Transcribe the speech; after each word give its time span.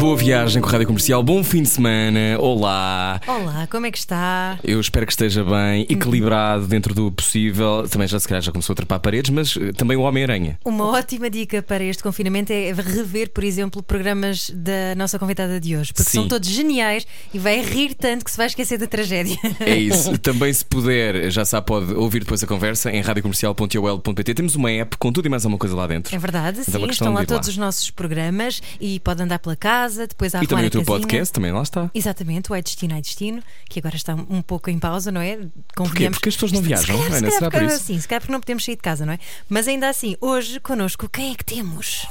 Boa 0.00 0.16
viagem 0.16 0.62
com 0.62 0.68
a 0.68 0.72
Rádio 0.72 0.86
Comercial, 0.86 1.22
bom 1.22 1.44
fim 1.44 1.62
de 1.62 1.68
semana, 1.68 2.38
olá. 2.38 3.20
Olá, 3.26 3.66
como 3.70 3.84
é 3.84 3.90
que 3.90 3.98
está? 3.98 4.58
Eu 4.64 4.80
espero 4.80 5.04
que 5.04 5.12
esteja 5.12 5.44
bem, 5.44 5.82
equilibrado 5.90 6.66
dentro 6.66 6.94
do 6.94 7.12
possível. 7.12 7.86
Também 7.86 8.08
já 8.08 8.18
se 8.18 8.26
calhar 8.26 8.40
já 8.40 8.50
começou 8.50 8.72
a 8.72 8.76
trepar 8.76 8.98
paredes, 8.98 9.30
mas 9.30 9.54
eh, 9.58 9.72
também 9.72 9.98
o 9.98 10.00
Homem-Aranha. 10.00 10.58
Uma 10.64 10.86
ótima 10.86 11.28
dica 11.28 11.60
para 11.62 11.84
este 11.84 12.02
confinamento 12.02 12.50
é 12.50 12.72
rever, 12.72 13.28
por 13.28 13.44
exemplo, 13.44 13.82
programas 13.82 14.48
da 14.54 14.94
nossa 14.96 15.18
convidada 15.18 15.60
de 15.60 15.76
hoje, 15.76 15.92
porque 15.92 16.10
Sim. 16.10 16.20
são 16.20 16.28
todos 16.28 16.48
geniais 16.48 17.06
e 17.34 17.38
vai 17.38 17.60
rir 17.60 17.92
tanto 17.92 18.24
que 18.24 18.30
se 18.30 18.38
vai 18.38 18.46
esquecer 18.46 18.78
da 18.78 18.86
tragédia. 18.86 19.36
É 19.60 19.76
isso. 19.76 20.16
Também, 20.18 20.50
se 20.50 20.64
puder, 20.64 21.30
já 21.30 21.44
sabe, 21.44 21.66
pode 21.66 21.92
ouvir 21.92 22.20
depois 22.20 22.42
a 22.42 22.46
conversa 22.46 22.90
em 22.90 23.02
radiocomercial.ol.pt. 23.02 24.32
Temos 24.34 24.56
uma 24.56 24.70
app 24.70 24.96
com 24.96 25.12
tudo 25.12 25.26
e 25.26 25.28
mais 25.28 25.44
alguma 25.44 25.58
coisa 25.58 25.76
lá 25.76 25.86
dentro. 25.86 26.16
É 26.16 26.18
verdade, 26.18 26.60
Mas 26.66 26.74
é 26.74 26.78
uma 26.78 26.84
sim, 26.84 26.88
questão 26.88 27.08
estão 27.08 27.12
lá 27.12 27.20
de 27.20 27.26
ir 27.26 27.34
lá. 27.34 27.38
todos 27.38 27.48
os 27.50 27.56
nossos 27.58 27.90
programas 27.90 28.62
e 28.80 28.98
pode 29.00 29.22
andar 29.22 29.38
pela 29.38 29.54
casa, 29.54 29.89
depois 29.96 30.34
há 30.34 30.42
E 30.42 30.46
também 30.46 30.66
o 30.66 30.70
teu 30.70 30.80
casinha. 30.82 30.98
podcast, 31.00 31.32
também 31.32 31.52
lá 31.52 31.62
está. 31.62 31.90
Exatamente, 31.94 32.50
o 32.50 32.54
É 32.54 32.62
Destino, 32.62 32.94
É 32.96 33.00
Destino, 33.00 33.42
que 33.68 33.78
agora 33.78 33.96
está 33.96 34.14
um 34.14 34.42
pouco 34.42 34.70
em 34.70 34.78
pausa, 34.78 35.10
não 35.12 35.20
é? 35.20 35.38
Convenhamos. 35.76 36.18
Porque 36.18 36.28
as 36.28 36.34
pessoas 36.36 36.52
não 36.52 36.60
Se 36.60 36.66
viajam, 36.66 36.96
calhar, 36.96 37.02
se 37.02 37.08
Ana, 37.08 37.20
calhar 37.20 37.32
será 37.38 37.50
porque- 37.50 37.66
por 37.66 37.74
isso? 37.74 37.84
Sim, 37.84 38.00
se 38.00 38.08
calhar 38.08 38.20
porque 38.20 38.32
não 38.32 38.40
podemos 38.40 38.64
sair 38.64 38.76
de 38.76 38.82
casa, 38.82 39.06
não 39.06 39.12
é? 39.12 39.18
Mas 39.48 39.66
ainda 39.68 39.88
assim, 39.88 40.16
hoje 40.20 40.60
connosco, 40.60 41.08
quem 41.08 41.32
é 41.32 41.34
que 41.34 41.44
temos? 41.44 42.06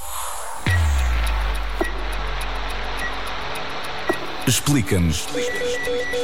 Explica-nos 4.47 5.27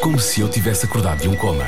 como 0.01 0.19
se 0.19 0.41
eu 0.41 0.49
tivesse 0.49 0.85
acordado 0.85 1.21
de 1.21 1.27
um 1.27 1.35
coma. 1.35 1.65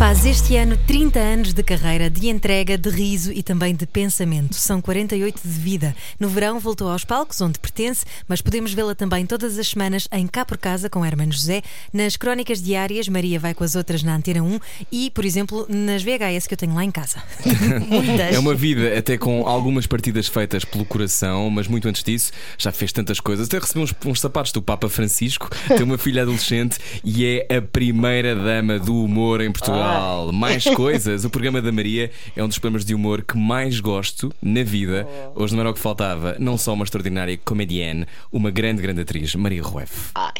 Faz 0.00 0.24
este 0.24 0.56
ano 0.56 0.78
30 0.86 1.18
anos 1.18 1.52
de 1.52 1.62
carreira, 1.62 2.08
de 2.08 2.30
entrega, 2.30 2.78
de 2.78 2.88
riso 2.88 3.30
e 3.34 3.42
também 3.42 3.74
de 3.74 3.86
pensamento. 3.86 4.54
São 4.54 4.80
48 4.80 5.42
de 5.44 5.50
vida. 5.50 5.94
No 6.18 6.26
verão 6.26 6.58
voltou 6.58 6.88
aos 6.88 7.04
palcos, 7.04 7.38
onde 7.42 7.58
pertence, 7.58 8.06
mas 8.26 8.40
podemos 8.40 8.72
vê-la 8.72 8.94
também 8.94 9.26
todas 9.26 9.58
as 9.58 9.68
semanas 9.68 10.08
em 10.10 10.26
Cá 10.26 10.46
por 10.46 10.56
Casa 10.56 10.88
com 10.88 11.04
Hermano 11.04 11.30
José, 11.32 11.60
nas 11.92 12.16
crónicas 12.16 12.62
diárias, 12.62 13.08
Maria 13.08 13.38
vai 13.38 13.52
com 13.52 13.62
as 13.62 13.74
outras 13.74 14.02
na 14.02 14.16
Antena 14.16 14.42
1 14.42 14.58
e, 14.90 15.10
por 15.10 15.22
exemplo, 15.22 15.66
nas 15.68 16.02
VHS 16.02 16.46
que 16.46 16.54
eu 16.54 16.58
tenho 16.58 16.74
lá 16.74 16.82
em 16.82 16.90
casa. 16.90 17.22
Muitas. 17.86 18.34
É 18.34 18.38
uma 18.38 18.54
vida 18.54 18.96
até 18.98 19.18
com 19.18 19.46
algumas 19.46 19.86
partidas 19.86 20.28
feitas 20.28 20.64
pelo 20.64 20.86
coração, 20.86 21.50
mas 21.50 21.68
muito 21.68 21.86
antes 21.86 22.02
disso 22.02 22.32
já 22.56 22.72
fez 22.72 22.90
tantas 22.90 23.20
coisas. 23.20 23.48
Até 23.48 23.58
recebeu 23.58 23.82
uns, 23.82 23.94
uns 24.06 24.18
sapatos 24.18 24.50
do 24.50 24.62
Papa 24.62 24.88
Francisco, 24.88 25.50
tem 25.68 25.82
uma 25.82 25.98
filha 25.98 26.22
adolescente 26.22 26.78
e 27.04 27.26
é 27.26 27.58
a 27.58 27.60
primeira 27.60 28.34
dama 28.34 28.78
do 28.78 29.04
humor 29.04 29.42
em 29.42 29.52
Portugal. 29.52 29.89
Mais 30.32 30.64
coisas. 30.74 31.24
O 31.24 31.30
programa 31.30 31.60
da 31.60 31.72
Maria 31.72 32.10
é 32.36 32.42
um 32.42 32.48
dos 32.48 32.58
programas 32.58 32.84
de 32.84 32.94
humor 32.94 33.22
que 33.22 33.36
mais 33.36 33.80
gosto 33.80 34.32
na 34.42 34.62
vida. 34.62 35.06
Hoje 35.34 35.54
não 35.54 35.60
era 35.60 35.70
o 35.70 35.74
que 35.74 35.80
faltava. 35.80 36.36
Não 36.38 36.56
só 36.56 36.72
uma 36.72 36.84
extraordinária 36.84 37.38
comedienne, 37.44 38.06
uma 38.32 38.50
grande, 38.50 38.82
grande 38.82 39.00
atriz, 39.00 39.34
Maria 39.34 39.62
Rueff. 39.62 40.10
Ai. 40.14 40.32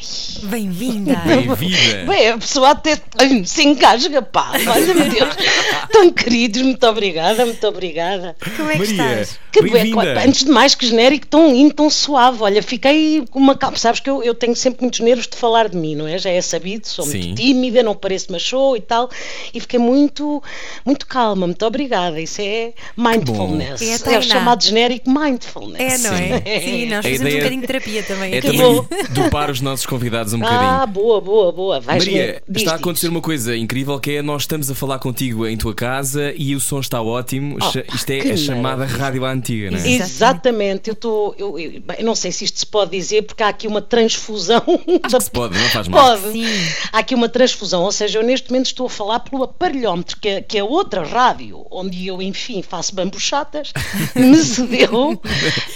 Bem-vinda! 0.43 1.15
Bem-vinda! 1.25 2.05
Bem, 2.07 2.29
a 2.29 2.37
pessoa 2.37 2.71
até 2.71 2.97
se 3.45 3.63
engasga, 3.63 4.21
pá, 4.21 4.51
valha-me 4.63 5.09
Deus. 5.09 5.35
Tão 5.91 6.11
queridos, 6.11 6.61
muito 6.61 6.85
obrigada, 6.87 7.45
muito 7.45 7.67
obrigada. 7.67 8.35
Como 8.55 8.69
é 8.69 8.73
que 8.73 8.93
Maria, 8.93 9.21
estás? 9.21 9.39
Que 9.51 9.61
bem, 9.63 9.93
antes 10.25 10.45
de 10.45 10.51
mais, 10.51 10.73
que 10.73 10.87
genérico 10.87 11.27
tão 11.27 11.51
lindo, 11.51 11.73
tão 11.73 11.89
suave. 11.89 12.41
Olha, 12.41 12.63
fiquei 12.63 13.25
com 13.29 13.39
uma 13.39 13.55
calma. 13.55 13.77
Sabes 13.77 13.99
que 13.99 14.09
eu, 14.09 14.23
eu 14.23 14.33
tenho 14.33 14.55
sempre 14.55 14.81
muitos 14.81 14.99
nervos 15.01 15.27
de 15.27 15.35
falar 15.35 15.67
de 15.67 15.75
mim, 15.75 15.95
não 15.95 16.07
é? 16.07 16.17
Já 16.17 16.29
é 16.29 16.41
sabido, 16.41 16.87
sou 16.87 17.05
Sim. 17.05 17.17
muito 17.17 17.41
tímida, 17.41 17.83
não 17.83 17.95
pareço 17.95 18.31
machou 18.31 18.77
e 18.77 18.81
tal. 18.81 19.09
E 19.53 19.59
fiquei 19.59 19.79
muito, 19.79 20.41
muito 20.85 21.05
calma, 21.05 21.47
muito 21.47 21.65
obrigada. 21.65 22.19
Isso 22.19 22.41
é 22.41 22.73
mindfulness. 22.97 23.81
É 23.81 24.13
É, 24.13 24.19
o 24.19 24.21
chamado 24.21 24.63
genérico 24.63 25.09
mindfulness. 25.09 26.05
É, 26.05 26.09
não 26.09 26.15
é? 26.15 26.59
Sim. 26.59 26.65
Sim, 26.65 26.85
nós 26.87 26.99
A 27.05 27.09
fazemos 27.09 27.33
um 27.33 27.37
bocadinho 27.37 27.61
de 27.61 27.67
terapia 27.67 28.03
também. 28.03 28.33
É 28.33 28.37
aqui. 28.37 28.47
também 28.47 28.61
bom. 28.61 28.85
dopar 29.11 29.49
os 29.49 29.61
nossos 29.61 29.85
convidados 29.85 30.33
um 30.33 30.39
bocadinho. 30.39 30.61
Ah, 30.69 30.85
boa, 30.85 31.21
boa, 31.21 31.51
boa. 31.51 31.79
Vais 31.79 32.05
Maria. 32.05 32.41
Diz, 32.47 32.61
está 32.61 32.71
a 32.71 32.75
diz. 32.75 32.81
acontecer 32.81 33.07
uma 33.07 33.21
coisa 33.21 33.55
incrível 33.55 33.99
que 33.99 34.11
é 34.11 34.21
nós 34.21 34.43
estamos 34.43 34.69
a 34.69 34.75
falar 34.75 34.99
contigo 34.99 35.45
em 35.47 35.57
tua 35.57 35.73
casa 35.73 36.33
e 36.35 36.55
o 36.55 36.59
som 36.59 36.79
está 36.79 37.01
ótimo. 37.01 37.57
Cha- 37.71 37.83
Isto 37.93 38.09
é 38.11 38.17
Oh, 38.19 38.21
que 38.23 38.31
a 38.31 38.37
chamada 38.37 38.77
maravilha. 38.77 38.99
rádio 39.03 39.25
à 39.25 39.31
antiga, 39.31 39.71
não 39.71 39.77
é? 39.79 39.87
Exatamente, 39.89 40.89
eu 40.89 40.93
estou. 40.93 41.35
Eu, 41.37 41.57
eu, 41.59 41.81
eu 41.97 42.05
não 42.05 42.15
sei 42.15 42.31
se 42.31 42.45
isto 42.45 42.59
se 42.59 42.65
pode 42.65 42.91
dizer, 42.91 43.23
porque 43.23 43.41
há 43.43 43.47
aqui 43.49 43.67
uma 43.67 43.81
transfusão. 43.81 44.63
da- 45.09 45.19
Se 45.19 45.31
pode, 45.31 45.57
não 45.57 45.69
faz 45.69 45.87
mal. 45.87 46.17
Pode. 46.17 46.31
Sim. 46.31 46.45
Há 46.91 46.99
aqui 46.99 47.15
uma 47.15 47.27
transfusão, 47.29 47.83
ou 47.83 47.91
seja, 47.91 48.19
eu 48.19 48.23
neste 48.23 48.49
momento 48.51 48.67
estou 48.67 48.85
a 48.85 48.89
falar 48.89 49.19
pelo 49.31 49.43
aparelhómetro, 49.43 50.17
que 50.19 50.27
é, 50.27 50.41
que 50.41 50.57
é 50.57 50.63
outra 50.63 51.03
rádio, 51.03 51.65
onde 51.71 52.05
eu, 52.05 52.21
enfim, 52.21 52.61
faço 52.61 52.93
bambuchatas, 52.93 53.71
me 54.13 54.35
cedeu. 54.37 55.19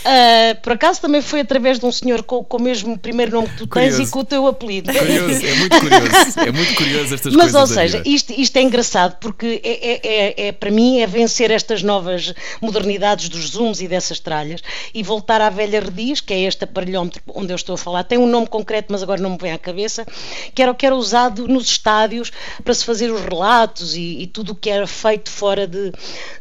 Ah, 0.04 0.56
por 0.62 0.74
acaso 0.74 1.02
também 1.02 1.22
foi 1.22 1.40
através 1.40 1.80
de 1.80 1.86
um 1.86 1.92
senhor 1.92 2.22
com, 2.24 2.44
com 2.44 2.58
o 2.58 2.62
mesmo 2.62 2.98
primeiro 3.00 3.32
nome 3.32 3.48
que 3.48 3.58
tu 3.58 3.68
tens 3.68 3.92
Curioso. 3.94 4.02
e 4.04 4.08
com 4.08 4.20
o 4.20 4.26
teu 4.26 4.46
apelido. 4.48 4.92
Curioso, 4.94 5.46
é 5.46 5.56
muito 5.56 5.80
curioso. 5.80 6.40
É 6.40 6.52
muito 6.52 6.76
curioso 6.76 7.16
estas 7.16 7.34
Mas, 7.34 7.52
coisas. 7.52 7.62
ou 7.62 7.76
da 7.76 7.82
seja, 7.82 8.04
isto, 8.06 8.34
isto 8.34 8.58
é 8.58 8.62
engraçado 8.62 9.18
porque 9.20 9.62
é, 9.64 9.70
é- 9.92 10.02
é- 10.04 10.48
é- 10.48 10.52
para 10.52 10.70
mim 10.70 11.00
é 11.00 11.08
vencer 11.08 11.50
estas 11.50 11.82
novas 11.82 12.34
modernidades 12.62 13.30
dos 13.30 13.50
zooms 13.52 13.80
e 13.82 13.88
dessas 13.88 14.20
tralhas 14.20 14.62
e 14.94 15.02
voltar 15.02 15.40
à 15.42 15.50
velha 15.50 15.80
rediz, 15.80 16.20
que 16.20 16.34
é 16.34 16.42
este 16.42 16.66
aparelhómetro 16.66 17.22
onde 17.34 17.54
eu 17.54 17.56
estou 17.56 17.76
a 17.76 17.78
falar. 17.78 18.04
Tem 18.04 18.18
um 18.18 18.28
nome 18.28 18.48
concreto, 18.48 18.88
mas 18.92 19.02
agora 19.02 19.22
não 19.22 19.32
me 19.32 19.38
vem 19.38 19.52
à 19.54 19.58
cabeça, 19.58 20.06
que 20.54 20.62
era 20.62 20.72
o 20.72 20.76
que 20.76 20.86
era 20.86 20.96
usado 20.96 21.48
nos 21.48 21.66
estádios 21.68 22.32
para 22.64 22.74
se 22.74 22.84
fazer 22.84 23.12
os 23.12 23.22
relatos 23.40 23.96
e, 23.96 24.22
e 24.22 24.28
tudo 24.28 24.52
o 24.54 24.56
que 24.56 24.70
era 24.70 24.88
feito 24.88 25.30
fora 25.30 25.68
de- 25.68 25.92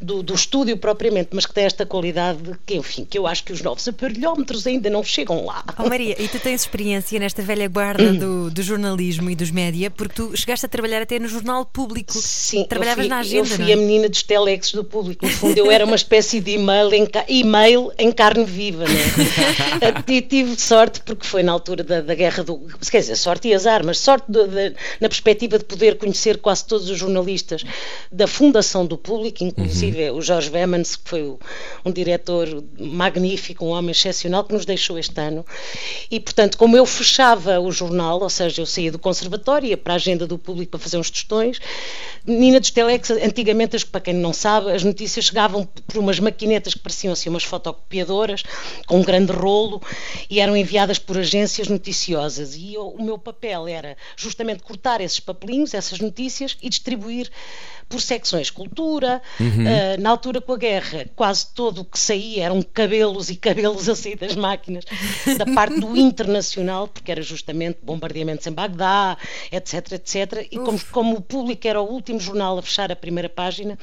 do, 0.01 0.23
do 0.23 0.35
estúdio 0.35 0.77
propriamente, 0.77 1.31
mas 1.33 1.47
que 1.47 1.53
tem 1.53 1.65
esta 1.65 1.85
qualidade 1.87 2.39
que, 2.67 2.75
enfim, 2.77 3.05
que 3.09 3.19
eu 3.19 3.27
acho 3.27 3.45
que 3.45 3.53
os 3.53 3.61
novos 3.63 3.87
aparelhómetros 3.89 4.67
ainda 4.67 4.89
não 4.91 5.03
chegam 5.03 5.45
lá. 5.45 5.65
Oh 5.79 5.89
Maria, 5.89 6.21
e 6.21 6.29
tu 6.29 6.39
tens 6.39 6.63
experiência 6.63 7.19
nesta 7.19 7.43
velha 7.43 7.69
guarda 7.69 8.13
do, 8.13 8.51
do 8.51 8.63
jornalismo 8.63 9.31
e 9.31 9.35
dos 9.35 9.51
média, 9.51 9.91
porque 9.91 10.15
tu 10.15 10.37
chegaste 10.37 10.67
a 10.67 10.69
trabalhar 10.69 11.03
até 11.03 11.19
no 11.19 11.29
jornal 11.29 11.65
público. 11.65 12.13
Sim, 12.15 12.65
Trabalhavas 12.65 12.99
eu 12.99 13.03
fui, 13.05 13.09
na 13.09 13.19
agenda, 13.19 13.39
eu 13.41 13.45
fui 13.57 13.71
é? 13.71 13.75
a 13.75 13.77
menina 13.77 14.09
dos 14.09 14.23
telexes 14.23 14.73
do 14.73 14.85
público. 14.85 15.25
No 15.27 15.33
fundo, 15.33 15.59
eu 15.59 15.71
era 15.71 15.85
uma 15.85 15.97
espécie 15.97 16.41
de 16.41 16.53
e-mail 16.53 16.93
em, 16.95 17.09
e-mail 17.29 17.93
em 17.99 18.13
carne 18.13 18.45
viva, 18.45 18.85
né? 18.85 19.01
e 20.07 20.21
tive 20.23 20.57
sorte, 20.61 21.01
porque 21.01 21.27
foi 21.27 21.43
na 21.43 21.53
altura 21.53 21.83
da, 21.83 22.01
da 22.01 22.15
guerra 22.15 22.43
do. 22.45 22.61
Quer 22.91 23.01
dizer, 23.01 23.17
sorte 23.17 23.49
e 23.49 23.55
azar, 23.55 23.85
mas 23.85 23.99
sorte 23.99 24.27
de- 24.31 24.47
de- 24.47 24.77
na 25.01 25.09
perspectiva 25.09 25.59
de 25.59 25.65
poder 25.65 25.97
conhecer 25.99 26.39
quase 26.39 26.65
todos 26.65 26.84
os 26.91 26.99
jornalistas 26.99 27.65
da 28.11 28.27
fundação 28.27 28.87
do 28.87 28.97
público, 28.97 29.43
inclusive 29.45 30.11
o 30.11 30.21
Jorge 30.21 30.51
Vemans, 30.51 30.97
que 30.97 31.09
foi 31.09 31.23
o- 31.23 31.39
um 31.85 31.91
diretor 31.93 32.63
magnífico, 32.79 33.65
um 33.65 33.69
homem 33.71 33.91
excepcional, 33.91 34.45
que 34.45 34.53
nos 34.53 34.65
deixou 34.65 34.99
este 34.99 35.21
ano. 35.21 35.45
E, 36.11 36.19
portanto, 36.21 36.57
como 36.57 36.77
eu 36.77 36.87
fechava 36.87 37.59
o 37.61 37.71
jornal, 37.71 38.21
ou 38.21 38.31
seja, 38.31 38.63
eu 38.63 38.67
saía 38.67 38.93
do 38.93 38.99
conservatório, 38.99 39.69
ia 39.69 39.77
para 39.77 39.95
a 39.95 39.97
agenda 39.97 40.27
do 40.27 40.39
público 40.39 40.73
para 40.73 40.81
fazer 40.81 40.99
uns 40.99 41.11
tostões, 41.11 41.59
menina 42.27 42.61
dos 42.61 42.71
telex, 42.71 43.11
antigamente, 43.11 43.85
para 43.87 44.01
quem 44.01 44.15
não 44.15 44.33
sabe, 44.33 44.73
as 44.73 44.83
notícias 44.85 45.27
chegavam 45.27 45.65
por 45.65 45.99
umas 45.99 46.19
maquinetas 46.19 46.75
que 46.75 46.81
pareciam 46.81 47.13
assim 47.13 47.29
umas 47.29 47.45
fotocopiadoras, 47.45 48.43
com 48.87 48.99
um 49.01 49.03
grande 49.03 49.33
rolo, 49.33 49.83
e 50.31 50.41
eram 50.41 50.57
enviadas 50.57 50.99
por 50.99 51.19
agências 51.19 51.69
noticiosas. 51.69 52.55
E 52.57 52.75
eu- 52.75 52.89
o 52.89 53.03
meu 53.03 53.19
papel 53.19 53.67
era 53.69 53.97
justamente 54.17 54.63
cortar 54.63 55.01
esses 55.01 55.21
papelinhos, 55.21 55.75
essas 55.75 55.99
notícias, 55.99 56.57
e 56.63 56.69
distribuir 56.75 57.31
por 57.89 58.01
secções 58.01 58.51
cultura. 58.51 59.21
Ah, 59.41 59.97
na 60.01 60.11
altura 60.11 60.41
com 60.41 60.53
a 60.53 60.57
guerra, 60.57 61.07
quase 61.15 61.47
todo 61.55 61.83
o 61.83 61.85
que 61.85 61.99
saía 61.99 62.45
eram 62.45 62.61
cabelos 62.63 63.31
e 63.31 63.37
cabelos 63.37 63.89
a 63.91 63.95
sair 63.95 64.17
das 64.17 64.35
máquinas, 64.35 64.85
da 65.39 65.47
parte 65.47 65.81
do 65.81 65.97
internacional, 65.97 66.89
porque 66.89 67.11
era 67.13 67.23
justamente 67.23 67.79
bombardeamentos 67.83 68.47
em 68.47 68.53
Bagdá, 68.53 69.17
etc, 69.53 69.93
etc. 69.93 70.47
E 70.51 70.57
como, 70.59 70.81
como 70.91 71.17
o 71.17 71.21
público 71.21 71.67
era 71.67 71.81
o 71.81 71.89
último 71.91 72.19
jornal 72.21 72.59
a 72.59 72.63
fechar 72.63 72.91
a 72.91 72.97
primeira 72.97 73.29
página, 73.29 73.79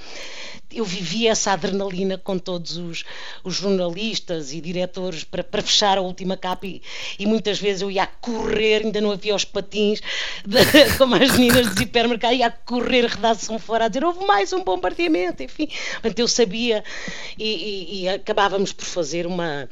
eu 0.73 0.85
vivia 0.85 1.31
essa 1.31 1.51
adrenalina 1.51 2.17
com 2.17 2.37
todos 2.39 2.77
os, 2.77 3.03
os 3.43 3.55
jornalistas 3.55 4.53
e 4.53 4.61
diretores 4.61 5.23
para, 5.23 5.43
para 5.43 5.61
fechar 5.61 5.97
a 5.97 6.01
última 6.01 6.37
capa 6.37 6.65
e, 6.65 6.81
e 7.19 7.25
muitas 7.25 7.59
vezes 7.59 7.81
eu 7.81 7.91
ia 7.91 8.03
a 8.03 8.07
correr, 8.07 8.83
ainda 8.85 9.01
não 9.01 9.11
havia 9.11 9.35
os 9.35 9.43
patins, 9.43 9.99
de- 10.45 10.97
como 10.97 11.15
as 11.15 11.31
meninas 11.37 11.73
do 11.75 11.81
hipermercado, 11.81 12.33
ia 12.35 12.47
a 12.47 12.51
correr 12.51 13.05
redação 13.05 13.59
fora 13.59 13.85
a 13.85 13.87
dizer 13.91 14.05
houve 14.05 14.25
mais 14.25 14.51
um 14.53 14.63
bombardeamento, 14.63 15.43
enfim. 15.43 15.67
Portanto, 15.93 16.19
eu 16.19 16.27
sabia 16.27 16.83
e, 17.37 17.43
e, 17.45 18.03
e 18.03 18.09
acabávamos 18.09 18.73
por 18.73 18.85
fazer 18.85 19.25
uma, 19.27 19.69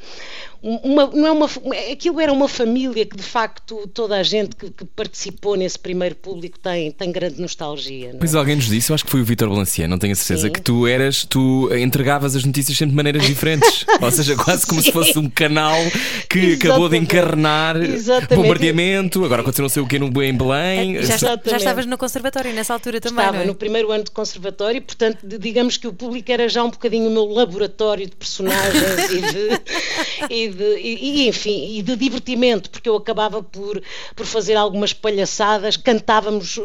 uma, 0.62 1.08
não 1.08 1.28
é 1.28 1.32
uma, 1.32 1.48
aquilo 1.92 2.20
era 2.20 2.32
uma 2.32 2.48
família 2.48 3.06
que 3.06 3.16
de 3.16 3.24
facto 3.24 3.88
toda 3.94 4.18
a 4.18 4.24
gente 4.24 4.56
que, 4.56 4.70
que, 4.70 4.86
participou 4.86 5.56
nesse 5.56 5.80
primeiro 5.80 6.16
público 6.16 6.60
tem, 6.60 6.92
tem 6.92 7.12
grande 7.12 7.42
nostalgia. 7.42 8.16
Pois 8.20 8.36
alguém 8.36 8.56
nos 8.56 8.68
disse, 8.68 8.92
eu 8.92 8.96
acho 8.96 9.06
que 9.06 9.12
foi 9.12 9.22
o 9.22 9.26
Vitor 9.26 9.50
Balancier, 9.50 9.88
não 9.88 9.98
tenho 9.98 10.14
a 10.14 10.16
certeza, 10.16 10.48
Sim. 10.48 10.54
que 10.54 10.62
tu 10.62 10.86
eras, 10.86 11.24
tu 11.24 11.70
entregavas 11.74 12.36
as 12.36 12.44
notícias 12.44 12.78
sempre 12.78 12.92
de 12.92 12.96
maneiras 12.96 13.26
diferentes. 13.26 13.86
Ou 14.02 14.12
seja, 14.12 14.36
quase 14.36 14.68
como 14.68 14.82
se 14.82 14.92
fosse 14.92 15.18
um 15.18 15.30
canal 15.30 15.78
que 16.30 16.40
Exatamente. 16.40 16.68
acabou 16.68 16.90
de 16.90 16.98
encarnar 16.98 17.78
Exatamente. 17.78 18.36
bombardeamento, 18.36 19.24
agora 19.24 19.42
aconteceu 19.42 19.64
não 19.64 19.70
sei 19.70 19.82
o 19.82 19.88
que 19.88 19.98
no 19.98 20.10
em 20.22 20.36
Belém. 20.36 20.98
É, 20.98 21.04
já, 21.04 21.18
já, 21.18 21.58
estavas 21.58 21.86
no 21.86 21.98
conservatório 21.98 22.54
nessa 22.54 22.74
altura 22.74 23.00
também. 23.00 23.26
Estava 23.26 23.44
é? 23.44 23.46
no 23.46 23.56
primeiro 23.56 23.92
ano 23.92 24.04
de 24.04 24.12
conservatório 24.12 24.80
e, 24.80 24.82
portanto, 24.82 25.20
digamos 25.24 25.78
que 25.78 25.88
o 25.88 25.94
público 25.94 26.32
era 26.32 26.50
já 26.50 26.64
um 26.64 26.70
bocadinho 26.70 27.08
o 27.10 27.12
meu 27.12 27.26
laboratório 27.26 28.06
de 28.06 28.16
personagens 28.16 29.10
e 29.10 29.22
de. 29.22 29.60
E 30.30 30.49
de, 30.52 30.78
e, 30.80 31.28
enfim, 31.28 31.78
e 31.78 31.82
de 31.82 31.96
divertimento, 31.96 32.70
porque 32.70 32.90
eu 32.90 32.96
acabava 32.96 33.42
por, 33.42 33.82
por 34.16 34.26
fazer 34.26 34.56
algumas 34.56 34.94
palhaçadas, 34.94 35.78
cantávamos, 35.78 36.60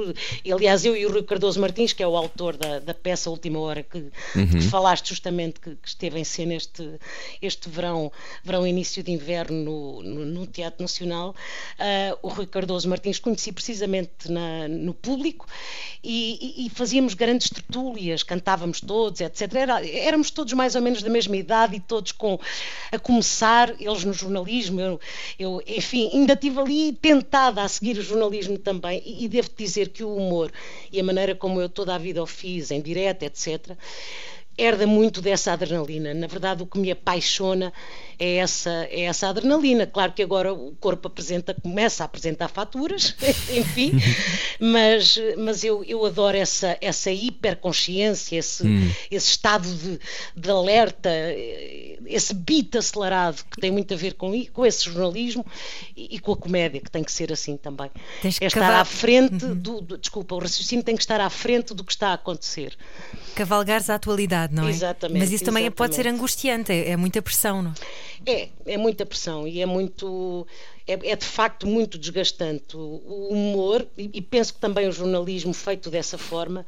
aliás, 0.51 0.85
eu 0.85 0.97
e 0.97 1.07
o 1.07 1.13
Rui 1.13 1.23
Cardoso 1.23 1.61
Martins, 1.61 1.93
que 1.93 2.03
é 2.03 2.07
o 2.07 2.17
autor 2.17 2.57
da, 2.57 2.79
da 2.79 2.95
peça 2.95 3.31
Última 3.31 3.59
Hora, 3.59 3.83
que, 3.83 3.99
uhum. 3.99 4.49
que 4.49 4.63
falaste 4.63 5.09
justamente 5.09 5.61
que, 5.61 5.71
que, 5.71 5.89
esteve 5.89 6.19
em 6.19 6.25
cena 6.25 6.55
este, 6.55 6.89
este 7.41 7.69
verão, 7.69 8.11
verão 8.43 8.67
início 8.67 9.03
de 9.03 9.11
inverno 9.11 9.65
no, 9.65 10.03
no, 10.03 10.25
no 10.25 10.47
Teatro 10.47 10.83
Nacional, 10.83 11.35
uh, 11.79 12.19
o 12.23 12.29
Rui 12.29 12.47
Cardoso 12.47 12.89
Martins 12.89 13.19
conheci 13.19 13.53
precisamente 13.53 14.31
na, 14.31 14.69
no 14.69 14.95
público 14.95 15.47
e, 16.03 16.63
e, 16.63 16.67
e, 16.67 16.71
fazíamos 16.71 17.15
grandes 17.15 17.49
tertúlias, 17.49 18.23
cantávamos 18.23 18.81
todos, 18.81 19.21
etc. 19.21 19.55
Era, 19.55 19.87
éramos 19.87 20.31
todos 20.31 20.53
mais 20.53 20.75
ou 20.75 20.83
menos 20.83 21.03
da 21.03 21.09
mesma 21.09 21.37
idade 21.37 21.77
e 21.77 21.81
todos 21.81 22.13
com 22.13 22.39
a 22.93 22.99
começar, 22.99 23.74
eles 23.79 24.05
no 24.05 24.13
jornalismo, 24.13 24.81
eu, 24.81 25.01
eu 25.39 25.63
enfim, 25.67 26.11
ainda 26.13 26.35
estive 26.35 26.61
ali 26.61 26.93
tentada 26.93 27.63
a 27.63 27.69
seguir 27.69 27.99
o 27.99 28.03
jornalismo 28.03 28.59
também 28.59 29.03
e, 29.05 29.25
e 29.25 29.29
devo 29.29 29.51
dizer 29.57 29.89
que 29.89 30.05
o 30.05 30.15
humor 30.15 30.53
e 30.93 31.01
a 31.01 31.05
maneira 31.05 31.35
como 31.35 31.61
eu 31.61 31.69
toda 31.69 31.95
a 31.95 31.99
vida 31.99 32.23
o 32.23 32.27
fiz, 32.27 32.71
em 32.71 32.81
direto, 32.81 33.23
etc., 33.23 33.77
herda 34.57 34.87
muito 34.87 35.21
dessa 35.21 35.53
adrenalina. 35.53 36.15
Na 36.15 36.27
verdade, 36.27 36.63
o 36.63 36.67
que 36.67 36.79
me 36.79 36.91
apaixona 36.91 37.73
é 38.19 38.37
essa, 38.37 38.71
é 38.91 39.03
essa 39.03 39.29
adrenalina. 39.29 39.87
Claro 39.87 40.13
que 40.13 40.23
agora 40.23 40.53
o 40.53 40.73
corpo 40.81 41.09
apresenta, 41.09 41.55
começa 41.55 42.05
a 42.05 42.07
apresentar 42.07 42.49
faturas, 42.49 43.15
enfim, 43.51 43.93
mas, 44.61 45.19
mas 45.39 45.65
eu, 45.65 45.85
eu 45.85 46.05
adoro 46.05 46.37
essa, 46.37 46.77
essa 46.81 47.11
hiperconsciência, 47.11 48.37
esse, 48.37 48.67
hum. 48.67 48.91
esse 49.11 49.31
estado 49.31 49.69
de, 49.69 49.99
de 50.37 50.51
alerta, 50.51 51.11
esse 52.07 52.35
beat 52.35 52.75
acelerado 52.77 53.45
que 53.51 53.61
tem 53.61 53.71
muito 53.71 53.95
a 53.95 53.97
ver 53.97 54.15
com, 54.15 54.33
com 54.47 54.67
esse 54.67 54.85
jornalismo 54.85 55.45
e, 55.97 56.17
e 56.17 56.19
com 56.19 56.33
a 56.33 56.37
comédia, 56.37 56.81
que 56.81 56.91
tem 56.91 57.03
que 57.03 57.13
ser 57.13 57.33
assim 57.33 57.57
também. 57.57 57.91
Tens 58.23 58.41
é 58.41 58.47
estar 58.47 58.81
à 58.81 58.85
frente 58.85 59.45
uhum. 59.45 59.55
do, 59.55 59.81
do, 59.81 59.99
Desculpa, 59.99 60.35
o 60.35 60.39
raciocínio 60.39 60.85
tem 60.85 60.97
que 60.97 61.03
estar 61.03 61.21
à 61.21 61.31
frente 61.31 61.75
do 61.75 61.83
que 61.85 61.93
está 61.93 62.09
a 62.09 62.15
acontecer. 62.15 62.77
Cavalgares 63.35 63.89
a 63.91 63.95
atualidade, 63.95 64.55
não 64.55 64.67
é? 64.67 64.71
Exatamente. 64.71 65.19
Mas 65.19 65.33
isso 65.33 65.45
também 65.45 65.65
exatamente. 65.65 65.77
pode 65.77 65.95
ser 65.95 66.07
angustiante, 66.07 66.73
é, 66.73 66.91
é 66.91 66.97
muita 66.97 67.23
pressão, 67.23 67.63
não 67.63 67.71
é? 67.71 67.75
É, 68.27 68.49
é 68.67 68.77
muita 68.77 69.05
pressão 69.07 69.47
e 69.47 69.61
é 69.61 69.67
muito. 69.67 70.47
É, 70.87 70.93
é 71.11 71.17
de 71.17 71.25
facto 71.25 71.67
muito 71.67 71.99
desgastante. 71.99 72.77
O 72.77 73.29
humor, 73.31 73.87
e, 73.97 74.11
e 74.13 74.23
penso 74.23 74.55
que 74.55 74.61
também 74.61 74.87
o 74.87 74.93
jornalismo 74.93 75.55
feito 75.55 75.91
dessa 75.91 76.19
forma, 76.19 76.67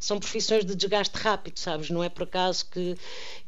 são 0.00 0.18
profissões 0.18 0.64
de 0.64 0.74
desgaste 0.74 1.16
rápido, 1.18 1.58
sabes? 1.58 1.90
Não 1.90 2.02
é 2.02 2.08
por 2.08 2.22
acaso 2.22 2.66
que, 2.70 2.96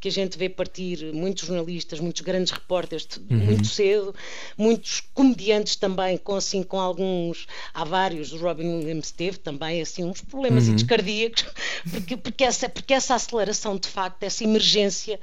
que 0.00 0.08
a 0.08 0.10
gente 0.10 0.36
vê 0.36 0.48
partir 0.48 1.12
muitos 1.12 1.46
jornalistas, 1.46 2.00
muitos 2.00 2.22
grandes 2.22 2.52
repórteres 2.52 3.06
uhum. 3.30 3.36
muito 3.36 3.66
cedo, 3.66 4.14
muitos 4.56 5.02
comediantes 5.14 5.76
também, 5.76 6.16
com 6.18 6.34
assim, 6.34 6.62
com 6.62 6.80
alguns, 6.80 7.46
há 7.72 7.84
vários, 7.84 8.32
o 8.32 8.38
Robin 8.38 8.68
Williams 8.68 9.10
teve 9.10 9.38
também 9.38 9.80
assim 9.80 10.04
uns 10.04 10.20
problemas 10.20 10.68
uhum. 10.68 10.76
cardíacos, 10.86 11.46
porque, 11.90 12.16
porque, 12.16 12.44
essa, 12.44 12.68
porque 12.68 12.94
essa 12.94 13.14
aceleração 13.14 13.76
de 13.76 13.88
facto, 13.88 14.22
essa 14.22 14.44
emergência 14.44 15.20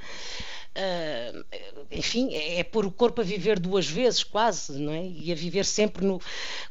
Uh, 0.76 1.44
enfim, 1.90 2.32
é, 2.32 2.60
é 2.60 2.64
pôr 2.64 2.86
o 2.86 2.90
corpo 2.90 3.20
a 3.20 3.24
viver 3.24 3.58
duas 3.58 3.88
vezes, 3.88 4.22
quase, 4.22 4.78
não 4.78 4.92
é? 4.92 5.06
E 5.06 5.32
a 5.32 5.34
viver 5.34 5.64
sempre 5.64 6.06
no, 6.06 6.20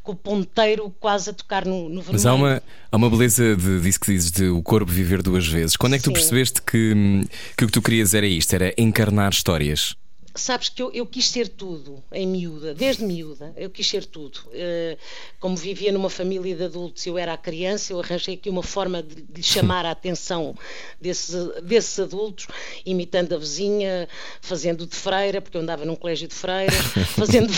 com 0.01 0.13
o 0.13 0.15
ponteiro 0.15 0.89
quase 0.99 1.29
a 1.29 1.33
tocar 1.33 1.65
no, 1.65 1.89
no 1.89 2.01
vermelho. 2.01 2.13
Mas 2.13 2.25
há 2.25 2.33
uma, 2.33 2.63
há 2.91 2.95
uma 2.95 3.09
beleza 3.09 3.55
de, 3.55 3.81
disso 3.81 3.99
que 3.99 4.13
dizes 4.13 4.31
de 4.31 4.47
o 4.47 4.63
corpo 4.63 4.89
viver 4.89 5.21
duas 5.21 5.45
vezes. 5.45 5.75
Quando 5.75 5.95
é 5.95 5.97
que 5.97 6.03
tu 6.03 6.09
Sim. 6.09 6.13
percebeste 6.13 6.61
que, 6.61 7.27
que 7.57 7.63
o 7.65 7.67
que 7.67 7.73
tu 7.73 7.81
querias 7.81 8.13
era 8.13 8.25
isto? 8.25 8.53
Era 8.53 8.73
encarnar 8.77 9.31
histórias? 9.31 9.95
Sabes 10.37 10.69
que 10.69 10.81
eu, 10.81 10.91
eu, 10.91 11.05
quis 11.05 11.27
ser 11.29 11.47
tudo 11.47 12.03
em 12.11 12.27
miúda, 12.27 12.73
desde 12.73 13.03
miúda, 13.03 13.53
eu 13.57 13.69
quis 13.69 13.87
ser 13.87 14.05
tudo. 14.05 14.39
Uh, 14.47 14.97
como 15.39 15.55
vivia 15.55 15.91
numa 15.91 16.09
família 16.09 16.55
de 16.55 16.63
adultos, 16.63 17.05
eu 17.05 17.17
era 17.17 17.33
a 17.33 17.37
criança, 17.37 17.93
eu 17.93 17.99
arranjei 17.99 18.35
aqui 18.35 18.49
uma 18.49 18.63
forma 18.63 19.03
de, 19.03 19.21
de 19.21 19.43
chamar 19.43 19.85
a 19.85 19.91
atenção 19.91 20.55
desses, 20.99 21.35
desses 21.63 21.99
adultos, 21.99 22.47
imitando 22.85 23.35
a 23.35 23.37
vizinha, 23.37 24.07
fazendo 24.41 24.85
de 24.85 24.95
freira, 24.95 25.41
porque 25.41 25.57
eu 25.57 25.61
andava 25.61 25.85
num 25.85 25.95
colégio 25.95 26.27
de 26.27 26.35
freiras, 26.35 26.75
fazendo 27.15 27.51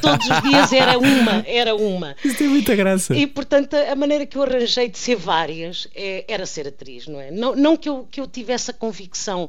todos 0.00 0.28
os 0.28 0.42
dias 0.42 0.72
era 0.72 0.98
uma, 0.98 1.44
era 1.46 1.74
uma. 1.74 2.16
Isso 2.24 2.38
tem 2.38 2.48
muita 2.48 2.74
graça. 2.74 3.14
E 3.14 3.26
portanto 3.26 3.74
a 3.74 3.94
maneira 3.94 4.26
que 4.26 4.36
eu 4.36 4.42
arranjei 4.42 4.88
de 4.88 4.98
ser 4.98 5.16
várias 5.16 5.88
é, 5.94 6.24
era 6.28 6.46
ser 6.46 6.68
atriz, 6.68 7.06
não 7.06 7.20
é? 7.20 7.30
Não, 7.30 7.54
não 7.54 7.76
que, 7.76 7.88
eu, 7.88 8.06
que 8.10 8.20
eu 8.20 8.26
tivesse 8.26 8.70
a 8.70 8.74
convicção, 8.74 9.48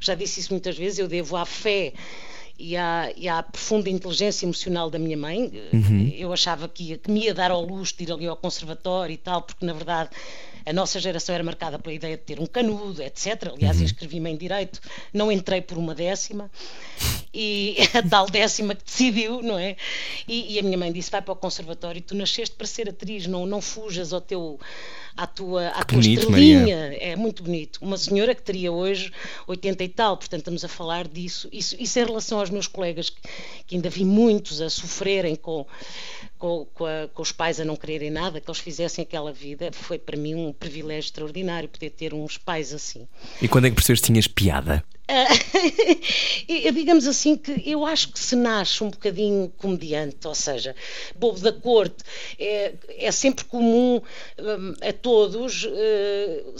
já 0.00 0.14
disse 0.14 0.40
isso 0.40 0.52
muitas 0.52 0.76
vezes, 0.76 0.98
eu 0.98 1.08
devo 1.08 1.36
à 1.36 1.44
fé 1.44 1.92
e 2.58 2.76
à, 2.76 3.12
e 3.16 3.28
à 3.28 3.42
profunda 3.42 3.90
inteligência 3.90 4.46
emocional 4.46 4.90
da 4.90 4.98
minha 4.98 5.16
mãe. 5.16 5.52
Uhum. 5.72 6.12
Eu 6.16 6.32
achava 6.32 6.68
que, 6.68 6.90
ia, 6.90 6.98
que 6.98 7.10
me 7.10 7.24
ia 7.24 7.34
dar 7.34 7.50
ao 7.50 7.64
luxo 7.64 7.94
de 7.96 8.04
ir 8.04 8.12
ali 8.12 8.26
ao 8.26 8.36
conservatório 8.36 9.12
e 9.12 9.18
tal, 9.18 9.42
porque 9.42 9.64
na 9.64 9.72
verdade 9.72 10.10
a 10.66 10.72
nossa 10.72 10.98
geração 10.98 11.32
era 11.32 11.44
marcada 11.44 11.78
pela 11.78 11.94
ideia 11.94 12.16
de 12.16 12.24
ter 12.24 12.40
um 12.40 12.46
canudo, 12.46 13.00
etc. 13.00 13.52
Aliás, 13.54 13.78
uhum. 13.78 13.84
inscrevi-me 13.84 14.30
em 14.30 14.36
Direito, 14.36 14.80
não 15.12 15.30
entrei 15.30 15.60
por 15.60 15.78
uma 15.78 15.94
décima, 15.94 16.50
e 17.32 17.76
a 17.94 18.02
tal 18.02 18.26
décima 18.28 18.74
que 18.74 18.84
decidiu, 18.84 19.42
não 19.42 19.56
é? 19.56 19.76
E, 20.26 20.54
e 20.54 20.58
a 20.58 20.62
minha 20.62 20.76
mãe 20.76 20.90
disse: 20.90 21.10
vai 21.10 21.22
para 21.22 21.32
o 21.32 21.36
conservatório, 21.36 22.02
tu 22.02 22.16
nasceste 22.16 22.56
para 22.56 22.66
ser 22.66 22.88
atriz, 22.88 23.28
não, 23.28 23.46
não 23.46 23.60
fujas 23.60 24.12
ao 24.12 24.20
teu 24.20 24.58
à 25.16 25.26
tua, 25.26 25.68
à 25.68 25.84
tua 25.84 25.98
bonito, 25.98 26.20
estrelinha. 26.20 26.58
Maria. 26.60 26.98
É 27.00 27.16
muito 27.16 27.42
bonito. 27.42 27.78
Uma 27.80 27.96
senhora 27.96 28.34
que 28.34 28.42
teria 28.42 28.70
hoje 28.70 29.12
80 29.46 29.84
e 29.84 29.88
tal, 29.88 30.16
portanto 30.16 30.40
estamos 30.40 30.64
a 30.64 30.68
falar 30.68 31.08
disso. 31.08 31.48
Isso, 31.52 31.74
isso 31.78 31.98
em 31.98 32.04
relação 32.04 32.38
aos 32.38 32.50
meus 32.50 32.66
colegas, 32.66 33.08
que, 33.08 33.20
que 33.66 33.74
ainda 33.76 33.88
vi 33.88 34.04
muitos 34.04 34.60
a 34.60 34.68
sofrerem 34.68 35.34
com, 35.34 35.66
com, 36.38 36.66
com, 36.74 36.86
a, 36.86 37.08
com, 37.12 37.22
os 37.22 37.32
pais 37.32 37.60
a 37.60 37.64
não 37.64 37.76
quererem 37.76 38.10
nada, 38.10 38.40
que 38.40 38.50
eles 38.50 38.60
fizessem 38.60 39.02
aquela 39.02 39.32
vida, 39.32 39.70
foi 39.72 39.98
para 39.98 40.16
mim 40.16 40.34
um 40.34 40.52
privilégio 40.52 41.08
extraordinário 41.08 41.68
poder 41.68 41.90
ter 41.90 42.14
uns 42.14 42.38
pais 42.38 42.72
assim. 42.72 43.06
E 43.40 43.48
quando 43.48 43.66
é 43.66 43.70
que 43.70 43.76
percebes 43.76 44.00
que 44.00 44.06
tinhas 44.06 44.26
piada? 44.26 44.84
Uh, 45.08 46.72
digamos 46.74 47.06
assim 47.06 47.36
que 47.36 47.62
eu 47.64 47.86
acho 47.86 48.08
que 48.08 48.18
se 48.18 48.34
nasce 48.34 48.82
um 48.82 48.90
bocadinho 48.90 49.52
comediante, 49.56 50.26
ou 50.26 50.34
seja, 50.34 50.74
bobo 51.14 51.38
da 51.38 51.52
corte, 51.52 52.02
é, 52.36 52.72
é 52.88 53.12
sempre 53.12 53.44
comum 53.44 54.02
um, 54.36 54.74
a 54.86 54.92
todos, 54.92 55.64
uh, 55.64 56.54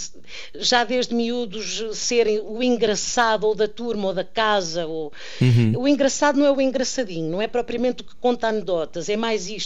já 0.54 0.85
desde 0.85 1.12
miúdos, 1.12 1.83
serem 1.95 2.40
o 2.40 2.62
engraçado 2.62 3.45
ou 3.45 3.54
da 3.54 3.66
turma 3.66 4.06
ou 4.09 4.14
da 4.14 4.25
casa. 4.25 4.87
Ou... 4.87 5.12
Uhum. 5.40 5.73
O 5.80 5.88
engraçado 5.88 6.38
não 6.38 6.47
é 6.47 6.52
o 6.52 6.61
engraçadinho, 6.61 7.28
não 7.28 7.42
é 7.42 7.49
propriamente 7.49 8.02
o 8.02 8.04
que 8.04 8.14
conta 8.14 8.47
anedotas, 8.47 9.09
é 9.09 9.16
mais 9.16 9.49
isto, 9.49 9.65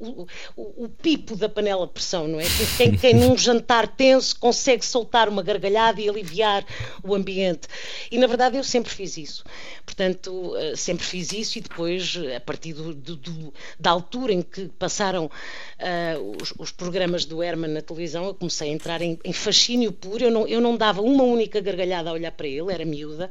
o, 0.00 0.26
o, 0.56 0.84
o 0.84 0.88
pipo 0.88 1.36
da 1.36 1.48
panela 1.48 1.86
pressão, 1.86 2.28
não 2.28 2.40
é? 2.40 2.44
Quem, 2.76 2.96
quem 2.96 3.14
num 3.14 3.36
jantar 3.38 3.88
tenso 3.88 4.38
consegue 4.38 4.84
soltar 4.84 5.28
uma 5.28 5.42
gargalhada 5.42 6.00
e 6.00 6.08
aliviar 6.08 6.64
o 7.02 7.14
ambiente. 7.14 7.68
E 8.10 8.18
na 8.18 8.26
verdade 8.26 8.56
eu 8.56 8.64
sempre 8.64 8.92
fiz 8.92 9.16
isso. 9.16 9.44
Portanto, 9.84 10.56
eh, 10.56 10.76
sempre 10.76 11.04
fiz 11.04 11.32
isso 11.32 11.58
e 11.58 11.60
depois, 11.60 12.18
a 12.34 12.40
partir 12.40 12.72
do, 12.72 12.94
do, 12.94 13.52
da 13.78 13.90
altura 13.90 14.32
em 14.32 14.42
que 14.42 14.68
passaram 14.78 15.26
uh, 15.26 16.36
os, 16.42 16.54
os, 16.58 16.70
programas 16.72 17.24
do 17.24 17.42
Herman 17.42 17.70
na 17.70 17.82
televisão, 17.82 18.24
eu 18.24 18.34
comecei 18.34 18.70
a 18.70 18.72
entrar 18.72 19.02
em, 19.02 19.18
em, 19.24 19.32
fascínio 19.32 19.92
puro. 19.92 20.24
Eu 20.24 20.30
não, 20.30 20.46
eu 20.46 20.60
não 20.60 20.76
dava 20.76 21.02
uma 21.02 21.24
única 21.24 21.60
gargalhada 21.60 22.10
a 22.10 22.12
olhar 22.12 22.32
para 22.32 22.46
ele, 22.46 22.72
era 22.72 22.84
miúda, 22.84 23.30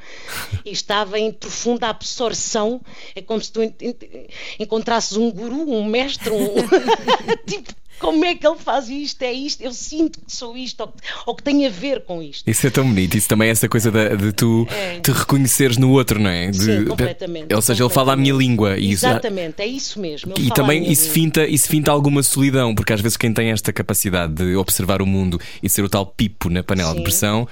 e 0.64 0.72
estava 0.72 1.20
em 1.20 1.32
profunda 1.32 1.88
absorção. 1.88 2.82
É 3.16 3.22
como 3.22 3.42
se 3.42 3.52
tu 3.52 3.60
encontrasses 4.60 5.18
um 5.18 5.32
guru, 5.32 5.70
um 5.70 5.84
mestre, 5.94 6.32
um. 6.32 6.56
tipo, 7.46 7.72
como 8.04 8.26
é 8.26 8.36
que 8.36 8.46
ele 8.46 8.58
faz 8.60 8.90
isto? 8.90 9.22
É 9.24 9.32
isto, 9.32 9.62
eu 9.64 9.72
sinto 9.72 10.20
que 10.20 10.36
sou 10.36 10.58
isto, 10.58 10.82
ou 10.82 10.88
que, 10.90 10.98
ou 11.26 11.36
que 11.36 11.42
tem 11.44 11.66
a 11.66 11.70
ver 11.70 12.02
com 12.04 12.22
isto. 12.22 12.48
Isso 12.50 12.68
é 12.68 12.70
tão 12.70 12.86
bonito, 12.88 13.16
isso 13.18 13.30
também 13.30 13.48
é 13.48 13.52
essa 13.52 13.70
coisa 13.70 13.90
de, 13.90 14.18
de 14.18 14.32
tu 14.34 14.68
É. 14.70 15.00
te 15.00 15.12
reconheceres 15.12 15.78
no 15.78 15.92
outro, 15.92 16.20
não 16.20 16.30
é? 16.30 16.52
De- 16.52 16.58
Sim, 16.62 16.80
de- 16.84 16.86
completamente. 16.90 17.56
ou 17.56 17.62
seja, 17.62 17.84
ele 17.84 17.94
fala 17.94 18.14
a 18.14 18.16
minha 18.16 18.34
língua 18.34 18.78
e 18.78 18.92
isso. 18.92 19.06
Exatamente, 19.06 19.62
é 19.62 19.66
isso 19.66 20.00
mesmo. 20.00 20.34
E 20.38 20.50
também 20.52 20.84
isso 20.92 21.04
língua. 21.04 21.14
finta, 21.14 21.48
isso 21.48 21.68
finta 21.70 21.92
alguma 21.92 22.22
solidão, 22.22 22.76
porque 22.76 22.92
às 22.92 23.00
vezes 23.02 23.16
quem 23.18 23.34
tem 23.34 23.52
esta 23.52 23.72
capacidade 23.72 24.34
de 24.34 24.56
observar 24.58 25.02
o 25.02 25.06
mundo 25.06 25.40
e 25.62 25.70
ser 25.70 25.84
o 25.84 25.90
tal 25.90 26.06
pipo 26.06 26.50
na 26.50 26.62
panela 26.62 26.90
de 26.90 26.96
Sim. 26.96 27.00
Uhum. 27.00 27.04
pressão 27.04 27.48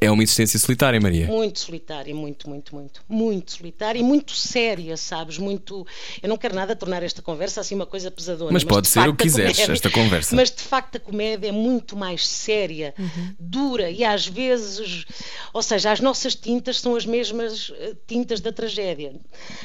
é 0.00 0.10
uma 0.10 0.22
existência 0.22 0.58
solitária, 0.58 1.00
Maria. 1.00 1.26
Muito 1.26 1.58
solitária, 1.60 2.14
muito, 2.14 2.48
muito, 2.50 2.74
muito. 2.74 3.00
Muito 3.08 3.52
solitária 3.52 3.98
e 3.98 4.02
muito 4.02 4.32
séria, 4.36 4.96
sabes? 4.96 5.38
Muito. 5.38 5.86
Eu 6.22 6.28
não 6.28 6.36
quero 6.36 6.54
nada 6.54 6.76
tornar 6.76 7.02
esta 7.02 7.22
conversa 7.22 7.60
assim 7.60 7.74
uma 7.74 7.86
coisa 7.86 8.10
pesadona. 8.10 8.50
Mas 8.52 8.64
pode 8.64 8.82
de 8.82 8.88
ser 8.88 9.08
o 9.08 9.14
que 9.14 9.24
quiseres, 9.24 9.56
esta 9.86 10.00
conversa. 10.00 10.36
Mas 10.36 10.50
de 10.50 10.62
facto 10.62 10.96
a 10.96 11.00
comédia 11.00 11.48
é 11.48 11.52
muito 11.52 11.96
mais 11.96 12.26
séria, 12.26 12.94
dura 13.38 13.90
e 13.90 14.04
às 14.04 14.26
vezes. 14.26 15.04
Ou 15.52 15.62
seja, 15.62 15.92
as 15.92 16.00
nossas 16.00 16.34
tintas 16.34 16.80
são 16.80 16.96
as 16.96 17.06
mesmas 17.06 17.72
eh, 17.76 17.94
tintas 18.06 18.40
da 18.40 18.52
tragédia. 18.52 19.14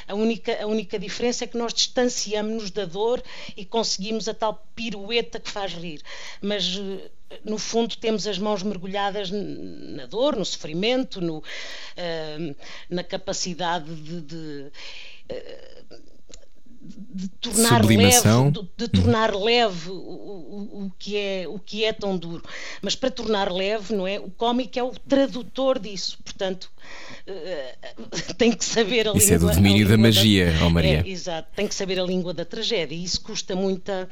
A 0.07 0.15
única, 0.15 0.63
a 0.63 0.67
única 0.67 0.97
diferença 0.97 1.43
é 1.43 1.47
que 1.47 1.57
nós 1.57 1.73
distanciamos-nos 1.73 2.71
da 2.71 2.85
dor 2.85 3.21
e 3.55 3.65
conseguimos 3.65 4.27
a 4.27 4.33
tal 4.33 4.65
pirueta 4.75 5.39
que 5.39 5.49
faz 5.49 5.73
rir. 5.73 6.01
Mas. 6.41 6.77
eh, 6.77 7.09
no 7.45 7.57
fundo 7.57 7.95
temos 7.95 8.27
as 8.27 8.37
mãos 8.37 8.61
mergulhadas 8.61 9.31
na 9.31 10.05
dor, 10.05 10.35
no 10.35 10.43
sofrimento, 10.43 11.21
no, 11.21 11.41
ah, 11.95 12.55
na 12.89 13.05
capacidade 13.05 13.93
de, 13.95 14.21
de, 14.21 14.71
ah, 15.29 15.95
de 16.83 17.27
tornar 17.29 17.81
Sublimação. 17.81 18.45
leve, 18.45 18.59
de, 18.61 18.67
de 18.75 18.87
tornar 18.87 19.35
leve 19.35 19.89
o, 19.89 19.93
o, 19.93 20.85
o 20.85 20.91
que 20.97 21.15
é, 21.15 21.47
o 21.47 21.59
que 21.59 21.85
é 21.85 21.93
tão 21.93 22.17
duro. 22.17 22.43
Mas 22.81 22.95
para 22.95 23.11
tornar 23.11 23.51
leve, 23.51 23.93
não 23.93 24.07
é? 24.07 24.19
O 24.19 24.31
cómico 24.31 24.79
é 24.79 24.83
o 24.83 24.91
tradutor 24.91 25.77
disso, 25.77 26.17
portanto 26.23 26.71
ah, 27.27 28.33
tem 28.37 28.51
que 28.51 28.65
saber 28.65 29.07
a 29.07 29.13
Isso 29.13 29.33
é 29.33 29.37
do 29.37 29.41
língua. 29.45 29.51
a 29.51 29.55
domínio 29.55 29.87
da 29.87 29.97
magia, 29.97 30.53
ó 30.63 30.69
Maria. 30.69 31.03
É, 31.05 31.09
exato, 31.09 31.49
tem 31.55 31.67
que 31.67 31.75
saber 31.75 31.99
a 31.99 32.03
língua 32.03 32.33
da 32.33 32.45
tragédia 32.45 32.95
e 32.95 33.03
isso 33.03 33.21
custa 33.21 33.55
muita 33.55 34.09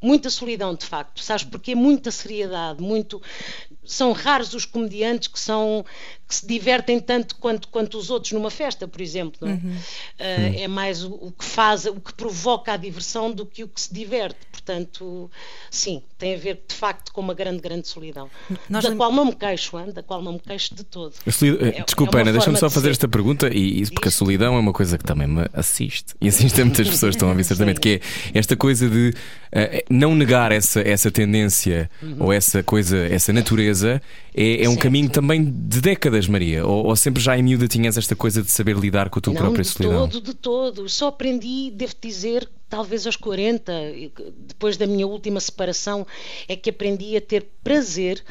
muita 0.00 0.30
solidão 0.30 0.74
de 0.76 0.86
facto, 0.86 1.20
sabes 1.20 1.42
porque 1.42 1.74
muita 1.74 2.12
seriedade, 2.12 2.80
muito 2.80 3.20
são 3.84 4.12
raros 4.12 4.54
os 4.54 4.64
comediantes 4.64 5.28
que 5.28 5.40
são 5.40 5.84
que 6.28 6.34
se 6.34 6.46
divertem 6.46 7.00
tanto 7.00 7.36
quanto, 7.36 7.68
quanto 7.68 7.96
os 7.96 8.10
outros 8.10 8.32
numa 8.32 8.50
festa, 8.50 8.86
por 8.86 9.00
exemplo, 9.00 9.38
não 9.40 9.48
é? 9.48 9.58
Ah, 10.20 10.24
é 10.60 10.68
mais 10.68 11.02
o, 11.02 11.12
o 11.14 11.32
que 11.32 11.44
faz, 11.44 11.86
o 11.86 11.94
que 12.00 12.12
provoca 12.12 12.72
a 12.74 12.76
diversão 12.76 13.32
do 13.32 13.46
que 13.46 13.64
o 13.64 13.68
que 13.68 13.80
se 13.80 13.92
diverte, 13.94 14.36
portanto, 14.52 15.30
sim, 15.70 16.02
tem 16.18 16.34
a 16.34 16.38
ver 16.38 16.62
de 16.68 16.74
facto 16.74 17.12
com 17.12 17.20
uma 17.22 17.32
grande, 17.32 17.60
grande 17.60 17.88
solidão, 17.88 18.28
Nós 18.68 18.82
da 18.84 18.90
lem- 18.90 18.98
qual 18.98 19.10
não 19.12 19.24
me 19.24 19.34
queixo, 19.34 19.78
hein? 19.78 19.90
da 19.92 20.02
qual 20.02 20.20
não 20.20 20.34
me 20.34 20.38
queixo 20.40 20.74
de 20.74 20.84
todo. 20.84 21.14
A 21.26 21.30
soli- 21.32 21.56
É- 21.62 21.82
Desculpa, 21.82 22.18
é 22.18 22.22
Ana, 22.22 22.32
deixa-me 22.32 22.58
só 22.58 22.68
de 22.68 22.74
fazer 22.74 22.88
ser. 22.88 22.92
esta 22.92 23.08
pergunta, 23.08 23.48
e, 23.48 23.82
e- 23.82 23.90
porque 23.90 24.08
a 24.08 24.10
solidão 24.12 24.54
é 24.54 24.58
uma 24.58 24.72
coisa 24.74 24.98
que 24.98 25.04
também 25.04 25.26
me 25.26 25.46
assiste. 25.54 26.14
E 26.20 26.28
assiste 26.28 26.60
a 26.60 26.64
muitas 26.66 26.86
pessoas 26.88 27.10
que 27.12 27.16
estão 27.16 27.28
a 27.28 27.30
ouvir 27.32 27.44
certamente, 27.44 27.80
que 27.80 28.02
é 28.34 28.38
esta 28.38 28.54
coisa 28.54 28.88
de 28.88 29.14
eh, 29.50 29.84
não 29.88 30.14
negar 30.14 30.52
essa, 30.52 30.80
essa 30.82 31.10
tendência 31.10 31.90
ou 32.18 32.30
essa 32.32 32.62
coisa, 32.62 32.98
essa 33.06 33.32
natureza, 33.32 34.02
é, 34.34 34.62
é 34.64 34.68
um 34.68 34.72
Uhum. 34.72 34.74
Certo. 34.74 34.82
caminho 34.82 35.08
também 35.10 35.44
de 35.44 35.80
décadas, 35.80 36.17
Maria. 36.26 36.66
Ou, 36.66 36.86
ou 36.86 36.96
sempre 36.96 37.22
já 37.22 37.36
em 37.38 37.42
miúda 37.42 37.68
tinhas 37.68 37.96
esta 37.96 38.16
coisa 38.16 38.42
de 38.42 38.50
saber 38.50 38.76
lidar 38.76 39.10
com 39.10 39.18
a 39.18 39.22
tua 39.22 39.34
Não, 39.34 39.40
própria 39.40 39.62
de 39.62 39.68
solidão? 39.68 40.08
todo, 40.08 40.20
de 40.20 40.34
todo. 40.34 40.88
Só 40.88 41.08
aprendi, 41.08 41.70
devo 41.70 41.94
dizer, 42.00 42.48
talvez 42.68 43.06
aos 43.06 43.16
40, 43.16 43.72
e 43.90 44.08
que 44.08 44.32
depois 44.38 44.76
da 44.76 44.86
minha 44.86 45.06
última 45.06 45.38
separação, 45.40 46.06
é 46.48 46.56
que 46.56 46.70
aprendi 46.70 47.16
a 47.16 47.20
ter 47.20 47.46
prazer 47.62 48.22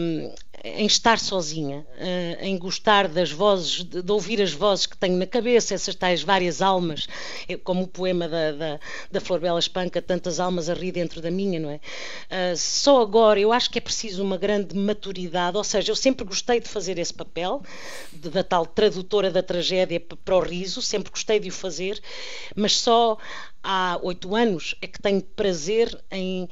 hum, 0.00 0.34
em 0.64 0.86
estar 0.86 1.18
sozinha, 1.18 1.86
hum, 1.98 2.36
em 2.40 2.58
gostar 2.58 3.08
das 3.08 3.30
vozes, 3.30 3.84
de, 3.84 4.10
ouvir 4.12 4.40
as 4.42 4.52
vozes 4.52 4.86
que 4.86 4.96
tenho 4.96 5.16
na 5.16 5.26
cabeça, 5.26 5.74
essas 5.74 5.94
tais 5.94 6.22
várias 6.22 6.60
almas, 6.62 7.06
eh, 7.48 7.56
como 7.56 7.82
o 7.84 7.88
poema 7.88 8.28
da, 8.28 8.52
da, 8.52 8.80
da 9.10 9.20
Flor 9.20 9.40
Bela 9.40 9.58
Espanca, 9.58 10.00
tantas 10.02 10.40
almas 10.40 10.68
a 10.68 10.74
rir 10.74 10.92
dentro 10.92 11.20
da 11.20 11.30
minha, 11.30 11.60
não 11.60 11.70
é? 11.70 11.80
Ah, 12.30 12.54
só 12.56 13.00
agora 13.02 13.38
eu 13.38 13.52
acho 13.52 13.70
que 13.70 13.78
é 13.78 13.80
preciso 13.80 14.22
uma 14.22 14.36
grande 14.36 14.76
maturidade, 14.76 15.56
ou 15.56 15.64
seja, 15.64 15.92
eu 15.92 15.96
sempre 15.96 16.24
gostei 16.24 16.60
de 16.60 16.68
fazer 16.68 16.98
esse 16.98 17.12
papel, 17.14 17.62
de- 18.12 18.30
da 18.30 18.42
tal 18.42 18.66
tradutora 18.66 19.30
da 19.30 19.42
tragédia 19.42 20.00
para 20.00 20.36
o 20.36 20.40
riso, 20.40 20.80
sempre 20.82 21.10
gostei 21.10 21.38
de 21.40 21.48
o 21.48 21.52
fazer, 21.52 22.00
mas 22.54 22.76
só 22.78 23.18
há 23.62 23.98
oito 24.02 24.34
anos 24.34 24.74
é 24.80 24.86
que 24.86 25.00
tenho 25.00 25.20
prazer 25.22 25.98
em, 26.10 26.48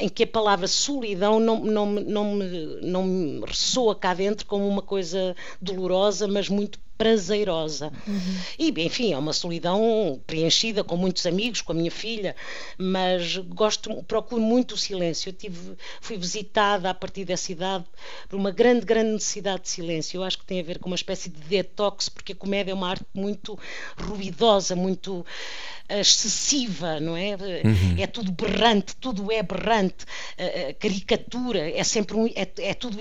em 0.00 0.08
que 0.08 0.24
a 0.24 0.26
palavra 0.26 0.66
solidão 0.66 1.38
não, 1.38 1.60
não, 1.60 1.86
não, 1.86 2.34
me, 2.34 2.80
não 2.82 3.04
me 3.04 3.44
ressoa 3.46 3.94
cá 3.94 4.14
dentro 4.14 4.46
como 4.46 4.66
uma 4.66 4.82
coisa 4.82 5.36
dolorosa, 5.60 6.26
mas 6.26 6.48
muito 6.48 6.78
prazerosa. 7.00 7.90
E, 8.58 8.68
enfim, 8.84 9.14
é 9.14 9.16
uma 9.16 9.32
solidão 9.32 10.20
preenchida 10.26 10.84
com 10.84 10.98
muitos 10.98 11.24
amigos, 11.24 11.62
com 11.62 11.72
a 11.72 11.74
minha 11.74 11.90
filha, 11.90 12.36
mas 12.76 13.38
gosto, 13.38 14.02
procuro 14.02 14.42
muito 14.42 14.74
o 14.74 14.76
silêncio. 14.76 15.30
Eu 15.30 15.32
tive, 15.32 15.76
fui 15.98 16.18
visitada 16.18 16.90
a 16.90 16.94
partir 16.94 17.24
dessa 17.24 17.50
idade 17.50 17.86
por 18.28 18.36
uma 18.36 18.50
grande, 18.50 18.84
grande 18.84 19.12
necessidade 19.12 19.62
de 19.62 19.70
silêncio. 19.70 20.18
Eu 20.18 20.24
acho 20.24 20.36
que 20.36 20.44
tem 20.44 20.60
a 20.60 20.62
ver 20.62 20.78
com 20.78 20.90
uma 20.90 20.94
espécie 20.94 21.30
de 21.30 21.40
detox, 21.40 22.10
porque 22.10 22.32
a 22.32 22.36
comédia 22.36 22.72
é 22.72 22.74
uma 22.74 22.90
arte 22.90 23.06
muito 23.14 23.58
ruidosa, 23.96 24.76
muito 24.76 25.24
eh, 25.88 26.00
excessiva, 26.00 27.00
não 27.00 27.16
é? 27.16 27.36
É 27.98 28.06
tudo 28.06 28.30
berrante, 28.30 28.94
tudo 28.96 29.32
é 29.32 29.42
berrante, 29.42 30.04
a, 30.38 30.68
a 30.68 30.74
caricatura 30.74 31.70
é 31.70 31.82
sempre 31.82 32.16
um, 32.16 32.26
é, 32.26 32.46
é 32.58 32.74
tudo 32.74 32.96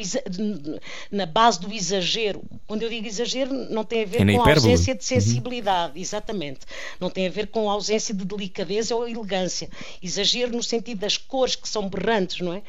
na 1.12 1.25
base 1.25 1.60
do 1.60 1.72
exagero. 1.72 2.41
Quando 2.65 2.84
eu 2.84 2.89
digo 2.89 3.06
exagero, 3.06 3.53
não 3.70 3.84
tem 3.89 4.03
a 4.03 4.05
ver 4.05 4.22
É 4.22 4.34
com 4.34 4.41
a 4.43 4.46
ausência 4.63 4.96
de 4.96 5.03
sensibilidade, 5.03 6.00
exatamente. 6.00 6.60
Não 7.00 7.10
tem 7.10 7.27
a 7.27 7.29
ver 7.29 7.48
com 7.48 7.69
a 7.69 7.74
ausência 7.74 8.13
de 8.13 8.24
delicadeza 8.24 8.96
ou 8.96 9.08
elegância. 9.08 9.69
Exagero 10.01 10.51
no 10.51 10.63
sentido 10.63 11.00
das 11.00 11.17
cores 11.17 11.55
que 11.55 11.67
são 11.67 11.89
berrantes, 11.89 12.39
não 12.39 12.53
é? 12.53 12.62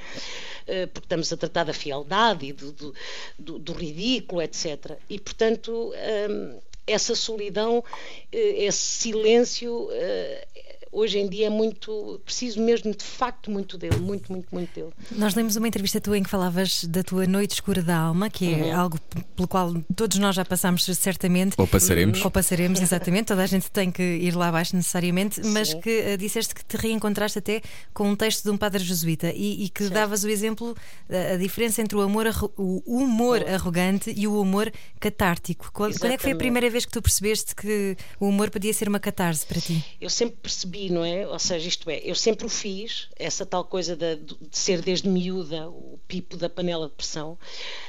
Eh, 0.67 0.87
Porque 0.87 1.07
estamos 1.07 1.33
a 1.33 1.37
tratar 1.37 1.65
da 1.65 1.73
fialdade 1.73 2.47
e 2.47 2.53
do, 2.53 2.73
do, 2.73 2.95
do- 3.39 3.59
do 3.59 3.73
ridículo, 3.73 4.41
etc. 4.43 4.97
E, 5.09 5.19
portanto, 5.19 5.93
hum, 6.31 6.59
essa 6.87 7.15
solidão, 7.15 7.85
eh, 8.33 8.65
esse 8.65 8.79
silêncio, 8.79 9.89
eh, 9.93 10.47
hoje 10.93 11.19
em 11.19 11.29
dia 11.29 11.47
é 11.47 11.51
muito. 11.51 12.21
Preciso 12.25 12.61
mesmo, 12.61 12.95
de 12.95 13.05
facto, 13.05 13.51
muito 13.51 13.77
dele, 13.79 13.97
muito, 13.97 14.31
muito, 14.33 14.49
muito 14.53 14.75
dele. 14.75 14.91
Nós 15.13 15.35
lemos 15.35 15.57
uma 15.57 15.67
entrevista 15.69 16.01
tua 16.01 16.17
em 16.19 16.23
que 16.23 16.31
falavas 16.31 16.85
da 16.85 17.03
tua 17.03 17.27
noite 17.27 17.53
escura 17.55 17.83
da 17.83 17.97
alma, 17.97 18.29
que 18.31 18.53
é 18.55 18.61
Uhum. 18.75 18.81
algo 18.81 18.99
pelo 19.37 19.49
qual 19.49 19.75
todos 19.95 20.19
nós 20.19 20.35
já 20.37 20.45
passamos 20.45 20.85
certamente. 20.85 21.55
Ou 21.59 21.67
passaremos? 21.67 22.25
Ou 22.25 22.31
passaremos, 22.31 22.81
exatamente. 22.83 23.27
Toda 23.27 23.43
a 23.43 23.47
gente 23.47 23.71
tem 23.71 23.91
que 23.91 24.03
ir 24.03 24.35
lá 24.37 24.49
abaixo 24.49 24.75
necessariamente, 24.77 25.41
mas 25.47 25.69
Sim. 25.71 25.81
que 25.81 25.91
eh, 25.91 26.17
disseste 26.17 26.55
que 26.55 26.65
te 26.65 26.77
reencontraste 26.77 27.39
até 27.39 27.61
com 27.95 28.09
um 28.11 28.17
texto 28.17 28.45
de 28.45 28.51
um 28.51 28.57
padre 28.57 28.83
jesuíta 28.83 29.33
e, 29.33 29.65
e 29.65 29.69
que 29.69 29.83
Certo. 29.85 29.95
davas 29.95 30.25
o 30.25 30.29
exemplo, 30.29 30.77
eh, 31.09 31.35
a 31.35 31.37
diferença 31.37 31.81
entre 31.83 31.97
o, 31.97 32.01
amor, 32.01 32.27
o 32.57 32.83
humor 32.87 33.45
arrogante 33.49 34.13
e 34.17 34.27
o 34.27 34.41
humor 34.41 34.71
catártico. 34.99 35.71
Qual- 35.73 35.91
Quando 35.91 36.13
é 36.13 36.17
que 36.17 36.23
foi 36.23 36.33
a 36.33 36.37
primeira 36.37 36.69
vez 36.71 36.85
que 36.85 36.93
tu 36.93 37.03
percebeste 37.03 37.55
que 37.55 37.97
o 38.19 38.27
humor 38.29 38.51
podia 38.51 38.73
ser 38.73 38.89
uma 38.89 39.01
catarse 39.01 39.47
para 39.47 39.61
ti? 39.61 39.85
eu 40.01 40.09
sempre 40.11 40.37
percebi, 40.43 40.80
não 40.89 41.05
é? 41.05 41.27
Ou 41.27 41.39
seja, 41.39 41.69
isto 41.69 41.91
é, 41.91 42.01
eu 42.03 42.15
sempre 42.15 42.47
o 42.47 42.49
fiz, 42.49 43.09
essa 43.17 43.45
tal 43.45 43.65
coisa 43.65 43.97
de, 43.97 44.17
de 44.17 44.37
ser 44.51 44.81
desde 44.81 45.09
miúda 45.09 45.69
o 45.69 45.99
pipo 46.09 46.37
da 46.37 46.49
panela 46.49 46.89
de 46.89 46.95
pressão, 46.95 47.39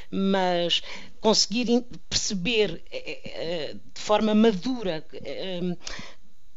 mas 0.10 0.82
conseguir 1.20 1.86
perceber 2.10 2.84
eh, 2.92 3.22
eh, 3.24 3.74
de 3.94 4.02
forma 4.02 4.34
madura 4.34 5.06
eh, 5.14 5.78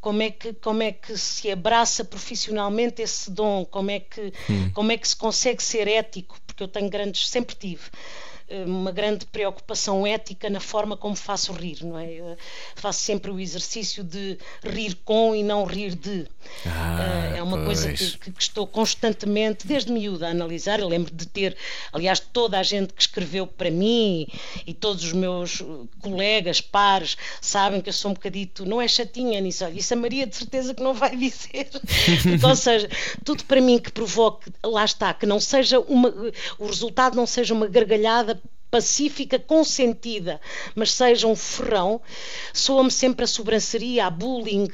como 0.01 0.21
é 0.21 0.31
que 0.31 0.53
como 0.55 0.83
é 0.83 0.93
que 0.93 1.17
se 1.17 1.51
abraça 1.51 2.05
profissionalmente 2.05 3.01
esse 3.01 3.31
dom, 3.31 3.65
como 3.65 3.91
é 3.91 4.01
que 4.01 4.33
como 4.75 4.93
é 4.93 4.99
que 4.99 5.09
se 5.09 5.17
consegue 5.17 5.63
ser 5.63 5.89
ético, 5.89 6.39
porque 6.47 6.63
eu 6.63 6.69
tenho 6.69 6.91
grandes 6.91 7.29
sempre 7.29 7.55
tive 7.55 7.85
eh, 7.87 8.34
uma 8.67 8.93
grande 8.93 9.25
preocupação 9.27 10.07
ética 10.07 10.51
na 10.51 10.61
forma 10.61 10.97
como 10.97 11.17
faço 11.17 11.53
rir, 11.53 11.83
não 11.85 11.99
é? 11.99 12.13
Eu 12.13 12.37
faço 12.77 13.01
sempre 13.01 13.31
o 13.31 13.41
exercício 13.41 14.05
de 14.05 14.39
rir 14.63 14.97
com 15.05 15.35
e 15.35 15.43
não 15.43 15.65
rir 15.65 15.95
de. 15.95 16.27
Ah, 16.67 17.31
Eh, 17.35 17.39
é 17.39 17.43
uma 17.43 17.65
coisa 17.65 17.89
pois. 17.89 17.99
que, 17.99 18.19
que- 18.19 18.33
que 18.33 18.43
estou 18.43 18.67
constantemente, 18.67 19.67
desde 19.67 19.91
miúda, 19.91 20.27
a 20.29 20.31
analisar. 20.31 20.79
Eu 20.81 20.89
lembro 20.89 21.13
de 21.15 21.27
ter, 21.27 21.57
aliás, 21.93 22.21
toda 22.21 22.59
a 22.59 22.63
gente 22.63 22.93
que 22.93 23.01
escreveu 23.03 23.47
para 23.47 23.71
mim 23.71 24.27
e 24.67 24.73
todos 24.75 25.05
os 25.05 25.13
meus 25.13 25.61
eh, 25.61 25.65
colegas, 26.01 26.61
pares, 26.61 27.17
sabem 27.41 27.81
que 27.81 27.89
eu 27.89 27.93
sou 27.93 28.11
um 28.11 28.15
bocadito, 28.15 28.65
não 28.67 28.81
é 28.81 28.87
chatinha 28.89 29.41
nisso. 29.41 29.65
Olha, 29.65 29.73
isso 29.79 29.93
a 29.95 29.97
Maria 29.97 30.27
de 30.27 30.37
certeza 30.37 30.75
que 30.75 30.83
não 30.83 30.93
vai 30.95 31.17
dizer. 31.17 31.69
Porque, 32.23 32.47
ou 32.47 32.57
seja, 32.57 32.89
tudo 33.25 33.45
para 33.45 33.61
mim 33.61 33.79
que 33.79 33.91
provoque, 33.91 34.51
lá 34.65 34.85
está, 34.85 35.13
que 35.15 35.27
não 35.27 35.41
seja 35.41 35.81
uma, 35.81 36.13
o 36.59 36.67
resultado 36.67 37.17
não 37.17 37.27
seja 37.27 37.55
uma 37.55 37.67
gargalhada 37.67 38.41
pacífica, 38.75 39.39
consentida, 39.39 40.41
mas 40.75 40.91
seja 40.91 41.29
um 41.29 41.37
ferrão, 41.37 42.01
soa-me 42.53 42.91
sempre 42.91 43.23
a 43.23 43.29
sobranceria, 43.29 44.07
a 44.07 44.11
bullying, 44.11 44.69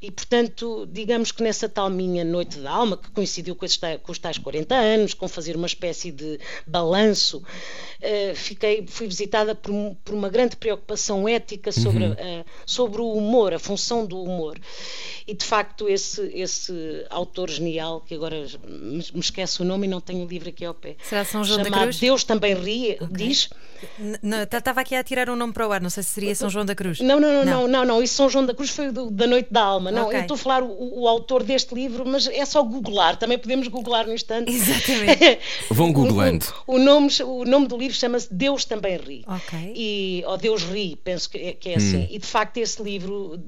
e 0.00 0.10
portanto, 0.10 0.88
digamos 0.90 1.32
que 1.32 1.42
nessa 1.42 1.68
tal 1.68 1.90
minha 1.90 2.24
noite 2.24 2.58
de 2.58 2.66
alma, 2.66 2.96
que 2.96 3.10
coincidiu 3.10 3.54
com, 3.54 3.66
com 4.02 4.10
os 4.10 4.18
tais 4.18 4.38
40 4.38 4.74
anos, 4.74 5.12
com 5.12 5.28
fazer 5.28 5.54
uma 5.54 5.66
espécie 5.66 6.10
de 6.10 6.40
balanço, 6.66 7.42
uh, 7.42 8.34
fiquei, 8.34 8.86
fui 8.86 9.06
visitada 9.06 9.54
por, 9.54 9.70
por, 10.02 10.14
uma 10.14 10.30
grande 10.30 10.56
preocupação 10.56 11.28
ética 11.28 11.70
sobre, 11.70 12.04
uhum. 12.04 12.12
uh, 12.12 12.44
sobre 12.64 13.02
o 13.02 13.12
humor, 13.12 13.52
a 13.52 13.58
função 13.58 14.06
do 14.06 14.18
humor. 14.18 14.58
E 15.26 15.34
de 15.34 15.44
facto, 15.44 15.90
esse, 15.90 16.22
esse 16.34 16.72
autor 17.10 17.50
genial, 17.50 18.00
que 18.00 18.14
agora 18.14 18.46
me, 18.66 19.04
me 19.12 19.20
esquece 19.20 19.60
o 19.60 19.64
nome 19.64 19.86
e 19.86 19.90
não 19.90 20.00
tenho 20.00 20.24
o 20.24 20.26
livro 20.26 20.48
aqui 20.48 20.64
ao 20.64 20.72
pé, 20.72 20.96
Será 21.02 21.22
São 21.22 21.44
João 21.44 21.58
chamado 21.58 21.78
da 21.78 21.82
Cruz? 21.82 22.00
Deus 22.00 22.24
também 22.24 22.54
ri, 22.54 22.92
okay. 22.94 23.08
diz. 23.10 23.41
Estava 24.52 24.80
aqui 24.80 24.94
a 24.94 25.02
tirar 25.02 25.28
um 25.28 25.36
nome 25.36 25.52
para 25.52 25.66
o 25.66 25.72
ar, 25.72 25.80
não 25.80 25.90
sei 25.90 26.02
se 26.02 26.10
seria 26.10 26.34
São 26.34 26.48
João 26.48 26.64
da 26.64 26.74
Cruz. 26.74 27.00
Não, 27.00 27.18
não, 27.18 27.32
não, 27.32 27.44
não, 27.44 27.68
não, 27.68 27.84
não 27.84 28.02
isso 28.02 28.14
São 28.14 28.28
João 28.28 28.46
da 28.46 28.54
Cruz 28.54 28.70
foi 28.70 28.90
do, 28.90 29.10
da 29.10 29.26
Noite 29.26 29.48
da 29.50 29.62
Alma. 29.62 29.90
Não, 29.90 30.06
okay. 30.06 30.18
eu 30.18 30.22
estou 30.22 30.34
a 30.36 30.38
falar 30.38 30.62
o, 30.62 31.00
o, 31.00 31.08
autor 31.08 31.42
deste 31.42 31.74
livro, 31.74 32.06
mas 32.06 32.26
é 32.28 32.44
só 32.44 32.62
googlar, 32.62 33.16
também 33.16 33.38
podemos 33.38 33.66
googlar 33.68 34.06
no 34.06 34.14
instante. 34.14 34.52
Exatamente. 34.52 35.40
Vão 35.70 35.92
googlando. 35.92 36.46
O, 36.66 36.76
o, 36.76 36.78
nome, 36.78 37.10
o 37.24 37.44
nome 37.44 37.66
do 37.66 37.76
livro 37.76 37.96
chama-se 37.96 38.32
Deus 38.32 38.64
também 38.64 38.96
ri. 38.96 39.24
Ok. 39.26 39.72
E, 39.74 40.22
ou 40.26 40.36
Deus 40.36 40.62
ri, 40.62 40.96
penso 41.02 41.28
que 41.28 41.38
é, 41.38 41.52
que 41.52 41.70
é 41.70 41.76
assim. 41.76 42.02
Hum. 42.02 42.08
E 42.10 42.18
de 42.18 42.26
facto 42.26 42.58
esse 42.58 42.82
livro 42.82 43.40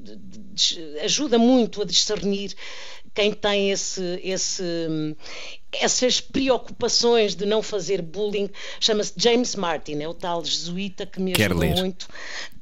ajuda 1.03 1.39
muito 1.39 1.83
a 1.83 1.85
discernir 1.85 2.55
quem 3.15 3.33
tem 3.33 3.71
esse, 3.71 4.21
esse, 4.25 5.17
essas 5.81 6.21
preocupações 6.21 7.35
de 7.35 7.47
não 7.47 7.62
fazer 7.62 8.02
bullying, 8.02 8.50
chama-se 8.81 9.12
James 9.16 9.54
Martin, 9.54 10.00
é 10.00 10.09
o 10.09 10.14
tal 10.14 10.45
jesuíta 10.45 11.07
que 11.07 11.21
me 11.21 11.33
ajudou 11.33 11.69
muito. 11.71 12.09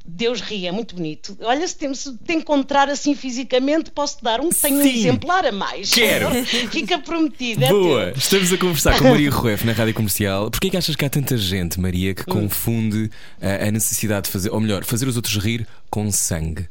Deus 0.04 0.40
ri, 0.40 0.66
é 0.66 0.72
muito 0.72 0.96
bonito. 0.96 1.36
Olha, 1.42 1.66
se 1.66 1.76
temos 1.76 2.04
de 2.04 2.34
encontrar 2.34 2.88
assim 2.88 3.14
fisicamente, 3.14 3.90
posso 3.90 4.22
dar 4.22 4.40
um, 4.40 4.48
tenho 4.48 4.78
um 4.78 4.82
exemplar 4.82 5.46
a 5.46 5.52
mais. 5.52 5.90
Quero! 5.90 6.28
Fica 6.70 6.98
prometido. 6.98 7.64
É 7.64 7.68
Boa! 7.68 8.06
Teu. 8.06 8.16
Estamos 8.16 8.52
a 8.52 8.58
conversar 8.58 8.98
com 8.98 9.04
Maria 9.04 9.30
Rueff 9.32 9.64
na 9.64 9.72
Rádio 9.72 9.94
Comercial. 9.94 10.50
Porquê 10.50 10.66
é 10.66 10.70
que 10.70 10.76
achas 10.76 10.96
que 10.96 11.04
há 11.04 11.10
tanta 11.10 11.36
gente, 11.36 11.78
Maria, 11.80 12.14
que 12.14 12.22
hum. 12.22 12.42
confunde 12.42 13.10
a, 13.40 13.68
a 13.68 13.70
necessidade 13.70 14.26
de 14.26 14.32
fazer, 14.32 14.50
ou 14.50 14.60
melhor, 14.60 14.84
fazer 14.84 15.06
os 15.06 15.14
outros 15.14 15.36
rir 15.36 15.66
com 15.88 16.10
sangue? 16.10 16.68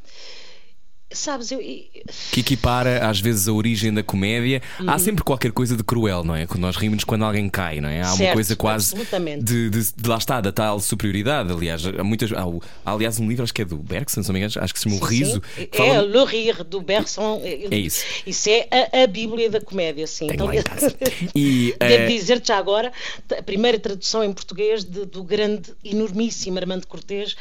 Sabes, 1.14 1.52
eu. 1.52 1.60
Que 1.60 2.40
equipara 2.40 3.08
às 3.08 3.20
vezes 3.20 3.48
a 3.48 3.54
origem 3.54 3.94
da 3.94 4.04
comédia. 4.04 4.62
Há 4.88 4.98
sempre 4.98 5.24
qualquer 5.24 5.52
coisa 5.52 5.76
de 5.76 5.84
cruel, 5.84 6.24
não 6.24 6.36
é? 6.36 6.46
Quando 6.46 6.62
nós 6.62 6.76
rimos 6.76 7.04
quando 7.04 7.26
alguém 7.26 7.50
cai, 7.50 7.82
não 7.82 7.90
é? 7.90 8.02
Há 8.02 8.06
certo, 8.06 8.22
uma 8.22 8.34
coisa 8.34 8.56
quase 8.56 8.96
de, 8.96 9.70
de, 9.70 9.94
de, 9.94 10.10
lá 10.10 10.18
está, 10.18 10.42
da 10.42 10.52
tal 10.52 10.80
superioridade. 10.80 11.52
Aliás, 11.52 11.86
há 11.86 12.04
muitas. 12.04 12.32
Há, 12.32 12.44
há, 12.86 12.92
aliás, 12.92 13.20
um 13.20 13.28
livro, 13.28 13.44
acho 13.44 13.54
que 13.54 13.62
é 13.62 13.66
do 13.66 13.78
Bergson, 13.78 14.24
se 14.24 14.30
não 14.30 14.34
me 14.34 14.40
engano, 14.40 14.54
acho 14.64 14.74
que 14.74 14.80
se 14.80 14.90
chama 14.90 15.02
O 15.02 15.06
Riso. 15.06 15.42
Sim. 15.56 15.68
É 15.72 15.78
fala... 15.78 16.02
Le 16.02 16.26
Rire, 16.26 16.64
do 16.64 16.82
Bergson. 16.82 17.42
É 17.44 17.78
isso. 17.78 18.06
Isso 18.26 18.50
é 18.50 18.68
a, 18.72 19.04
a 19.04 19.08
Bíblia 19.08 19.50
da 19.50 19.62
comédia, 19.62 20.08
sim. 20.08 20.28
Tenho 20.28 20.34
então, 20.34 20.48
lá 20.48 20.56
em 20.56 20.64
casa. 20.64 20.96
E, 21.36 21.76
Devo 21.80 22.04
uh... 22.04 22.08
dizer-te 22.08 22.48
já 22.50 22.58
agora, 22.58 22.92
a 23.38 23.44
primeira 23.44 23.80
tradução 23.80 24.24
em 24.24 24.34
português 24.34 24.84
de, 24.84 25.06
do 25.06 25.24
grande, 25.24 25.74
enormíssimo 25.84 26.58
Armando 26.58 26.86
Cortês, 26.88 27.36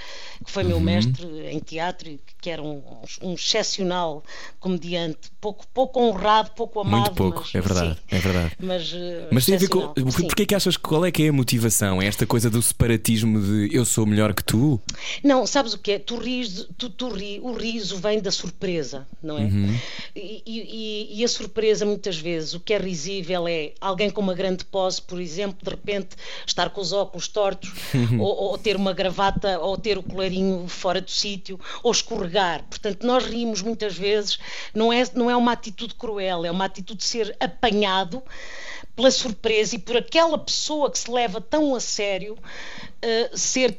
que 0.45 0.51
foi 0.51 0.63
meu 0.63 0.77
uhum. 0.77 0.83
mestre 0.83 1.27
em 1.51 1.59
teatro, 1.59 2.19
que 2.41 2.51
era 2.51 2.63
um, 2.63 2.83
um 3.23 3.37
excepcional 3.61 4.23
comediante, 4.59 5.33
pouco, 5.41 5.67
pouco 5.73 6.01
honrado, 6.01 6.51
pouco 6.51 6.81
amado. 6.81 7.01
Muito 7.01 7.15
pouco, 7.15 7.41
mas, 7.41 7.55
é 7.55 7.61
verdade, 7.61 7.95
sim, 7.95 8.17
é 8.17 8.19
verdade. 8.19 8.53
Mas, 8.61 8.93
uh, 8.93 8.97
mas 9.31 9.47
tem 9.47 9.55
a 9.55 9.59
ver 9.59 9.69
com. 9.69 9.89
Porquê 9.95 10.45
que 10.45 10.55
achas 10.55 10.77
qual 10.77 11.05
é 11.05 11.11
que 11.11 11.25
é 11.25 11.29
a 11.29 11.33
motivação? 11.33 12.03
É 12.03 12.07
esta 12.07 12.27
coisa 12.27 12.51
do 12.51 12.61
separatismo 12.61 13.41
de 13.41 13.75
eu 13.75 13.85
sou 13.85 14.05
melhor 14.05 14.35
que 14.35 14.45
tu? 14.45 14.81
Não, 15.25 15.47
sabes 15.47 15.73
o 15.73 15.79
que 15.79 15.93
é? 15.93 15.99
Tu 15.99 16.17
ris, 16.17 16.67
tu, 16.77 16.91
tu 16.91 17.09
ri, 17.09 17.41
o 17.43 17.53
riso 17.53 17.97
vem 17.97 18.21
da 18.21 18.31
surpresa, 18.31 19.07
não 19.23 19.39
é? 19.39 19.43
Uhum. 19.43 19.79
E, 20.15 20.43
e, 20.47 21.21
e, 21.21 21.25
a 21.25 21.29
surpresa, 21.29 21.87
muitas 21.87 22.19
vezes, 22.19 22.55
o 22.55 22.61
que 22.61 22.75
é 22.75 22.79
risível 22.79 23.49
é 23.49 23.73
alguém 23.81 24.11
com 24.11 24.21
uma 24.21 24.35
grande 24.35 24.65
pose, 24.65 25.01
por 25.01 25.21
exemplo, 25.21 25.59
de 25.63 25.71
repente 25.71 26.17
estar 26.47 26.71
com 26.71 26.81
os 26.81 26.93
óculos 26.93 27.29
tortos, 27.29 27.73
ou, 28.19 28.51
ou 28.51 28.59
ter 28.59 28.77
uma 28.77 28.93
gravata, 28.93 29.59
ou 29.59 29.77
ter 29.79 29.97
o 29.97 30.03
colarinho 30.03 30.67
fora 30.69 31.01
do 31.01 31.11
sítio, 31.11 31.59
ou 31.83 31.91
escorregar. 31.91 32.65
Portanto, 32.69 33.07
nós 33.07 33.25
rimos 33.25 33.50
muitas 33.63 33.97
vezes 33.97 34.39
não 34.75 34.93
é, 34.93 35.03
não 35.15 35.31
é 35.31 35.37
uma 35.37 35.53
atitude 35.53 35.95
cruel, 35.95 36.45
é 36.45 36.51
uma 36.51 36.65
atitude 36.65 36.99
de 36.99 37.05
ser 37.05 37.37
apanhado 37.41 38.23
pela 38.95 39.11
surpresa 39.11 39.75
e 39.75 39.79
por 39.79 39.97
aquela 39.97 40.39
pessoa 40.39 40.91
que 40.91 40.99
se 40.99 41.11
leva 41.11 41.41
tão 41.41 41.75
a 41.75 41.81
sério 41.81 42.39
uh, 43.05 43.37
ser 43.37 43.79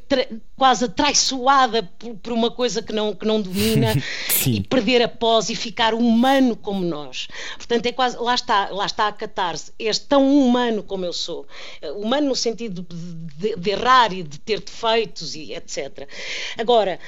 quase 0.56 0.88
traiçoada 0.88 1.82
por, 1.82 2.14
por, 2.16 2.32
uma 2.32 2.50
coisa 2.50 2.82
que 2.82 2.92
não, 2.92 3.14
que 3.14 3.26
não 3.26 3.40
domina 3.40 3.94
e 4.46 4.60
perder 4.62 5.02
a 5.02 5.08
pós 5.08 5.50
e 5.50 5.56
ficar 5.56 5.94
humano 5.94 6.56
como 6.56 6.84
nós. 6.84 7.28
Portanto, 7.56 7.86
é 7.86 7.92
quase, 7.92 8.16
lá 8.18 8.34
está, 8.34 8.68
lá 8.70 8.86
está 8.86 9.08
a 9.08 9.12
catarse. 9.12 9.72
És 9.78 9.98
tão 9.98 10.28
humano 10.30 10.82
como 10.82 11.04
eu 11.04 11.12
sou. 11.12 11.46
Uh, 11.82 11.92
humano 12.00 12.28
no 12.28 12.36
sentido 12.36 12.86
de, 12.88 13.50
de, 13.50 13.56
de 13.56 13.70
errar 13.70 14.12
e 14.12 14.22
de 14.22 14.38
ter 14.38 14.60
defeitos 14.60 15.34
e 15.34 15.52
etc. 15.52 16.08
Agora, 16.58 16.98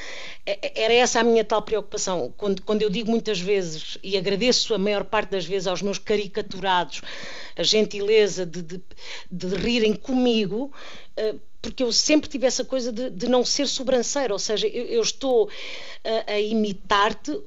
era 0.46 0.92
essa 0.92 1.20
a 1.20 1.24
minha 1.24 1.44
tal 1.44 1.62
preocupação. 1.62 2.32
Quando, 2.36 2.62
quando 2.62 2.82
eu 2.82 2.90
digo 2.90 3.10
muitas 3.10 3.40
vezes, 3.40 3.98
e 4.02 4.16
agradeço 4.16 4.74
a 4.74 4.78
maior 4.78 5.04
parte 5.04 5.30
das 5.30 5.46
vezes 5.46 5.66
aos 5.66 5.80
meus 5.80 5.98
caricaturados, 5.98 7.00
a 7.56 7.62
gentileza 7.62 8.44
de, 8.44 8.60
de, 8.62 8.80
de 9.30 9.46
rirem 9.56 9.94
comigo, 9.94 10.70
uh, 11.18 11.40
porque 11.64 11.82
eu 11.82 11.90
sempre 11.90 12.28
tive 12.28 12.46
essa 12.46 12.62
coisa 12.62 12.92
de, 12.92 13.08
de 13.08 13.26
não 13.26 13.42
ser 13.42 13.66
sobranceira, 13.66 14.34
ou 14.34 14.38
seja, 14.38 14.66
eu, 14.66 14.84
eu 14.84 15.00
estou 15.00 15.48
a, 16.04 16.32
a 16.32 16.40
imitar-te, 16.40 17.30
uh, 17.30 17.46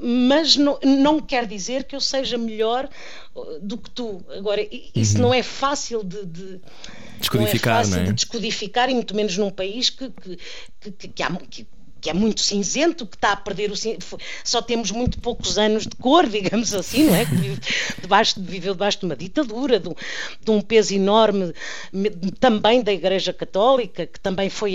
mas 0.00 0.56
não, 0.56 0.78
não 0.82 1.20
quer 1.20 1.46
dizer 1.46 1.84
que 1.84 1.94
eu 1.94 2.00
seja 2.00 2.38
melhor 2.38 2.88
uh, 3.34 3.60
do 3.60 3.76
que 3.76 3.90
tu. 3.90 4.24
Agora, 4.30 4.66
isso 4.94 5.16
uhum. 5.16 5.22
não 5.22 5.34
é 5.34 5.42
fácil 5.42 6.02
de, 6.02 6.24
de 6.24 6.60
descodificar, 7.18 7.74
não 7.74 7.80
é 7.80 7.82
fácil 7.82 7.96
não 7.96 8.02
é? 8.02 8.06
de 8.06 8.12
descodificar, 8.14 8.90
e 8.90 8.94
muito 8.94 9.14
menos 9.14 9.36
num 9.36 9.50
país 9.50 9.90
que, 9.90 10.10
que, 10.80 10.90
que, 10.90 11.08
que 11.08 11.22
há. 11.22 11.30
Que, 12.02 12.10
é 12.10 12.12
muito 12.12 12.40
cinzento, 12.40 13.06
que 13.06 13.16
está 13.16 13.32
a 13.32 13.36
perder 13.36 13.70
o 13.70 13.76
só 14.44 14.60
temos 14.60 14.90
muito 14.90 15.18
poucos 15.20 15.56
anos 15.56 15.84
de 15.84 15.96
cor, 15.96 16.26
digamos 16.28 16.74
assim, 16.74 17.04
não 17.04 17.14
é? 17.14 17.24
Que 17.24 17.34
vive 17.34 17.60
debaixo, 18.00 18.34
viveu 18.38 18.74
debaixo 18.74 18.98
de 18.98 19.04
uma 19.06 19.16
ditadura, 19.16 19.78
de 19.78 19.88
um, 19.88 19.94
de 20.40 20.50
um, 20.50 20.60
peso 20.60 20.94
enorme 20.94 21.54
também 22.40 22.82
da 22.82 22.92
Igreja 22.92 23.32
Católica, 23.32 24.06
que 24.06 24.20
também 24.20 24.50
foi 24.50 24.74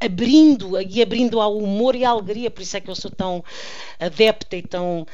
abrindo 0.00 0.80
e 0.80 1.02
abrindo 1.02 1.40
ao 1.40 1.58
humor 1.58 1.96
e 1.96 2.04
à 2.04 2.10
alegria, 2.10 2.50
por 2.50 2.62
isso 2.62 2.76
é 2.76 2.80
que 2.80 2.88
eu 2.88 2.94
sou 2.94 3.10
tão 3.10 3.44
adepta 3.98 4.56
e 4.56 4.62
tão, 4.62 5.06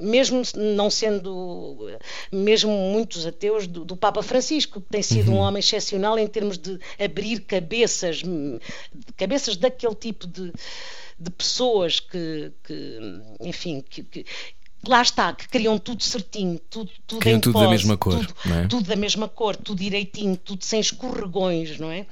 mesmo 0.00 0.42
não 0.54 0.90
sendo, 0.90 1.98
mesmo 2.30 2.70
muitos 2.70 3.26
ateus, 3.26 3.66
do, 3.66 3.84
do 3.84 3.96
Papa 3.96 4.22
Francisco, 4.22 4.80
que 4.80 4.88
tem 4.88 5.02
sido 5.02 5.30
uhum. 5.30 5.38
um 5.38 5.40
homem 5.40 5.60
excepcional 5.60 6.18
em 6.18 6.26
termos 6.26 6.58
de 6.58 6.78
abrir 7.02 7.40
cabeças, 7.40 8.22
cabeças 9.16 9.56
daquele 9.56 9.94
tipo 9.94 10.26
de 10.26 10.52
de 11.18 11.30
pessoas 11.30 12.00
que, 12.00 12.52
que 12.64 12.98
enfim, 13.40 13.82
que, 13.88 14.02
que 14.02 14.26
lá 14.86 15.02
está, 15.02 15.32
que 15.32 15.48
criam 15.48 15.78
tudo 15.78 16.02
certinho, 16.02 16.58
tudo, 16.70 16.90
tudo 17.06 17.20
criam 17.20 17.38
em 17.38 17.40
tudo 17.40 17.52
pose, 17.54 17.64
da 17.64 17.70
mesma 17.70 17.96
cor, 17.96 18.26
tudo, 18.26 18.34
é? 18.52 18.66
tudo, 18.66 18.88
da 18.88 18.96
mesma 18.96 19.28
cor, 19.28 19.56
tudo 19.56 19.78
direitinho, 19.78 20.36
tudo 20.36 20.64
sem 20.64 20.80
escorregões, 20.80 21.78
não 21.78 21.90
é? 21.90 22.06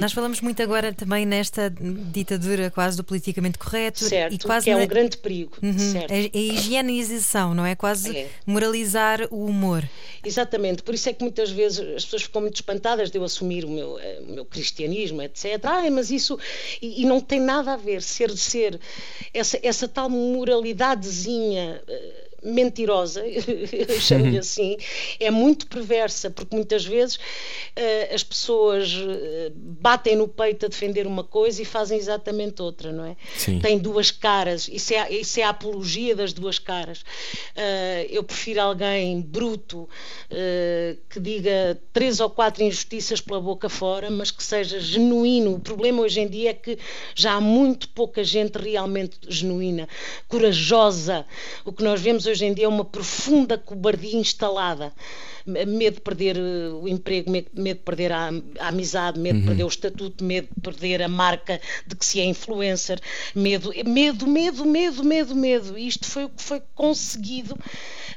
Nós 0.00 0.12
falamos 0.12 0.40
muito 0.42 0.62
agora 0.62 0.92
também 0.92 1.24
nesta 1.24 1.70
ditadura 1.70 2.70
quase 2.70 2.96
do 2.96 3.02
politicamente 3.02 3.58
correto 3.58 4.04
certo, 4.04 4.34
e 4.34 4.38
quase 4.38 4.64
que 4.64 4.70
é 4.70 4.76
na... 4.76 4.82
um 4.82 4.86
grande 4.86 5.16
perigo. 5.16 5.56
Uhum, 5.62 5.94
a, 5.96 6.12
a, 6.12 6.38
higienização, 6.38 7.54
não 7.54 7.64
é? 7.64 7.74
Quase 7.74 8.14
é. 8.14 8.28
moralizar 8.44 9.26
o 9.30 9.46
humor. 9.46 9.88
Exatamente, 10.22 10.82
por 10.82 10.94
isso 10.94 11.08
é 11.08 11.14
que 11.14 11.22
muitas 11.22 11.50
vezes 11.50 11.80
as 11.80 12.04
pessoas 12.04 12.22
ficam 12.22 12.42
muito 12.42 12.56
espantadas 12.56 13.10
de 13.10 13.16
eu 13.16 13.24
assumir 13.24 13.64
o 13.64 13.70
meu, 13.70 13.98
eh, 13.98 14.20
o 14.28 14.32
meu 14.32 14.44
cristianismo, 14.44 15.22
etc. 15.22 15.64
Ah, 15.64 15.90
mas 15.90 16.10
isso. 16.10 16.38
E, 16.80 17.02
e, 17.02 17.06
não 17.06 17.20
tem 17.20 17.40
nada 17.40 17.72
a 17.72 17.76
ver 17.76 18.02
ser 18.02 18.30
ser 18.36 18.78
essa, 19.32 19.58
essa 19.62 19.88
tal 19.88 20.10
moralidadezinha. 20.10 21.82
Uh, 22.42 22.52
mentirosa, 22.52 23.22
eu 23.26 24.00
chamo-lhe 24.00 24.32
uhum. 24.32 24.38
assim, 24.38 24.76
é 25.20 25.30
muito 25.30 25.66
perversa, 25.66 26.30
porque 26.30 26.54
muitas 26.54 26.84
vezes 26.84 27.16
uh, 27.16 28.14
as 28.14 28.22
pessoas 28.22 28.92
uh, 28.94 29.52
batem 29.54 30.16
no 30.16 30.28
peito 30.28 30.66
a 30.66 30.68
defender 30.68 31.06
uma 31.06 31.24
coisa 31.24 31.62
e 31.62 31.64
fazem 31.64 31.98
exatamente 31.98 32.60
outra, 32.62 32.92
não 32.92 33.04
é? 33.04 33.16
Sim. 33.36 33.60
Tem 33.60 33.78
duas 33.78 34.10
caras, 34.10 34.68
isso 34.68 34.92
é, 34.94 35.12
isso 35.12 35.40
é 35.40 35.42
a 35.42 35.50
apologia 35.50 36.14
das 36.14 36.32
duas 36.32 36.58
caras. 36.58 37.00
Uh, 37.56 38.06
eu 38.10 38.22
prefiro 38.22 38.60
alguém 38.60 39.20
bruto 39.20 39.88
que 41.08 41.20
diga 41.20 41.78
três 41.92 42.18
ou 42.18 42.30
quatro 42.30 42.62
injustiças 42.62 43.20
pela 43.20 43.40
boca 43.40 43.68
fora, 43.68 44.10
mas 44.10 44.30
que 44.30 44.42
seja 44.42 44.80
genuíno. 44.80 45.54
O 45.54 45.60
problema 45.60 46.02
hoje 46.02 46.20
em 46.20 46.28
dia 46.28 46.50
é 46.50 46.54
que 46.54 46.78
já 47.14 47.34
há 47.34 47.40
muito 47.40 47.88
pouca 47.90 48.24
gente 48.24 48.58
realmente 48.58 49.18
genuína, 49.28 49.88
corajosa. 50.28 51.26
O 51.64 51.72
que 51.72 51.84
nós 51.84 52.00
vemos 52.00 52.26
hoje 52.26 52.31
hoje 52.32 52.44
em 52.44 52.54
dia 52.54 52.64
é 52.64 52.68
uma 52.68 52.84
profunda 52.84 53.56
cobardia 53.56 54.16
instalada. 54.16 54.92
Medo 55.44 55.96
de 55.96 56.00
perder 56.00 56.36
eh, 56.36 56.68
o 56.72 56.86
emprego, 56.86 57.30
medo, 57.30 57.50
de 57.52 57.74
perder 57.74 58.12
a, 58.12 58.30
a 58.60 58.68
amizade, 58.68 59.18
medo 59.18 59.36
uhum. 59.36 59.40
de 59.40 59.46
perder 59.48 59.64
o 59.64 59.68
estatuto, 59.68 60.24
medo 60.24 60.48
de 60.54 60.60
perder 60.60 61.02
a 61.02 61.08
marca 61.08 61.60
de 61.86 61.96
que 61.96 62.06
se 62.06 62.20
é 62.20 62.24
influencer, 62.24 63.00
medo, 63.34 63.72
medo, 63.84 64.26
medo, 64.26 64.64
medo, 64.64 65.04
medo, 65.04 65.34
medo. 65.34 65.78
Isto 65.78 66.06
foi 66.06 66.24
o 66.24 66.28
que 66.28 66.42
foi 66.42 66.62
conseguido 66.74 67.58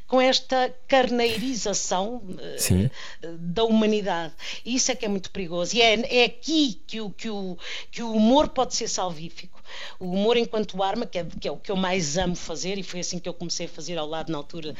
com 0.07 0.21
esta 0.21 0.73
carneirização 0.87 2.17
uh, 2.17 3.37
da 3.39 3.63
humanidade. 3.63 4.33
E 4.63 4.75
isso 4.75 4.91
é 4.91 4.95
que 4.95 5.05
é 5.05 5.07
muito 5.07 5.31
perigoso. 5.31 5.75
E 5.75 5.81
é, 5.81 6.21
é 6.21 6.25
aqui 6.25 6.79
que 6.85 7.01
o, 7.01 7.09
que, 7.09 7.29
o, 7.29 7.57
que 7.91 8.03
o 8.03 8.11
humor 8.11 8.49
pode 8.49 8.75
ser 8.75 8.87
salvífico. 8.87 9.61
O 9.99 10.11
humor 10.11 10.37
enquanto 10.37 10.81
arma, 10.83 11.05
que 11.05 11.17
é, 11.17 11.25
que 11.25 11.47
é 11.47 11.51
o 11.51 11.57
que 11.57 11.71
eu 11.71 11.75
mais 11.75 12.17
amo 12.17 12.35
fazer, 12.35 12.77
e 12.77 12.83
foi 12.83 12.99
assim 12.99 13.17
que 13.17 13.27
eu 13.27 13.33
comecei 13.33 13.65
a 13.65 13.69
fazer 13.69 13.97
ao 13.97 14.04
lado 14.07 14.31
na 14.31 14.37
altura 14.37 14.75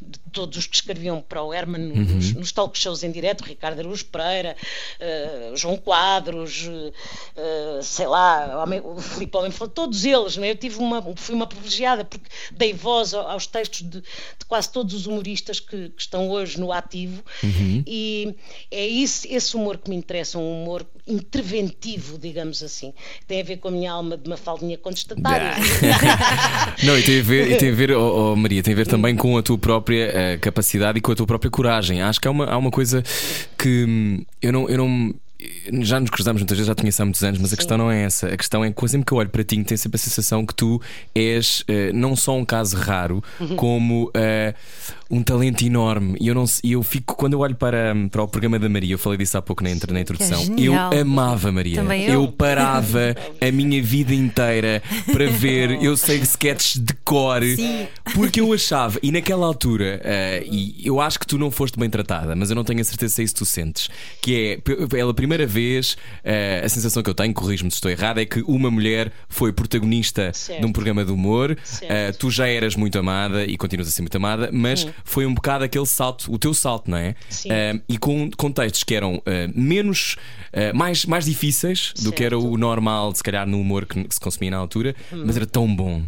de 0.00 0.18
todos 0.32 0.58
os 0.58 0.66
que 0.66 0.76
escreviam 0.76 1.20
para 1.20 1.42
o 1.42 1.52
Herman 1.52 1.90
uhum. 1.90 2.04
nos, 2.04 2.32
nos 2.34 2.52
talk 2.52 2.78
shows 2.78 3.02
em 3.02 3.10
direto, 3.10 3.42
Ricardo 3.42 3.80
Araújo 3.80 4.04
Pereira, 4.06 4.56
uh, 5.00 5.56
João 5.56 5.76
Quadros, 5.76 6.68
uh, 6.68 7.82
sei 7.82 8.06
lá, 8.06 8.64
o 8.84 9.00
Filipe 9.00 9.36
Homem, 9.36 9.52
todos 9.74 10.04
eles. 10.04 10.36
Né? 10.36 10.50
Eu 10.50 10.56
tive 10.56 10.78
uma, 10.78 11.02
fui 11.16 11.34
uma 11.34 11.46
privilegiada 11.46 12.04
porque 12.04 12.28
dei 12.52 12.72
voz 12.72 13.14
aos 13.14 13.46
textos 13.46 13.82
de, 13.82 14.00
de 14.00 14.44
quase 14.46 14.70
todos 14.70 14.94
os 14.94 15.06
humoristas 15.06 15.60
que, 15.60 15.90
que 15.90 16.00
estão 16.00 16.28
hoje 16.30 16.60
no 16.60 16.72
ativo 16.72 17.22
uhum. 17.42 17.82
e 17.86 18.34
é 18.70 18.86
esse, 18.86 19.32
esse 19.32 19.56
humor 19.56 19.78
que 19.78 19.90
me 19.90 19.96
interessa, 19.96 20.38
um 20.38 20.62
humor 20.62 20.86
interventivo, 21.06 22.18
digamos 22.18 22.62
assim. 22.62 22.92
Tem 23.26 23.40
a 23.40 23.44
ver 23.44 23.56
com 23.56 23.68
a 23.68 23.70
minha 23.70 23.90
alma 23.90 24.16
de 24.16 24.28
uma 24.28 24.36
faldinha 24.36 24.76
contestatária. 24.76 25.54
Não, 26.84 26.98
e 26.98 27.02
tem 27.02 27.20
a 27.20 27.22
ver, 27.22 27.56
tem 27.56 27.70
a 27.70 27.74
ver 27.74 27.92
oh, 27.92 28.32
oh, 28.32 28.36
Maria, 28.36 28.62
tem 28.68 28.74
a 28.74 28.76
ver 28.76 28.86
também 28.86 29.16
com 29.16 29.38
a 29.38 29.42
tua 29.42 29.56
própria 29.56 30.10
uh, 30.10 30.40
capacidade 30.40 30.98
e 30.98 31.00
com 31.00 31.10
a 31.10 31.14
tua 31.14 31.26
própria 31.26 31.50
coragem. 31.50 32.02
Acho 32.02 32.20
que 32.20 32.28
há 32.28 32.30
uma, 32.30 32.44
há 32.44 32.58
uma 32.58 32.70
coisa 32.70 33.02
que 33.56 33.86
hum, 33.88 34.22
eu 34.42 34.52
não. 34.52 34.68
Eu 34.68 34.78
não 34.78 35.14
já 35.82 36.00
nos 36.00 36.10
cruzamos 36.10 36.42
muitas 36.42 36.56
vezes, 36.56 36.66
já 36.66 36.74
te 36.74 36.80
conheço 36.80 37.00
há 37.00 37.04
muitos 37.04 37.22
anos, 37.22 37.38
mas 37.38 37.50
Sim. 37.50 37.54
a 37.54 37.56
questão 37.56 37.78
não 37.78 37.90
é 37.90 38.02
essa. 38.02 38.26
A 38.26 38.36
questão 38.36 38.64
é 38.64 38.72
que 38.72 38.88
sempre 38.88 39.06
que 39.06 39.12
eu 39.12 39.18
olho 39.18 39.28
para 39.28 39.44
ti, 39.44 39.62
tenho 39.62 39.78
sempre 39.78 39.96
a 39.96 39.98
sensação 39.98 40.44
que 40.44 40.54
tu 40.54 40.80
és 41.14 41.60
uh, 41.60 41.94
não 41.94 42.16
só 42.16 42.36
um 42.36 42.44
caso 42.44 42.76
raro, 42.76 43.22
uhum. 43.38 43.54
como 43.54 44.04
uh, 44.06 44.54
um 45.10 45.22
talento 45.22 45.64
enorme. 45.64 46.16
E 46.20 46.28
eu, 46.28 46.34
não, 46.34 46.44
eu 46.64 46.82
fico, 46.82 47.14
quando 47.14 47.34
eu 47.34 47.40
olho 47.40 47.54
para, 47.54 47.94
para 48.10 48.22
o 48.22 48.28
programa 48.28 48.58
da 48.58 48.68
Maria, 48.68 48.94
eu 48.94 48.98
falei 48.98 49.18
disso 49.18 49.38
há 49.38 49.42
pouco 49.42 49.62
na, 49.62 49.70
na 49.70 50.00
introdução, 50.00 50.40
é 50.40 50.60
eu 50.60 50.74
amava 50.74 51.52
Maria. 51.52 51.80
Eu. 51.80 52.22
eu 52.22 52.32
parava 52.32 53.14
a 53.40 53.52
minha 53.52 53.82
vida 53.82 54.14
inteira 54.14 54.82
para 55.10 55.30
ver, 55.30 55.82
eu 55.82 55.96
sei 55.96 56.18
sketches 56.18 56.82
de 56.82 56.94
cor, 57.04 57.42
Sim. 57.42 57.86
porque 58.14 58.40
eu 58.40 58.52
achava, 58.52 58.98
e 59.02 59.12
naquela 59.12 59.46
altura, 59.46 60.00
uh, 60.04 60.48
e 60.52 60.82
eu 60.84 61.00
acho 61.00 61.18
que 61.18 61.26
tu 61.26 61.38
não 61.38 61.50
foste 61.50 61.78
bem 61.78 61.88
tratada, 61.88 62.34
mas 62.34 62.50
eu 62.50 62.56
não 62.56 62.64
tenho 62.64 62.80
a 62.80 62.84
certeza 62.84 63.14
se 63.14 63.22
é 63.22 63.24
isso 63.24 63.34
que 63.34 63.38
tu 63.38 63.46
sentes, 63.46 63.88
que 64.20 64.60
é 64.66 64.86
pela 64.88 65.14
primeira 65.28 65.46
vez, 65.46 65.92
uh, 65.92 66.64
a 66.64 66.68
sensação 66.70 67.02
que 67.02 67.10
eu 67.10 67.14
tenho, 67.14 67.34
corrijo-me 67.34 67.70
se 67.70 67.76
estou 67.76 67.90
errado, 67.90 68.18
é 68.18 68.24
que 68.24 68.40
uma 68.46 68.70
mulher 68.70 69.12
foi 69.28 69.52
protagonista 69.52 70.32
certo. 70.32 70.60
de 70.60 70.66
um 70.66 70.72
programa 70.72 71.04
de 71.04 71.12
humor, 71.12 71.52
uh, 71.52 72.18
tu 72.18 72.30
já 72.30 72.48
eras 72.48 72.74
muito 72.74 72.98
amada 72.98 73.44
e 73.44 73.58
continuas 73.58 73.88
a 73.88 73.90
ser 73.90 74.00
muito 74.00 74.16
amada, 74.16 74.48
mas. 74.50 74.86
Foi 75.04 75.26
um 75.26 75.34
bocado 75.34 75.64
aquele 75.64 75.86
salto, 75.86 76.32
o 76.32 76.38
teu 76.38 76.54
salto, 76.54 76.90
não 76.90 76.96
é? 76.96 77.14
Sim. 77.28 77.50
Uh, 77.50 77.82
e 77.88 77.98
com 77.98 78.30
contextos 78.36 78.84
que 78.84 78.94
eram 78.94 79.22
menos, 79.54 80.16
mais, 80.74 81.04
mais 81.04 81.24
difíceis 81.24 81.92
certo. 81.94 82.04
do 82.04 82.12
que 82.12 82.24
era 82.24 82.38
o 82.38 82.56
normal, 82.56 83.14
se 83.14 83.22
calhar 83.22 83.46
no 83.46 83.60
humor 83.60 83.84
que, 83.84 84.06
se 84.08 84.20
consumia 84.20 84.52
na 84.52 84.56
altura, 84.56 84.94
hum. 85.12 85.24
mas 85.26 85.36
era 85.36 85.46
tão 85.46 85.74
bom. 85.74 86.02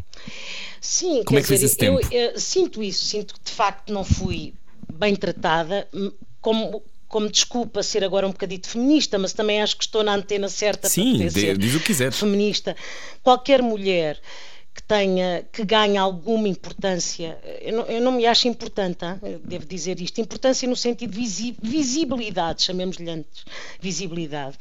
Sim, 0.81 1.23
como 1.25 1.39
é 1.39 1.43
que 1.43 1.53
dizer, 1.53 1.67
esse 1.67 1.77
tempo? 1.77 2.01
Eu, 2.11 2.31
eu, 2.31 2.39
sinto 2.39 2.83
isso, 2.83 3.05
sinto 3.05 3.35
que 3.35 3.41
de 3.45 3.51
facto 3.51 3.93
não 3.93 4.05
fui 4.05 4.55
bem 4.93 5.17
tratada, 5.17 5.87
hum, 5.93 6.13
como, 6.41 6.83
como 7.11 7.29
desculpa 7.29 7.83
ser 7.83 8.05
agora 8.05 8.25
um 8.25 8.31
bocadito 8.31 8.69
feminista, 8.69 9.19
mas 9.19 9.33
também 9.33 9.61
acho 9.61 9.77
que 9.77 9.83
estou 9.83 10.05
na 10.05 10.15
antena 10.15 10.49
certa 10.49 10.89
Sim, 10.89 11.19
para 11.19 11.27
dizer 11.27 11.59
diz 11.59 11.75
o 11.75 11.81
que 11.81 11.87
quiseres. 11.87 12.17
feminista. 12.17 12.77
Qualquer 13.21 13.61
mulher 13.61 14.17
que 14.73 14.81
tenha, 14.85 15.45
que 15.53 15.65
ganhe 15.65 15.99
alguma 15.99 16.47
importância, 16.47 17.37
eu 17.61 17.73
não, 17.73 17.85
eu 17.87 18.01
não 18.01 18.13
me 18.13 18.25
acho 18.27 18.47
importante, 18.47 19.05
hein? 19.05 19.41
devo 19.45 19.67
dizer 19.67 20.01
isto, 20.01 20.21
importância 20.21 20.69
no 20.69 20.77
sentido 20.77 21.11
de 21.11 21.57
visibilidade, 21.61 22.63
chamemos-lhe 22.63 23.11
antes, 23.11 23.45
visibilidade, 23.81 24.57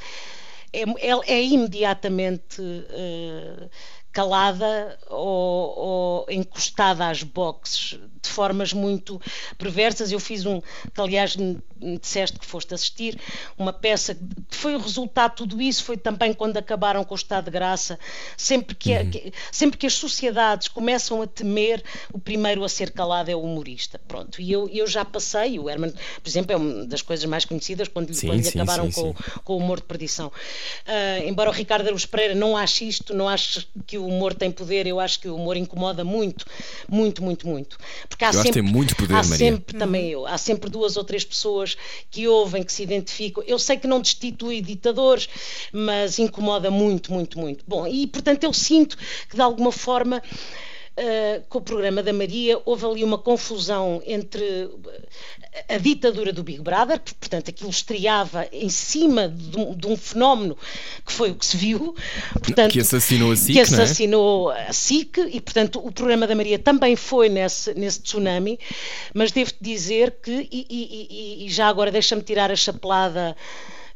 é, 0.74 0.82
é, 0.82 1.20
é 1.28 1.44
imediatamente 1.44 2.62
uh, 2.62 3.70
calada 4.12 4.98
ou, 5.08 5.80
ou, 5.80 6.26
encostada 6.30 7.08
às 7.08 7.24
boxes 7.24 8.00
de 8.22 8.30
formas 8.30 8.74
muito 8.74 9.22
perversas. 9.58 10.12
Eu 10.12 10.19
fiz 10.19 10.45
um, 10.45 10.62
que 10.62 11.02
aliás 11.02 11.36
me 11.36 11.62
disseste 11.98 12.38
que 12.38 12.45
foste 12.45 12.74
assistir, 12.74 13.19
uma 13.58 13.72
peça 13.72 14.15
que 14.15 14.56
foi 14.56 14.76
o 14.76 14.80
resultado 14.80 15.32
de 15.32 15.38
tudo 15.38 15.62
isso, 15.62 15.84
foi 15.84 15.95
também 15.95 16.34
quando 16.34 16.58
acabaram 16.58 17.04
com 17.04 17.13
o 17.13 17.17
estado 17.17 17.45
de 17.45 17.52
graça, 17.52 17.98
sempre 18.36 18.76
que, 18.76 18.93
uhum. 18.93 19.10
que, 19.10 19.34
sempre 19.52 19.78
que 19.78 19.88
as 19.88 19.93
sociedades 19.93 20.67
começam 20.67 21.22
a 21.22 21.28
temer, 21.28 21.84
o 22.12 22.19
primeiro 22.19 22.63
a 22.63 22.69
ser 22.69 22.91
calado 22.91 23.32
é 23.32 23.36
o 23.36 23.41
humorista. 23.41 24.00
Pronto, 24.08 24.41
e 24.41 24.52
eu, 24.52 24.67
eu 24.69 24.88
já 24.88 25.06
passei, 25.06 25.58
o 25.58 25.69
Herman, 25.69 25.91
por 25.91 26.30
exemplo, 26.30 26.52
é 26.52 26.58
uma 26.58 26.86
das 26.86 27.02
coisas 27.02 27.26
mais 27.26 27.45
conhecidas 27.45 27.88
quando, 27.88 28.13
sim, 28.13 28.28
quando 28.28 28.43
sim, 28.43 28.60
acabaram 28.60 28.91
sim, 28.91 29.02
com, 29.02 29.15
com, 29.43 29.54
o 29.54 29.58
humor 29.58 29.80
de 29.80 29.86
perdição. 29.86 30.28
Uh, 30.28 31.28
embora 31.28 31.50
o 31.50 31.54
Ricardo 31.54 31.88
Aruz 31.88 32.06
Pereira 32.06 32.36
não 32.36 32.58
ache 32.58 32.88
isto, 32.88 33.13
não 33.13 33.30
ache 33.30 33.65
que 33.88 33.98
o 34.00 34.08
humor 34.08 34.34
tem 34.34 34.50
poder, 34.50 34.88
eu 34.88 35.00
acho 35.00 35.20
que 35.20 35.28
o 35.28 35.36
humor 35.36 35.58
incomoda 35.58 36.04
muito, 36.04 36.46
muito, 36.88 37.24
muito, 37.24 37.48
muito. 37.48 37.78
Porque 38.08 38.26
há 38.26 38.30
eu 38.30 38.42
sempre, 38.42 38.62
muito 38.62 38.96
poder, 38.96 39.14
há 39.14 39.18
Maria. 39.18 39.38
sempre 39.38 39.78
também 39.78 40.10
eu, 40.10 40.26
há 40.26 40.38
sempre 40.38 40.70
duas 40.70 40.98
ou 40.98 41.04
três 41.04 41.24
pessoas 41.24 41.78
que 42.10 42.28
ouvem, 42.28 42.64
que 42.64 42.72
se 42.72 42.84
identificam. 42.84 43.44
Eu 43.46 43.60
sei 43.60 43.78
que 43.78 43.88
não 43.88 44.02
destitui 44.02 44.62
ditadores, 44.62 45.30
mas 45.72 46.18
incomoda 46.20 46.72
muito, 46.72 47.12
muito, 47.14 47.38
muito. 47.40 47.64
Bom, 47.68 47.86
e 47.88 48.08
portanto 48.08 48.44
eu 48.44 48.54
sinto 48.54 48.98
que 49.30 49.36
de 49.36 49.42
alguma 49.42 49.72
forma 49.72 50.22
Uh, 51.00 51.42
com 51.48 51.60
o 51.60 51.62
programa 51.62 52.04
da 52.04 52.12
Maria, 52.12 52.60
houve 52.66 52.86
ali 52.86 53.04
uma 53.06 53.18
confusão 53.18 54.04
entre 54.06 54.70
a 55.68 55.78
ditadura 55.78 56.34
do 56.34 56.44
Big 56.44 56.62
Brother, 56.62 57.00
que, 57.00 57.14
portanto, 57.14 57.50
aquilo 57.50 57.70
estreava 57.70 58.48
em 58.52 58.70
cima 58.70 59.30
de 59.30 59.58
um, 59.58 59.76
de 59.76 59.88
um, 59.88 59.96
fenómeno 59.96 60.58
que 61.06 61.12
foi 61.12 61.32
o 61.32 61.36
que 61.36 61.46
se 61.46 61.58
viu. 61.58 61.96
Portanto, 62.34 62.72
que 62.72 62.82
assassinou 62.82 63.32
a 63.32 63.36
SIC. 63.36 63.54
Que 63.54 63.60
é? 63.60 63.64
assassinou 63.64 64.52
é? 64.52 64.68
a 64.68 64.74
SIC, 64.74 65.18
e, 65.32 65.42
portanto, 65.42 65.80
o 65.80 65.92
programa 65.92 66.28
da 66.28 66.36
Maria 66.36 66.60
também 66.60 66.96
foi 66.96 67.30
nesse, 67.30 67.74
nesse 67.74 68.02
tsunami, 68.02 68.60
mas 69.14 69.32
devo 69.32 69.54
dizer 69.62 70.18
que, 70.22 70.48
e, 70.52 70.66
e, 70.70 71.46
e 71.46 71.50
já 71.50 71.68
agora 71.68 71.92
deixa-me 71.92 72.22
tirar 72.22 72.52
a 72.52 72.56
chapelada 72.56 73.36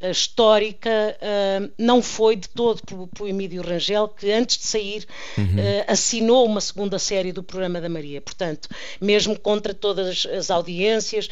histórica 0.10 0.90
uh, 0.90 1.72
não 1.78 2.02
foi 2.02 2.36
de 2.36 2.50
todo 2.50 2.82
pelo, 2.86 3.10
Emílio 3.28 3.62
Rangel, 3.62 4.08
que 4.08 4.32
antes 4.32 4.58
de 4.58 4.66
sair 4.66 5.06
uhum. 5.38 5.46
uh, 5.46 5.86
assinou 5.88 6.46
uma 6.46 6.62
segunda 6.62 7.00
série 7.00 7.32
do 7.32 7.42
programa 7.42 7.80
da 7.80 7.90
Maria. 7.90 8.22
Portanto, 8.22 8.68
mesmo 9.00 9.40
contra 9.40 9.74
todas 9.74 10.26
as 10.26 10.52
audiências, 10.52 11.30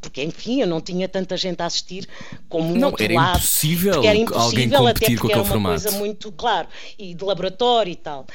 porque, 0.00 0.22
enfim, 0.22 0.60
eu 0.60 0.66
não 0.66 0.80
tinha 0.80 1.08
tanta 1.08 1.36
gente 1.36 1.60
a 1.62 1.66
assistir 1.66 2.08
como 2.48 2.76
não, 2.76 2.88
outro 2.88 3.04
era 3.04 3.14
lado. 3.14 3.38
Impossível 3.38 4.04
era 4.04 4.14
impossível 4.16 4.42
alguém 4.42 4.68
competir 4.70 5.04
até 5.04 5.06
porque 5.06 5.20
com 5.20 5.30
era 5.30 5.42
uma 5.42 5.48
formato. 5.48 5.82
coisa 5.82 5.98
muito, 5.98 6.32
claro, 6.32 6.68
e 6.98 7.14
de 7.14 7.24
laboratório 7.24 7.92
e 7.92 7.96
tal. 7.96 8.26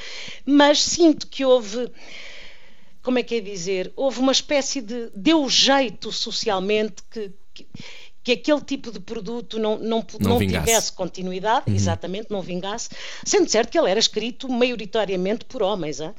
Mas 0.46 0.82
sinto 0.82 1.28
que 1.28 1.46
houve 1.46 1.90
como 3.08 3.20
é 3.20 3.24
que 3.24 3.36
é 3.36 3.40
dizer, 3.40 3.94
houve 3.96 4.20
uma 4.20 4.34
espécie 4.34 4.82
de 4.82 5.10
deu 5.16 5.48
jeito 5.48 6.12
socialmente 6.12 6.96
que, 7.10 7.32
que 7.54 7.66
que 8.28 8.34
aquele 8.34 8.60
tipo 8.60 8.92
de 8.92 9.00
produto 9.00 9.58
não, 9.58 9.78
não, 9.78 10.06
não, 10.20 10.30
não 10.32 10.40
tivesse 10.40 10.92
continuidade, 10.92 11.70
uhum. 11.70 11.76
exatamente, 11.76 12.30
não 12.30 12.42
vingasse, 12.42 12.90
sendo 13.24 13.50
certo 13.50 13.72
que 13.72 13.80
ele 13.80 13.90
era 13.90 14.02
escrito 14.02 14.50
maioritariamente 14.50 15.46
por 15.46 15.63
homens. 15.63 16.02
Hein? 16.02 16.13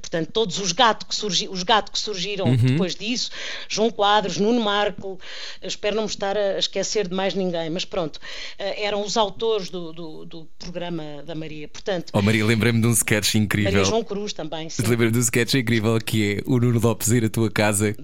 Portanto, 0.00 0.32
todos 0.32 0.58
os 0.58 0.72
gatos 0.72 1.06
que, 1.06 1.14
surgi, 1.14 1.48
os 1.48 1.62
gato 1.62 1.92
que 1.92 1.98
surgiram 2.00 2.46
uhum. 2.46 2.56
depois 2.56 2.96
disso, 2.96 3.30
João 3.68 3.92
Quadros, 3.92 4.38
Nuno 4.38 4.60
Marco, 4.60 5.20
espero 5.62 5.94
não 5.94 6.02
me 6.02 6.08
estar 6.08 6.36
a 6.36 6.58
esquecer 6.58 7.06
de 7.06 7.14
mais 7.14 7.32
ninguém, 7.32 7.70
mas 7.70 7.84
pronto, 7.84 8.18
eh, 8.58 8.84
eram 8.84 9.00
os 9.00 9.16
autores 9.16 9.70
do, 9.70 9.92
do, 9.92 10.24
do 10.24 10.48
programa 10.58 11.22
da 11.24 11.36
Maria. 11.36 11.68
Portanto, 11.68 12.10
oh 12.12 12.20
Maria, 12.20 12.44
lembrei-me 12.44 12.80
de 12.80 12.88
um 12.88 12.92
sketch 12.92 13.36
incrível. 13.36 13.70
Maria 13.70 13.84
João 13.84 14.02
Cruz 14.02 14.32
também. 14.32 14.66
Lembrei-me 14.80 15.12
de 15.12 15.18
um 15.18 15.22
sketch 15.22 15.54
incrível 15.54 15.96
que 16.04 16.38
é 16.38 16.42
o 16.44 16.58
Nuno 16.58 16.80
Lopes 16.80 17.06
ir 17.12 17.24
à 17.24 17.30
tua 17.30 17.48
casa 17.48 17.94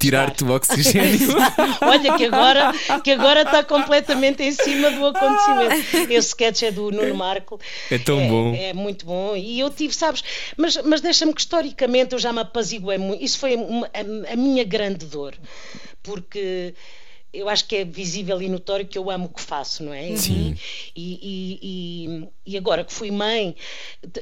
tirar-te 0.00 0.42
o 0.42 0.50
oxigênio. 0.50 1.28
Olha 1.80 2.16
que 2.16 2.24
agora 2.24 2.72
que 3.04 3.10
agora 3.10 3.42
está 3.42 3.62
completamente 3.62 4.42
em 4.42 4.50
cima 4.50 4.90
do 4.90 5.06
acontecimento. 5.06 6.10
Esse 6.10 6.28
sketch 6.28 6.62
é 6.62 6.70
do 6.70 6.90
Nuno 6.90 7.14
Marco. 7.14 7.60
É 7.90 7.98
tão 7.98 8.18
é, 8.18 8.28
bom. 8.28 8.54
É 8.54 8.72
muito 8.72 9.04
bom. 9.04 9.36
E 9.36 9.60
eu 9.60 9.68
tive, 9.68 9.94
sabes, 9.94 10.24
mas, 10.56 10.78
mas 10.78 11.02
deixa-me 11.02 11.34
que 11.34 11.40
historicamente 11.42 12.14
eu 12.14 12.18
já 12.18 12.32
me 12.32 12.40
apaziguei 12.40 12.96
muito. 12.96 13.22
Isso 13.22 13.38
foi 13.38 13.56
uma, 13.56 13.86
a, 13.92 14.32
a 14.32 14.36
minha 14.36 14.64
grande 14.64 15.04
dor. 15.04 15.34
Porque 16.02 16.74
eu 17.32 17.48
acho 17.48 17.66
que 17.66 17.76
é 17.76 17.84
visível 17.84 18.40
e 18.40 18.48
notório 18.48 18.86
que 18.86 18.96
eu 18.96 19.10
amo 19.10 19.26
o 19.26 19.28
que 19.28 19.40
faço, 19.40 19.84
não 19.84 19.92
é? 19.92 20.16
Sim. 20.16 20.56
E, 20.96 21.18
e, 21.22 21.58
e, 21.62 22.52
e 22.54 22.56
agora 22.56 22.84
que 22.84 22.92
fui 22.92 23.10
mãe, 23.10 23.54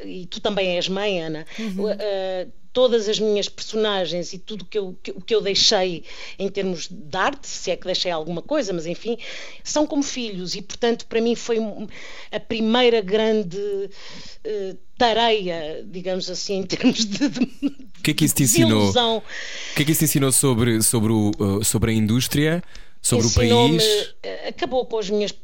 e 0.04 0.26
tu 0.26 0.40
também 0.40 0.76
és 0.76 0.88
mãe, 0.88 1.20
Ana, 1.20 1.46
uhum. 1.58 1.84
uh, 1.84 2.52
todas 2.72 3.08
as 3.08 3.18
minhas 3.18 3.48
personagens 3.48 4.32
e 4.32 4.38
tudo 4.38 4.64
que 4.64 4.78
eu, 4.78 4.96
que, 5.02 5.12
que 5.12 5.34
eu 5.34 5.40
deixei 5.40 6.04
em 6.38 6.48
termos 6.48 6.88
de 6.88 7.16
arte, 7.16 7.46
se 7.46 7.70
é 7.70 7.76
que 7.76 7.84
deixei 7.84 8.10
alguma 8.10 8.40
coisa, 8.40 8.72
mas 8.72 8.86
enfim, 8.86 9.18
são 9.62 9.86
como 9.86 10.02
filhos 10.02 10.54
e, 10.54 10.62
portanto, 10.62 11.06
para 11.06 11.20
mim 11.20 11.34
foi 11.34 11.58
a 12.30 12.40
primeira 12.40 13.00
grande 13.00 13.58
uh, 13.58 14.78
tareia, 14.96 15.84
digamos 15.86 16.30
assim, 16.30 16.58
em 16.58 16.62
termos 16.66 17.04
de. 17.04 17.28
de 17.28 17.40
o 17.98 18.02
que 18.02 18.10
é 18.10 18.14
que 18.14 18.24
isso 18.24 18.34
te 18.34 18.42
ensinou? 18.44 18.88
O 18.88 19.22
que 19.76 19.82
é 19.82 19.84
que 19.84 19.92
isso 19.92 20.00
te 20.00 20.04
ensinou 20.04 20.32
sobre, 20.32 20.82
sobre, 20.82 21.12
o, 21.12 21.30
uh, 21.38 21.64
sobre 21.64 21.92
a 21.92 21.94
indústria? 21.94 22.62
Sobre 23.00 23.26
o 23.26 23.30
país? 23.32 24.14
Eh, 24.22 24.48
acabou 24.48 24.86
com 24.86 24.96
as 24.96 25.10
minhas 25.10 25.34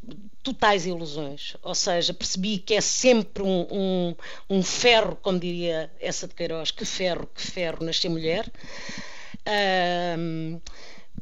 totais 0.48 0.86
ilusões. 0.86 1.56
Ou 1.62 1.74
seja, 1.74 2.14
percebi 2.14 2.58
que 2.58 2.74
é 2.74 2.80
sempre 2.80 3.42
um, 3.42 3.66
um, 3.70 4.14
um 4.48 4.62
ferro, 4.62 5.16
como 5.20 5.38
diria 5.38 5.90
essa 6.00 6.26
de 6.26 6.34
Queiroz, 6.34 6.70
que 6.70 6.84
ferro, 6.84 7.28
que 7.34 7.42
ferro 7.42 7.84
nascer 7.84 8.08
mulher. 8.08 8.50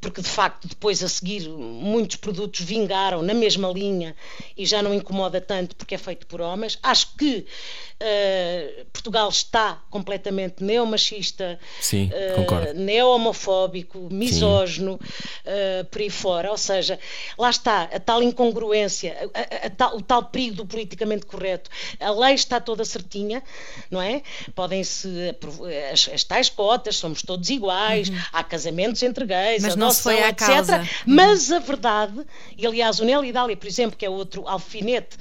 Porque 0.01 0.21
de 0.21 0.29
facto 0.29 0.69
depois 0.69 1.03
a 1.03 1.09
seguir 1.09 1.49
muitos 1.49 2.17
produtos 2.17 2.61
vingaram 2.61 3.23
na 3.23 3.35
mesma 3.35 3.69
linha 3.69 4.15
e 4.57 4.67
já 4.67 4.83
não 4.83 4.95
incomoda 4.95 5.41
tanto 5.41 5.75
porque 5.77 5.95
é 5.95 5.99
feito 5.99 6.27
por 6.27 6.41
homens. 6.41 6.79
Acho 6.83 7.15
que 7.17 7.47
Uh, 7.97 8.85
Portugal 8.93 9.31
está 9.31 9.83
completamente 9.89 10.63
neomachista, 10.63 11.59
Sim, 11.81 12.11
uh, 12.11 12.75
neo-homofóbico, 12.75 14.11
misógino, 14.13 15.01
uh, 15.01 15.85
por 15.87 16.03
aí 16.03 16.11
fora. 16.11 16.51
Ou 16.51 16.59
seja, 16.59 16.99
lá 17.39 17.49
está 17.49 17.85
a 17.85 17.99
tal 17.99 18.23
incongruência, 18.23 19.31
a, 19.33 19.41
a, 19.41 19.67
a 19.69 19.71
tal, 19.71 19.97
o 19.97 20.03
tal 20.03 20.25
perigo 20.25 20.57
do 20.57 20.67
politicamente 20.67 21.25
correto. 21.25 21.71
A 21.99 22.11
lei 22.11 22.35
está 22.35 22.61
toda 22.61 22.85
certinha, 22.85 23.43
não 23.91 24.03
é? 24.03 24.21
Podem-se 24.55 25.35
as, 25.91 26.11
as, 26.13 26.23
tais 26.23 26.51
cotas, 26.51 26.97
somos 26.97 27.23
todos 27.23 27.49
iguais, 27.49 28.11
uhum. 28.11 28.19
há 28.31 28.45
casamentos 28.45 29.03
entre 29.03 29.25
gays, 29.25 29.63
Mas 29.63 29.75
foi 29.93 30.19
etc. 30.21 30.47
Causa. 30.47 30.89
Mas 31.07 31.51
a 31.51 31.59
verdade, 31.59 32.27
e 32.57 32.67
aliás 32.67 33.01
o 33.01 33.05
Nel 33.05 33.25
Idália, 33.25 33.57
por 33.57 33.67
exemplo, 33.67 33.97
que 33.97 34.05
é 34.05 34.11
outro 34.11 34.47
alfinete. 34.47 35.17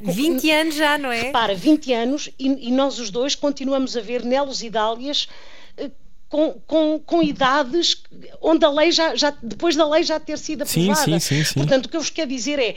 20 0.00 0.50
anos 0.50 0.74
já, 0.74 0.98
não 0.98 1.10
é? 1.10 1.22
Repara, 1.22 1.54
20 1.54 1.92
anos 1.92 2.30
e, 2.38 2.68
e 2.68 2.70
nós 2.70 2.98
os 2.98 3.10
dois 3.10 3.34
continuamos 3.34 3.96
a 3.96 4.00
ver 4.00 4.24
Nelos 4.24 4.62
e 4.62 4.70
Dálias 4.70 5.28
eh, 5.76 5.90
com, 6.28 6.52
com, 6.66 6.98
com, 6.98 7.22
idades 7.22 8.02
onde 8.40 8.64
a 8.64 8.70
lei 8.70 8.92
já, 8.92 9.14
já, 9.14 9.30
depois 9.42 9.74
da 9.76 9.88
lei 9.88 10.02
já 10.02 10.20
ter 10.20 10.36
sido 10.38 10.62
aprovada. 10.62 11.04
Sim, 11.04 11.18
sim, 11.18 11.44
sim, 11.44 11.54
Portanto, 11.54 11.86
o 11.86 11.88
que 11.88 11.96
eu 11.96 12.00
vos 12.00 12.10
quero 12.10 12.28
dizer 12.28 12.58
é 12.58 12.76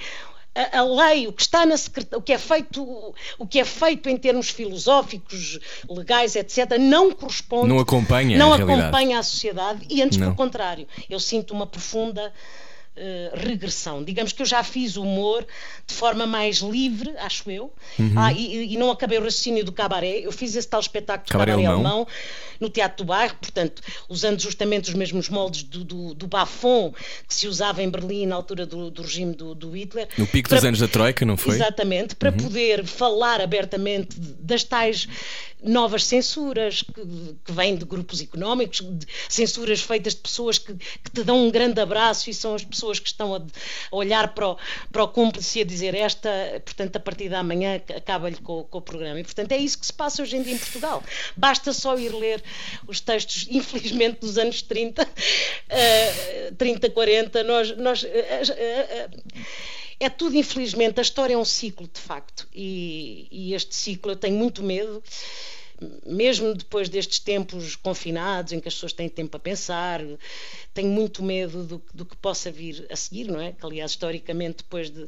a, 0.54 0.80
a 0.80 0.84
lei, 0.84 1.28
o 1.28 1.34
que 1.34 1.42
está 1.42 1.66
na 1.66 1.76
o 2.16 2.22
que 2.22 2.34
é 2.34 2.38
feito, 2.38 3.14
o 3.40 3.48
que 3.48 3.60
é 3.60 3.66
feito 3.66 4.10
em 4.10 4.18
termos 4.18 4.50
filosóficos, 4.50 5.60
legais, 5.90 6.36
etc, 6.36 6.78
não 6.80 7.12
corresponde, 7.12 7.70
não 7.70 7.80
acompanha, 7.80 8.38
não 8.38 8.52
a 8.52 8.58
acompanha 8.58 9.20
a 9.20 9.24
sociedade 9.24 9.86
e 9.90 10.02
antes 10.02 10.18
não. 10.18 10.28
pelo 10.28 10.36
contrário, 10.36 10.88
eu 11.10 11.20
sinto 11.20 11.54
uma 11.54 11.66
profunda 11.66 12.34
Uh, 13.02 13.36
regressão. 13.48 14.04
Digamos 14.04 14.32
que 14.32 14.44
eu 14.44 14.46
já 14.46 14.64
fiz 14.64 14.96
humor 14.96 15.44
de 15.88 15.94
forma 15.96 16.28
mais 16.28 16.58
livre, 16.58 17.12
acho 17.18 17.50
eu, 17.50 17.74
uhum. 17.98 18.14
ah, 18.16 18.32
e, 18.32 18.76
e, 18.76 18.78
não 18.78 18.92
acabei 18.92 19.18
o 19.18 19.24
raciocínio 19.24 19.66
do 19.66 19.72
cabaré. 19.72 20.20
Eu 20.20 20.32
fiz 20.32 20.56
esse 20.56 20.68
tal 20.68 20.80
espetáculo 20.80 21.26
de 21.26 21.32
cabaré, 21.32 21.54
cabaré 21.54 21.68
alemão. 21.68 22.08
no 22.60 22.70
Teatro 22.70 23.04
do 23.04 23.08
Bairro, 23.08 23.36
portanto, 23.42 23.82
usando 24.08 24.40
justamente 24.40 24.88
os 24.88 24.94
mesmos 24.94 25.30
moldes 25.30 25.64
do, 25.64 25.84
do, 25.84 26.14
do 26.14 26.28
bafon 26.28 26.94
que 27.28 27.34
se 27.34 27.48
usava 27.48 27.82
em 27.82 27.90
Berlim 27.90 28.28
na 28.28 28.36
altura 28.36 28.68
do, 28.68 28.92
do 28.92 29.02
regime 29.02 29.34
do, 29.34 29.56
do, 29.56 29.72
Hitler. 29.72 30.08
No 30.16 30.28
pico 30.28 30.48
para, 30.50 30.60
dos 30.60 30.66
anos 30.66 30.80
da 30.80 30.88
Troika, 30.88 31.26
não 31.26 31.38
foi? 31.38 31.56
Exatamente, 31.56 32.16
para 32.16 32.30
uhum. 32.30 32.38
poder 32.38 32.86
falar 32.86 33.42
abertamente 33.42 34.16
das 34.20 34.64
tais 34.64 35.08
novas 35.64 36.06
censuras 36.06 36.82
que, 36.82 37.02
que 37.46 37.52
vêm 37.52 37.76
de 37.76 37.86
grupos 37.86 38.22
económicos, 38.22 38.82
censuras 39.30 39.82
feitas 39.82 40.16
de 40.16 40.22
pessoas 40.22 40.58
que, 40.58 40.74
que, 40.74 41.12
te 41.14 41.24
dão 41.24 41.48
um 41.48 41.52
grande 41.52 41.80
abraço 41.80 42.30
e 42.30 42.34
são 42.34 42.56
as 42.56 42.64
pessoas 42.64 42.91
que 43.00 43.08
estão 43.08 43.36
a, 43.36 43.38
a 43.40 43.96
olhar 43.96 44.34
para 44.34 44.50
o, 44.50 44.58
para 44.92 45.04
o 45.04 45.08
cúmplice 45.08 45.60
e 45.60 45.62
a 45.62 45.66
dizer 45.66 45.96
esta, 45.96 46.30
portanto, 46.64 46.96
a 46.96 47.00
partir 47.00 47.30
da 47.30 47.44
manhã 47.44 47.82
acaba-lhe 47.96 48.38
com, 48.38 48.64
com, 48.64 48.78
o 48.78 48.82
programa. 48.82 49.20
E, 49.20 49.24
portanto, 49.24 49.52
é 49.52 49.58
isso 49.58 49.80
que 49.80 49.86
se 49.86 49.94
passa 49.94 50.22
hoje 50.22 50.38
em 50.38 50.44
dia 50.44 50.54
em 50.54 50.58
Portugal. 50.58 51.04
Basta 51.36 51.74
só 51.74 51.98
ir 51.98 52.14
ler 52.14 52.44
os 52.88 53.00
textos, 53.00 53.48
infelizmente, 53.52 54.20
dos 54.20 54.38
anos 54.38 54.62
30, 54.62 55.04
uh, 55.04 56.56
30, 56.56 56.90
40, 56.90 57.44
nós. 57.44 57.78
nós 57.78 58.04
uh, 58.04 58.08
uh, 58.08 59.22
é 60.00 60.10
tudo, 60.10 60.36
infelizmente, 60.36 61.00
a 61.00 61.04
história 61.04 61.36
é 61.36 61.38
um 61.38 61.46
ciclo, 61.46 61.88
de 61.88 62.00
facto, 62.00 62.48
e, 62.52 63.28
e 63.30 63.54
este 63.54 63.76
ciclo 63.76 64.14
eu 64.14 64.16
tenho 64.16 64.36
muito 64.36 64.64
medo 64.64 65.04
mesmo 66.06 66.54
depois 66.54 66.90
destes 66.90 67.20
tempos 67.20 67.76
confinados, 67.76 68.54
em 68.54 68.60
que 68.60 68.68
as 68.68 68.74
pessoas 68.74 68.94
têm 68.94 69.10
tempo 69.10 69.36
a 69.36 69.40
pensar, 69.40 70.02
tenho 70.74 70.90
muito 70.90 71.24
medo 71.24 71.64
do, 71.64 71.82
do 71.94 72.06
que 72.06 72.16
possa 72.18 72.52
vir 72.52 72.86
a 72.90 72.96
seguir, 72.96 73.26
não 73.26 73.40
é? 73.40 73.52
Que, 73.52 73.66
aliás, 73.66 73.92
historicamente, 73.92 74.58
depois 74.58 74.90
de, 74.90 75.08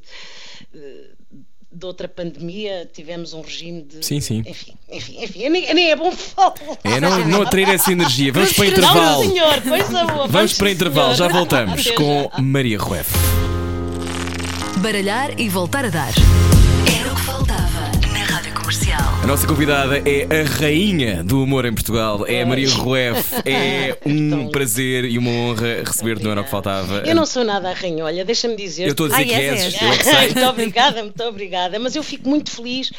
de 1.74 1.86
outra 1.86 2.08
pandemia, 2.08 2.90
tivemos 2.92 3.34
um 3.34 3.42
regime 3.42 3.82
de. 3.84 4.06
Sim, 4.06 4.22
sim. 4.22 4.44
Enfim, 4.46 4.74
enfim, 4.90 5.24
enfim 5.24 5.50
nem, 5.50 5.74
nem 5.74 5.92
é 5.92 5.96
bom 5.96 6.12
falar. 6.12 6.54
É, 6.84 7.00
não, 7.00 7.28
não 7.28 7.42
atrair 7.42 7.70
essa 7.70 7.92
energia. 7.92 8.32
Vamos 8.32 8.54
para 8.54 8.64
o 8.64 8.66
intervalo. 8.66 9.24
Não, 9.24 9.30
senhor, 9.30 9.62
coisa 9.62 9.90
boa. 9.90 10.06
Vamos, 10.06 10.32
Vamos 10.32 10.54
para 10.54 10.66
o 10.66 10.70
intervalo, 10.70 11.16
já 11.16 11.28
voltamos 11.28 11.92
com 11.92 12.30
Maria 12.42 12.78
Rueff. 12.78 13.12
Baralhar 14.78 15.40
e 15.40 15.48
voltar 15.50 15.86
a 15.86 15.90
dar. 15.90 16.14
Comercial. 18.74 19.22
A 19.22 19.28
nossa 19.28 19.46
convidada 19.46 19.98
é 20.00 20.42
a 20.42 20.44
rainha 20.44 21.24
do 21.24 21.44
humor 21.44 21.64
em 21.64 21.74
Portugal, 21.74 22.26
é 22.26 22.42
a 22.42 22.46
Maria 22.46 22.68
Rueff. 22.70 23.36
É 23.46 23.96
um 24.04 24.50
prazer 24.50 25.06
e 25.06 25.18
uma 25.20 25.30
honra 25.30 25.84
receber-te, 25.86 26.24
não 26.24 26.32
era 26.32 26.42
o 26.42 26.44
que 26.44 26.50
faltava. 26.50 27.04
Eu 27.06 27.14
não 27.14 27.26
sou 27.26 27.44
nada 27.44 27.70
a 27.70 27.74
rainha, 27.74 28.04
olha, 28.04 28.26
deixa-me 28.26 28.56
dizer. 28.56 28.86
Eu 28.86 28.92
estou 28.92 29.06
a 29.06 29.10
dizer 29.10 29.26
que 29.26 29.34
és, 29.34 29.62
és. 29.62 29.82
eu 29.82 29.88
é 29.88 29.98
que 29.98 30.04
sei. 30.04 30.20
muito 30.34 30.46
obrigada, 30.46 31.04
muito 31.04 31.24
obrigada. 31.24 31.78
Mas 31.78 31.96
eu 31.96 32.02
fico 32.02 32.28
muito 32.28 32.50
feliz. 32.50 32.92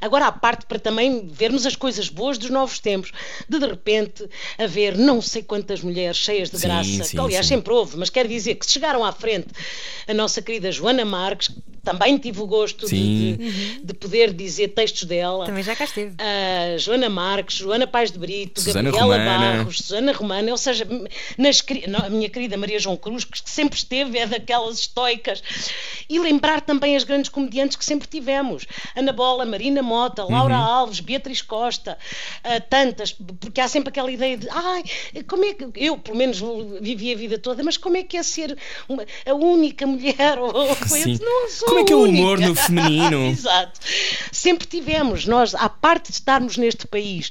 Agora, 0.00 0.28
à 0.28 0.32
parte, 0.32 0.64
para 0.66 0.78
também 0.78 1.26
vermos 1.26 1.66
as 1.66 1.74
coisas 1.74 2.08
boas 2.08 2.38
dos 2.38 2.50
novos 2.50 2.78
tempos, 2.78 3.10
de 3.48 3.58
de 3.58 3.66
repente 3.66 4.28
haver 4.56 4.96
não 4.96 5.20
sei 5.20 5.42
quantas 5.42 5.80
mulheres 5.80 6.18
cheias 6.18 6.50
de 6.50 6.58
Sim, 6.58 6.68
graça, 6.68 7.04
sim, 7.04 7.16
que 7.16 7.18
aliás 7.18 7.46
sim. 7.46 7.56
sempre 7.56 7.72
houve, 7.72 7.96
mas 7.96 8.10
quero 8.10 8.28
dizer 8.28 8.54
que 8.54 8.70
chegaram 8.70 9.04
à 9.04 9.10
frente 9.10 9.48
a 10.06 10.14
nossa 10.14 10.40
querida 10.40 10.70
Joana 10.70 11.04
Marques, 11.04 11.50
também 11.82 12.18
tive 12.18 12.40
o 12.40 12.46
gosto 12.46 12.88
de, 12.88 13.36
de, 13.36 13.80
de 13.84 13.94
poder 13.94 14.32
dizer 14.32 14.68
textos 14.68 15.04
dela. 15.04 15.15
Também 15.46 15.62
já 15.62 15.74
cá 15.76 15.84
esteve. 15.84 16.14
Uh, 16.14 16.78
Joana 16.78 17.08
Marques, 17.08 17.56
Joana 17.56 17.86
Paz 17.86 18.10
de 18.10 18.18
Brito, 18.18 18.60
Susana 18.60 18.90
Gabriela 18.90 19.16
Romana. 19.18 19.56
Barros, 19.58 19.78
Susana 19.78 20.12
Romana, 20.12 20.50
ou 20.50 20.58
seja, 20.58 20.86
nas, 21.38 21.64
a 22.04 22.10
minha 22.10 22.28
querida 22.28 22.56
Maria 22.56 22.78
João 22.78 22.96
Cruz, 22.96 23.24
que 23.24 23.50
sempre 23.50 23.78
esteve, 23.78 24.18
é 24.18 24.26
daquelas 24.26 24.78
estoicas. 24.78 25.42
E 26.08 26.18
lembrar 26.18 26.60
também 26.60 26.96
as 26.96 27.04
grandes 27.04 27.28
comediantes 27.30 27.76
que 27.76 27.84
sempre 27.84 28.06
tivemos: 28.06 28.66
Ana 28.94 29.12
Bola, 29.12 29.44
Marina 29.44 29.82
Mota, 29.82 30.24
Laura 30.24 30.56
Uhum. 30.56 30.64
Alves, 30.64 31.00
Beatriz 31.00 31.42
Costa, 31.42 31.98
uh, 32.44 32.62
tantas, 32.68 33.12
porque 33.12 33.60
há 33.60 33.68
sempre 33.68 33.90
aquela 33.90 34.10
ideia 34.10 34.36
de 34.36 34.48
ai, 34.48 34.84
como 35.26 35.44
é 35.44 35.54
que 35.54 35.68
eu, 35.76 35.98
pelo 35.98 36.16
menos, 36.16 36.42
vivi 36.80 37.12
a 37.12 37.16
vida 37.16 37.38
toda, 37.38 37.62
mas 37.62 37.76
como 37.76 37.96
é 37.96 38.02
que 38.02 38.16
é 38.16 38.22
ser 38.22 38.56
uma, 38.88 39.04
a 39.24 39.34
única 39.34 39.86
mulher? 39.86 40.38
Ou, 40.40 40.74
Sim. 40.86 41.18
Não 41.22 41.48
sou 41.48 41.68
Como 41.68 41.80
é 41.80 41.84
que 41.84 41.92
é 41.92 41.96
o 41.96 42.02
humor 42.04 42.38
no 42.38 42.54
feminino? 42.54 43.26
Exato. 43.30 43.80
Sempre 44.32 44.66
tivemos, 44.66 44.95
nós, 45.26 45.54
à 45.54 45.68
parte 45.68 46.06
de 46.08 46.14
estarmos 46.14 46.56
neste 46.56 46.86
país 46.86 47.30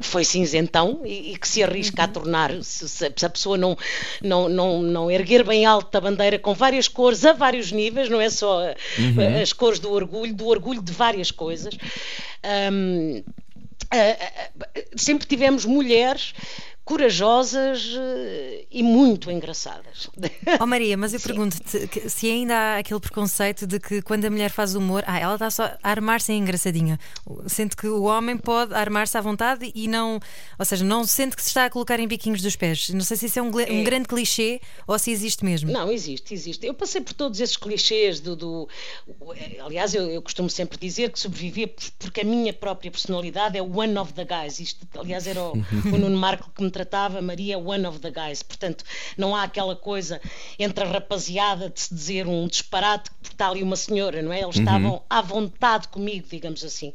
foi 0.00 0.24
cinzentão 0.24 1.02
e, 1.04 1.32
e 1.32 1.36
que 1.38 1.46
se 1.46 1.62
arrisca 1.62 2.04
a 2.04 2.08
tornar, 2.08 2.50
se, 2.62 2.88
se- 2.88 3.06
a 3.24 3.28
pessoa 3.30 3.58
não, 3.58 3.76
não, 4.22 4.48
não, 4.48 4.82
não 4.82 5.10
erguer 5.10 5.44
bem 5.44 5.66
alto 5.66 5.94
a 5.96 6.00
bandeira 6.00 6.38
com 6.38 6.54
várias 6.54 6.88
cores 6.88 7.24
a 7.24 7.32
vários 7.32 7.70
níveis, 7.72 8.08
não 8.08 8.20
é 8.20 8.30
só 8.30 8.62
uh, 8.70 8.74
as 9.42 9.52
cores 9.52 9.78
do 9.78 9.90
orgulho, 9.92 10.34
do 10.34 10.46
orgulho 10.46 10.82
de 10.82 10.92
várias 10.92 11.30
coisas. 11.30 11.74
Ah, 13.92 14.30
sempre 14.96 15.26
tivemos 15.26 15.64
mulheres 15.64 16.32
corajosas 16.94 17.94
eh, 17.96 18.66
e 18.70 18.82
muito 18.82 19.30
engraçadas. 19.30 20.08
Oh 20.60 20.66
Maria, 20.66 20.96
mas 20.96 21.14
eu 21.14 21.20
pergunto-te 21.22 22.08
se 22.10 22.26
ainda 22.30 22.54
há 22.56 22.78
aquele 22.78 22.98
preconceito 23.00 23.66
de 23.66 23.78
que 23.78 24.02
quando 24.02 24.24
a 24.24 24.30
mulher 24.30 24.50
faz 24.50 24.74
humor, 24.74 25.04
ah, 25.06 25.18
ela 25.18 25.34
está 25.34 25.50
só 25.50 25.64
a 25.64 25.90
armar-se 25.90 26.32
engraçadinha. 26.32 26.98
Sente 27.46 27.76
que 27.76 27.86
o 27.86 28.02
homem 28.04 28.36
pode 28.36 28.74
armar-se 28.74 29.16
à 29.16 29.20
vontade 29.20 29.70
e 29.74 29.86
não, 29.88 30.18
ou 30.58 30.64
seja, 30.64 30.84
não 30.84 31.04
sente 31.04 31.36
que 31.36 31.42
se 31.42 31.48
está 31.48 31.64
a 31.66 31.70
colocar 31.70 31.98
em 32.00 32.08
biquinhos 32.08 32.42
dos 32.42 32.56
pés. 32.56 32.88
Não 32.90 33.02
sei 33.02 33.16
se 33.16 33.26
isso 33.26 33.38
é 33.38 33.42
um, 33.42 33.50
um 33.54 33.60
É. 33.60 33.82
grande 33.82 34.06
clichê 34.08 34.60
ou 34.86 34.98
se 34.98 35.10
existe 35.10 35.44
mesmo. 35.44 35.70
Não, 35.72 35.90
existe, 35.90 36.34
existe. 36.34 36.66
Eu 36.66 36.74
passei 36.74 37.00
por 37.00 37.14
todos 37.14 37.40
esses 37.40 37.56
clichês 37.56 38.20
do. 38.20 38.34
do- 38.36 38.68
aliás, 39.64 39.94
eu, 39.94 40.10
eu 40.10 40.20
costumo 40.22 40.50
sempre 40.50 40.76
dizer 40.78 41.10
que 41.10 41.18
sobrevivi 41.18 41.66
por- 41.66 41.90
porque 41.98 42.20
a 42.20 42.24
minha 42.24 42.52
própria 42.52 42.90
personalidade 42.90 43.56
é 43.56 43.62
one 43.62 43.96
of 43.98 44.12
the 44.14 44.24
guys. 44.24 44.58
Isto, 44.60 44.86
aliás, 44.98 45.26
era 45.26 45.40
o, 45.42 45.52
o 45.52 45.98
Nuno 45.98 46.16
Marco 46.16 46.50
que 46.54 46.62
me 46.62 46.70
tratava, 46.80 47.20
Maria, 47.20 47.58
one 47.58 47.86
of 47.86 47.98
the 48.00 48.10
guys. 48.10 48.42
Portanto, 48.42 48.84
não 49.16 49.34
há 49.36 49.42
aquela 49.44 49.76
coisa 49.76 50.20
entre 50.58 50.84
a 50.84 50.86
rapaziada 50.88 51.68
de 51.70 51.80
se 51.80 51.94
dizer 51.94 52.26
um 52.26 52.46
disparate 52.46 53.10
porque 53.22 53.34
está 53.34 53.48
ali 53.48 53.62
uma 53.62 53.76
senhora, 53.76 54.22
não 54.22 54.32
é? 54.32 54.40
Eles 54.40 54.56
estavam 54.56 55.02
à 55.08 55.20
vontade 55.20 55.88
comigo, 55.88 56.26
digamos 56.30 56.64
assim. 56.64 56.92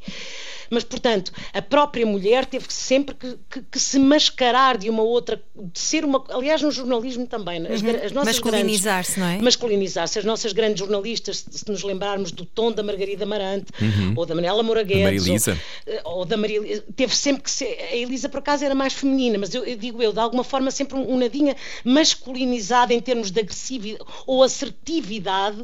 Mas, 0.70 0.84
portanto, 0.84 1.32
a 1.54 1.62
própria 1.62 2.06
mulher 2.06 2.46
teve 2.46 2.66
sempre 2.70 3.14
que, 3.16 3.38
que, 3.50 3.62
que 3.62 3.80
se 3.80 4.00
mascarar 4.00 4.78
de 4.78 4.90
uma 4.90 5.04
outra, 5.04 5.40
de 5.56 5.80
ser 5.80 6.04
uma. 6.04 6.24
Aliás, 6.30 6.62
no 6.62 6.72
jornalismo 6.72 7.28
também. 7.28 7.66
As, 7.68 7.82
Uhum. 7.82 7.90
as 8.04 8.12
nossas 8.12 8.36
Masculinizar-se, 8.40 9.20
não 9.20 9.28
é? 9.28 9.38
Masculinizar-se. 9.38 10.18
As 10.20 10.26
nossas 10.26 10.54
grandes 10.54 10.80
jornalistas, 10.80 11.46
se 11.50 11.70
nos 11.70 11.84
lembrarmos 11.84 12.32
do 12.32 12.46
tom 12.46 12.72
da 12.72 12.82
Margarida 12.82 13.26
Marante, 13.26 13.68
ou 14.16 14.26
da 14.26 14.34
Manela 14.34 14.64
Guedes, 14.84 15.04
Maria 15.04 15.20
Elisa. 15.20 15.58
ou, 16.04 16.20
ou 16.20 16.26
da 16.26 16.36
Maria 16.38 16.82
teve 16.96 17.16
sempre 17.16 17.44
que 17.44 17.52
ser. 17.52 17.78
A 17.92 17.96
Elisa, 17.96 18.28
por 18.30 18.40
acaso, 18.40 18.66
era 18.66 18.74
mais 18.74 18.94
feminina, 18.94 19.38
mas 19.38 19.54
eu 19.54 19.65
digo 19.76 20.02
eu, 20.04 20.14
de 20.14 20.20
alguma 20.20 20.44
forma, 20.44 20.70
sempre 20.70 20.96
um, 20.98 21.14
um 21.14 21.18
nadinha 21.18 21.56
masculinizada 21.84 22.94
em 22.94 23.00
termos 23.00 23.32
de 23.32 23.40
agressividade 23.40 24.04
ou 24.28 24.44
assertividade 24.44 25.64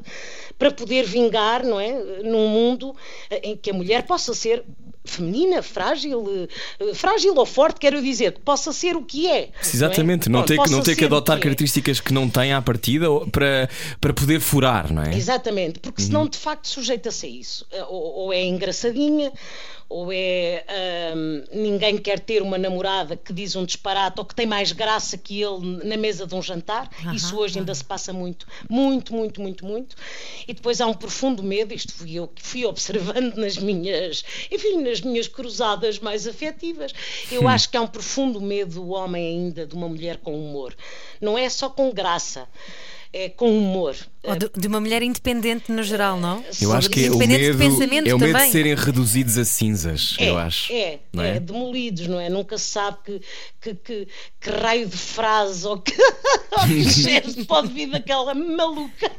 para 0.58 0.72
poder 0.72 1.06
vingar, 1.06 1.64
não 1.66 1.80
é? 1.80 1.92
Num 2.24 2.48
mundo 2.48 2.96
eh, 3.30 3.42
em 3.50 3.58
que 3.58 3.70
a 3.70 3.74
mulher 3.74 4.04
possa 4.04 4.34
ser 4.34 4.64
feminina, 5.04 5.64
frágil, 5.64 6.48
eh, 6.80 6.94
frágil 6.94 7.34
ou 7.36 7.46
forte, 7.46 7.80
quero 7.80 8.02
dizer, 8.02 8.34
que 8.34 8.42
possa 8.42 8.72
ser 8.72 8.96
o 8.96 9.04
que 9.04 9.28
é. 9.28 9.50
Exatamente, 9.64 10.30
não, 10.30 10.42
é? 10.42 10.44
ter, 10.46 10.60
que- 10.62 10.70
não 10.70 10.82
ter 10.82 10.96
que 10.96 11.06
adotar 11.06 11.38
é. 11.38 11.40
características 11.42 12.00
que 12.00 12.14
não 12.14 12.30
tem 12.30 12.54
à 12.54 12.62
partida 12.62 13.08
para, 13.32 13.68
para 14.00 14.14
poder 14.14 14.40
furar, 14.40 14.94
não 14.94 15.02
é? 15.02 15.16
Exatamente, 15.16 15.80
porque 15.80 16.04
senão 16.04 16.28
de 16.28 16.38
facto 16.38 16.68
sujeita-se 16.68 17.26
a 17.26 17.30
isso. 17.30 17.66
Eh, 17.72 17.84
Ou, 17.86 18.14
ou 18.26 18.34
é 18.34 18.44
engraçadinha, 18.46 19.32
ou 19.92 20.12
é 20.12 20.64
ninguém 21.52 21.98
quer 21.98 22.20
ter 22.20 22.42
uma 22.42 22.58
namorada 22.58 23.18
que 23.18 23.34
diz 23.34 23.56
um 23.56 23.66
disparate 23.66 24.20
ou 24.20 24.26
que 24.26 24.34
tem 24.34 24.46
mais 24.46 24.72
graça 24.72 25.18
que 25.18 25.42
ele 25.42 25.84
na 25.84 25.98
mesa 25.98 26.26
de 26.26 26.34
um 26.34 26.42
jantar. 26.42 26.90
isso 27.14 27.38
hoje 27.38 27.60
ainda 27.60 27.76
se 27.76 27.84
passa 27.84 28.14
muito, 28.14 28.48
muito, 28.70 29.14
muito, 29.14 29.42
muito, 29.42 29.66
muito. 29.66 29.96
E 30.48 30.54
depois 30.54 30.80
há 30.80 30.88
um 30.88 30.94
profundo 30.94 31.44
medo, 31.44 31.74
isto 31.74 31.94
fui 31.94 32.14
eu 32.14 32.28
que 32.28 32.42
fui 32.42 32.64
observando 32.66 33.36
nas 33.36 33.58
minhas, 33.58 34.24
enfim, 34.50 34.82
nas 34.82 35.02
minhas 35.02 35.28
cruzadas 35.28 36.00
mais 36.00 36.26
afetivas. 36.26 36.94
Eu 37.30 37.48
acho 37.48 37.70
que 37.70 37.78
há 37.78 37.82
um 37.82 37.88
profundo 37.88 38.40
medo 38.40 38.76
do 38.76 38.90
homem 38.90 39.28
ainda 39.28 39.66
de 39.66 39.76
uma 39.76 39.90
mulher 39.90 40.18
com 40.18 40.34
humor. 40.34 40.76
Não 41.20 41.38
é 41.38 41.50
só 41.50 41.70
com 41.70 41.92
graça. 41.92 42.48
É 43.14 43.28
com 43.28 43.58
humor. 43.58 43.94
De, 44.38 44.62
de 44.62 44.68
uma 44.70 44.80
mulher 44.80 45.02
independente 45.04 45.70
no 45.70 45.84
geral, 45.84 46.18
não? 46.18 46.42
Eu 46.62 46.72
acho 46.72 46.90
que 46.90 47.02
é 47.06 47.10
o 47.10 47.16
Independente 47.16 47.42
medo, 47.58 48.10
é 48.10 48.14
o 48.16 48.20
medo 48.20 48.20
também. 48.20 48.46
de 48.46 48.52
serem 48.54 48.74
reduzidos 48.74 49.38
a 49.38 49.44
cinzas, 49.44 50.16
É, 50.18 50.30
eu 50.30 50.38
acho. 50.38 50.72
É, 50.72 51.00
não 51.12 51.22
é, 51.24 51.36
é? 51.36 51.40
demolidos, 51.42 52.08
não 52.08 52.18
é? 52.22 52.30
Nunca 52.30 52.58
se 52.58 52.70
sabe 52.70 52.98
que, 53.04 53.22
que, 53.60 53.74
que, 53.76 54.08
que 54.40 54.50
raio 54.50 54.88
de 54.88 54.96
frase 54.96 55.68
ou 55.68 55.78
que, 55.82 55.92
ou 56.58 56.68
que 56.68 56.84
gesto 56.90 57.46
pode 57.46 57.68
vir 57.74 57.88
daquela 57.90 58.34
maluca. 58.34 59.12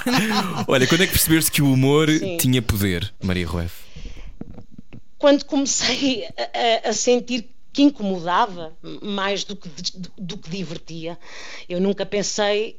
Olha, 0.66 0.86
quando 0.86 1.02
é 1.02 1.06
que 1.06 1.12
percebeste 1.12 1.50
que 1.52 1.60
o 1.60 1.70
humor 1.70 2.08
Sim. 2.08 2.38
tinha 2.38 2.62
poder, 2.62 3.12
Maria 3.22 3.46
Rueff? 3.46 3.74
Quando 5.18 5.44
comecei 5.44 6.24
a, 6.84 6.88
a- 6.88 6.92
sentir 6.94 7.50
que 7.72 7.82
incomodava 7.82 8.74
mais 9.02 9.44
do 9.44 9.54
que, 9.56 9.68
do, 9.68 10.10
do 10.16 10.38
que 10.38 10.48
divertia, 10.48 11.18
eu 11.68 11.78
nunca 11.80 12.06
pensei 12.06 12.78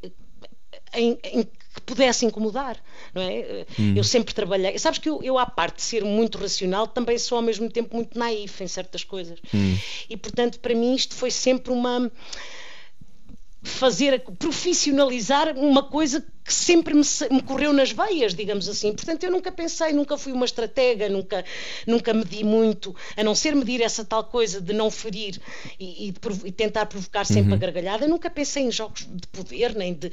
em, 0.94 1.18
em 1.24 1.44
que 1.44 1.82
pudesse 1.86 2.26
incomodar, 2.26 2.78
não 3.14 3.22
é? 3.22 3.66
Eu 3.96 4.04
sempre 4.04 4.34
trabalhei. 4.34 4.78
Sabes 4.80 5.00
que 5.00 5.10
eu, 5.10 5.22
eu, 5.22 5.38
à 5.38 5.46
parte 5.46 5.78
de 5.78 5.84
ser 5.84 6.04
muito 6.04 6.38
racional, 6.38 6.88
também 6.88 7.18
sou 7.18 7.38
ao 7.38 7.42
mesmo 7.42 7.70
tempo 7.70 7.96
muito 7.96 8.18
naif 8.18 8.64
em 8.64 8.68
certas 8.68 9.04
coisas. 9.04 9.40
E, 10.10 10.18
portanto, 10.18 10.60
para 10.60 10.74
mim 10.74 10.96
isto 10.96 11.14
foi 11.16 11.30
sempre 11.30 11.72
uma 11.72 12.12
fazer, 13.68 14.24
profissionalizar 14.40 15.56
uma 15.58 15.84
coisa 15.84 16.26
que 16.44 16.54
sempre 16.54 16.94
me, 16.94 17.02
me 17.30 17.42
correu 17.44 17.74
nas 17.74 17.92
veias, 17.92 18.34
digamos 18.34 18.70
assim. 18.70 18.94
Portanto, 18.94 19.24
eu 19.26 19.32
nunca 19.32 19.52
pensei, 19.52 19.92
nunca 19.92 20.18
fui 20.18 20.32
uma 20.32 20.46
estratega, 20.46 21.10
nunca, 21.10 21.44
nunca 21.86 22.14
medi 22.14 22.44
muito, 22.44 22.96
a 23.18 23.24
não 23.24 23.36
ser 23.36 23.54
medir 23.54 23.82
essa 23.82 24.06
tal 24.06 24.24
coisa 24.24 24.62
de 24.62 24.74
não 24.74 24.90
ferir 24.90 25.40
e, 25.78 26.08
e 26.08 26.14
e 26.46 26.52
tentar 26.52 26.86
provocar 26.86 27.26
sempre 27.26 27.54
a 27.54 27.58
gargalhada. 27.58 28.06
Eu 28.06 28.10
nunca 28.10 28.30
pensei 28.30 28.64
em 28.64 28.72
jogos 28.72 29.06
de 29.10 29.28
poder, 29.28 29.76
nem 29.76 29.94
de 29.94 30.12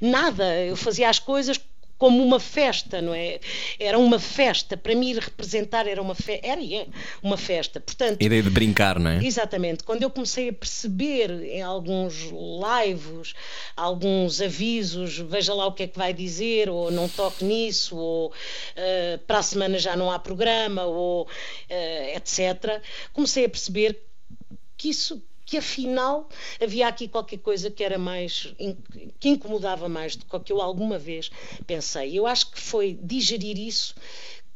nada. 0.00 0.58
Eu 0.62 0.76
fazia 0.76 1.08
as 1.08 1.18
coisas 1.18 1.58
como 1.96 2.22
uma 2.22 2.40
festa, 2.40 3.00
não 3.00 3.14
é? 3.14 3.40
Era 3.78 3.98
uma 3.98 4.18
festa. 4.18 4.76
Para 4.76 4.94
mim, 4.94 5.14
representar 5.14 5.86
era 5.86 6.00
uma 6.00 6.14
festa. 6.14 6.46
Era 6.46 6.60
e 6.60 6.74
é 6.74 6.86
uma 7.22 7.36
festa. 7.36 7.80
Portanto, 7.80 8.20
A 8.20 8.24
ideia 8.24 8.42
de 8.42 8.50
brincar, 8.50 8.98
não 8.98 9.10
é? 9.10 9.24
Exatamente. 9.24 9.84
Quando 9.84 10.02
eu 10.02 10.10
comecei 10.10 10.48
a 10.48 10.52
perceber 10.52 11.30
em 11.44 11.62
alguns 11.62 12.30
lives, 12.30 13.34
alguns 13.76 14.40
avisos, 14.40 15.18
veja 15.18 15.54
lá 15.54 15.66
o 15.66 15.72
que 15.72 15.84
é 15.84 15.86
que 15.86 15.98
vai 15.98 16.12
dizer, 16.12 16.68
ou 16.68 16.90
não 16.90 17.08
toque 17.08 17.44
nisso, 17.44 17.96
ou 17.96 18.32
eh, 18.76 19.18
para 19.26 19.38
a 19.38 19.42
semana 19.42 19.78
já 19.78 19.96
não 19.96 20.10
há 20.10 20.18
programa, 20.18 20.84
ou 20.84 21.28
eh, 21.68 22.16
etc., 22.16 22.82
comecei 23.12 23.44
a 23.44 23.48
perceber 23.48 23.98
que 24.76 24.90
isso 24.90 25.22
que 25.46 25.56
afinal 25.58 26.28
havia 26.60 26.88
aqui 26.88 27.06
qualquer 27.08 27.38
coisa 27.38 27.70
que 27.70 27.84
era 27.84 27.98
mais 27.98 28.54
que 29.20 29.28
incomodava 29.28 29.88
mais 29.88 30.16
do 30.16 30.24
que 30.40 30.52
eu 30.52 30.60
alguma 30.60 30.98
vez 30.98 31.30
pensei. 31.66 32.18
Eu 32.18 32.26
acho 32.26 32.50
que 32.50 32.60
foi 32.60 32.98
digerir 33.02 33.58
isso 33.58 33.94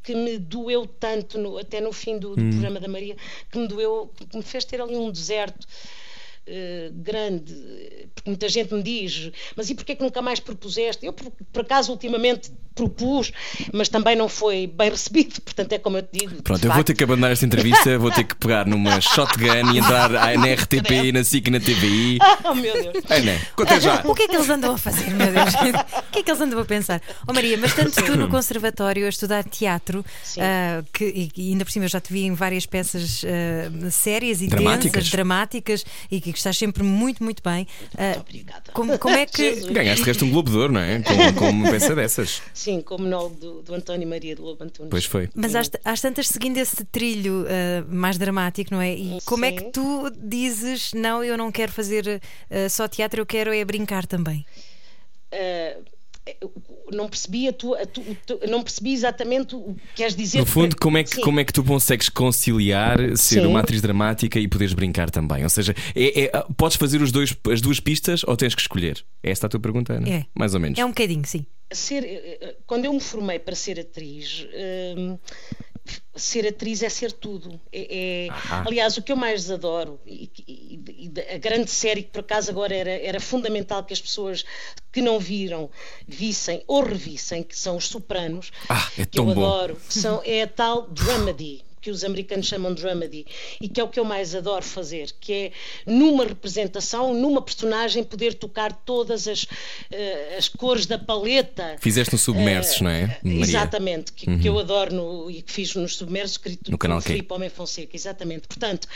que 0.02 0.14
me 0.14 0.38
doeu 0.38 0.86
tanto 0.86 1.36
no- 1.38 1.58
até 1.58 1.80
no 1.80 1.92
fim 1.92 2.18
do, 2.18 2.30
do 2.34 2.42
programa 2.50 2.80
da 2.80 2.88
Maria 2.88 3.16
que 3.50 3.58
me 3.58 3.68
doeu 3.68 4.10
que 4.30 4.36
me 4.36 4.42
fez 4.42 4.64
ter 4.64 4.80
ali 4.80 4.96
um 4.96 5.10
deserto 5.10 5.66
eh, 6.48 6.90
grande 6.94 7.54
porque 8.14 8.30
muita 8.30 8.48
gente 8.48 8.72
me 8.74 8.82
diz 8.82 9.30
mas 9.56 9.68
e 9.70 9.74
porquê 9.74 9.94
que 9.94 10.02
nunca 10.02 10.20
mais 10.22 10.40
propuseste 10.40 11.04
eu 11.06 11.12
por, 11.12 11.30
por 11.52 11.62
acaso 11.62 11.92
ultimamente 11.92 12.50
propus 12.74 13.32
mas 13.72 13.88
também 13.88 14.14
não 14.16 14.28
foi 14.28 14.66
bem 14.66 14.88
recebido 14.90 15.40
portanto 15.42 15.72
é 15.72 15.78
como 15.78 15.98
eu 15.98 16.02
te 16.02 16.18
digo 16.20 16.42
Pronto, 16.42 16.62
eu 16.64 16.68
vou 16.68 16.76
facto, 16.76 16.86
ter 16.86 16.94
que 16.94 17.04
abandonar 17.04 17.32
esta 17.32 17.44
entrevista, 17.44 17.98
vou 17.98 18.10
ter 18.10 18.24
que 18.24 18.34
pegar 18.36 18.66
numa 18.66 19.00
shotgun 19.02 19.72
e 19.74 19.78
entrar 19.78 20.08
na 20.10 20.52
RTP, 20.54 20.90
e 21.04 21.12
na 21.12 21.22
SIC 21.24 21.46
e 21.48 21.50
na 21.50 21.60
TVI. 21.60 22.18
oh 22.44 22.54
meu 22.54 22.72
Deus 22.72 23.04
Ana, 23.10 23.38
conta 23.56 23.80
já. 23.80 24.00
O 24.04 24.14
que 24.14 24.22
é 24.22 24.28
que 24.28 24.36
eles 24.36 24.48
andam 24.48 24.74
a 24.74 24.78
fazer, 24.78 25.10
meu 25.10 25.26
Deus? 25.32 25.54
O 25.54 26.10
que 26.12 26.20
é 26.20 26.22
que 26.22 26.30
eles 26.30 26.40
andam 26.40 26.58
a 26.60 26.64
pensar? 26.64 27.02
Oh 27.26 27.32
Maria, 27.32 27.58
mas 27.58 27.74
tanto 27.74 28.02
tu 28.02 28.16
no 28.16 28.28
conservatório 28.28 29.04
a 29.06 29.08
estudar 29.08 29.44
teatro, 29.44 30.04
ah, 30.38 30.82
que 30.92 31.04
e- 31.04 31.30
e 31.36 31.50
ainda 31.52 31.64
por 31.64 31.70
cima 31.72 31.84
eu 31.84 31.88
já 31.88 32.00
te 32.00 32.12
vi 32.12 32.24
em 32.24 32.32
várias 32.34 32.64
peças 32.64 33.22
ah, 33.24 33.90
sérias 33.90 34.40
e 34.40 34.46
Dramáticas. 34.48 34.92
tensas, 34.92 35.10
dramáticas, 35.10 35.84
e 36.10 36.20
que, 36.20 36.30
que 36.38 36.40
estás 36.40 36.56
sempre 36.56 36.82
muito, 36.82 37.22
muito 37.22 37.42
bem. 37.42 37.66
Muito 37.98 38.20
obrigada. 38.20 38.72
como, 38.72 38.98
como 38.98 39.16
é 39.16 39.26
que. 39.26 39.54
Jesus. 39.54 39.72
Ganhaste 39.72 40.02
de 40.02 40.06
resto 40.06 40.24
um 40.24 40.30
Globo 40.30 40.50
de 40.50 40.56
Ouro, 40.56 40.72
não 40.72 40.80
é? 40.80 41.00
Com, 41.00 41.34
com 41.34 41.50
uma 41.50 41.70
peça 41.70 41.94
dessas. 41.94 42.42
Sim, 42.54 42.80
como 42.80 43.04
monólogo 43.04 43.34
do, 43.36 43.62
do 43.62 43.74
António 43.74 44.08
Maria 44.08 44.34
de 44.34 44.40
Lobo 44.40 44.62
Antunes. 44.62 44.90
Pois 44.90 45.04
foi. 45.04 45.28
Mas 45.34 45.54
às, 45.54 45.70
às 45.84 46.00
tantas, 46.00 46.28
seguindo 46.28 46.56
esse 46.58 46.84
trilho 46.84 47.46
ah, 47.48 47.84
mais 47.88 48.18
dramático, 48.18 48.72
não 48.72 48.80
é? 48.80 48.94
E 48.94 49.18
como 49.24 49.44
é 49.44 49.52
que 49.52 49.64
tu 49.64 50.10
dizes, 50.16 50.92
não, 50.92 51.22
eu 51.22 51.36
não 51.36 51.50
quero 51.50 51.72
fazer 51.72 52.20
ah, 52.50 52.68
só 52.68 52.86
teatro, 52.86 53.20
eu 53.20 53.26
quero 53.26 53.52
é 53.52 53.64
brincar 53.64 54.06
também? 54.06 54.44
Eu 55.30 55.97
não 56.92 57.08
percebi 57.08 57.48
a 57.48 57.52
tua, 57.52 57.82
a 57.82 57.86
tu- 57.86 58.02
não 58.48 58.62
percebi 58.62 58.92
exatamente 58.92 59.54
o 59.54 59.74
que 59.74 59.94
queres 59.96 60.14
dizer. 60.16 60.38
No 60.38 60.46
fundo, 60.46 60.76
como 60.76 60.96
é, 60.98 61.04
que, 61.04 61.10
Sim. 61.16 61.20
como 61.20 61.38
é 61.40 61.44
que 61.44 61.52
tu 61.52 61.62
consegues 61.62 62.08
conciliar 62.08 62.98
ser 63.16 63.40
Sim. 63.42 63.46
uma 63.46 63.60
atriz 63.60 63.80
dramática 63.82 64.38
e 64.38 64.48
poderes 64.48 64.72
brincar 64.74 65.10
também? 65.10 65.42
Ou 65.44 65.50
seja, 65.50 65.74
é- 65.94 66.24
é- 66.24 66.30
podes 66.56 66.76
fazer 66.76 67.02
os 67.02 67.12
dois, 67.12 67.36
as 67.52 67.60
duas 67.60 67.80
pistas 67.80 68.22
ou 68.24 68.36
tens 68.36 68.54
que 68.54 68.60
escolher? 68.60 69.04
É 69.22 69.30
esta 69.30 69.46
a 69.46 69.50
tua 69.50 69.60
pergunta, 69.60 69.92
Ana? 69.94 70.08
É. 70.08 70.24
Mais 70.34 70.54
ou 70.54 70.60
menos. 70.60 70.78
É 70.78 70.84
um 70.84 70.88
bocadinho, 70.88 71.24
sim. 71.26 71.44
ser, 71.70 72.02
eh, 72.02 72.56
quando 72.66 72.86
eu 72.86 72.92
me 72.94 73.00
formei 73.00 73.38
para 73.38 73.54
ser 73.54 73.78
atriz, 73.78 74.46
hum, 74.96 75.18
ser 76.14 76.46
atriz 76.46 76.82
é 76.82 76.88
ser 76.88 77.12
tudo. 77.12 77.60
É, 77.72 78.26
é- 78.26 78.28
aliás, 78.66 78.96
o 78.96 79.02
que 79.02 79.12
eu 79.12 79.16
mais 79.16 79.50
adoro, 79.50 80.00
e, 80.06 80.30
e- 80.46 81.10
e 81.16 81.34
a 81.34 81.38
grande 81.38 81.70
série 81.70 82.02
que 82.02 82.10
por 82.10 82.20
acaso 82.20 82.50
agora 82.50 82.74
era, 82.74 82.90
era 82.90 83.20
fundamental 83.20 83.84
que 83.84 83.92
as 83.92 84.00
pessoas 84.00 84.44
que 84.92 85.00
não 85.00 85.18
viram 85.18 85.70
vissem 86.06 86.62
ou 86.66 86.82
revissem, 86.82 87.42
que 87.42 87.56
são 87.58 87.76
os 87.76 87.86
Sopranos, 87.88 88.50
Ah, 88.68 88.90
é 88.98 89.04
que 89.06 89.18
eu 89.18 89.24
bom. 89.24 89.30
adoro, 89.32 89.80
são, 89.88 90.20
é 90.24 90.42
a 90.42 90.46
tal 90.48 90.88
dramedy 90.88 91.64
que 91.80 91.90
os 91.90 92.04
americanos 92.04 92.46
chamam 92.46 92.74
de 92.74 92.82
dramedy 92.82 93.26
e 93.60 93.68
que 93.68 93.80
é 93.80 93.84
o 93.84 93.88
que 93.88 93.98
eu 94.00 94.04
mais 94.04 94.34
adoro 94.34 94.64
fazer, 94.64 95.12
que 95.20 95.32
é 95.32 95.52
numa 95.86 96.24
representação, 96.24 97.14
numa 97.14 97.40
personagem 97.42 98.02
poder 98.04 98.34
tocar 98.34 98.72
todas 98.72 99.26
as, 99.28 99.46
eh, 99.90 100.36
as 100.38 100.48
cores 100.48 100.86
da 100.86 100.98
paleta. 100.98 101.76
Fizeste 101.80 102.12
no 102.14 102.18
Submersos, 102.18 102.80
Eh, 102.80 102.84
não 102.84 102.90
é? 102.90 103.18
Maria? 103.22 103.40
Exatamente, 103.42 104.12
que, 104.12 104.38
que 104.38 104.48
eu 104.48 104.58
adoro 104.58 104.94
no- 104.94 105.30
e 105.30 105.42
que 105.42 105.52
fiz 105.52 105.74
nos 105.74 105.96
Submersos, 105.96 106.32
escrito 106.32 106.70
No 106.70 106.78
canal. 106.78 107.00
Filipe 107.00 107.32
Homem 107.32 107.48
Fonseca, 107.48 107.94
exatamente. 107.96 108.46
Portanto, 108.48 108.86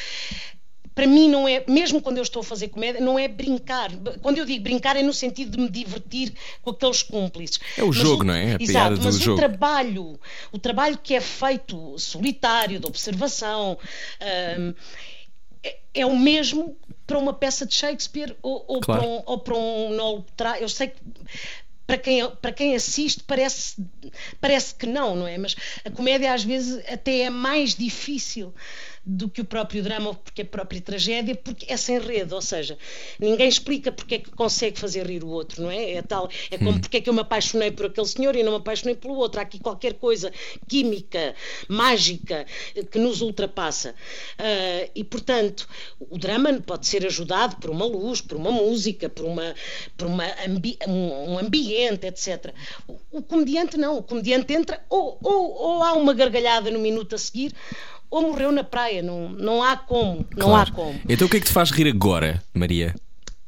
para 0.94 1.06
mim 1.06 1.28
não 1.28 1.48
é, 1.48 1.64
mesmo 1.68 2.00
quando 2.02 2.18
eu 2.18 2.22
estou 2.22 2.40
a 2.40 2.44
fazer 2.44 2.68
comédia, 2.68 3.00
não 3.00 3.18
é 3.18 3.26
brincar. 3.26 3.90
Quando 4.20 4.38
eu 4.38 4.44
digo 4.44 4.62
brincar 4.62 4.96
é 4.96 5.02
no 5.02 5.12
sentido 5.12 5.52
de 5.56 5.62
me 5.62 5.68
divertir 5.68 6.32
com 6.62 6.70
aqueles 6.70 7.02
cúmplices. 7.02 7.58
É 7.76 7.82
o 7.82 7.88
Mas 7.88 7.96
jogo, 7.96 8.24
não 8.24 8.34
é? 8.34 8.54
A 8.54 8.58
piada 8.58 8.94
Exato, 8.94 9.00
mas 9.02 9.18
jogo. 9.18 9.32
o 9.32 9.36
trabalho, 9.36 10.20
o 10.52 10.58
trabalho 10.58 10.98
que 11.02 11.14
é 11.14 11.20
feito 11.20 11.98
solitário, 11.98 12.78
de 12.78 12.86
observação, 12.86 13.78
hum, 14.58 14.74
é, 15.62 15.78
é 15.94 16.06
o 16.06 16.16
mesmo 16.16 16.76
para 17.06 17.18
uma 17.18 17.32
peça 17.32 17.64
de 17.66 17.74
Shakespeare 17.74 18.36
ou, 18.42 18.64
ou 18.68 18.80
Claro. 18.80 19.00
para 19.00 19.10
um, 19.10 19.22
ou 19.26 19.38
para 19.38 19.56
um 19.56 20.24
Eu 20.60 20.68
sei 20.68 20.88
que 20.88 20.96
para 21.86 21.98
quem, 21.98 22.30
para 22.36 22.52
quem 22.52 22.74
assiste 22.74 23.22
parece, 23.24 23.76
parece 24.40 24.74
que 24.74 24.86
não, 24.86 25.14
não 25.14 25.26
é? 25.26 25.36
Mas 25.36 25.54
a 25.84 25.90
comédia 25.90 26.32
às 26.32 26.42
vezes 26.42 26.82
até 26.88 27.22
é 27.22 27.30
mais 27.30 27.74
difícil 27.74 28.54
do 29.04 29.28
que 29.28 29.40
o 29.40 29.44
próprio 29.44 29.82
drama 29.82 30.10
ou 30.10 30.14
porque 30.14 30.42
a 30.42 30.44
própria 30.44 30.80
tragédia, 30.80 31.34
porque 31.34 31.66
é 31.72 31.76
sem 31.76 31.98
rede, 31.98 32.32
ou 32.32 32.40
seja, 32.40 32.78
ninguém 33.18 33.48
explica 33.48 33.90
porque 33.90 34.14
é 34.14 34.18
que 34.18 34.30
consegue 34.30 34.78
fazer 34.78 35.06
rir 35.06 35.24
o 35.24 35.28
outro, 35.28 35.62
não 35.62 35.70
é? 35.70 35.92
É 35.94 36.02
tal, 36.02 36.28
é 36.50 36.58
como 36.58 36.80
porque 36.80 36.98
é 36.98 37.00
que 37.00 37.10
eu 37.10 37.14
me 37.14 37.20
apaixonei 37.20 37.70
por 37.70 37.86
aquele 37.86 38.06
senhor 38.06 38.36
e 38.36 38.42
não 38.42 38.52
me 38.52 38.58
apaixonei 38.58 38.94
pelo 38.94 39.14
outro. 39.14 39.40
Há 39.40 39.42
aqui 39.42 39.58
qualquer 39.58 39.94
coisa 39.94 40.32
química, 40.68 41.34
mágica, 41.68 42.46
que 42.90 42.98
nos 42.98 43.20
ultrapassa. 43.20 43.94
Uh, 44.38 44.90
e, 44.94 45.02
portanto, 45.02 45.68
o 45.98 46.16
drama 46.18 46.52
pode 46.60 46.86
ser 46.86 47.04
ajudado 47.04 47.56
por 47.56 47.70
uma 47.70 47.84
luz, 47.84 48.20
por 48.20 48.36
uma 48.36 48.52
música, 48.52 49.08
por, 49.08 49.24
uma, 49.24 49.54
por 49.96 50.06
uma 50.06 50.26
ambi 50.46 50.78
um, 50.86 51.32
um, 51.32 51.38
ambiente, 51.38 52.06
etc. 52.06 52.54
O, 52.86 52.98
o, 53.18 53.22
comediante 53.22 53.76
não, 53.76 53.98
o 53.98 54.02
comediante 54.02 54.52
entra 54.52 54.84
ou, 54.88 55.18
ou, 55.22 55.52
ou 55.52 55.82
há 55.82 55.94
uma 55.94 56.14
gargalhada 56.14 56.70
no 56.70 56.78
minuto 56.78 57.14
a 57.14 57.18
seguir, 57.18 57.52
ou 58.12 58.22
morreu 58.30 58.52
na 58.52 58.62
praia. 58.62 59.02
Não, 59.02 59.30
não 59.30 59.62
há 59.62 59.76
como. 59.76 60.26
Não 60.36 60.48
Claro. 60.48 60.70
há 60.70 60.74
como. 60.74 61.00
Então 61.08 61.26
o 61.26 61.30
que 61.30 61.38
é 61.38 61.40
que 61.40 61.46
te 61.46 61.52
faz 61.52 61.70
rir 61.70 61.88
agora, 61.88 62.42
Maria? 62.54 62.94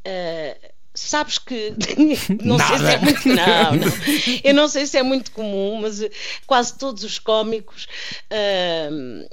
Uh, 0.06 0.74
sabes 0.94 1.38
que 1.38 1.72
não 2.44 2.56
Nada. 2.56 2.76
sei 2.78 2.86
se 2.86 2.92
é 2.94 2.98
muito 3.00 3.28
não, 3.28 3.76
não. 3.76 3.92
eu 4.44 4.54
não 4.54 4.68
sei 4.68 4.86
se 4.86 4.96
é 4.98 5.02
muito 5.02 5.32
comum 5.32 5.80
mas 5.80 6.00
uh, 6.00 6.08
quase 6.46 6.78
todos 6.78 7.02
os 7.02 7.18
cómicos 7.18 7.88
uh, 8.30 9.28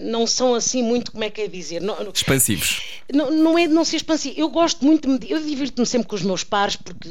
não 0.00 0.26
são 0.26 0.54
assim 0.54 0.82
muito 0.82 1.10
como 1.12 1.24
é 1.24 1.28
que 1.30 1.40
é 1.42 1.48
dizer 1.48 1.80
não, 1.82 1.96
Expansivos. 2.14 2.82
não, 3.12 3.30
não 3.30 3.58
é 3.58 3.66
de 3.66 3.74
não 3.74 3.84
ser 3.84 3.96
expansivo. 3.96 4.38
Eu 4.38 4.48
gosto 4.48 4.84
muito, 4.84 5.18
de 5.18 5.30
eu 5.30 5.42
divirto-me 5.42 5.86
sempre 5.86 6.08
com 6.08 6.14
os 6.16 6.22
meus 6.22 6.44
pares, 6.44 6.76
porque 6.76 7.08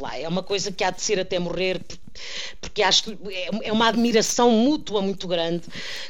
lá, 0.00 0.16
é 0.18 0.28
uma 0.28 0.42
coisa 0.42 0.70
que 0.72 0.84
há 0.84 0.90
de 0.90 1.02
ser 1.02 1.18
até 1.20 1.38
morrer, 1.38 1.80
por- 1.80 1.98
porque 2.60 2.82
acho 2.82 3.04
que 3.04 3.18
é, 3.32 3.68
é 3.68 3.72
uma 3.72 3.88
admiração 3.88 4.50
mútua 4.50 5.00
muito 5.02 5.26
grande 5.28 5.62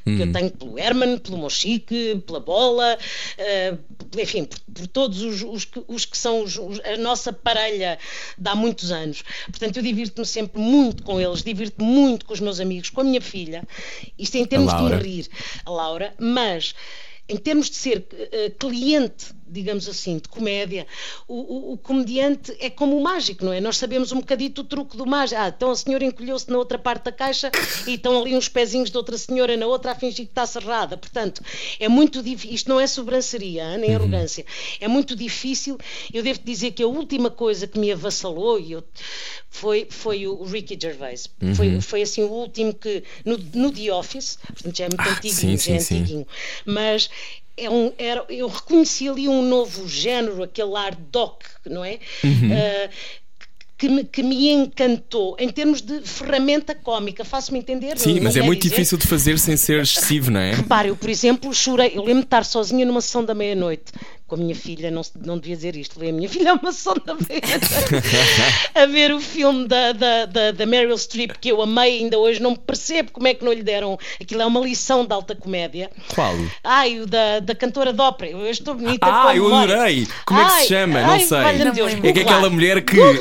que 0.05 0.23
eu 0.23 0.33
tenho 0.33 0.51
pelo 0.51 0.79
Herman, 0.79 1.19
pelo 1.19 1.37
Mochique, 1.39 2.23
pela 2.27 2.41
Bola, 2.41 2.99
eh, 3.39 3.77
enfim, 4.19 4.45
por, 4.45 4.59
por 4.75 4.87
todos 4.89 5.23
os, 5.23 5.43
os 5.43 5.65
que, 5.65 5.83
os 5.89 6.05
que 6.05 6.17
são 6.17 6.43
os- 6.43 6.59
a 6.85 6.97
nossa 6.99 7.33
parelha 7.33 7.99
de 8.39 8.49
há 8.49 8.55
muitos 8.55 8.91
anos. 8.91 9.23
Portanto, 9.47 9.77
eu 9.77 9.83
divirto-me 9.83 10.27
sempre 10.27 10.61
muito 10.61 11.03
com 11.03 11.21
eles, 11.21 11.43
divirto-me 11.43 11.89
muito 11.91 12.25
com 12.27 12.33
os 12.33 12.41
meus 12.41 12.61
amigos, 12.61 12.91
com 12.91 13.01
a 13.01 13.05
minha 13.05 13.21
filha. 13.21 13.63
Isto 14.19 14.37
em 14.37 14.45
termos 14.45 14.73
de 14.73 14.79
me 14.97 15.03
rir, 15.03 15.29
a 15.65 15.71
Laura, 15.71 16.15
mas 16.19 16.75
em 17.29 17.37
termos 17.37 17.69
de 17.69 17.77
ser 17.77 18.07
eh, 18.13 18.51
cliente, 18.59 19.35
digamos 19.49 19.89
assim, 19.89 20.19
de 20.19 20.29
comédia, 20.29 20.87
o, 21.29 21.35
o- 21.35 21.73
o 21.73 21.79
comediante 21.79 22.55
é 22.59 22.69
como 22.71 22.97
o 22.99 23.03
mágico, 23.03 23.45
não 23.45 23.53
é? 23.53 23.61
Nós 23.61 23.77
sabemos 23.77 24.13
um 24.13 24.21
bocadito 24.21 24.61
o 24.61 24.65
truque 24.65 24.97
do 24.97 25.07
mágico. 25.07 25.41
Ah, 25.41 25.49
então 25.49 25.71
a 25.71 25.77
senhora 25.77 26.05
encolheu-se 26.05 26.51
na 26.51 26.59
outra 26.59 26.79
parte 26.79 27.05
da 27.05 27.13
caixa 27.13 27.51
e 27.87 27.95
estão 27.95 28.21
ali 28.21 28.35
uns 28.37 28.49
pezinhos 28.49 28.91
de 28.91 28.97
outra 28.97 29.17
senhora 29.19 29.57
na 29.57 29.67
outra 29.67 29.93
a 29.93 29.95
fingir 29.95 30.25
que 30.27 30.33
está 30.33 30.47
cerrada. 30.47 30.97
Portanto, 30.97 31.43
é 31.79 31.89
muito 31.89 32.23
difícil. 32.23 32.55
Isto 32.55 32.69
não 32.69 32.81
é 32.81 32.87
sobranceria, 32.87 33.77
nem 33.79 33.95
arrogância. 33.95 34.45
É 34.81 34.89
muito 34.89 35.15
difícil. 35.17 35.79
Eu 36.13 36.23
devo 36.23 36.41
dizer 36.45 36.73
que 36.73 36.83
a 36.83 36.87
última 36.87 37.31
coisa 37.31 37.67
que 37.67 37.79
me 37.79 37.93
avassalou 37.93 38.59
e 38.59 38.73
eu, 38.73 38.85
foi, 39.51 39.87
foi 39.91 40.27
o 40.27 40.43
Ricky 40.45 40.79
Gervais. 40.81 41.29
Foi, 41.55 41.81
foi 41.81 42.03
assim 42.03 42.23
o 42.23 42.29
último 42.31 42.75
que. 42.75 43.03
No, 43.25 43.39
no 43.55 43.71
The 43.73 43.93
Office, 43.93 44.39
portanto 44.53 44.77
já 44.77 44.85
é 44.87 44.89
muito 44.89 45.01
Ah, 45.09 45.13
antiguinho, 45.13 45.59
sim, 45.59 45.71
já 45.71 45.75
é 45.75 45.79
sim, 45.79 45.85
sim. 45.85 45.95
antiguinho. 46.03 46.27
Mas 46.65 47.09
é 47.57 47.71
um, 47.71 47.93
era, 47.99 48.25
eu 48.29 48.49
reconheci 48.49 49.09
ali 49.09 49.29
um 49.29 49.43
novo 49.43 49.89
género, 49.89 50.43
aquele 50.43 50.75
ar 50.77 50.95
doc, 50.95 51.43
não 51.65 51.85
é? 51.85 51.99
Uhum. 52.23 52.51
Ah, 52.53 52.91
que 53.79 53.91
me, 53.91 54.05
que 54.05 54.23
me 54.23 54.49
encantou 54.51 55.37
em 55.39 55.51
termos 55.51 55.83
de 55.83 56.01
ferramenta 56.01 56.75
cómica, 56.75 57.27
faço-me 57.27 57.59
entender? 57.59 57.99
Sim, 57.99 58.21
mas 58.21 58.35
é 58.35 58.41
muito 58.41 58.63
dizer- 58.63 58.75
difícil 58.75 58.97
de 58.97 59.07
fazer 59.07 59.39
sem 59.39 59.55
ser 59.55 59.83
excessivo, 59.83 60.31
não 60.31 60.41
é? 60.41 60.55
Repare, 60.55 60.89
eu, 60.89 60.97
por 60.97 61.11
exemplo, 61.11 61.53
chorei. 61.53 61.93
Eu 61.95 62.03
lembro 62.03 62.23
de 62.23 62.27
estar 62.27 62.43
sozinha 62.45 62.87
numa 62.87 63.03
sessão 63.03 63.23
da 63.23 63.35
meia-noite 63.35 63.93
com 64.27 64.35
a 64.35 64.39
minha 64.39 64.55
filha, 64.57 64.91
não, 64.91 65.03
não 65.25 65.39
devia 65.39 65.55
dizer 65.57 65.77
isto, 65.77 65.95
levei 65.99 66.11
a 66.11 66.13
minha 66.17 66.29
filha 66.31 66.51
a 66.53 66.55
uma 66.55 66.73
sessão 66.73 66.95
da 67.05 67.15
meia-noite 67.15 68.09
a 68.75 68.87
ver 68.87 69.13
o 69.13 69.21
filme 69.21 69.67
da, 69.69 69.93
da, 69.93 70.27
da, 70.27 70.51
da 70.53 70.67
Meryl 70.67 70.97
Streep 70.99 71.33
que 71.41 71.49
eu 71.51 71.63
amei, 71.63 71.99
ainda 71.99 72.19
hoje 72.19 72.41
não 72.41 72.55
percebo 72.57 73.11
como 73.13 73.27
é 73.29 73.35
que 73.35 73.45
não 73.45 73.53
lhe 73.53 73.63
deram. 73.63 73.99
Aquilo 74.21 74.43
é 74.43 74.47
uma 74.47 74.61
lição 74.61 75.05
de 75.05 75.13
alta 75.13 75.35
comédia. 75.35 75.91
Qual? 76.15 76.35
Ai, 76.63 77.01
o 77.01 77.07
da, 77.07 77.41
da 77.41 77.55
cantora 77.55 77.93
de 77.93 78.01
ópera. 78.01 78.31
Eu 78.31 78.51
estou 78.51 78.75
bonita. 78.75 79.07
Ah, 79.07 79.31
a 79.31 79.37
eu 79.37 79.55
adorei! 79.55 80.07
Como 80.25 80.41
é 80.41 80.45
que 80.45 80.51
Ai, 80.51 80.63
se 80.63 80.69
chama? 80.69 80.99
ai, 80.99 81.21
não 81.21 81.27
sei. 81.27 81.73
Deus, 81.73 81.93
é 82.03 82.13
que 82.13 82.19
é 82.21 82.23
aquela 82.23 82.51
mulher 82.51 82.85
que 82.85 82.99
eh, 83.01 83.15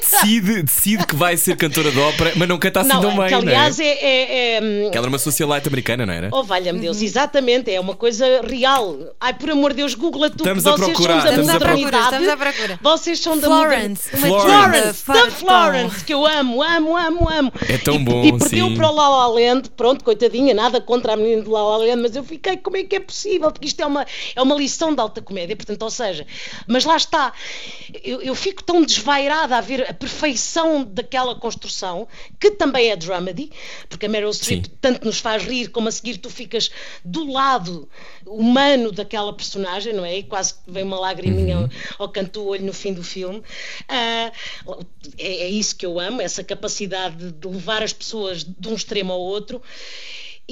decide, 0.00 0.62
decide 0.62 1.06
que 1.06 1.14
vai 1.14 1.36
ser 1.36 1.56
cantora 1.56 1.90
de 1.90 1.98
ópera, 1.98 2.32
mas 2.36 2.48
não 2.48 2.58
canta 2.58 2.80
assim 2.80 2.88
Não, 2.88 3.00
tão 3.00 3.16
bem, 3.16 3.26
que 3.26 3.32
não 3.32 3.38
é? 3.40 3.42
aliás 3.42 3.78
é- 3.78 3.84
é- 3.84 4.56
é, 4.56 4.60
hum, 4.62 4.90
Que 4.90 4.96
ela 4.96 5.06
era 5.06 5.08
uma 5.08 5.18
socialite 5.18 5.68
americana, 5.68 6.06
não 6.06 6.12
era? 6.12 6.28
Oh, 6.32 6.42
valha-me 6.42 6.80
Deus, 6.80 7.00
exatamente, 7.02 7.70
é 7.70 7.78
uma 7.80 7.94
coisa 7.94 8.40
real. 8.42 8.96
Ai, 9.20 9.34
por 9.34 9.50
amor 9.50 9.70
de 9.70 9.78
Deus, 9.78 9.94
Google 9.94 10.30
tudo. 10.30 10.49
Estamos 10.50 10.66
a 10.66 10.72
Vocês 10.72 10.88
procurar, 10.88 11.28
estamos 11.28 11.48
a 11.48 11.58
procurar. 11.60 12.02
Estamos 12.04 12.28
à 12.28 12.36
procura. 12.36 12.80
Vocês 12.82 13.20
são 13.20 13.38
da 13.38 13.46
Florence, 13.46 14.10
Florence. 14.10 15.06
Da 15.06 15.26
de. 15.26 15.30
Florence, 15.30 16.04
que 16.04 16.12
eu 16.12 16.26
amo, 16.26 16.62
amo, 16.62 16.96
amo, 16.96 17.28
amo. 17.28 17.52
É 17.68 17.78
tão 17.78 17.94
e, 17.94 17.98
bom, 18.00 18.24
E 18.24 18.36
perdeu 18.36 18.68
sim. 18.68 18.74
para 18.74 18.90
o 18.90 18.94
La 18.94 19.08
La 19.08 19.26
Land, 19.28 19.70
pronto, 19.76 20.04
coitadinha, 20.04 20.52
nada 20.52 20.80
contra 20.80 21.12
a 21.12 21.16
menina 21.16 21.42
do 21.42 21.52
La 21.52 21.62
La 21.62 21.76
Land, 21.76 22.02
mas 22.02 22.16
eu 22.16 22.24
fiquei, 22.24 22.56
como 22.56 22.76
é 22.76 22.82
que 22.82 22.96
é 22.96 23.00
possível? 23.00 23.52
Porque 23.52 23.68
isto 23.68 23.80
é 23.80 23.86
uma, 23.86 24.04
é 24.34 24.42
uma 24.42 24.56
lição 24.56 24.92
de 24.92 25.00
alta 25.00 25.22
comédia, 25.22 25.54
portanto, 25.54 25.82
ou 25.82 25.90
seja, 25.90 26.26
mas 26.66 26.84
lá 26.84 26.96
está, 26.96 27.32
eu, 28.02 28.20
eu 28.20 28.34
fico 28.34 28.62
tão 28.64 28.82
desvairada 28.82 29.56
a 29.56 29.60
ver 29.60 29.88
a 29.88 29.94
perfeição 29.94 30.82
daquela 30.82 31.36
construção, 31.36 32.08
que 32.40 32.50
também 32.50 32.90
é 32.90 32.96
dramedy, 32.96 33.50
porque 33.88 34.06
a 34.06 34.08
Meryl 34.08 34.32
Streep 34.32 34.66
tanto 34.80 35.06
nos 35.06 35.20
faz 35.20 35.44
rir, 35.44 35.68
como 35.68 35.88
a 35.88 35.92
seguir 35.92 36.18
tu 36.18 36.28
ficas 36.28 36.70
do 37.04 37.30
lado 37.30 37.88
humano 38.26 38.92
daquela 38.92 39.32
personagem, 39.32 39.92
não 39.92 40.04
é? 40.04 40.18
E 40.18 40.22
quase 40.22 40.54
que 40.54 40.70
vem 40.70 40.82
uma 40.84 40.98
lagriminha 40.98 41.58
Uhum. 41.58 41.68
ao, 41.98 42.06
ao 42.06 42.08
canto 42.12 42.40
do 42.40 42.46
olho 42.46 42.64
no 42.64 42.72
fim 42.72 42.92
do 42.92 43.02
filme. 43.02 43.42
Ah, 43.88 44.32
é, 45.18 45.26
é 45.44 45.48
isso 45.48 45.76
que 45.76 45.84
eu 45.86 45.98
amo, 45.98 46.20
essa 46.20 46.42
capacidade 46.44 47.32
de 47.32 47.48
levar 47.48 47.82
as 47.82 47.92
pessoas 47.92 48.44
de 48.44 48.68
um 48.68 48.74
extremo 48.74 49.12
ao 49.12 49.20
outro. 49.20 49.62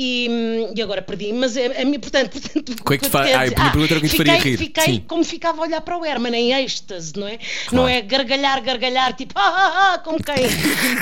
E, 0.01 0.29
hum, 0.31 0.73
e 0.77 0.81
agora 0.81 1.03
perdi, 1.03 1.33
mas 1.33 1.57
a, 1.57 1.61
a 1.83 1.85
minha, 1.85 1.99
portanto, 1.99 2.41
portanto 2.41 2.71
O 2.81 2.85
que 2.85 2.95
é 2.95 2.99
que 2.99 3.05
te 3.07 3.11
fa- 3.11 3.25
quer 3.25 3.35
Ah, 3.35 3.41
a 3.41 3.45
dizer- 3.47 3.59
minha 3.59 3.71
pergunta 3.73 3.95
o 3.97 4.01
que 4.01 4.07
te 4.09 4.11
fiquei, 4.17 4.27
faria 4.27 4.41
rir. 4.41 4.57
Fiquei 4.57 4.85
Sim. 4.85 5.05
como 5.09 5.25
ficava 5.25 5.59
a 5.61 5.63
olhar 5.67 5.81
para 5.81 5.99
o 5.99 6.07
Herman 6.07 6.37
em 6.37 6.53
êxtase, 6.53 7.15
não 7.17 7.27
é? 7.27 7.37
Claro. 7.39 7.77
Não 7.77 7.89
é 7.89 8.01
gargalhar, 8.01 8.63
gargalhar, 8.63 9.13
tipo, 9.15 9.33
ah, 9.35 9.43
ah, 9.43 9.95
ah, 9.95 9.99
como 9.99 10.19
quem, 10.23 10.37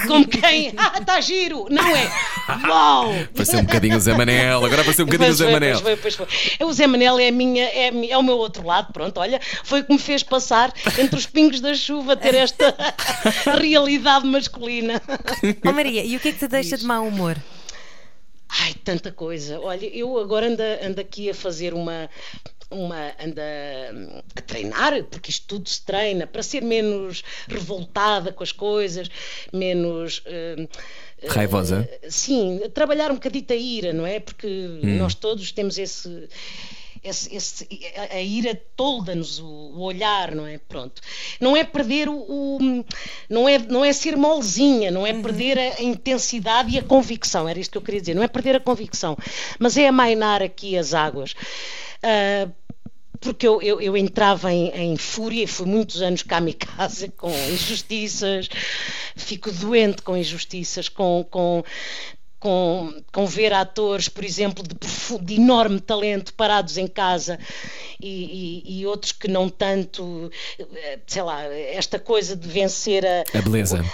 como 0.07 0.27
quem, 0.27 0.73
ah, 0.79 0.95
está 0.99 1.21
giro, 1.21 1.67
não 1.69 1.87
é? 1.95 2.11
Uau! 2.67 3.13
Pareceu 3.35 3.59
um 3.59 3.65
bocadinho 3.65 3.97
o 3.99 4.01
Zé 4.01 4.15
Manel, 4.15 4.65
agora 4.65 4.83
pareceu 4.83 5.05
um 5.05 5.09
bocadinho 5.09 5.31
o 5.31 5.35
Zé 5.35 5.51
Manel. 5.53 5.81
pois 5.83 5.99
foi, 6.01 6.15
pois 6.15 6.15
foi. 6.59 6.67
O 6.67 6.73
Zé 6.73 6.87
Manel 6.87 7.19
é, 7.19 7.29
a 7.29 7.33
minha, 7.33 7.65
é, 7.65 7.93
é 8.11 8.17
o 8.17 8.23
meu 8.23 8.39
outro 8.39 8.65
lado, 8.67 8.95
pronto, 8.95 9.21
olha, 9.21 9.39
foi 9.63 9.81
o 9.81 9.85
que 9.85 9.93
me 9.93 9.99
fez 9.99 10.23
passar 10.23 10.73
entre 10.99 11.17
os 11.19 11.27
pingos 11.27 11.61
da 11.61 11.75
chuva 11.75 12.17
ter 12.17 12.35
esta 12.35 12.75
realidade 13.61 14.27
masculina. 14.27 15.03
Oh 15.67 15.73
Maria, 15.73 16.03
e 16.03 16.17
o 16.17 16.21
que 16.21 16.29
é 16.29 16.33
que 16.33 16.39
te 16.39 16.49
deixa 16.49 16.79
de 16.79 16.85
mau 16.87 17.07
humor? 17.07 17.37
Ai, 18.49 18.75
tanta 18.85 19.11
coisa. 19.13 19.61
Olha, 19.61 19.87
eu 19.87 20.19
agora 20.19 20.47
ando, 20.49 20.63
ando 20.83 21.01
aqui 21.01 21.29
a 21.31 21.35
fazer 21.35 21.75
uma. 21.75 22.09
Uma, 22.69 23.13
anda 23.25 23.43
hum, 23.95 24.23
a 24.35 24.41
treinar, 24.41 25.05
porque 25.05 25.31
isto 25.31 25.47
tudo 25.47 25.69
se 25.69 25.85
treina, 25.85 26.27
para 26.27 26.43
ser 26.43 26.63
menos 26.65 27.23
revoltada 27.47 28.33
com 28.33 28.43
as 28.43 28.51
coisas, 28.51 29.09
menos. 29.53 30.21
hum, 30.27 30.67
Raivosa? 31.29 31.89
eh, 32.03 32.11
sim, 32.11 32.61
trabalhar 32.75 33.13
um 33.13 33.15
bocadito 33.15 33.53
a 33.53 33.57
ira, 33.57 33.93
não 33.93 34.05
é? 34.05 34.19
Porque 34.19 34.49
Hum. 34.49 34.97
nós 34.99 35.15
todos 35.15 35.53
temos 35.53 35.79
esse. 35.79 36.29
Esse- 37.09 37.35
esse- 37.35 37.69
a- 38.11 38.21
ira 38.21 38.61
tolda-nos 38.77 39.39
o, 39.39 39.47
o 39.47 39.81
olhar, 39.83 40.35
não 40.35 40.47
é? 40.47 40.59
Pronto. 40.59 41.01
Não 41.41 41.57
é 41.57 41.65
perder 41.65 42.09
o. 42.09 42.17
o- 42.17 42.85
não, 43.29 43.49
é, 43.49 43.59
não 43.59 43.85
é 43.85 43.93
ser 43.93 44.17
molzinha, 44.17 44.91
não 44.91 45.07
é 45.07 45.13
perder 45.13 45.59
a, 45.59 45.75
a 45.79 45.83
intensidade 45.83 46.75
e 46.75 46.79
a 46.79 46.83
convicção, 46.83 47.49
era 47.49 47.59
isto 47.59 47.73
que 47.73 47.79
eu 47.79 47.83
queria 47.83 48.01
dizer. 48.01 48.15
Não 48.15 48.23
é 48.23 48.29
perder 48.29 48.57
a 48.57 48.61
convicção, 48.61 49.17
mas 49.59 49.77
é 49.77 49.87
amainar 49.89 50.43
aqui 50.43 50.77
as 50.77 50.95
águas. 50.95 51.35
Ah, 52.03 52.49
porque 53.19 53.49
eu, 53.49 53.63
eu, 53.63 53.81
eu 53.81 53.97
entrava 53.97 54.53
em, 54.53 54.69
em 54.71 54.97
fúria 54.97 55.43
e 55.43 55.47
fui 55.47 55.67
muitos 55.67 56.03
anos 56.03 56.23
kamikaze 56.23 57.09
com 57.17 57.31
injustiças, 57.31 58.47
fico 59.17 59.51
doente 59.51 60.03
com 60.03 60.15
injustiças, 60.17 60.89
com, 60.91 61.27
com, 61.31 61.65
com, 62.39 62.93
com 63.13 63.27
ver 63.27 63.53
atores, 63.53 64.09
por 64.09 64.25
exemplo, 64.25 64.63
de, 64.63 65.19
de 65.25 65.35
enorme 65.35 65.81
talento 65.81 66.35
parados 66.35 66.77
em 66.77 66.87
casa 66.87 67.39
e, 68.01 68.63
e- 68.67 68.81
e 68.81 68.87
outros 68.87 69.13
que 69.13 69.27
não 69.29 69.49
tanto, 69.49 70.31
eh, 70.59 70.99
sei 71.07 71.23
lá, 71.23 71.43
esta 71.45 71.99
coisa 71.99 72.37
de 72.37 72.47
vencer 72.49 73.05
a, 73.07 73.25
A 73.39 73.43
beleza. 73.43 73.85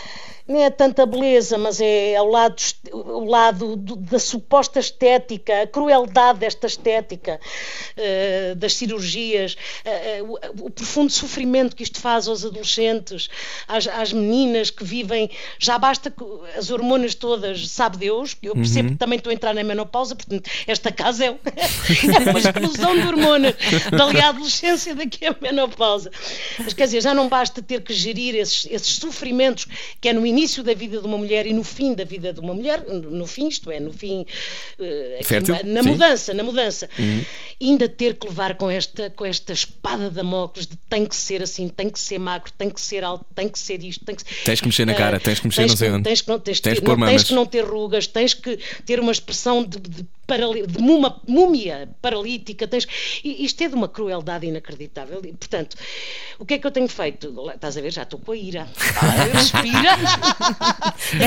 Não 0.47 0.61
é 0.61 0.70
tanta 0.70 1.07
beleza, 1.07 1.57
mas 1.57 1.80
é 1.80 2.20
o 2.20 2.26
lado, 2.26 2.57
o 2.93 3.24
lado 3.24 3.76
do, 3.76 3.97
da 3.97 4.18
suposta 4.18 4.80
estética, 4.80 5.62
a 5.62 5.66
crueldade 5.66 6.40
desta 6.40 6.66
estética, 6.66 7.40
uh, 7.97 8.55
das 8.57 8.74
cirurgias, 8.74 9.57
uh, 9.84 10.24
uh, 10.24 10.38
o, 10.62 10.66
o, 10.66 10.70
profundo 10.70 11.12
sofrimento 11.12 11.76
que 11.76 11.82
isto 11.82 12.01
faz 12.01 12.26
aos 12.26 12.45
adolescentes, 12.45 13.28
às, 13.68 13.86
às, 13.86 14.12
meninas 14.12 14.70
que 14.70 14.84
vivem. 14.84 15.30
Já 15.59 15.78
basta 15.78 16.12
as 16.57 16.70
hormonas 16.70 17.14
todas, 17.14 17.68
sabe 17.68 17.99
Deus, 17.99 18.36
eu 18.43 18.55
percebo 18.55 18.88
uhum. 18.88 18.95
que 18.95 18.99
também 18.99 19.18
estou 19.18 19.30
a 19.30 19.34
entrar 19.34 19.55
na 19.55 19.62
menopausa, 19.62 20.16
portanto, 20.16 20.51
esta 20.66 20.90
casa 20.90 21.24
é, 21.24 21.28
é 22.26 22.30
uma 22.30 22.38
explosão 22.38 22.99
de 22.99 23.07
hormonas, 23.07 23.55
dali 23.90 24.20
à 24.20 24.28
adolescência, 24.28 24.95
daqui 24.95 25.26
à 25.26 25.36
menopausa. 25.40 26.11
Mas 26.59 26.74
quer 26.74 26.86
dizer, 26.86 27.01
já 27.01 27.14
não 27.14 27.28
basta 27.28 27.62
ter 27.62 27.80
que 27.82 27.93
gerir 27.93 28.34
esses, 28.34 28.66
esses 28.70 28.97
sofrimentos 28.97 29.66
que 30.01 30.09
é 30.09 30.12
no 30.12 30.26
início 30.33 30.62
da 30.62 30.74
vida 30.74 31.01
de 31.01 31.07
uma 31.07 31.18
mulher 31.18 31.47
e 31.47 31.53
no 31.53 31.62
fim 31.62 31.95
da 31.95 32.05
vida 32.05 32.33
de 32.33 32.41
uma 32.41 32.55
mulher, 32.55 32.85
no 32.89 33.26
fim, 33.26 33.49
isto 33.49 33.70
é, 33.70 33.78
no 33.78 33.93
fim, 33.93 34.26
uh, 34.78 35.24
Fértil, 35.24 35.57
na, 35.64 35.83
mudança, 35.83 36.35
na 36.35 36.43
mudança, 36.43 36.89
uhum. 36.99 37.24
ainda 37.61 37.89
ter 37.89 38.14
que 38.14 38.26
levar 38.26 38.57
com 38.57 38.70
esta, 38.70 39.11
com 39.11 39.24
esta 39.24 39.53
espada 39.53 40.09
de 40.09 40.16
Damocles 40.16 40.66
de 40.66 40.76
tem 40.89 41.07
que 41.07 41.14
ser 41.14 41.43
assim, 41.43 41.68
tem 41.68 41.89
que 41.89 42.01
ser 42.01 42.18
magro, 42.18 42.51
tem 42.57 42.70
que 42.70 42.80
ser 42.80 43.05
alto, 43.05 43.24
tem 43.35 43.49
que 43.49 43.59
ser 43.59 43.83
isto, 43.85 44.05
tem 44.05 44.14
que 44.14 44.24
Tens 44.45 44.61
que 44.61 44.66
mexer 44.66 44.87
na 44.87 44.95
cara, 44.95 45.18
uh, 45.18 45.20
tens 45.20 45.39
que 45.39 45.47
mexer 45.47 45.66
não 45.66 45.76
sei 45.76 45.91
onde. 45.91 46.05
Tens 46.05 46.20
que 46.20 46.28
não, 46.28 46.41
tens, 46.41 46.61
tens, 46.61 46.80
ter, 46.80 46.89
não, 46.89 47.07
tens 47.07 47.22
que 47.22 47.35
não 47.35 47.47
ter 47.47 47.64
rugas, 47.64 48.07
tens 48.07 48.35
que 48.35 48.59
ter 48.85 48.99
uma 48.99 49.12
expressão 49.12 49.62
de, 49.62 49.78
de 49.78 50.07
de 50.37 50.83
muma, 50.83 51.20
múmia 51.26 51.89
paralítica. 52.01 52.66
Tens, 52.66 52.87
isto 53.24 53.62
é 53.62 53.68
de 53.68 53.74
uma 53.74 53.89
crueldade 53.89 54.47
inacreditável. 54.47 55.20
E, 55.24 55.33
portanto, 55.33 55.76
o 56.39 56.45
que 56.45 56.55
é 56.55 56.59
que 56.59 56.66
eu 56.66 56.70
tenho 56.70 56.89
feito? 56.89 57.35
Estás 57.55 57.76
a 57.76 57.80
ver? 57.80 57.93
Já 57.93 58.03
estou 58.03 58.18
com 58.18 58.33
a 58.33 58.37
ira. 58.37 58.66
Ah, 58.97 59.39
respira. 59.39 59.99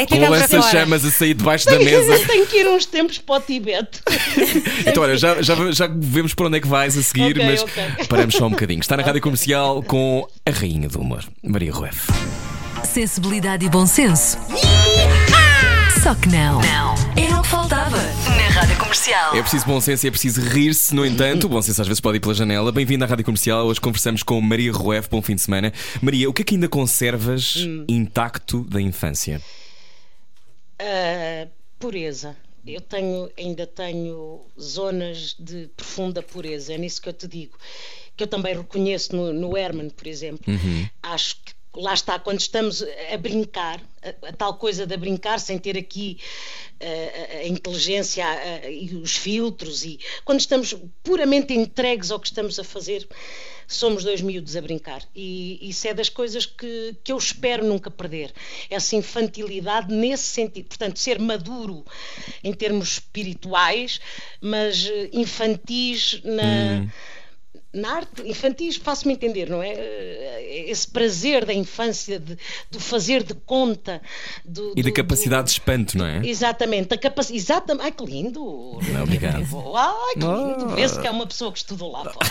com 0.28 0.36
essas 0.36 0.70
chamas 0.70 1.06
a 1.06 1.12
sair 1.12 1.34
debaixo 1.34 1.66
da 1.66 1.80
mesa. 1.80 2.20
Tenho 2.26 2.46
que 2.48 2.58
ir 2.58 2.68
uns 2.68 2.86
tempos 2.86 3.18
para 3.20 3.36
o 3.36 3.42
Tibete. 3.42 4.02
então, 4.86 5.04
olha, 5.04 5.18
já, 5.18 5.42
já, 5.42 5.72
já 5.72 5.88
vemos 5.88 6.34
para 6.34 6.48
onde 6.48 6.58
é 6.58 6.62
que 6.62 6.68
vais 6.68 6.98
a 6.98 7.04
seguir, 7.04 7.32
okay, 7.32 7.46
mas 7.46 7.64
okay. 7.64 8.06
paramos 8.08 8.36
só 8.36 8.48
um 8.48 8.52
bocadinho. 8.52 8.80
Está 8.80 8.98
na 8.98 9.04
rádio 9.04 9.22
comercial 9.22 9.84
com 9.84 10.28
a 10.46 10.52
rainha 10.52 10.88
do 10.88 11.00
humor, 11.00 11.24
Maria 11.44 11.72
Rueff. 11.72 12.12
Sensibilidade 12.84 13.66
e 13.66 13.70
bom 13.70 13.86
senso. 13.86 14.38
Só 16.04 16.14
que 16.16 16.30
não. 16.30 16.62
Não. 16.62 17.25
Que 17.46 17.52
faltava 17.52 17.98
na 17.98 18.48
Rádio 18.50 18.76
Comercial. 18.80 19.36
É 19.36 19.42
preciso 19.42 19.68
bom 19.68 19.80
senso 19.80 20.04
e 20.04 20.08
é 20.08 20.12
preciso 20.12 20.42
rir-se, 20.42 20.96
no 20.96 21.06
entanto, 21.06 21.46
o 21.46 21.50
bom 21.50 21.62
senso 21.62 21.80
às 21.80 21.88
vezes 21.88 22.02
pode 22.02 22.18
ir 22.18 22.20
pela 22.20 22.34
janela. 22.34 22.72
Bem-vindo 22.72 23.04
à 23.04 23.08
Rádio 23.08 23.24
Comercial. 23.24 23.68
Hoje 23.68 23.80
conversamos 23.80 24.24
com 24.24 24.42
Maria 24.42 24.72
Rueff. 24.72 25.08
Bom 25.12 25.22
fim 25.22 25.36
de 25.36 25.42
semana. 25.42 25.72
Maria, 26.02 26.28
o 26.28 26.34
que 26.34 26.42
é 26.42 26.46
que 26.46 26.56
ainda 26.56 26.68
conservas 26.68 27.58
hum. 27.58 27.86
intacto 27.88 28.64
da 28.64 28.82
infância? 28.82 29.40
Uh, 30.82 31.48
pureza. 31.78 32.36
Eu 32.66 32.82
tenho, 32.82 33.30
ainda 33.38 33.68
tenho 33.68 34.42
zonas 34.60 35.36
de 35.38 35.70
profunda 35.78 36.24
pureza, 36.24 36.74
é 36.74 36.80
nisso 36.80 37.00
que 37.00 37.10
eu 37.10 37.14
te 37.14 37.28
digo. 37.28 37.60
Que 38.18 38.24
eu 38.24 38.28
também 38.28 38.58
reconheço 38.58 39.16
no, 39.16 39.32
no 39.32 39.56
Herman, 39.56 39.92
por 39.92 40.08
exemplo. 40.08 40.52
Uhum. 40.52 40.90
Acho 41.04 41.36
que 41.46 41.55
lá 41.76 41.94
está, 41.94 42.20
quando 42.20 42.40
estamos 42.40 42.84
a 43.12 43.18
brincar, 43.18 43.82
a, 44.02 44.30
a 44.30 44.34
tal 44.34 44.56
coisa 44.56 44.86
de 44.86 44.98
brincar 44.98 45.40
sem 45.40 45.58
ter 45.58 45.78
aqui 45.78 46.18
a, 46.80 47.38
a 47.38 47.48
inteligência 47.48 48.26
e 48.70 48.96
os 48.96 49.16
filtros, 49.16 49.84
e 49.84 50.00
quando 50.24 50.40
estamos 50.40 50.76
puramente 51.04 51.54
entregues 51.54 52.12
ao 52.12 52.20
que 52.20 52.28
estamos 52.28 52.60
a 52.60 52.64
fazer, 52.64 53.08
somos 53.68 54.04
dois 54.04 54.22
miúdos 54.22 54.56
a 54.56 54.62
brincar. 54.62 55.02
E 55.16 55.58
isso 55.62 55.88
é 55.88 55.94
das 55.94 56.10
coisas 56.10 56.46
que, 56.46 56.96
que 57.04 57.12
eu 57.12 57.18
espero 57.18 57.66
nunca 57.66 57.90
perder. 57.90 58.34
Essa 58.70 58.96
infantilidade 58.96 59.94
nesse 59.94 60.26
sentido. 60.26 60.68
Portanto, 60.68 61.00
ser 61.00 61.20
maduro 61.20 61.86
em 62.44 62.54
termos 62.54 62.94
espirituais, 62.94 64.00
mas 64.40 64.86
eh, 64.88 65.10
infantis 65.14 66.22
na. 66.24 66.84
Hum 66.84 66.90
na 67.76 67.98
arte 67.98 68.22
infantil, 68.26 68.72
faço-me 68.82 69.14
entender, 69.14 69.50
não 69.50 69.62
é? 69.62 69.74
Eh, 69.74 70.66
esse 70.68 70.88
prazer 70.88 71.46
da 71.46 71.54
infância, 71.54 72.20
de, 72.20 72.38
do 72.72 72.80
fazer 72.80 73.22
de 73.24 73.34
conta. 73.34 74.02
Do, 74.46 74.74
e 74.76 74.82
da 74.82 74.92
capacidade 74.92 75.44
do... 75.44 75.46
de 75.48 75.52
espanto, 75.52 75.98
não 75.98 76.06
é? 76.06 76.26
Exatamente, 76.26 76.90
da 76.90 76.98
capacidade. 76.98 77.38
Exatamente. 77.38 77.86
Ai, 77.86 77.92
que 77.92 78.06
lindo! 78.06 78.80
Não, 78.92 79.04
obrigado. 79.04 79.46
Ai, 79.76 80.14
que 80.14 80.20
lindo! 80.20 80.66
Oh. 80.72 80.76
Vê-se 80.76 81.00
que 81.00 81.06
é 81.06 81.12
uma 81.12 81.28
pessoa 81.28 81.52
que 81.52 81.58
estudou 81.58 81.92
lá 81.92 82.04
fora. 82.10 82.28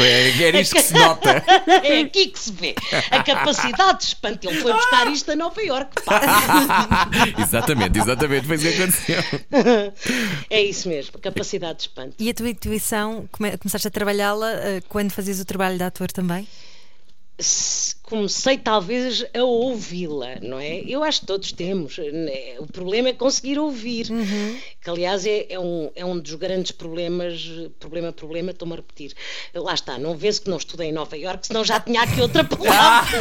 é, 0.00 0.30
é 0.30 0.60
isto 0.60 0.74
que 0.74 0.82
se 0.82 0.94
nota. 0.94 1.44
É 1.84 2.00
aqui 2.00 2.28
que 2.28 2.38
se 2.38 2.52
vê. 2.52 2.74
A 3.10 3.22
capacidade 3.22 3.98
de 3.98 4.04
espanto. 4.04 4.48
Ele 4.48 4.60
foi 4.60 4.72
buscar 4.72 5.06
isto 5.08 5.30
a 5.30 5.36
Nova 5.36 5.62
Iorque. 5.62 6.02
exatamente, 7.38 7.98
exatamente. 7.98 8.46
Foi 8.46 8.56
isso 8.56 8.68
que 8.68 8.82
aconteceu. 8.82 9.92
É 10.50 10.62
isso 10.62 10.88
mesmo, 10.88 11.18
capacidade 11.18 11.76
de 11.76 11.82
espanto. 11.82 12.14
E 12.18 12.28
a 12.30 12.34
tua 12.34 12.48
intuição, 12.48 13.28
como 13.30 13.43
começaste 13.58 13.88
a 13.88 13.90
trabalhá-la 13.90 14.48
uh, 14.48 14.88
quando 14.88 15.12
fazias 15.12 15.40
o 15.40 15.44
trabalho 15.44 15.76
de 15.76 15.84
ator 15.84 16.10
também? 16.10 16.46
comecei 18.04 18.58
talvez 18.58 19.24
a 19.34 19.42
ouvi-la, 19.42 20.36
não 20.40 20.58
é? 20.58 20.80
Eu 20.80 21.02
acho 21.02 21.20
que 21.20 21.26
todos 21.26 21.52
temos. 21.52 21.98
Né? 21.98 22.56
O 22.58 22.66
problema 22.66 23.08
é 23.08 23.12
conseguir 23.12 23.58
ouvir, 23.58 24.10
uhum. 24.10 24.58
Que 24.84 24.90
aliás 24.90 25.24
é, 25.24 25.46
é, 25.48 25.58
um, 25.58 25.90
é 25.96 26.04
um 26.04 26.18
dos 26.18 26.34
grandes 26.34 26.70
problemas, 26.70 27.50
problema, 27.80 28.12
problema, 28.12 28.50
estou-me 28.50 28.74
a 28.74 28.76
repetir. 28.76 29.14
Lá 29.54 29.72
está, 29.72 29.98
não 29.98 30.14
vês 30.14 30.38
que 30.38 30.50
não 30.50 30.58
estudei 30.58 30.90
em 30.90 30.92
Nova 30.92 31.16
Iorque, 31.16 31.46
senão 31.46 31.64
já 31.64 31.80
tinha 31.80 32.02
aqui 32.02 32.20
outra 32.20 32.44
palavra, 32.44 33.18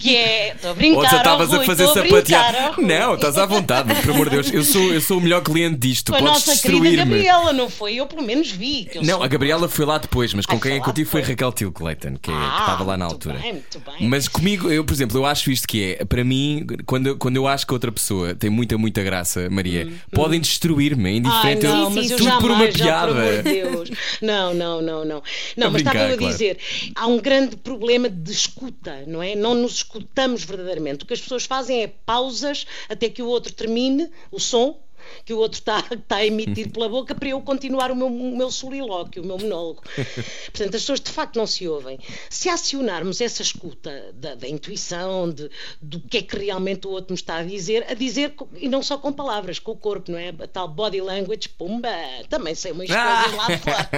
que 0.00 0.16
é, 0.16 0.54
estou 0.54 0.70
a 0.70 0.74
brincar, 0.74 0.96
Ou 0.96 1.04
estavas 1.04 1.52
a 1.52 1.62
fazer 1.64 1.86
sapatear. 1.88 2.80
Não, 2.80 3.14
estás 3.14 3.36
à 3.36 3.44
vontade, 3.44 3.94
por 4.00 4.10
amor 4.12 4.30
de 4.30 4.36
Deus, 4.36 4.50
eu 4.50 4.64
sou, 4.64 4.90
eu 4.90 5.02
sou 5.02 5.18
o 5.18 5.20
melhor 5.20 5.42
cliente 5.42 5.76
disto, 5.76 6.12
com 6.12 6.18
podes 6.18 6.44
destruir-me. 6.46 6.98
a 6.98 7.04
Gabriela, 7.04 7.52
não 7.52 7.68
foi? 7.68 7.96
Eu 7.96 8.06
pelo 8.06 8.22
menos 8.22 8.50
vi. 8.50 8.88
não, 9.02 9.22
a 9.22 9.28
Gabriela 9.28 9.68
foi 9.68 9.84
lá 9.84 9.98
depois, 9.98 10.32
mas 10.32 10.46
com 10.46 10.54
Ai, 10.54 10.60
quem 10.60 10.72
é 10.72 10.80
que 10.80 10.88
eu 10.88 10.94
tive 10.94 11.10
foi 11.10 11.20
Raquel 11.20 11.52
Tilcleiton, 11.52 12.16
que, 12.16 12.30
ah, 12.30 12.54
que 12.56 12.60
estava 12.62 12.84
lá 12.84 12.96
na 12.96 13.04
altura. 13.04 13.38
Bem, 13.38 13.52
muito 13.52 13.80
bem. 13.80 14.08
Mas 14.08 14.26
comigo, 14.26 14.70
eu, 14.70 14.82
por 14.82 14.94
exemplo, 14.94 15.18
eu 15.18 15.26
acho 15.26 15.50
isto 15.50 15.68
que 15.68 15.96
é, 16.00 16.04
para 16.06 16.24
mim, 16.24 16.66
quando, 16.86 17.18
quando 17.18 17.36
eu 17.36 17.46
acho 17.46 17.66
que 17.66 17.74
outra 17.74 17.92
pessoa 17.92 18.34
tem 18.34 18.48
muita, 18.48 18.78
muita 18.78 19.02
graça, 19.02 19.50
Maria, 19.50 19.86
hum, 19.86 19.92
podem 20.10 20.37
destruir-me, 20.38 21.10
é 21.10 21.16
indiferente. 21.16 21.66
Ai, 21.66 21.72
não, 21.72 21.90
mas 21.90 22.10
eu 22.10 22.16
tudo 22.16 22.24
jamais, 22.24 22.42
por 22.42 22.50
uma 22.50 22.68
piada. 22.68 22.78
Já, 22.78 23.06
por 23.06 23.42
Deus. 23.42 23.90
Não, 24.22 24.54
não, 24.54 24.82
não, 24.82 25.04
não. 25.04 25.22
Não, 25.56 25.70
mas 25.70 25.82
estava 25.82 26.04
a 26.04 26.16
dizer, 26.16 26.58
há 26.94 27.06
um 27.06 27.18
grande 27.18 27.56
problema 27.56 28.08
de 28.08 28.32
escuta, 28.32 29.04
não 29.06 29.22
é? 29.22 29.34
Não 29.34 29.54
nos 29.54 29.76
escutamos 29.76 30.44
verdadeiramente. 30.44 31.04
O 31.04 31.06
que 31.06 31.14
as 31.14 31.20
pessoas 31.20 31.44
fazem 31.44 31.82
é 31.82 31.86
pausas 31.86 32.66
até 32.88 33.08
que 33.08 33.22
o 33.22 33.26
outro 33.26 33.52
termine 33.52 34.08
o 34.30 34.40
som 34.40 34.78
que 35.24 35.32
o 35.32 35.38
outro 35.38 35.58
está, 35.58 35.84
está 35.90 36.16
a 36.16 36.26
emitir 36.26 36.70
pela 36.72 36.88
boca 36.88 37.14
para 37.14 37.28
eu 37.28 37.40
continuar 37.40 37.90
o 37.90 37.96
meu, 37.96 38.06
o 38.06 38.36
meu 38.36 38.50
solilóquio, 38.50 39.22
o 39.22 39.26
meu 39.26 39.38
monólogo. 39.38 39.82
Portanto, 40.52 40.74
as 40.74 40.82
pessoas 40.82 41.00
de 41.00 41.10
facto 41.10 41.36
não 41.36 41.46
se 41.46 41.66
ouvem. 41.66 41.98
Se 42.30 42.48
acionarmos 42.48 43.20
essa 43.20 43.42
escuta 43.42 44.12
da, 44.14 44.34
da 44.34 44.48
intuição, 44.48 45.30
de, 45.30 45.50
do 45.80 46.00
que 46.00 46.18
é 46.18 46.22
que 46.22 46.36
realmente 46.36 46.86
o 46.86 46.90
outro 46.90 47.12
me 47.12 47.16
está 47.16 47.38
a 47.38 47.42
dizer, 47.42 47.86
a 47.88 47.94
dizer, 47.94 48.34
e 48.56 48.68
não 48.68 48.82
só 48.82 48.98
com 48.98 49.12
palavras, 49.12 49.58
com 49.58 49.72
o 49.72 49.76
corpo, 49.76 50.10
não 50.12 50.18
é? 50.18 50.28
A 50.28 50.46
tal 50.46 50.68
body 50.68 51.00
language, 51.00 51.48
pumba, 51.50 51.88
também 52.28 52.54
sei 52.54 52.72
umas 52.72 52.88
coisas 52.88 53.34
lá 53.34 53.58
fora. 53.58 53.90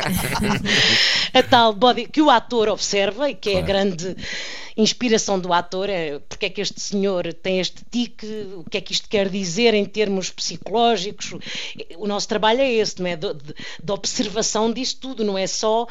a 1.35 1.43
tal 1.43 1.73
body, 1.73 2.07
que 2.07 2.23
o 2.23 2.31
ator 2.31 2.69
observa 2.69 3.31
e 3.31 3.35
que 3.35 3.51
é 3.51 3.53
claro. 3.53 3.65
a 3.65 3.69
grande 3.69 4.17
inspiração 4.77 5.39
do 5.39 5.53
ator, 5.53 5.89
é 5.89 6.19
porque 6.21 6.47
é 6.47 6.51
que 6.51 6.61
este 6.61 6.81
senhor 6.81 7.33
tem 7.35 7.61
este 7.61 7.85
tique, 7.91 8.27
o 8.57 8.65
que 8.69 8.79
é 8.79 8.81
que 8.81 8.93
isto 8.93 9.09
quer 9.09 9.29
dizer 9.29 9.75
em 9.75 9.85
termos 9.85 10.31
psicológicos. 10.31 11.00
O 11.97 12.07
nosso 12.07 12.29
trabalho 12.29 12.61
é 12.61 12.73
esse, 12.73 13.01
não 13.01 13.09
é? 13.09 13.17
De, 13.17 13.33
de, 13.35 13.55
de 13.83 13.93
observação 13.93 14.73
disso 14.73 14.99
tudo, 15.01 15.25
não 15.25 15.37
é 15.37 15.47
só 15.47 15.87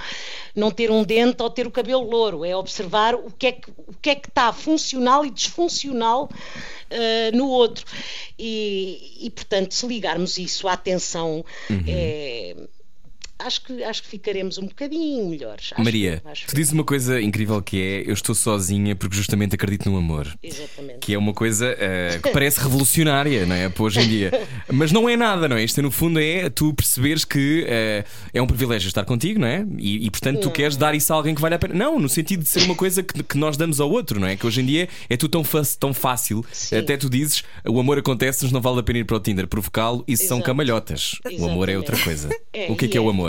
não 0.55 0.72
ter 0.72 0.91
um 0.91 1.03
dente 1.03 1.41
ou 1.41 1.49
ter 1.49 1.68
o 1.68 1.72
cabelo 1.72 2.10
louro, 2.10 2.45
é 2.45 2.55
observar 2.55 3.16
o 3.16 3.32
que 3.32 3.47
é 3.47 3.51
que, 3.53 3.72
o 3.72 3.93
que, 4.01 4.10
é 4.10 4.16
que 4.16 4.28
está 4.28 4.51
funcional 4.53 5.26
e 5.26 5.30
disfuncional 5.30 6.26
uh, 6.26 7.38
no 7.38 7.47
outro. 7.47 7.86
E, 8.38 9.18
e, 9.22 9.30
portanto, 9.30 9.74
se 9.74 9.86
ligarmos 9.88 10.38
isso 10.38 10.68
à 10.68 10.74
atenção, 10.74 11.43
uhum. 11.70 11.84
é 11.88 12.55
acho 13.39 13.61
que, 13.61 13.83
acho 13.83 14.03
que 14.03 14.09
ficaremos 14.09 14.57
um 14.57 14.65
bocadinho 14.65 15.29
melhores. 15.29 15.71
Acho 15.71 15.83
Maria, 15.83 16.21
que, 16.33 16.47
tu 16.47 16.55
dizes 16.55 16.73
uma 16.73 16.83
coisa 16.83 17.21
incrível 17.21 17.61
que 17.61 17.81
é 17.81 18.03
eu 18.09 18.13
estou 18.13 18.35
sozinha 18.35 18.95
porque 18.95 19.15
justamente 19.15 19.55
acredito 19.55 19.89
no 19.89 19.97
amor. 19.97 20.27
Exatamente. 20.43 20.99
Que 20.99 21.13
é 21.13 21.17
uma 21.17 21.33
coisa 21.33 21.73
uh, 21.73 22.21
que 22.21 22.29
parece 22.31 22.59
revolucionária, 22.59 23.45
não 23.45 23.55
é? 23.55 23.71
Hoje 23.79 24.01
em 24.01 24.07
dia. 24.07 24.47
Mas 24.71 24.91
não 24.91 25.07
é 25.07 25.15
nada, 25.15 25.47
não 25.47 25.55
é? 25.55 25.63
Isto 25.63 25.81
no 25.81 25.89
fundo 25.89 26.19
é 26.19 26.49
tu 26.49 26.73
perceberes 26.73 27.23
que 27.23 27.63
uh, 27.63 28.09
é 28.33 28.41
um 28.41 28.47
privilégio 28.47 28.87
estar 28.87 29.05
contigo, 29.05 29.39
não 29.39 29.47
é? 29.47 29.65
E, 29.77 30.05
e 30.05 30.11
portanto 30.11 30.41
tu 30.41 30.51
queres 30.51 30.75
dar 30.75 30.93
isso 30.93 31.13
a 31.13 31.15
alguém 31.15 31.33
que 31.33 31.41
vale 31.41 31.55
a 31.55 31.59
pena. 31.59 31.73
Não, 31.73 31.99
no 31.99 32.09
sentido 32.09 32.43
de 32.43 32.49
ser 32.49 32.63
uma 32.63 32.75
coisa 32.75 33.01
que, 33.01 33.23
que 33.23 33.37
nós 33.37 33.55
damos 33.55 33.79
ao 33.79 33.89
outro, 33.89 34.19
não 34.19 34.27
é? 34.27 34.35
Que 34.35 34.45
hoje 34.45 34.61
em 34.61 34.65
dia 34.65 34.89
é 35.09 35.15
tudo 35.15 35.31
tão, 35.31 35.63
tão 35.79 35.93
fácil. 35.93 36.45
Sim. 36.51 36.77
Até 36.77 36.97
tu 36.97 37.09
dizes 37.09 37.43
o 37.65 37.79
amor 37.79 37.97
acontece, 37.97 38.43
mas 38.43 38.51
não 38.51 38.61
vale 38.61 38.79
a 38.79 38.83
pena 38.83 38.99
ir 38.99 39.05
para 39.05 39.17
o 39.17 39.19
Tinder 39.19 39.47
provocá-lo. 39.47 40.03
Isso 40.07 40.23
Exato. 40.23 40.35
são 40.35 40.41
camalhotas. 40.41 41.15
Exatamente. 41.25 41.41
O 41.41 41.49
amor 41.49 41.69
é 41.69 41.77
outra 41.77 41.97
coisa. 41.97 42.29
É, 42.51 42.71
o 42.71 42.75
que 42.75 42.85
é 42.85 42.87
que 42.87 42.97
é, 42.97 42.99
é 42.99 43.01
o 43.01 43.07
amor? 43.07 43.28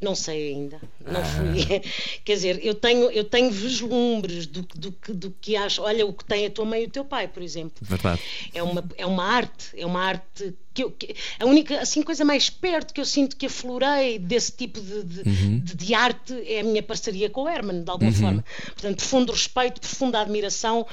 Não 0.00 0.16
sei 0.16 0.48
ainda. 0.54 0.80
Não 1.06 1.20
Ah. 1.20 1.24
fui. 1.24 1.80
Quer 2.24 2.34
dizer, 2.34 2.60
eu 2.66 2.74
tenho, 2.74 3.08
eu 3.12 3.22
tenho 3.22 3.50
vislumbres 3.52 4.46
do, 4.46 4.64
que- 4.64 4.76
do, 4.78 4.90
que- 4.92 5.12
do 5.12 5.30
que 5.40 5.54
acho. 5.54 5.80
Olha, 5.82 6.04
o 6.04 6.12
que 6.12 6.24
tem 6.24 6.44
a 6.46 6.50
tua 6.50 6.64
mãe 6.64 6.82
e 6.82 6.86
o 6.86 6.90
teu 6.90 7.04
pai, 7.04 7.28
por 7.28 7.40
exemplo. 7.40 7.74
Verdade. 7.82 8.20
É 8.52 8.62
uma, 8.64 8.84
é 8.98 9.06
uma 9.06 9.24
arte, 9.24 9.66
é 9.76 9.86
uma 9.86 10.00
arte 10.02 10.52
que, 10.74 10.82
eu, 10.84 10.90
que 10.90 11.14
a 11.38 11.44
única 11.46 11.80
assim, 11.80 12.02
coisa 12.02 12.24
mais 12.24 12.48
perto 12.50 12.92
que 12.94 13.00
eu 13.00 13.04
sinto 13.04 13.36
que 13.36 13.46
aflorei 13.46 14.18
desse 14.18 14.52
tipo 14.52 14.80
de, 14.80 15.02
de, 15.04 15.22
de- 15.60 15.74
de 15.76 15.94
arte 15.94 16.32
é 16.46 16.60
a 16.60 16.64
minha 16.64 16.82
parceria 16.82 17.28
com 17.30 17.42
o 17.42 17.48
Herman, 17.48 17.82
de 17.84 17.90
alguma 17.90 18.10
forma. 18.12 18.44
Portanto, 18.66 18.96
profundo 18.96 19.32
respeito, 19.32 19.80
profunda 19.80 20.20
admiração, 20.20 20.86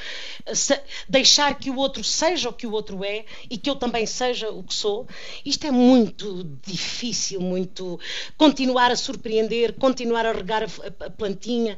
se- 0.54 0.82
deixar 1.08 1.58
que 1.58 1.70
o 1.70 1.76
outro 1.78 2.04
seja 2.04 2.50
o 2.50 2.54
que 2.54 2.68
o 2.68 2.72
outro 2.72 3.04
é 3.04 3.26
e 3.50 3.58
que 3.58 3.70
eu 3.70 3.76
também 3.76 4.06
seja 4.06 4.50
o 4.50 4.64
que 4.64 4.74
sou. 4.74 5.08
Isto 5.46 5.68
é 5.68 5.72
muito 5.72 6.44
difícil, 6.66 7.40
muito 7.42 8.00
continuar 8.38 8.92
a 8.92 8.96
surpreender, 8.96 9.74
continuar 9.74 10.26
a 10.26 10.32
regar 10.34 10.64
a, 10.64 11.06
a- 11.06 11.10
plantinha. 11.10 11.78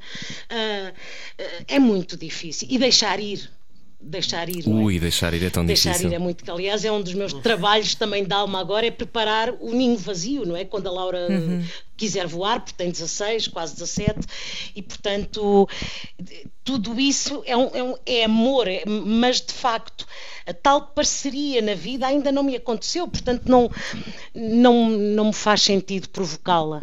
ah, 0.49 0.93
ah, 1.39 1.43
é 1.67 1.79
muito 1.79 2.17
difícil. 2.17 2.67
E 2.71 2.77
deixar 2.77 3.19
ir. 3.19 3.49
Deixar 4.03 4.49
ir. 4.49 4.67
não 4.67 4.79
é? 4.81 4.83
Ui, 4.83 4.99
deixar 4.99 5.33
ir 5.33 5.43
é 5.43 5.49
tão 5.49 5.65
Deixar 5.65 5.91
difícil. 5.91 6.11
ir 6.11 6.15
é 6.15 6.19
muito, 6.19 6.43
que 6.43 6.49
aliás 6.51 6.83
é 6.83 6.91
um 6.91 7.01
dos 7.01 7.13
meus 7.13 7.33
trabalhos 7.33 7.93
também 7.95 8.23
de 8.25 8.33
alma 8.33 8.59
agora, 8.59 8.85
é 8.85 8.91
preparar 8.91 9.53
o 9.59 9.73
ninho 9.73 9.97
vazio, 9.97 10.45
não 10.45 10.55
é? 10.57 10.65
Quando 10.65 10.87
a 10.87 10.91
Laura 10.91 11.27
quiser 11.95 12.25
voar, 12.25 12.59
porque 12.61 12.73
tem 12.75 12.89
16, 12.91 13.47
quase 13.49 13.73
17, 13.73 14.19
e 14.75 14.81
portanto 14.81 15.69
tudo 16.63 16.99
isso 16.99 17.43
é, 17.45 17.55
um- 17.55 17.69
é 17.75 17.83
um- 17.83 17.95
é 18.05 18.23
amor, 18.23 18.67
é- 18.67 18.83
mas 18.85 19.39
de 19.41 19.53
facto 19.53 20.05
a 20.47 20.53
tal 20.53 20.81
parceria 20.87 21.61
na 21.61 21.75
vida 21.75 22.07
ainda 22.07 22.31
não 22.31 22.41
me 22.43 22.55
aconteceu, 22.55 23.07
portanto 23.07 23.43
não, 23.45 23.69
não, 24.33 24.89
não 24.89 25.25
me 25.25 25.33
faz 25.33 25.61
sentido 25.61 26.09
provocá-la. 26.09 26.81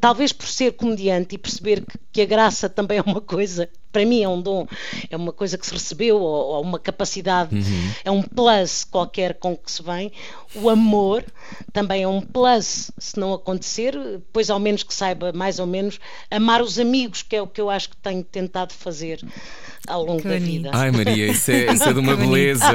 Talvez 0.00 0.32
por 0.32 0.46
ser 0.46 0.72
comediante 0.72 1.34
e 1.34 1.38
perceber 1.38 1.80
que, 1.84 1.98
que 2.12 2.20
a 2.20 2.26
graça 2.26 2.68
também 2.68 2.98
é 2.98 3.02
uma 3.02 3.20
coisa, 3.22 3.68
para 3.92 4.04
mim 4.04 4.22
é 4.22 4.28
um 4.28 4.40
dom, 4.40 4.66
é 5.10 5.16
uma 5.16 5.32
coisa 5.32 5.56
que 5.56 5.66
se 5.66 5.72
recebeu, 5.72 6.20
ou, 6.20 6.56
ou 6.56 6.62
uma 6.62 6.78
capacidade, 6.78 7.56
é 8.04 8.10
um 8.10 8.22
plus 8.22 8.84
qualquer 8.84 9.34
com 9.34 9.56
que 9.56 9.70
se 9.70 9.82
vem. 9.82 10.12
O 10.54 10.68
amor 10.68 11.24
também 11.72 12.02
é 12.02 12.08
um 12.08 12.20
plus, 12.20 12.90
se 12.98 13.18
não 13.18 13.32
acontecer, 13.32 13.94
pois 14.32 14.50
ao 14.50 14.58
menos 14.58 14.82
que 14.82 14.94
saiba 14.94 15.32
mais 15.32 15.58
ou 15.58 15.66
menos 15.66 15.98
amar 16.30 16.62
os 16.62 16.78
amigos, 16.78 17.22
que 17.22 17.36
é 17.36 17.42
o 17.42 17.46
que 17.46 17.60
eu 17.60 17.70
acho 17.70 17.90
que 17.90 17.96
tenho 17.96 18.22
tentado 18.22 18.72
fazer 18.72 19.20
ao 19.88 20.04
longo 20.04 20.22
Que 20.22 20.28
da 20.28 20.34
bonito. 20.34 20.50
vida. 20.52 20.70
Ai 20.72 20.90
Maria, 20.90 21.26
isso 21.32 21.50
é, 21.50 21.72
isso 21.72 21.84
é 21.88 21.92
de 21.92 21.98
uma 22.00 22.16
Que 22.16 22.22
beleza. 22.26 22.66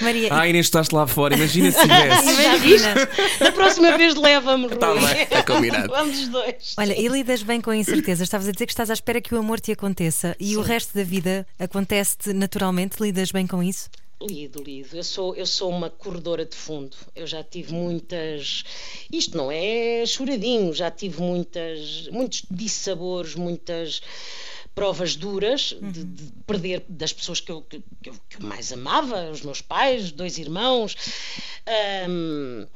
Maria, 0.00 0.28
Ai, 0.32 0.52
nem 0.52 0.60
estás 0.60 0.90
lá 0.90 1.06
fora, 1.06 1.34
imagina 1.34 1.70
se 1.70 1.80
tivesse. 1.80 2.30
imagina. 2.30 2.94
Da 3.40 3.52
próxima 3.52 3.96
vez 3.96 4.14
leva-me, 4.14 4.66
Rui. 4.66 4.76
Tá 4.76 4.94
bem, 4.94 5.22
está 5.22 5.42
combinado. 5.42 5.88
Vamos 5.94 6.18
os 6.18 6.28
dois. 6.28 6.74
Olha, 6.76 6.98
e 7.00 7.08
lidas 7.08 7.42
bem 7.42 7.60
com 7.60 7.70
a 7.70 7.76
incerteza. 7.76 8.22
Estavas 8.24 8.48
a 8.48 8.52
dizer 8.52 8.66
que 8.66 8.72
estás 8.72 8.90
à 8.90 8.92
espera 8.92 9.20
que 9.20 9.34
o 9.34 9.38
amor 9.38 9.60
te 9.60 9.72
aconteça 9.72 10.36
e 10.40 10.56
o 10.56 10.60
resto 10.62 10.94
da 10.94 11.04
vida 11.04 11.46
acontece-te 11.58 12.32
naturalmente. 12.32 12.96
Lidas 13.00 13.30
bem 13.30 13.46
com 13.46 13.62
isso? 13.62 13.88
Lido, 14.22 14.62
lido. 14.62 14.96
Eu 14.96 15.04
sou, 15.04 15.34
eu 15.36 15.44
sou 15.44 15.68
uma 15.68 15.90
corredora 15.90 16.46
de 16.46 16.56
fundo. 16.56 16.96
Eu 17.14 17.26
já 17.26 17.42
tive 17.44 17.72
muitas. 17.74 18.64
Isto 19.12 19.36
não 19.36 19.50
é 19.52 20.04
choradinho, 20.06 20.72
já 20.72 20.90
tive 20.90 21.20
muitas, 21.20 22.08
muitos 22.10 22.42
dissabores, 22.50 23.34
muitas 23.34 24.00
provas 24.74 25.16
duras 25.16 25.76
de, 25.80 26.04
de 26.04 26.32
perder 26.46 26.84
das 26.88 27.12
pessoas 27.12 27.40
que 27.40 27.52
eu, 27.52 27.62
que, 27.62 27.82
que 28.02 28.10
eu, 28.10 28.14
que 28.28 28.36
eu 28.36 28.46
mais 28.46 28.72
amava, 28.72 29.30
os 29.30 29.42
meus 29.42 29.60
pais, 29.60 30.10
dois 30.10 30.38
irmãos. 30.38 30.96
Ahm, 31.66 32.66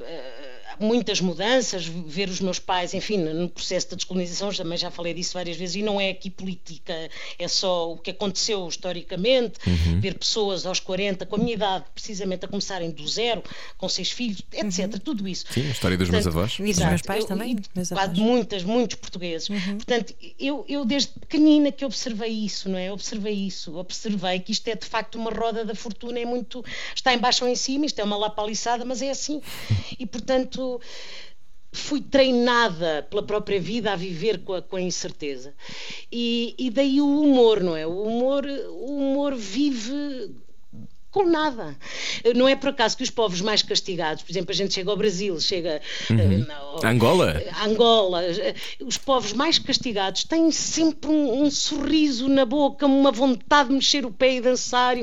eh, 0.00 0.61
muitas 0.78 1.20
mudanças, 1.20 1.86
ver 1.86 2.28
os 2.28 2.40
meus 2.40 2.58
pais, 2.58 2.94
enfim, 2.94 3.18
no 3.18 3.48
processo 3.48 3.90
da 3.90 3.96
descolonização, 3.96 4.52
também 4.52 4.78
já 4.78 4.90
falei 4.90 5.14
disso 5.14 5.34
várias 5.34 5.56
vezes, 5.56 5.76
e 5.76 5.82
não 5.82 6.00
é 6.00 6.10
aqui 6.10 6.30
política, 6.30 6.94
é 7.38 7.48
só 7.48 7.92
o 7.92 7.98
que 7.98 8.10
aconteceu 8.10 8.66
historicamente, 8.68 9.54
ver 10.00 10.18
pessoas 10.18 10.66
aos 10.66 10.80
40, 10.80 11.26
com 11.26 11.36
a 11.36 11.38
minha 11.38 11.54
idade, 11.54 11.84
precisamente 11.94 12.44
a 12.44 12.48
começarem 12.48 12.90
do 12.90 13.06
zero, 13.08 13.42
com 13.78 13.88
seis 13.88 14.10
filhos, 14.10 14.42
etc. 14.52 14.98
Tudo 15.02 15.26
isso. 15.28 15.46
Sim, 15.52 15.66
a 15.68 15.70
história 15.70 15.96
dos 15.96 16.08
meus 16.10 16.24
Portanto, 16.24 16.38
avós. 16.40 16.58
E 16.58 16.72
dos 16.72 16.84
meus 16.84 17.02
pais 17.02 17.20
Eu- 17.22 17.26
também, 17.28 17.56
meus 17.74 17.88
quase 17.88 18.02
avós. 18.12 18.18
muitas, 18.18 18.62
muitos 18.64 18.96
portugueses. 18.96 19.48
Portanto, 19.48 20.14
eu, 20.38 20.64
eu 20.68 20.84
desde 20.84 21.10
pequenina 21.20 21.70
que 21.72 21.84
observei 21.84 22.30
isso, 22.30 22.68
não 22.68 22.78
é? 22.78 22.92
Observei 22.92 23.34
isso, 23.34 23.76
observei 23.76 24.40
que 24.40 24.52
isto 24.52 24.68
é 24.68 24.74
de 24.74 24.86
facto 24.86 25.16
uma 25.16 25.30
roda 25.30 25.64
da 25.64 25.74
fortuna, 25.74 26.18
é 26.18 26.24
muito. 26.24 26.64
está 26.94 27.12
em 27.14 27.18
baixo 27.18 27.44
ou 27.44 27.50
em 27.50 27.56
cima, 27.56 27.86
isto 27.86 27.98
é 28.00 28.04
uma 28.04 28.16
lapaliçada, 28.16 28.84
mas 28.84 29.02
é 29.02 29.10
assim. 29.10 29.40
E 29.98 30.06
portanto. 30.06 30.61
Fui 31.74 32.02
treinada 32.02 33.06
pela 33.08 33.22
própria 33.22 33.58
vida 33.58 33.92
a 33.92 33.96
viver 33.96 34.38
com 34.44 34.52
a, 34.52 34.60
com 34.62 34.76
a 34.76 34.80
incerteza. 34.80 35.54
E, 36.10 36.54
e 36.58 36.68
daí 36.70 37.00
o 37.00 37.20
humor, 37.22 37.62
não 37.62 37.74
é? 37.74 37.86
O 37.86 38.02
humor, 38.02 38.44
o 38.46 38.96
humor 38.98 39.34
vive 39.34 40.30
com 41.10 41.24
nada. 41.26 41.74
Não 42.36 42.46
é 42.46 42.54
por 42.56 42.70
acaso 42.70 42.96
que 42.96 43.02
os 43.02 43.08
povos 43.10 43.40
mais 43.40 43.62
castigados, 43.62 44.22
por 44.22 44.30
exemplo, 44.32 44.50
a 44.50 44.54
gente 44.54 44.74
chega 44.74 44.90
ao 44.90 44.96
Brasil, 44.98 45.38
chega 45.40 45.80
eh, 46.10 46.52
ao- 46.54 46.84
Angola? 46.86 47.42
Angola, 47.64 48.22
eh, 48.24 48.54
os 48.84 48.98
povos 48.98 49.32
mais 49.32 49.58
castigados 49.58 50.24
têm 50.24 50.50
sempre 50.50 51.10
um, 51.10 51.42
um 51.42 51.50
sorriso 51.50 52.28
na 52.28 52.44
boca, 52.44 52.84
uma 52.86 53.12
vontade 53.12 53.70
de 53.70 53.74
mexer 53.76 54.04
o 54.06 54.10
pé 54.12 54.36
e 54.36 54.40
dançar, 54.42 54.96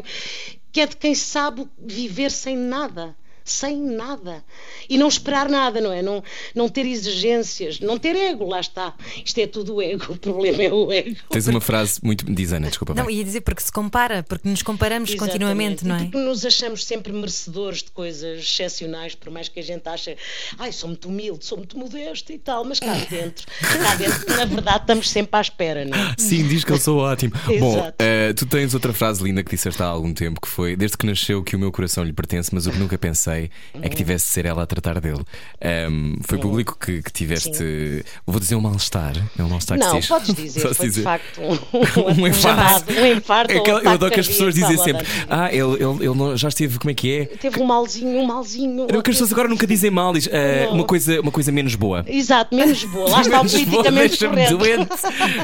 que 0.71 0.81
é 0.81 0.85
de 0.87 0.95
quem 0.97 1.13
sabe 1.15 1.67
viver 1.79 2.29
sem 2.31 2.55
nada. 2.55 3.15
Sem 3.49 3.77
nada. 3.81 4.43
E 4.87 4.97
não 4.97 5.07
esperar 5.07 5.49
nada, 5.49 5.81
não 5.81 5.91
é? 5.91 6.01
Não, 6.01 6.23
não 6.53 6.69
ter 6.69 6.85
exigências, 6.85 7.79
não 7.79 7.97
ter 7.97 8.15
ego, 8.15 8.45
lá 8.47 8.59
está. 8.59 8.93
Isto 9.25 9.39
é 9.39 9.47
tudo 9.47 9.81
ego, 9.81 10.05
o 10.13 10.17
problema 10.17 10.63
é 10.63 10.71
o 10.71 10.91
ego. 10.91 11.15
Tens 11.29 11.47
uma 11.47 11.59
frase 11.61 11.99
muito. 12.03 12.25
Diz 12.31 12.53
Ana, 12.53 12.67
desculpa. 12.67 12.93
Não, 12.93 13.05
vai. 13.05 13.13
ia 13.15 13.23
dizer 13.23 13.41
porque 13.41 13.61
se 13.61 13.71
compara, 13.71 14.21
porque 14.23 14.47
nos 14.47 14.61
comparamos 14.61 15.09
Exatamente. 15.09 15.33
continuamente, 15.33 15.85
não 15.87 15.97
E 15.97 16.01
é? 16.01 16.03
Porque 16.03 16.17
nos 16.17 16.45
achamos 16.45 16.85
sempre 16.85 17.11
merecedores 17.11 17.83
de 17.83 17.91
coisas 17.91 18.39
excepcionais, 18.39 19.15
por 19.15 19.31
mais 19.31 19.49
que 19.49 19.59
a 19.59 19.63
gente 19.63 19.87
ache, 19.87 20.15
ai, 20.57 20.71
sou 20.71 20.89
muito 20.89 21.07
humilde, 21.09 21.45
sou 21.45 21.57
muito 21.57 21.77
modesto 21.77 22.31
e 22.31 22.37
tal, 22.37 22.63
mas 22.63 22.79
cá 22.79 22.93
dentro, 23.09 23.47
cá 23.61 23.95
dentro, 23.95 24.35
na 24.35 24.45
verdade, 24.45 24.79
estamos 24.81 25.09
sempre 25.09 25.37
à 25.37 25.41
espera, 25.41 25.85
não 25.85 25.97
é? 25.97 26.15
Sim, 26.19 26.47
diz 26.47 26.63
que 26.63 26.71
eu 26.71 26.77
sou 26.77 26.99
ótimo. 26.99 27.33
Bom, 27.59 27.91
eh, 27.99 28.33
tu 28.33 28.45
tens 28.45 28.73
outra 28.73 28.93
frase 28.93 29.23
linda 29.23 29.43
que 29.43 29.49
disseste 29.49 29.81
há 29.81 29.85
algum 29.85 30.13
tempo 30.13 30.39
que 30.41 30.47
foi: 30.47 30.75
Desde 30.75 30.97
que 30.97 31.05
nasceu 31.05 31.43
que 31.43 31.55
o 31.55 31.59
meu 31.59 31.71
coração 31.71 32.03
lhe 32.03 32.13
pertence, 32.13 32.53
mas 32.53 32.67
o 32.67 32.71
que 32.71 32.77
nunca 32.77 32.97
pensei 32.97 33.38
é 33.81 33.89
que 33.89 33.95
tivesse 33.95 34.25
de 34.25 34.31
ser 34.31 34.45
ela 34.45 34.63
a 34.63 34.65
tratar 34.65 34.99
dele. 34.99 35.21
Ahm, 35.63 36.15
foi 36.21 36.37
público 36.39 36.77
que, 36.79 37.01
que 37.01 37.11
tiveste. 37.11 38.03
Vou 38.25 38.39
dizer 38.39 38.55
um 38.55 38.61
mal-estar. 38.61 39.13
É 39.37 39.43
um 39.43 39.49
mal-estar 39.49 39.77
que 39.77 39.83
Não, 39.85 39.91
se 39.93 39.99
diz. 39.99 40.07
podes 40.07 40.33
dizer, 40.33 40.73
foi 40.73 40.87
dizer? 40.87 40.99
de 40.99 41.03
facto 41.03 41.39
um, 41.41 42.21
Um 42.23 42.27
infarto. 42.27 42.39
chamado, 42.39 42.91
um 42.99 43.05
infarto. 43.05 43.53
É 43.53 43.57
aquela- 43.57 43.81
eu 43.81 43.89
adoro 43.91 44.11
que 44.13 44.19
as 44.19 44.27
pessoas 44.27 44.53
dizem 44.55 44.77
sempre. 44.77 45.05
Ah, 45.29 45.49
ele, 45.53 45.61
ele, 45.73 46.05
ele 46.05 46.15
não- 46.15 46.35
já 46.37 46.47
esteve, 46.49 46.77
como 46.79 46.91
é 46.91 46.93
que 46.93 47.11
é? 47.19 47.25
Teve 47.25 47.59
um 47.61 47.65
malzinho, 47.65 48.19
um 48.19 48.25
malzinho. 48.25 48.85
Era 48.89 48.99
o 48.99 49.03
que 49.03 49.09
as 49.11 49.15
pessoas 49.15 49.31
agora 49.31 49.47
nunca 49.47 49.65
dizem 49.67 49.91
mal, 49.91 50.13
diz 50.13 50.27
Não. 50.27 50.73
uma, 50.73 50.83
coisa, 50.83 51.21
uma 51.21 51.31
coisa 51.31 51.51
menos 51.51 51.75
boa. 51.75 52.03
Exato, 52.07 52.55
menos 52.55 52.83
boa. 52.85 53.09
Lá 53.09 53.21
está 53.21 53.41
o 53.41 53.45
politicamente 53.45 54.09
deixa-me 54.09 54.33
correto. 54.35 54.57
doente. 54.57 54.89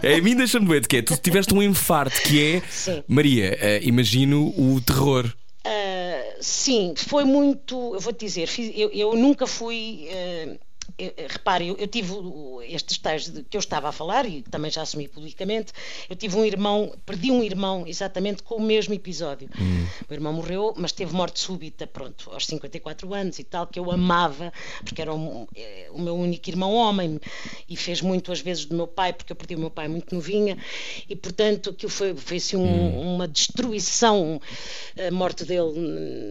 É, 0.04 0.16
a 0.16 0.22
mim 0.22 0.36
deixa-me 0.36 0.66
doente, 0.66 0.88
que 0.88 0.98
é 0.98 1.02
tu 1.02 1.16
tiveste 1.18 1.54
um 1.54 1.62
infarto 1.62 2.22
que 2.22 2.42
é 2.56 2.62
Sim. 2.70 3.04
Maria, 3.08 3.58
eh, 3.60 3.80
imagino 3.84 4.48
o 4.58 4.82
terror. 4.86 5.32
Ah, 5.68 6.38
sim, 6.42 6.94
foi 6.96 7.24
muito. 7.24 7.96
Eu 7.96 8.00
vou-te 8.00 8.20
dizer, 8.26 8.48
fiz- 8.48 8.72
eu, 8.76 8.90
eu 8.92 9.16
nunca 9.16 9.48
fui. 9.48 10.08
ah, 10.12 10.60
eu- 10.98 11.14
eu- 11.18 11.76
eu, 11.78 11.88
tive 11.88 12.12
o- 12.14 12.62
estes 12.62 12.98
tais 12.98 13.30
de 13.30 13.44
que 13.44 13.56
eu 13.58 13.60
estava 13.60 13.90
a 13.90 13.92
falar 13.92 14.26
e 14.26 14.42
também 14.44 14.72
já 14.72 14.82
assumi 14.82 15.08
publicamente. 15.08 15.74
Eu 16.10 16.16
tive 16.16 16.36
um 16.38 16.46
irmão, 16.46 16.94
perdi 17.06 17.32
um 17.32 17.44
irmão 17.44 17.84
exatamente 17.88 18.44
com 18.44 18.56
o 18.56 18.62
mesmo 18.62 18.94
episódio. 18.94 19.50
O 20.10 20.14
irmão 20.14 20.34
morreu, 20.34 20.74
mas 20.78 20.92
teve 20.92 21.14
morte 21.14 21.40
súbita, 21.40 21.86
pronto, 21.88 22.30
aos 22.32 22.46
54 22.46 23.14
anos 23.14 23.40
e 23.40 23.44
tal, 23.44 23.68
que 23.68 23.80
eu 23.80 23.92
amava, 23.92 24.52
porque 24.84 25.02
era 25.02 25.14
um- 25.14 25.48
eh, 25.56 25.88
o 25.92 26.00
meu 26.02 26.16
único 26.16 26.50
irmão 26.50 26.74
homem 26.74 27.20
e 27.70 27.76
fez 27.76 28.02
muito 28.02 28.32
às 28.32 28.40
vezes 28.40 28.66
do 28.66 28.76
meu 28.76 28.88
pai, 28.88 29.12
porque 29.14 29.32
eu 29.32 29.36
perdi 29.36 29.56
o 29.56 29.60
meu 29.60 29.70
pai 29.72 29.88
muito 29.88 30.14
novinha 30.16 30.58
e, 31.10 31.16
portanto, 31.16 31.72
aquilo 31.72 31.92
foi, 31.92 32.16
foi 32.16 32.38
assim, 32.38 32.56
um- 32.58 33.16
uma 33.16 33.28
destruição, 33.28 34.40
a 34.98 35.12
morte 35.12 35.44
dele 35.46 35.72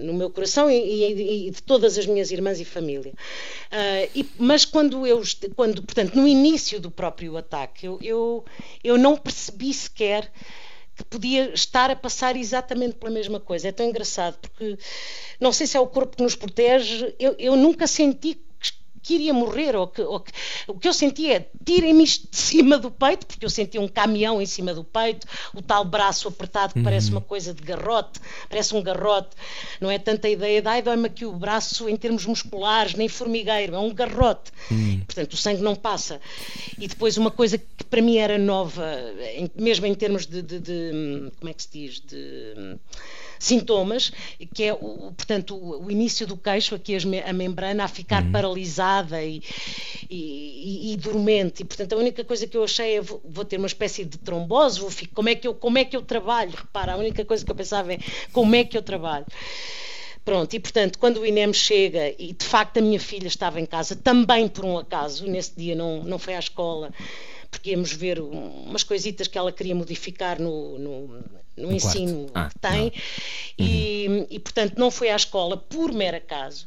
no 0.04 0.14
meu 0.14 0.30
coração 0.30 0.70
e, 0.70 0.74
e- 0.76 1.48
e 1.48 1.50
de 1.50 1.62
todas 1.62 1.98
as 1.98 2.06
minhas 2.06 2.30
irmãs 2.30 2.60
e 2.60 2.64
família. 2.64 3.12
Ah, 3.70 4.08
e- 4.14 4.26
mas 4.38 4.53
quando 4.62 5.06
eu, 5.06 5.22
quando, 5.56 5.82
portanto, 5.82 6.14
no 6.14 6.28
início 6.28 6.78
do 6.78 6.90
próprio 6.90 7.34
ataque, 7.38 7.86
eu, 7.86 7.98
eu, 8.02 8.44
eu 8.84 8.98
não 8.98 9.16
percebi 9.16 9.72
sequer 9.72 10.30
que 10.94 11.02
podia 11.04 11.52
estar 11.54 11.90
a 11.90 11.96
passar 11.96 12.36
exatamente 12.36 12.96
pela 12.96 13.10
mesma 13.10 13.40
coisa. 13.40 13.68
É 13.68 13.72
tão 13.72 13.86
engraçado, 13.86 14.36
porque 14.38 14.76
não 15.40 15.50
sei 15.50 15.66
se 15.66 15.78
é 15.78 15.80
o 15.80 15.86
corpo 15.86 16.16
que 16.16 16.22
nos 16.22 16.36
protege, 16.36 17.14
eu, 17.18 17.34
eu 17.38 17.56
nunca 17.56 17.86
senti 17.86 18.34
que 19.04 19.14
que 19.14 19.14
iria 19.14 19.34
morrer, 19.34 19.76
ou 19.76 19.86
que, 19.86 20.02
ou 20.02 20.18
que 20.18 20.32
o 20.66 20.74
que 20.74 20.88
eu 20.88 20.92
sentia 20.92 21.36
é 21.36 21.46
tirem-me 21.64 22.02
isto 22.02 22.28
de 22.30 22.36
cima 22.36 22.78
do 22.78 22.90
peito, 22.90 23.26
porque 23.26 23.44
eu 23.44 23.50
sentia 23.50 23.80
um 23.80 23.86
caminhão 23.86 24.40
em 24.40 24.46
cima 24.46 24.74
do 24.74 24.82
peito, 24.82 25.26
o 25.54 25.62
tal 25.62 25.84
braço 25.84 26.26
apertado 26.26 26.72
que 26.72 26.78
uhum. 26.78 26.84
parece 26.84 27.10
uma 27.10 27.20
coisa 27.20 27.54
de 27.54 27.62
garrote, 27.62 28.18
parece 28.48 28.74
um 28.74 28.82
garrote, 28.82 29.36
não 29.80 29.90
é 29.90 29.98
tanta 29.98 30.28
ideia 30.28 30.60
de 30.60 30.68
ai, 30.68 30.82
dói-me 30.82 31.06
aqui 31.06 31.24
o 31.24 31.32
braço 31.32 31.88
em 31.88 31.96
termos 31.96 32.26
musculares, 32.26 32.94
nem 32.94 33.08
formigueiro, 33.08 33.74
é 33.74 33.78
um 33.78 33.92
garrote. 33.92 34.50
Uhum. 34.70 35.02
Portanto, 35.06 35.34
o 35.34 35.36
sangue 35.36 35.62
não 35.62 35.76
passa. 35.76 36.20
E 36.78 36.88
depois 36.88 37.16
uma 37.16 37.30
coisa 37.30 37.58
que 37.58 37.84
para 37.84 38.00
mim 38.02 38.16
era 38.16 38.38
nova, 38.38 38.84
em, 39.36 39.50
mesmo 39.54 39.86
em 39.86 39.94
termos 39.94 40.26
de, 40.26 40.42
de, 40.42 40.58
de, 40.58 41.30
como 41.38 41.50
é 41.50 41.52
que 41.52 41.62
se 41.62 41.68
diz, 41.70 42.00
de 42.00 42.78
sintomas, 43.44 44.12
que 44.54 44.64
é, 44.64 44.72
o, 44.72 45.12
portanto, 45.16 45.54
o, 45.54 45.86
o 45.86 45.90
início 45.90 46.26
do 46.26 46.36
queixo, 46.36 46.74
aqui 46.74 46.96
a 46.96 47.32
membrana 47.32 47.84
a 47.84 47.88
ficar 47.88 48.22
uhum. 48.22 48.32
paralisada 48.32 49.22
e, 49.22 49.42
e, 50.10 50.90
e, 50.90 50.92
e, 50.92 50.96
dormente. 50.96 51.62
E, 51.62 51.64
portanto, 51.64 51.92
a 51.92 51.96
única 51.96 52.24
coisa 52.24 52.46
que 52.46 52.56
eu 52.56 52.64
achei 52.64 52.96
é 52.96 53.00
vou, 53.00 53.20
vou 53.24 53.44
ter 53.44 53.58
uma 53.58 53.66
espécie 53.66 54.04
de 54.04 54.18
trombose, 54.18 54.80
vou, 54.80 54.90
como, 55.14 55.28
é 55.28 55.34
que 55.34 55.46
eu, 55.46 55.54
como 55.54 55.78
é 55.78 55.84
que 55.84 55.96
eu 55.96 56.02
trabalho? 56.02 56.52
Repara, 56.56 56.94
a 56.94 56.96
única 56.96 57.24
coisa 57.24 57.44
que 57.44 57.50
eu 57.50 57.56
pensava 57.56 57.92
é 57.92 57.98
como 58.32 58.54
é 58.54 58.64
que 58.64 58.76
eu 58.76 58.82
trabalho. 58.82 59.26
Pronto, 60.24 60.54
e 60.54 60.58
portanto, 60.60 60.98
quando 60.98 61.18
o 61.18 61.26
INEM 61.26 61.52
chega, 61.52 62.14
e 62.18 62.32
de 62.32 62.46
facto 62.46 62.78
a 62.78 62.80
minha 62.80 62.98
filha 62.98 63.26
estava 63.26 63.60
em 63.60 63.66
casa, 63.66 63.94
também 63.94 64.48
por 64.48 64.64
um 64.64 64.78
acaso, 64.78 65.26
nesse 65.26 65.52
dia 65.54 65.74
não, 65.74 66.02
não 66.02 66.18
foi 66.18 66.34
à 66.34 66.38
escola, 66.38 66.90
porque 67.54 67.70
íamos 67.70 67.92
ver 67.92 68.20
umas 68.20 68.82
coisitas 68.82 69.28
que 69.28 69.38
ela 69.38 69.52
queria 69.52 69.76
modificar 69.76 70.42
no, 70.42 70.76
no, 70.76 71.06
no, 71.06 71.24
no 71.56 71.72
ensino 71.72 72.26
ah, 72.34 72.48
que 72.48 72.58
tem, 72.58 72.92
e, 73.56 74.26
e 74.28 74.40
portanto 74.40 74.76
não 74.76 74.90
foi 74.90 75.08
à 75.10 75.16
escola 75.16 75.56
por 75.56 75.92
mero 75.92 76.16
acaso 76.16 76.66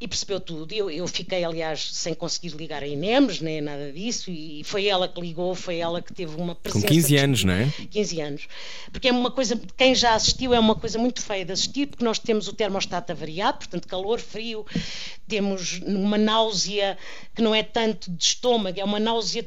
e 0.00 0.08
percebeu 0.08 0.38
tudo. 0.38 0.72
Eu, 0.74 0.90
eu 0.90 1.06
fiquei, 1.06 1.44
aliás, 1.44 1.90
sem 1.92 2.12
conseguir 2.14 2.50
ligar 2.50 2.82
a 2.82 2.86
INEMS, 2.86 3.40
nem 3.40 3.60
nada 3.60 3.90
disso, 3.90 4.30
e 4.30 4.62
foi 4.64 4.86
ela 4.86 5.08
que 5.08 5.20
ligou, 5.20 5.54
foi 5.54 5.78
ela 5.78 6.02
que 6.02 6.12
teve 6.12 6.36
uma 6.36 6.54
presença. 6.54 6.86
Com 6.86 6.92
15 6.92 7.16
anos, 7.16 7.44
não 7.44 7.54
é? 7.54 7.72
15 7.90 8.20
anos. 8.20 8.48
Porque 8.92 9.08
é 9.08 9.12
uma 9.12 9.30
coisa, 9.30 9.58
quem 9.76 9.94
já 9.94 10.14
assistiu, 10.14 10.52
é 10.52 10.58
uma 10.58 10.74
coisa 10.74 10.98
muito 10.98 11.22
feia 11.22 11.44
de 11.44 11.52
assistir, 11.52 11.86
porque 11.86 12.04
nós 12.04 12.18
temos 12.18 12.48
o 12.48 12.52
termostato 12.52 13.12
avariado, 13.12 13.58
portanto, 13.58 13.88
calor, 13.88 14.20
frio, 14.20 14.66
temos 15.26 15.80
uma 15.86 16.18
náusea 16.18 16.98
que 17.34 17.40
não 17.40 17.54
é 17.54 17.62
tanto 17.62 18.10
de 18.10 18.22
estômago, 18.22 18.78
é 18.78 18.84
uma 18.84 19.00
náusea 19.00 19.46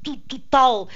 de, 0.01 0.17
total. 0.17 0.87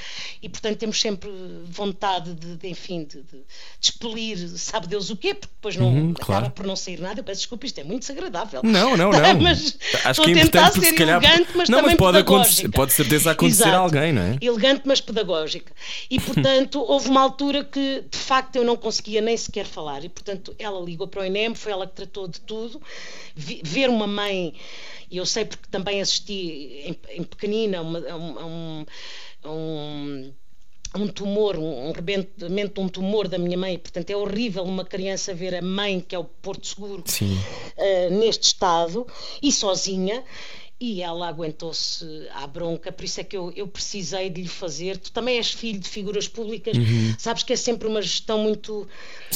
E 0.42 0.50
portanto 0.50 0.78
temos 0.78 1.00
sempre 1.00 1.30
vontade 1.66 2.34
de, 2.34 2.58
de 2.58 2.68
enfim 2.68 3.04
de, 3.04 3.22
de, 3.22 3.44
expelir 3.80 4.38
sabe 4.58 4.88
Deus 4.88 5.10
o 5.10 5.16
quê? 5.16 5.34
Porque 5.34 5.54
depois 5.56 5.76
não 5.76 5.88
uhum, 5.88 6.12
acaba 6.12 6.26
claro. 6.26 6.52
por 6.52 6.66
não 6.66 6.76
sair 6.76 7.00
nada. 7.00 7.20
Eu 7.20 7.24
peço 7.24 7.42
desculpa 7.42 7.66
isto 7.66 7.80
é 7.80 7.84
muito 7.84 8.02
desagradável. 8.02 8.62
Não 8.64 8.98
não 8.98 9.12
não. 9.14 9.40
Mas 9.42 9.78
acho 10.04 10.22
que 10.22 10.32
é 10.32 10.34
tentar 10.34 10.72
ser 10.72 10.82
se 10.82 10.94
calhar... 10.94 11.24
elegante 11.24 11.52
mas 11.56 11.70
não, 11.70 11.80
também 11.80 11.92
mas 11.92 12.00
pode 12.00 12.18
acontecer 12.18 12.70
pode 12.70 12.94
certeza 12.94 13.32
acontecer 13.32 13.64
Exato. 13.64 13.76
a 13.76 13.80
alguém 13.80 14.14
não 14.14 14.22
é? 14.22 14.38
Elegante 14.42 14.84
mas 14.86 15.02
pedagógica. 15.02 15.72
E 16.10 16.20
portanto 16.20 16.82
houve 16.88 17.10
uma 17.10 17.22
altura 17.22 17.64
que 17.64 18.04
de 18.10 18.18
facto 18.18 18.56
eu 18.56 18.64
não 18.64 18.76
conseguia 18.76 19.22
nem 19.22 19.38
sequer 19.38 19.66
falar. 19.66 20.04
E 20.04 20.10
portanto 20.10 20.56
ela 20.58 20.80
ligou 20.84 21.08
para 21.08 21.22
o 21.22 21.26
INEM 21.26 21.56
foi 21.56 21.72
ela 21.72 21.88
que 21.88 21.94
tratou 21.94 22.28
de 22.28 22.40
tudo. 22.42 22.82
Ver 23.36 23.90
uma 23.90 24.08
mãe 24.08 24.54
e 25.10 25.18
eu 25.18 25.26
sei 25.26 25.46
porque 25.46 25.68
também 25.70 26.02
assisti 26.02 26.34
em, 26.84 26.98
em 27.10 27.24
pequenina 27.24 27.80
a, 27.80 27.82
uma, 27.82 28.00
a, 28.00 28.46
um, 28.46 28.86
um 29.44 30.34
um 30.98 31.08
tumor, 31.08 31.58
um, 31.58 31.92
rebentamento 31.92 32.76
de 32.76 32.80
um 32.80 32.88
tumor 32.88 33.28
da 33.28 33.38
minha 33.38 33.58
mãe. 33.58 33.78
Portanto, 33.78 34.10
é 34.10 34.16
horrível 34.16 34.64
uma 34.64 34.86
criança 34.86 35.34
ver 35.34 35.56
a 35.56 35.62
mãe, 35.62 36.00
que 36.00 36.16
é 36.16 36.20
o 36.20 36.24
Porto 36.24 36.66
Seguro, 36.66 37.04
uh, 37.04 38.18
neste 38.18 38.48
estado 38.48 39.06
e 39.42 39.52
sozinha 39.52 40.24
e 40.86 41.02
ela 41.02 41.28
aguentou-se 41.28 42.06
à 42.32 42.46
bronca, 42.46 42.92
por 42.92 43.04
isso 43.04 43.20
é 43.20 43.24
que 43.24 43.36
eu, 43.36 43.52
eu 43.56 43.68
precisei 43.68 44.30
de 44.30 44.44
lhe 44.44 44.48
fazer. 44.48 44.98
Tu 44.98 45.12
também 45.12 45.38
és 45.38 45.50
filho 45.50 45.80
de 45.80 45.90
figuras 45.90 46.28
públicas, 46.28 46.78
uhum. 46.78 47.16
sabes 47.18 47.42
que 47.42 47.54
é 47.54 47.56
sempre 47.56 47.88
uma 47.88 48.04
gestão 48.04 48.38
muito, 48.38 48.88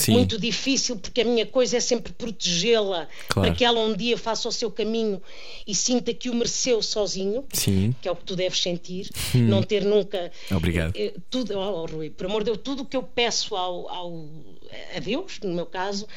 muito 0.10 0.38
difícil, 0.38 0.96
porque 0.98 1.22
a 1.22 1.26
minha 1.26 1.48
coisa 1.48 1.78
é 1.78 1.80
sempre 1.80 2.14
protegê-la 2.14 3.08
claro. 3.30 3.50
para 3.50 3.58
que 3.58 3.66
ela 3.66 3.80
um 3.80 3.96
dia 3.96 4.16
faça 4.16 4.48
o 4.48 4.52
seu 4.52 4.70
caminho 4.70 5.20
e 5.66 5.74
sinta 5.74 6.14
que 6.14 6.30
o 6.30 6.36
mereceu 6.36 6.84
sozinho, 6.84 7.44
Sim. 7.52 7.96
que 8.00 8.08
é 8.08 8.12
o 8.12 8.16
que 8.16 8.26
tu 8.26 8.36
deves 8.36 8.62
sentir, 8.62 9.10
uhum. 9.34 9.48
não 9.48 9.64
ter 9.64 9.84
nunca. 9.84 10.32
Obrigado. 10.52 10.94
Eh, 10.96 11.16
tudo, 11.32 11.58
oh, 11.58 11.88
Rui, 11.88 12.12
por 12.12 12.28
amor 12.28 12.44
de 12.44 12.52
Deus, 12.52 12.60
tudo 12.64 12.84
o 12.84 12.86
que 12.86 12.96
eu 12.96 13.02
peço 13.02 13.56
ao, 13.56 13.90
ao, 13.90 14.30
a 14.96 15.00
Deus, 15.00 15.40
no 15.42 15.56
meu 15.56 15.66
caso, 15.66 16.08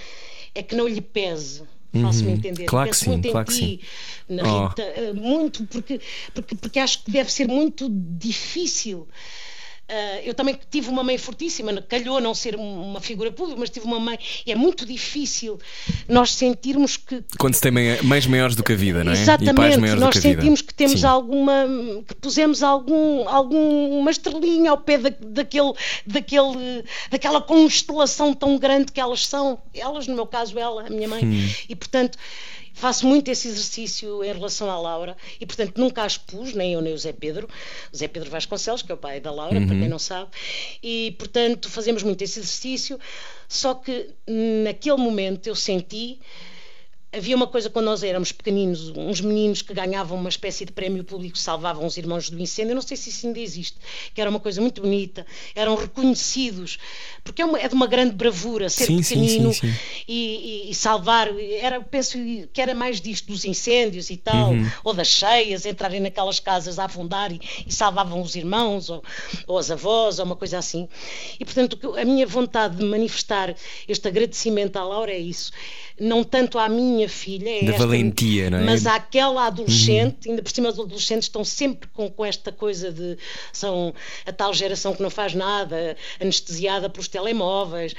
é 0.54 0.62
que 0.62 0.74
não 0.74 0.86
lhe 0.86 1.00
pese 1.00 1.62
Faço-me 2.00 2.30
uhum. 2.30 2.34
entender. 2.36 2.64
Claro 2.64 2.90
que 2.90 2.96
sim, 2.96 3.10
muito 3.10 3.30
claro 3.30 3.52
em 3.52 3.54
ti, 3.54 3.80
na 4.28 4.42
Rita, 4.68 4.94
oh. 4.96 5.14
muito, 5.14 5.66
porque, 5.66 6.00
porque, 6.32 6.54
porque 6.54 6.78
acho 6.78 7.04
que 7.04 7.10
deve 7.10 7.30
ser 7.30 7.46
muito 7.46 7.88
difícil 7.90 9.06
eu 10.24 10.32
também 10.32 10.58
tive 10.70 10.88
uma 10.88 11.02
mãe 11.02 11.18
fortíssima, 11.18 11.72
calhou 11.82 12.20
não 12.20 12.34
ser 12.34 12.56
uma 12.56 13.00
figura 13.00 13.30
pública, 13.30 13.60
mas 13.60 13.68
tive 13.68 13.86
uma 13.86 14.00
mãe. 14.00 14.18
E 14.46 14.52
é 14.52 14.54
muito 14.54 14.86
difícil 14.86 15.58
nós 16.08 16.32
sentirmos 16.34 16.96
que. 16.96 17.22
Quando 17.38 17.54
se 17.54 17.60
tem 17.60 17.72
mães 18.02 18.26
maiores 18.26 18.56
do 18.56 18.62
que 18.62 18.72
a 18.72 18.76
vida, 18.76 19.04
não 19.04 19.12
é? 19.12 19.20
Exatamente, 19.20 19.78
nós 19.96 20.16
sentimos 20.16 20.62
que 20.62 20.72
temos 20.72 21.00
Sim. 21.00 21.06
alguma. 21.06 21.66
que 22.06 22.14
pusemos 22.14 22.62
algum, 22.62 23.28
alguma 23.28 24.10
estrelinha 24.10 24.70
ao 24.70 24.78
pé 24.78 24.98
da, 24.98 25.12
daquele, 25.20 25.72
daquele, 26.06 26.84
daquela 27.10 27.40
constelação 27.40 28.32
tão 28.32 28.58
grande 28.58 28.92
que 28.92 29.00
elas 29.00 29.26
são. 29.26 29.60
Elas, 29.74 30.06
no 30.06 30.14
meu 30.14 30.26
caso, 30.26 30.58
ela, 30.58 30.86
a 30.86 30.90
minha 30.90 31.08
mãe. 31.08 31.24
Hum. 31.24 31.50
E 31.68 31.76
portanto 31.76 32.16
faço 32.72 33.06
muito 33.06 33.30
esse 33.30 33.48
exercício 33.48 34.24
em 34.24 34.32
relação 34.32 34.70
à 34.70 34.78
Laura 34.78 35.16
e, 35.40 35.46
portanto, 35.46 35.78
nunca 35.78 36.02
a 36.02 36.06
expus, 36.06 36.54
nem 36.54 36.72
eu 36.72 36.80
nem 36.80 36.92
o 36.92 36.98
Zé 36.98 37.12
Pedro, 37.12 37.48
o 37.92 37.96
Zé 37.96 38.08
Pedro 38.08 38.30
Vasconcelos, 38.30 38.82
que 38.82 38.90
é 38.90 38.94
o 38.94 38.98
pai 38.98 39.20
da 39.20 39.30
Laura, 39.30 39.58
uhum. 39.58 39.66
para 39.66 39.76
quem 39.76 39.88
não 39.88 39.98
sabe, 39.98 40.30
e, 40.82 41.14
portanto, 41.18 41.68
fazemos 41.68 42.02
muito 42.02 42.22
esse 42.22 42.38
exercício, 42.38 42.98
só 43.48 43.74
que 43.74 44.10
naquele 44.64 44.96
momento 44.96 45.46
eu 45.46 45.54
senti 45.54 46.18
havia 47.12 47.36
uma 47.36 47.46
coisa 47.46 47.68
quando 47.68 47.84
nós 47.86 48.02
éramos 48.02 48.32
pequeninos, 48.32 48.88
uns 48.96 49.20
meninos 49.20 49.60
que 49.60 49.74
ganhavam 49.74 50.16
uma 50.16 50.30
espécie 50.30 50.64
de 50.64 50.72
prémio 50.72 51.04
público, 51.04 51.36
salvavam 51.36 51.84
os 51.84 51.96
irmãos 51.98 52.30
do 52.30 52.40
incêndio, 52.40 52.74
não 52.74 52.80
sei 52.80 52.96
se 52.96 53.10
isso 53.10 53.26
ainda 53.26 53.38
existe, 53.38 53.76
que 54.14 54.20
era 54.20 54.30
uma 54.30 54.40
coisa 54.40 54.60
muito 54.60 54.80
bonita, 54.80 55.26
eram 55.54 55.74
reconhecidos, 55.74 56.78
porque 57.22 57.42
é, 57.42 57.44
uma, 57.44 57.60
é 57.60 57.68
de 57.68 57.74
uma 57.74 57.86
grande 57.86 58.14
bravura 58.14 58.70
ser 58.70 58.86
sim, 58.86 59.02
pequenino 59.02 59.52
sim, 59.52 59.60
sim, 59.60 59.74
e, 60.08 60.66
e, 60.68 60.70
e, 60.70 60.74
salvar, 60.74 61.28
era, 61.60 61.80
penso 61.82 62.16
que 62.52 62.60
era 62.60 62.74
mais 62.74 63.00
disto, 63.00 63.26
dos 63.26 63.44
incêndios 63.44 64.08
e 64.08 64.16
tal, 64.16 64.52
uhum. 64.52 64.70
ou 64.82 64.94
das 64.94 65.08
cheias, 65.08 65.66
entrarem 65.66 66.00
naquelas 66.00 66.40
casas 66.40 66.78
a 66.78 66.86
afundar 66.86 67.30
e, 67.30 67.40
e 67.66 67.72
salvavam 67.72 68.22
os 68.22 68.34
irmãos, 68.34 68.88
ou, 68.88 69.04
ou 69.46 69.58
as 69.58 69.70
avós, 69.70 70.18
ou 70.18 70.24
uma 70.24 70.36
coisa 70.36 70.58
assim. 70.58 70.88
E 71.38 71.44
portanto, 71.44 71.78
a 71.94 72.04
minha 72.04 72.26
vontade 72.26 72.76
de 72.76 72.84
manifestar 72.84 73.54
este 73.86 74.08
agradecimento 74.08 74.76
à 74.78 74.84
Laura 74.84 75.12
é 75.12 75.18
isso, 75.18 75.52
não 76.02 76.24
tanto 76.24 76.58
à 76.58 76.68
minha 76.68 77.08
filha, 77.08 77.48
é 77.48 77.64
da 77.64 77.70
esta, 77.70 77.86
valentia, 77.86 78.50
não 78.50 78.58
é? 78.58 78.64
Mas 78.64 78.86
àquela 78.86 79.46
adolescente, 79.46 80.26
uhum. 80.26 80.32
ainda 80.32 80.42
por 80.42 80.50
cima 80.50 80.68
os 80.68 80.78
adolescentes 80.78 81.26
estão 81.28 81.44
sempre 81.44 81.88
com, 81.92 82.10
com 82.10 82.24
esta 82.24 82.50
coisa 82.50 82.90
de 82.90 83.16
são 83.52 83.94
a 84.26 84.32
tal 84.32 84.52
geração 84.52 84.94
que 84.94 85.02
não 85.02 85.10
faz 85.10 85.32
nada, 85.32 85.96
anestesiada 86.20 86.90
pelos 86.90 87.06
telemóveis. 87.06 87.94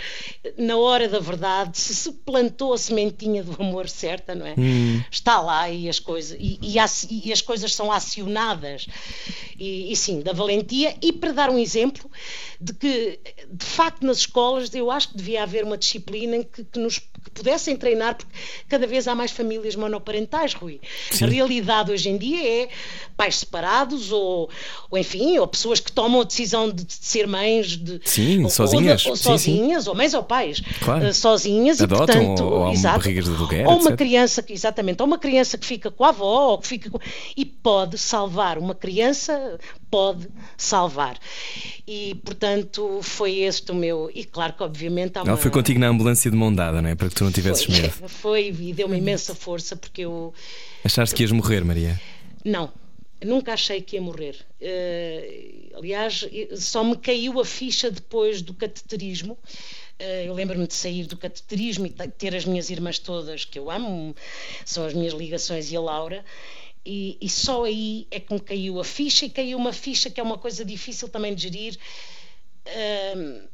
Na 0.58 0.76
hora 0.76 1.08
da 1.08 1.20
verdade, 1.20 1.78
se 1.78 1.96
se 1.96 2.12
plantou 2.12 2.74
a 2.74 2.78
sementinha 2.78 3.42
do 3.42 3.56
amor 3.62 3.88
certa, 3.88 4.36
não 4.36 4.46
é? 4.46 4.54
Uhum. 4.58 5.02
Está 5.10 5.40
lá 5.40 5.70
e 5.70 5.88
as 5.88 6.00
coisas 6.00 6.38
e, 6.38 6.60
e, 6.62 6.76
e, 7.28 7.32
as 7.32 7.42
coisas 7.42 7.74
são 7.74 7.90
acionadas. 7.90 8.86
E, 9.58 9.92
e 9.92 9.96
sim, 9.96 10.20
da 10.20 10.34
valentia 10.34 10.94
e 11.02 11.14
para 11.14 11.32
dar 11.32 11.50
um 11.50 11.58
exemplo 11.58 12.10
de 12.60 12.74
que 12.74 13.20
de 13.50 13.66
facto 13.66 14.06
nas 14.06 14.18
escolas 14.18 14.74
eu 14.74 14.92
acho 14.92 15.10
que 15.10 15.18
devia 15.18 15.44
haver 15.44 15.64
uma 15.64 15.78
disciplina 15.78 16.44
que, 16.44 16.66
que 16.66 16.80
nos 16.80 17.00
que 17.24 17.32
pudessem 17.32 17.76
treinar, 17.76 17.93
porque 17.96 18.26
cada 18.68 18.88
vez 18.88 19.08
há 19.08 19.16
mais 19.16 19.32
famílias 19.32 19.76
monoparentais, 19.76 20.54
Rui. 20.54 20.80
Sim. 21.12 21.26
A 21.26 21.28
realidade 21.28 21.92
hoje 21.92 22.10
em 22.10 22.18
dia 22.18 22.64
é 22.64 22.70
pais 23.16 23.38
separados 23.38 24.12
ou, 24.12 24.50
ou 24.90 24.98
enfim, 24.98 25.38
ou 25.38 25.48
pessoas 25.48 25.80
que 25.80 25.92
tomam 25.92 26.22
a 26.22 26.24
decisão 26.24 26.70
de, 26.70 26.84
de 26.84 26.94
ser 26.94 27.28
mães 27.28 27.78
de, 27.78 28.02
sim, 28.04 28.44
ou, 28.44 28.50
sozinhas, 28.50 29.06
ou, 29.06 29.12
ou 29.12 29.18
sozinhas, 29.18 29.84
sim, 29.84 29.90
ou 29.90 29.96
mães 29.96 30.14
ou 30.14 30.24
pais, 30.24 30.62
claro. 30.82 31.08
uh, 31.08 31.14
sozinhas 31.14 31.82
Adotam, 31.82 32.04
e 32.04 32.08
portanto, 32.08 32.44
ou, 32.44 32.52
ou 32.62 32.72
exato, 32.72 33.12
de 33.12 33.20
aluguer, 33.20 33.68
ou 33.68 33.74
uma 33.74 33.90
etc. 33.90 33.98
criança 33.98 34.44
que 34.44 34.54
exatamente, 34.54 35.02
ou 35.02 35.08
uma 35.08 35.18
criança 35.18 35.58
que 35.58 35.66
fica 35.66 35.92
com 35.92 36.04
a 36.04 36.10
avó, 36.10 36.52
ou 36.52 36.58
que 36.58 36.68
fica 36.68 36.90
com, 36.90 37.00
e 37.38 37.46
pode 37.46 37.98
salvar 37.98 38.58
uma 38.58 38.76
criança, 38.76 39.58
pode 39.90 40.28
salvar. 40.58 41.18
E 41.86 42.16
portanto 42.24 43.00
foi 43.02 43.40
este 43.40 43.72
o 43.72 43.76
meu 43.76 44.10
e 44.14 44.24
claro 44.24 44.54
que 44.54 44.64
obviamente 44.64 45.18
há 45.18 45.22
uma... 45.22 45.32
Ela 45.32 45.38
foi 45.38 45.52
contigo 45.52 45.80
na 45.80 45.88
ambulância 45.88 46.32
de 46.32 46.38
mão 46.38 46.54
dada, 46.54 46.82
não 46.82 46.90
é? 46.90 46.96
Para 46.96 47.10
que 47.10 47.16
tu 47.16 47.24
não 47.24 47.32
tivesses 47.32 47.66
foi, 47.66 47.73
Foi 48.08 48.48
e 48.48 48.74
deu-me 48.74 48.98
imensa 48.98 49.34
força 49.36 49.76
porque 49.76 50.02
eu. 50.02 50.34
Achaste 50.84 51.16
que 51.16 51.24
ias 51.24 51.32
morrer, 51.32 51.64
Maria? 51.64 52.00
Não, 52.44 52.72
nunca 53.24 53.54
achei 53.54 53.82
que 53.82 53.96
ia 53.96 54.02
morrer. 54.02 54.36
Uh, 54.62 55.78
aliás, 55.78 56.26
só 56.58 56.84
me 56.84 56.98
caiu 56.98 57.40
a 57.40 57.46
ficha 57.46 57.90
depois 57.90 58.42
do 58.42 58.54
cateterismo. 58.54 59.34
Uh, 60.00 60.26
eu 60.26 60.34
lembro-me 60.34 60.68
de 60.68 60.74
sair 60.74 61.06
do 61.06 61.18
cateterismo 61.18 61.86
e 61.86 61.90
ter 61.90 62.36
as 62.36 62.46
minhas 62.46 62.70
irmãs 62.70 63.00
todas, 63.00 63.46
que 63.46 63.58
eu 63.58 63.70
amo, 63.70 64.16
são 64.66 64.86
as 64.86 64.94
minhas 64.94 65.14
ligações, 65.14 65.72
e 65.72 65.78
a 65.78 65.82
Laura. 65.82 66.24
E, 66.86 67.18
e 67.22 67.30
só 67.30 67.64
aí 67.64 68.08
é 68.12 68.20
que 68.20 68.34
me 68.34 68.40
caiu 68.40 68.80
a 68.80 68.84
ficha, 68.84 69.26
e 69.26 69.30
caiu 69.30 69.58
uma 69.58 69.72
ficha 69.72 70.10
que 70.10 70.20
é 70.20 70.24
uma 70.24 70.38
coisa 70.38 70.66
difícil 70.66 71.08
também 71.08 71.34
de 71.34 71.44
gerir. 71.44 71.78
Hum, 73.16 73.48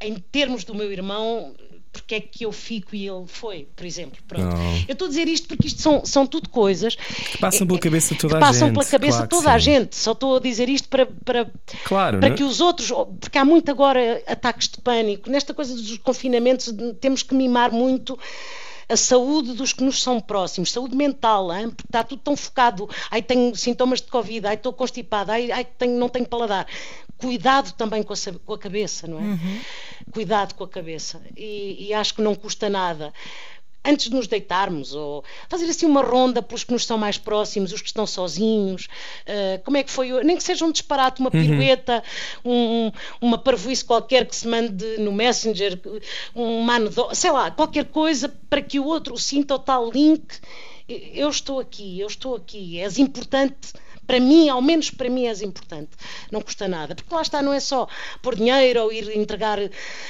em 0.00 0.14
termos 0.16 0.64
do 0.64 0.74
meu 0.74 0.92
irmão, 0.92 1.54
porque 1.94 2.14
é 2.16 2.20
que 2.20 2.44
eu 2.44 2.52
fico 2.52 2.94
e 2.94 3.08
ele 3.08 3.24
foi, 3.26 3.66
por 3.74 3.86
exemplo. 3.86 4.18
Pronto. 4.28 4.54
Oh. 4.54 4.84
Eu 4.86 4.92
estou 4.92 5.06
a 5.06 5.08
dizer 5.08 5.26
isto 5.28 5.48
porque 5.48 5.66
isto 5.68 5.80
são, 5.80 6.04
são 6.04 6.26
tudo 6.26 6.48
coisas 6.50 6.94
Que 6.96 7.38
passam 7.38 7.66
pela 7.66 7.78
é- 7.78 7.82
cabeça 7.82 8.14
de 8.14 8.20
toda 8.20 8.36
a 8.36 8.40
passam 8.40 8.68
gente, 8.68 8.74
pela 8.74 8.84
cabeça 8.84 9.16
claro 9.18 9.28
toda 9.28 9.52
a 9.52 9.58
gente. 9.58 9.96
Só 9.96 10.12
estou 10.12 10.36
a 10.36 10.40
dizer 10.40 10.68
isto 10.68 10.88
para, 10.88 11.06
para, 11.06 11.50
Claro, 11.84 12.18
para 12.18 12.28
não 12.28 12.34
é? 12.34 12.36
que 12.36 12.44
os 12.44 12.60
outros, 12.60 12.90
porque 13.20 13.38
há 13.38 13.44
muito 13.44 13.70
agora 13.70 14.22
ataques 14.26 14.68
de 14.68 14.80
pânico. 14.80 15.30
Nesta 15.30 15.54
coisa 15.54 15.74
dos 15.74 15.96
confinamentos, 15.98 16.74
temos 17.00 17.22
que 17.22 17.34
mimar 17.34 17.72
muito 17.72 18.18
a 18.86 18.96
saúde 18.98 19.54
dos 19.54 19.72
que 19.72 19.82
nos 19.82 20.02
são 20.02 20.20
próximos, 20.20 20.70
saúde 20.70 20.94
mental, 20.94 21.50
hein? 21.54 21.70
porque 21.70 21.88
está 21.88 22.04
tudo 22.04 22.20
tão 22.22 22.36
focado. 22.36 22.86
Ai, 23.10 23.22
tenho 23.22 23.54
sintomas 23.56 24.02
de 24.02 24.08
Covid, 24.08 24.46
ai, 24.46 24.54
estou 24.56 24.74
constipada, 24.74 25.32
ai, 25.32 25.50
ai 25.50 25.64
tenho, 25.64 25.98
não 25.98 26.08
tenho 26.08 26.26
paladar. 26.26 26.66
Cuidado 27.18 27.72
também 27.72 28.02
com 28.02 28.12
a, 28.12 28.16
com 28.44 28.52
a 28.54 28.58
cabeça, 28.58 29.06
não 29.06 29.18
é? 29.18 29.22
Cuidado 30.12 30.54
com 30.54 30.64
a 30.64 30.68
cabeça. 30.68 31.20
E, 31.36 31.86
e 31.88 31.94
acho 31.94 32.14
que 32.14 32.22
não 32.22 32.34
custa 32.34 32.68
nada. 32.68 33.12
Antes 33.86 34.08
de 34.08 34.14
nos 34.16 34.26
deitarmos, 34.26 34.94
ou 34.94 35.22
fazer 35.48 35.66
assim 35.66 35.84
uma 35.84 36.00
ronda 36.00 36.40
pelos 36.42 36.64
que 36.64 36.72
nos 36.72 36.86
são 36.86 36.96
mais 36.96 37.18
próximos, 37.18 37.70
os 37.70 37.82
que 37.82 37.86
estão 37.88 38.06
sozinhos, 38.06 38.88
eh, 39.26 39.60
como 39.62 39.76
é 39.76 39.82
que 39.82 39.90
foi, 39.90 40.24
nem 40.24 40.38
que 40.38 40.42
seja 40.42 40.64
um 40.64 40.72
disparate, 40.72 41.20
uma 41.20 41.30
pirueta, 41.42 42.02
um- 42.42 42.90
uma 43.20 43.36
parvoíce 43.36 43.84
qualquer 43.84 44.24
que 44.26 44.34
se 44.34 44.48
mande 44.48 44.96
no 44.98 45.12
Messenger, 45.12 45.78
uma 46.34 46.76
anedota, 46.76 47.14
sei 47.14 47.30
lá, 47.30 47.50
qualquer 47.50 47.84
coisa 47.84 48.34
para 48.48 48.62
que 48.62 48.80
o 48.80 48.86
outro 48.86 49.18
sinta 49.18 49.54
o 49.54 49.58
tal 49.58 49.90
link. 49.90 50.34
Eu 50.88 51.28
estou 51.28 51.60
aqui, 51.60 52.00
eu 52.00 52.06
estou 52.06 52.36
aqui, 52.36 52.78
és 52.80 52.98
importante 52.98 53.72
para 54.06 54.20
mim, 54.20 54.48
ao 54.48 54.60
menos 54.62 54.90
para 54.90 55.08
mim, 55.08 55.26
és 55.26 55.42
importante. 55.42 55.90
Não 56.30 56.40
custa 56.40 56.68
nada. 56.68 56.94
Porque 56.94 57.14
lá 57.14 57.22
está, 57.22 57.42
não 57.42 57.52
é 57.52 57.60
só 57.60 57.86
pôr 58.22 58.36
dinheiro 58.36 58.82
ou 58.82 58.92
ir 58.92 59.16
entregar 59.16 59.58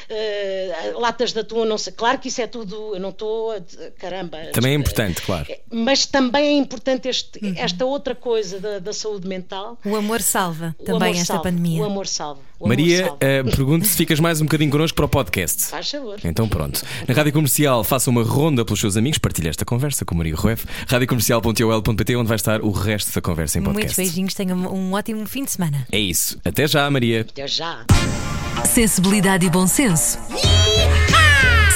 eh, 0.09 0.93
latas 0.99 1.33
de 1.33 1.41
atum, 1.41 1.65
não 1.65 1.79
sei. 1.79 1.93
Claro 1.93 2.19
que 2.19 2.29
isso 2.29 2.41
é 2.41 2.47
tudo, 2.47 2.95
eu 2.95 3.01
não 3.01 3.11
estou. 3.11 3.53
a- 3.53 3.61
Caramba. 3.99 4.39
Também 4.53 4.73
é 4.73 4.75
importante, 4.77 5.23
claro. 5.23 5.47
Mas 5.71 6.07
também 6.07 6.47
é 6.47 6.53
importante 6.53 7.09
este- 7.09 7.41
esta 7.59 7.85
outra 7.85 8.15
coisa 8.15 8.61
da, 8.61 8.79
da 8.79 8.93
saúde 8.93 9.27
mental. 9.29 9.79
O 9.85 9.97
amor 9.97 10.21
salva 10.21 10.75
O 10.79 10.85
também 10.85 11.11
amor 11.11 11.21
esta 11.21 11.25
salva, 11.35 11.43
pandemia. 11.45 11.81
O 11.83 11.85
amor 11.85 12.07
salva. 12.07 12.41
o 12.59 12.65
amor 12.67 12.69
Maria, 12.77 13.05
salva. 13.07 13.17
eh, 13.21 13.43
pergunto 13.43 13.87
se 13.87 13.97
ficas 13.97 14.21
mais 14.21 14.41
um 14.41 14.45
bocadinho 14.45 14.71
connosco 14.71 14.95
para 14.97 15.05
o 15.05 15.09
podcast. 15.09 15.65
Faz 15.65 15.91
favor. 15.91 16.19
Então 16.25 16.49
pronto. 16.49 16.83
Na 17.07 17.15
Rádio 17.15 17.33
Comercial 17.33 17.83
faça 17.85 18.11
uma 18.11 18.23
ronda 18.23 18.65
pelos 18.65 18.81
seus 18.81 18.97
amigos, 18.97 19.19
partilhe 19.19 19.49
esta 19.49 19.65
conversa 19.65 20.05
com 20.05 20.15
Maria 20.15 20.35
Rueff, 20.35 20.67
radiocomercial.ol.pt 20.89 22.17
onde 22.17 22.29
vai 22.29 22.37
estar 22.37 22.61
o 22.63 22.71
resto 22.71 23.13
da 23.15 23.21
conversa 23.21 23.59
em 23.59 23.63
Muitos 23.85 23.97
beijinhos, 23.97 24.35
tenham 24.35 24.59
um 24.59 24.93
ótimo 24.93 25.27
fim 25.27 25.45
de 25.45 25.53
semana. 25.53 25.87
É 25.91 25.99
isso. 25.99 26.39
Até 26.45 26.67
já, 26.67 26.89
Maria. 26.91 27.23
Até 27.23 27.47
já. 27.47 27.85
Sensibilidade 28.67 29.47
e 29.47 29.51
bom 29.51 29.67
senso. 29.67 30.19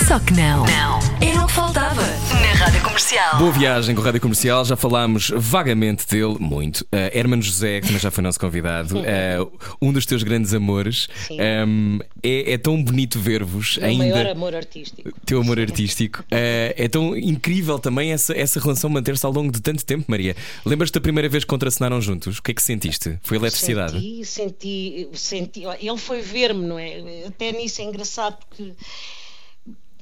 Só 0.08 0.18
que 0.18 0.32
não. 0.32 0.64
Não. 0.64 0.98
Era 1.20 1.44
o 1.44 1.46
que 1.46 1.52
faltava 1.52 2.00
na 2.00 2.54
Rádio 2.54 2.80
Comercial. 2.80 3.36
Boa 3.36 3.52
viagem 3.52 3.94
com 3.94 4.00
a 4.00 4.04
Rádio 4.06 4.22
Comercial, 4.22 4.64
já 4.64 4.74
falámos 4.74 5.30
vagamente 5.36 6.06
dele, 6.06 6.38
muito. 6.40 6.80
Uh, 6.84 7.12
Hermano 7.12 7.42
José, 7.42 7.82
que 7.82 7.88
também 7.88 8.00
já 8.00 8.10
foi 8.10 8.24
nosso 8.24 8.40
convidado, 8.40 8.98
uh, 8.98 9.52
um 9.82 9.92
dos 9.92 10.06
teus 10.06 10.22
grandes 10.22 10.54
amores. 10.54 11.08
Sim. 11.26 11.36
Um, 11.66 11.98
é, 12.22 12.54
é 12.54 12.56
tão 12.56 12.82
bonito 12.82 13.20
ver-vos 13.20 13.76
O 13.76 13.84
ainda. 13.84 14.06
maior 14.06 14.26
amor 14.28 14.54
artístico. 14.54 15.12
Teu 15.26 15.42
amor 15.42 15.60
artístico. 15.60 16.20
Uh, 16.20 16.72
é 16.74 16.88
tão 16.88 17.14
incrível 17.14 17.78
também 17.78 18.10
essa, 18.10 18.32
essa 18.32 18.58
relação 18.58 18.88
manter-se 18.88 19.26
ao 19.26 19.32
longo 19.32 19.52
de 19.52 19.60
tanto 19.60 19.84
tempo, 19.84 20.06
Maria. 20.08 20.34
Lembras-te 20.64 20.94
da 20.94 21.02
primeira 21.02 21.28
vez 21.28 21.44
que 21.44 21.48
contracenaram 21.48 22.00
juntos? 22.00 22.38
O 22.38 22.42
que 22.42 22.52
é 22.52 22.54
que 22.54 22.62
sentiste? 22.62 23.18
Foi 23.22 23.36
eletricidade? 23.36 23.92
Senti, 23.92 24.24
senti, 24.24 25.08
senti. 25.12 25.64
Ele 25.82 25.98
foi 25.98 26.22
ver-me, 26.22 26.64
não 26.64 26.78
é? 26.78 27.26
Até 27.26 27.52
nisso 27.52 27.82
é 27.82 27.84
engraçado 27.84 28.38
porque 28.48 28.72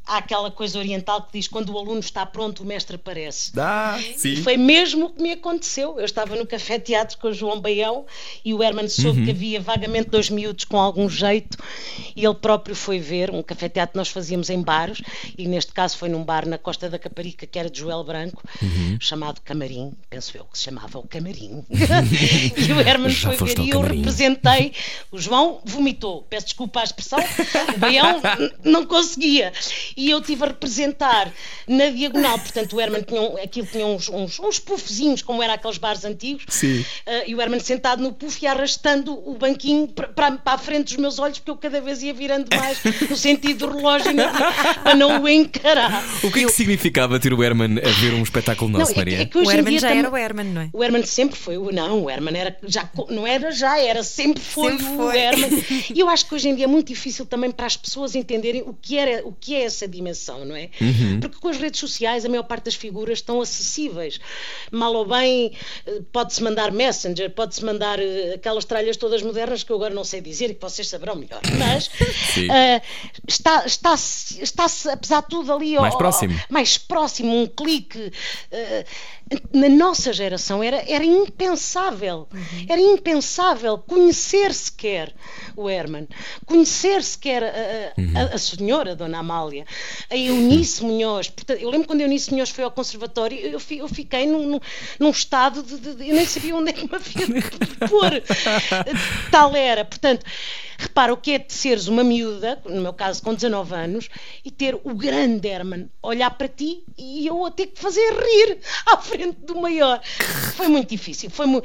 há 0.06 0.18
aquela 0.18 0.50
coisa 0.50 0.78
oriental 0.78 1.22
que 1.22 1.32
diz 1.38 1.48
quando 1.48 1.70
o 1.72 1.78
aluno 1.78 2.00
está 2.00 2.24
pronto, 2.24 2.62
o 2.62 2.66
mestre 2.66 2.96
aparece. 2.96 3.50
Ah, 3.58 3.98
sim. 4.16 4.34
E 4.34 4.36
foi 4.42 4.56
mesmo 4.56 5.06
o 5.06 5.10
que 5.10 5.22
me 5.22 5.32
aconteceu. 5.32 5.98
Eu 5.98 6.04
estava 6.04 6.36
no 6.36 6.46
Café 6.46 6.78
Teatro 6.78 7.18
com 7.18 7.28
o 7.28 7.32
João 7.34 7.60
Baião 7.60 8.06
e 8.44 8.54
o 8.54 8.62
Herman 8.62 8.88
soube 8.88 9.18
Uhum. 9.20 9.24
que 9.24 9.30
havia 9.30 9.60
vagamente 9.60 10.10
dois 10.10 10.30
miúdos 10.30 10.64
com 10.64 10.78
algum 10.80 11.08
jeito 11.08 11.56
e 12.14 12.24
ele 12.24 12.34
próprio 12.34 12.74
foi 12.76 12.98
ver. 12.98 13.30
Um 13.30 13.42
Café 13.42 13.68
Teatro 13.68 13.96
nós 13.96 14.08
fazíamos 14.08 14.50
em 14.50 14.62
bares 14.62 15.00
e 15.36 15.46
neste 15.48 15.72
caso 15.72 15.96
foi 15.98 16.08
num 16.08 16.22
bar 16.24 16.46
na 16.46 16.58
Costa 16.58 16.88
da 16.88 16.98
Caparica 16.98 17.46
que 17.46 17.58
era 17.58 17.68
de 17.70 17.78
Joel 17.80 18.04
Branco, 18.04 18.42
Uhum. 18.62 18.96
chamado 19.00 19.40
Camarim, 19.42 19.92
penso 20.08 20.36
eu 20.36 20.44
que 20.44 20.56
se 20.58 20.64
chamava 20.64 20.98
o 20.98 21.06
Camarim. 21.06 21.64
e 21.70 22.72
o 22.72 22.80
Herman 22.80 23.10
Já 23.10 23.32
foi 23.32 23.48
ver 23.54 23.58
e 23.62 23.70
eu 23.70 23.80
Camarim. 23.80 23.96
representei. 23.98 24.72
O 25.10 25.18
João 25.18 25.60
vomitou, 25.64 26.22
peço 26.28 26.46
desculpa 26.46 26.80
à 26.80 26.84
expressão, 26.84 27.18
o 27.74 27.78
Baião 27.78 28.20
não 28.64 28.86
conseguia. 28.86 29.52
E 29.96 30.10
eu 30.10 30.20
tive 30.20 30.44
a 30.44 30.48
representar 30.48 31.32
na 31.66 31.86
diagonal, 31.90 32.38
portanto 32.38 32.76
o 32.76 32.80
Herman 32.80 33.02
tinha 33.02 33.20
um, 33.22 33.36
aquilo 33.42 33.66
tinha 33.66 33.86
uns, 33.86 34.08
uns, 34.08 34.38
uns 34.38 34.58
puffzinhos, 34.58 35.22
como 35.22 35.42
era 35.42 35.54
aqueles 35.54 35.78
bares 35.78 36.04
antigos, 36.04 36.44
Sim. 36.48 36.84
Ah, 37.06 37.22
e 37.26 37.34
o 37.34 37.40
Herman 37.40 37.60
sentado 37.60 38.02
no 38.02 38.12
puff 38.12 38.38
e 38.42 38.46
arrastando 38.46 39.12
o 39.28 39.34
banquinho 39.34 39.88
para, 39.88 40.38
a 40.44 40.58
frente 40.58 40.88
dos 40.88 40.96
meus 40.96 41.18
olhos, 41.18 41.38
porque 41.38 41.50
eu 41.50 41.56
cada 41.56 41.80
vez 41.80 42.02
ia 42.02 42.12
virando 42.12 42.46
mais 42.54 42.78
no 43.08 43.16
sentido 43.16 43.66
do 43.66 43.76
relógio 43.76 44.12
não- 44.12 44.30
para 44.82 44.94
não 44.94 45.22
o 45.22 45.28
encarar. 45.28 46.04
O 46.22 46.30
que 46.30 46.40
é 46.40 46.44
que 46.44 46.52
significava 46.52 47.18
ter 47.18 47.32
o 47.32 47.42
Herman 47.42 47.78
a 47.78 47.88
ver 48.00 48.12
um 48.14 48.22
espetáculo 48.22 48.70
nosso, 48.70 48.84
Não, 48.84 48.90
é 48.90 48.92
que- 48.92 48.98
Maria? 48.98 49.22
é 49.22 49.24
que 49.26 49.38
hoje 49.38 49.48
O 49.48 49.52
em 49.52 49.56
Herman 49.56 49.78
já 49.78 49.88
também- 49.88 49.98
era 50.04 50.10
o 50.12 50.16
Herman, 50.16 50.44
não 50.46 50.60
é? 50.62 50.68
o 50.72 50.84
Herman 50.84 51.02
sempre 51.06 51.36
foi 51.38 51.56
o. 51.56 51.72
Não, 51.72 52.04
o 52.04 52.10
Herman 52.10 52.36
era. 52.36 52.56
Já, 52.66 52.88
não 53.08 53.26
era 53.26 53.50
já, 53.50 53.78
era 53.80 54.02
sempre 54.02 54.42
foi 54.42 54.72
Sempre 54.72 54.86
o 54.86 54.96
foi. 54.96 55.18
Herman. 55.18 55.64
E 55.94 56.00
eu 56.00 56.08
acho 56.08 56.26
que 56.26 56.34
hoje 56.34 56.48
em 56.48 56.54
dia 56.54 56.64
é 56.64 56.68
muito 56.68 56.88
difícil 56.88 57.24
também 57.24 57.50
para 57.50 57.66
as 57.66 57.76
pessoas 57.76 58.14
entenderem 58.14 58.62
o 58.62 58.74
que, 58.74 58.98
era, 58.98 59.26
o 59.26 59.32
que 59.32 59.54
é 59.54 59.62
essa 59.64 59.85
dimensão, 59.88 60.44
não 60.44 60.54
é? 60.56 60.70
Uhum. 60.80 61.20
Porque 61.20 61.38
com 61.38 61.48
as 61.48 61.56
redes 61.56 61.80
sociais 61.80 62.24
a 62.24 62.28
maior 62.28 62.42
parte 62.44 62.64
das 62.64 62.74
figuras 62.74 63.18
estão 63.18 63.40
acessíveis. 63.40 64.18
Mal 64.70 64.92
ou 64.94 65.06
bem, 65.06 65.52
eh, 65.86 66.00
pode-se 66.12 66.42
mandar 66.42 66.70
Messenger, 66.72 67.30
pode-se 67.30 67.64
mandar 67.64 67.98
eh, 67.98 68.34
aquelas 68.34 68.64
tralhas 68.64 68.96
todas 68.96 69.22
modernas 69.22 69.62
que 69.62 69.70
eu 69.72 69.76
agora 69.76 69.94
não 69.94 70.04
sei 70.04 70.20
dizer 70.20 70.50
e 70.50 70.54
que 70.54 70.60
vocês 70.60 70.88
saberão 70.88 71.14
melhor. 71.16 71.40
Mas 71.58 71.90
eh, 72.50 72.82
está, 73.28 73.64
está-se, 73.66 74.42
está-se, 74.42 74.88
apesar 74.88 75.22
de 75.22 75.28
tudo, 75.28 75.52
ali 75.52 75.76
ao- 75.76 75.82
Mais 75.82 75.94
próximo. 75.94 76.40
mais 76.50 76.78
próximo, 76.78 77.34
um 77.42 77.46
clique. 77.46 78.12
eh, 78.50 78.84
na 79.52 79.68
nossa 79.68 80.12
geração 80.12 80.62
era, 80.62 80.84
era 80.88 81.04
impensável. 81.04 82.28
Era 82.68 82.80
impensável 82.80 83.76
conhecer 83.78 84.54
sequer 84.54 85.12
o 85.56 85.68
Herman, 85.68 86.06
conhecer 86.44 87.02
sequer 87.02 87.42
a, 87.42 87.46
a- 87.48 88.20
a- 88.22 88.34
a 88.34 88.38
senhora, 88.38 88.92
a 88.92 88.94
Dona 88.94 89.18
Amália, 89.18 89.64
a 90.10 90.16
Eunice 90.16 90.84
Munhoz. 90.84 91.28
Portanto, 91.28 91.58
eu 91.60 91.70
lembro 91.70 91.88
quando 91.88 92.00
a 92.00 92.04
Eunice 92.04 92.30
Munhoz 92.30 92.50
foi 92.50 92.62
ao 92.64 92.70
conservatório, 92.70 93.38
eu, 93.38 93.60
eu 93.70 93.88
fiquei 93.88 94.26
num, 94.26 94.46
num- 94.46 94.60
num 95.00 95.10
estado 95.10 95.62
de, 95.62 95.76
de- 95.78 95.94
de- 95.96 96.08
Eu 96.08 96.14
nem 96.14 96.26
sabia 96.26 96.54
onde 96.54 96.70
é 96.70 96.72
que 96.72 96.84
me 96.84 96.94
havia 96.94 97.26
de 97.26 97.88
pôr. 97.88 98.22
Tal 99.32 99.56
era. 99.56 99.84
Portanto, 99.84 100.24
repara 100.78 101.12
o 101.12 101.16
que 101.16 101.32
é 101.32 101.38
de 101.38 101.52
seres 101.52 101.86
uma 101.88 102.04
miúda, 102.04 102.60
no 102.64 102.80
meu 102.82 102.92
caso 102.92 103.22
com 103.22 103.34
19 103.34 103.74
anos, 103.74 104.08
e 104.44 104.50
ter 104.50 104.74
o 104.84 104.94
grande 104.94 105.48
Herman 105.48 105.88
olhar 106.02 106.30
para 106.30 106.48
ti 106.48 106.84
e 106.98 107.26
eu 107.26 107.44
a 107.46 107.50
ter 107.50 107.66
que 107.68 107.80
fazer 107.80 108.00
rir 108.12 108.58
à 108.86 108.96
frente 108.98 109.38
do 109.40 109.56
maior. 109.60 110.00
Foi 110.54 110.68
muito 110.68 110.90
difícil. 110.90 111.30
Foi 111.30 111.46
mu- 111.46 111.62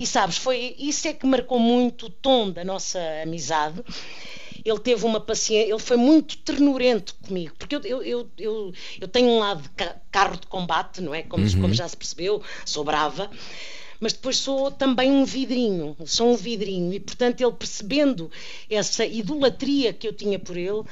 E 0.00 0.06
sabes, 0.06 0.36
foi 0.36 0.74
isso 0.78 1.06
é 1.08 1.12
que 1.12 1.26
marcou 1.26 1.58
muito 1.58 2.06
o 2.06 2.10
tom 2.10 2.50
da 2.50 2.64
nossa 2.64 2.98
amizade. 3.22 3.82
Ele 4.64 4.78
teve 4.78 5.04
uma 5.04 5.20
paciência, 5.20 5.70
ele 5.70 5.78
foi 5.78 5.98
muito 5.98 6.38
ternurento 6.38 7.14
comigo, 7.26 7.54
porque 7.58 7.76
eu, 7.76 7.82
eu, 7.84 8.02
eu, 8.38 8.72
eu, 8.98 9.08
tenho 9.08 9.28
um 9.28 9.38
lado 9.38 9.60
de 9.62 9.68
ca- 9.70 9.96
carro 10.10 10.38
de 10.38 10.46
combate, 10.46 11.02
não 11.02 11.14
é? 11.14 11.22
Como, 11.22 11.44
como 11.60 11.74
já 11.74 11.86
se 11.86 11.94
percebeu, 11.94 12.42
sou 12.64 12.82
brava, 12.82 13.30
mas 14.00 14.12
depois 14.12 14.36
sou 14.36 14.70
também 14.70 15.10
um 15.10 15.24
vidrinho, 15.24 15.96
sou 16.04 16.32
um 16.32 16.36
vidrinho, 16.36 16.92
e 16.92 17.00
portanto 17.00 17.40
ele 17.40 17.52
percebendo 17.52 18.30
essa 18.68 19.04
idolatria 19.04 19.92
que 19.92 20.06
eu 20.06 20.12
tinha 20.12 20.38
por 20.38 20.56
ele, 20.56 20.82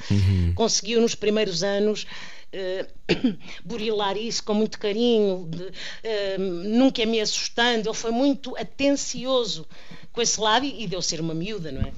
conseguiu 0.55 1.01
nos 1.01 1.15
primeiros 1.15 1.63
anos 1.63 2.05
eh, 2.51 2.85
burilar 3.65 4.15
isso 4.15 4.43
com 4.43 4.53
muito 4.53 4.77
carinho, 4.77 5.47
de, 5.49 5.71
eh, 6.03 6.37
nunca 6.37 7.03
me 7.05 7.19
assustando, 7.19 7.89
ele 7.89 7.97
foi 7.97 8.11
muito 8.11 8.55
atencioso 8.55 9.65
com 10.13 10.21
esse 10.21 10.39
lado 10.39 10.65
e, 10.65 10.83
e 10.83 10.87
deu 10.87 11.01
ser 11.01 11.19
uma 11.19 11.33
miúda, 11.33 11.71
não 11.71 11.81
é? 11.81 11.91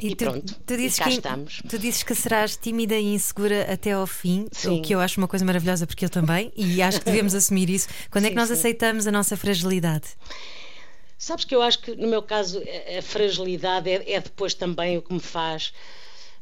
E, 0.00 0.14
tu, 0.14 0.24
pronto, 0.24 0.54
tu 0.64 0.76
dizes 0.76 0.96
e 0.96 1.00
cá 1.00 1.04
que, 1.06 1.10
estamos. 1.10 1.62
Tu 1.68 1.78
dizes 1.78 2.02
que 2.04 2.14
serás 2.14 2.56
tímida 2.56 2.94
e 2.96 3.14
insegura 3.14 3.70
até 3.70 3.92
ao 3.92 4.06
fim, 4.06 4.46
Sim. 4.52 4.78
o 4.78 4.82
que 4.82 4.94
eu 4.94 5.00
acho 5.00 5.20
uma 5.20 5.26
coisa 5.26 5.44
maravilhosa, 5.44 5.86
porque 5.86 6.04
eu 6.04 6.08
também, 6.08 6.52
e 6.56 6.80
acho 6.80 7.00
que 7.00 7.04
devemos 7.06 7.34
assumir 7.36 7.68
isso. 7.68 7.88
Quando 8.10 8.26
é 8.26 8.28
que 8.28 8.34
Sim, 8.34 8.38
nós 8.38 8.48
sim. 8.48 8.54
aceitamos 8.54 9.06
a 9.06 9.10
nossa 9.10 9.36
fragilidade? 9.36 10.06
Sabes 11.18 11.44
que 11.44 11.52
eu 11.52 11.60
acho 11.60 11.80
que 11.80 11.96
no 11.96 12.06
meu 12.06 12.22
caso 12.22 12.62
a, 12.96 13.02
fragilidade 13.02 13.90
é, 13.90 14.12
é 14.12 14.20
depois 14.20 14.54
também 14.54 14.96
o 14.96 15.02
que 15.02 15.12
me 15.12 15.18
faz 15.18 15.72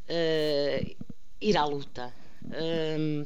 eh, 0.07 0.95
ir 1.41 1.57
à 1.57 1.65
luta. 1.65 2.13
Hum, 2.45 3.25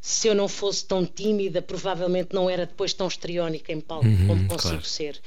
se 0.00 0.26
eu 0.28 0.34
não 0.34 0.48
fosse 0.48 0.86
tão 0.86 1.04
tímida, 1.04 1.60
provavelmente 1.60 2.30
não 2.32 2.48
era 2.48 2.64
depois 2.64 2.94
tão 2.94 3.06
estriónica 3.06 3.70
em 3.70 3.80
palco 3.80 4.06
Uhum, 4.06 4.26
como 4.26 4.48
consigo 4.48 4.70
claro. 4.72 4.84
ser. 4.86 5.20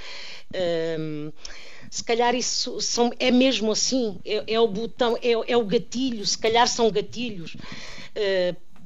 Hum, 0.99 1.31
se 1.93 2.03
calhar 2.03 2.33
isso 2.33 2.81
são, 2.81 3.11
é 3.19 3.29
mesmo 3.29 3.71
assim, 3.71 4.19
é, 4.25 4.53
é 4.55 4.59
o 4.59 4.67
botão, 4.67 5.15
é, 5.21 5.31
é 5.53 5.55
o 5.57 5.63
gatilho, 5.65 6.25
se 6.25 6.37
calhar 6.37 6.67
são 6.67 6.89
gatilhos 6.89 7.55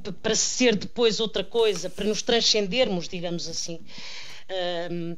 p- 0.03 0.11
para 0.21 0.35
ser 0.35 0.75
depois 0.75 1.19
outra 1.19 1.43
coisa, 1.43 1.89
para 1.89 2.05
nos 2.05 2.21
transcendermos, 2.21 3.07
digamos 3.07 3.47
assim. 3.47 3.79
Hum, 4.91 5.15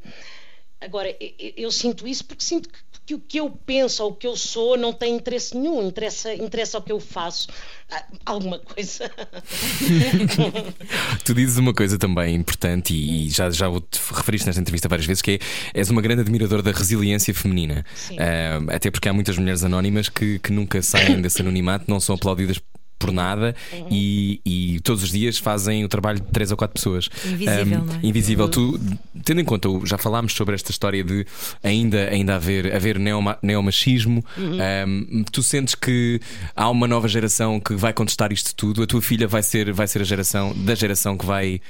agora, 0.81 1.15
eu- 1.19 1.53
eu 1.57 1.71
sinto 1.71 2.07
isso 2.07 2.25
porque 2.25 2.43
sinto 2.43 2.69
que, 2.69 2.79
que 3.09 3.15
o 3.15 3.19
que 3.19 3.39
eu 3.39 3.49
penso 3.49 4.03
ou 4.03 4.11
o 4.11 4.13
que 4.13 4.27
eu 4.27 4.35
sou 4.35 4.77
não 4.77 4.93
tem 4.93 5.15
interesse 5.15 5.57
nenhum, 5.57 5.87
interessa, 5.87 6.31
interessa 6.31 6.77
o 6.77 6.81
que 6.81 6.91
eu 6.91 6.99
faço. 6.99 7.47
Ah, 7.89 8.03
Alguma 8.23 8.59
coisa. 8.59 9.09
Tu 11.25 11.33
dizes 11.33 11.57
uma 11.57 11.73
coisa 11.73 11.97
também 11.97 12.35
importante 12.35 12.93
e, 12.93 13.25
e 13.25 13.29
já, 13.31 13.49
já 13.49 13.67
o 13.67 13.81
te 13.81 13.99
referiste 14.13 14.45
nesta 14.45 14.61
entrevista 14.61 14.87
várias 14.87 15.07
vezes 15.07 15.23
que 15.23 15.31
é, 15.31 15.39
és 15.73 15.89
uma 15.89 16.03
grande 16.03 16.21
admiradora 16.21 16.61
da 16.61 16.71
resiliência 16.71 17.33
feminina. 17.33 17.83
Ah, 18.19 18.75
até 18.75 18.91
porque 18.91 19.09
há 19.09 19.13
muitas 19.13 19.39
mulheres 19.39 19.63
anónimas 19.63 20.07
que, 20.07 20.37
que 20.37 20.51
nunca 20.51 20.79
saem 20.83 21.19
desse 21.19 21.41
anonimato, 21.41 21.85
não 21.87 21.99
são 21.99 22.13
aplaudidas 22.13 22.59
por 22.99 23.11
nada 23.11 23.55
e, 23.89 24.41
e 24.45 24.79
todos 24.81 25.01
os 25.03 25.11
dias 25.11 25.37
fazem 25.37 25.85
o 25.85 25.87
trabalho 25.87 26.19
de 26.19 26.27
três 26.27 26.51
ou 26.51 26.57
quatro 26.57 26.73
pessoas. 26.73 27.09
Invisível, 27.25 27.85
não 27.85 27.95
é? 27.95 27.99
Invisível. 28.03 28.49
Tu, 28.49 28.79
tendo 29.23 29.39
em 29.39 29.45
conta, 29.45 29.69
já 29.85 29.97
falámos 29.97 30.33
sobre 30.33 30.53
esta 30.53 30.69
história 30.69 31.03
de 31.03 31.25
ainda, 31.63 32.09
ainda 32.09 32.35
haver, 32.35 32.75
haver 32.75 32.99
neoma, 32.99 33.39
neomachismo, 33.41 34.23
um, 34.37 35.23
tu 35.31 35.41
sentes 35.41 35.73
que 35.73 36.19
há 36.55 36.69
uma 36.69 36.87
nova 36.87 37.07
geração 37.07 37.59
que 37.59 37.73
vai 37.73 37.93
contestar 37.93 38.31
isto 38.33 38.53
tudo? 38.53 38.83
A 38.83 38.87
tua 38.87 39.01
filha 39.01 39.27
vai 39.27 39.41
ser, 39.41 39.71
vai 39.71 39.87
ser 39.87 40.01
a 40.01 40.05
geração 40.05 40.53
da 40.53 40.75
geração 40.75 41.17
que 41.17 41.25
vai 41.25 41.61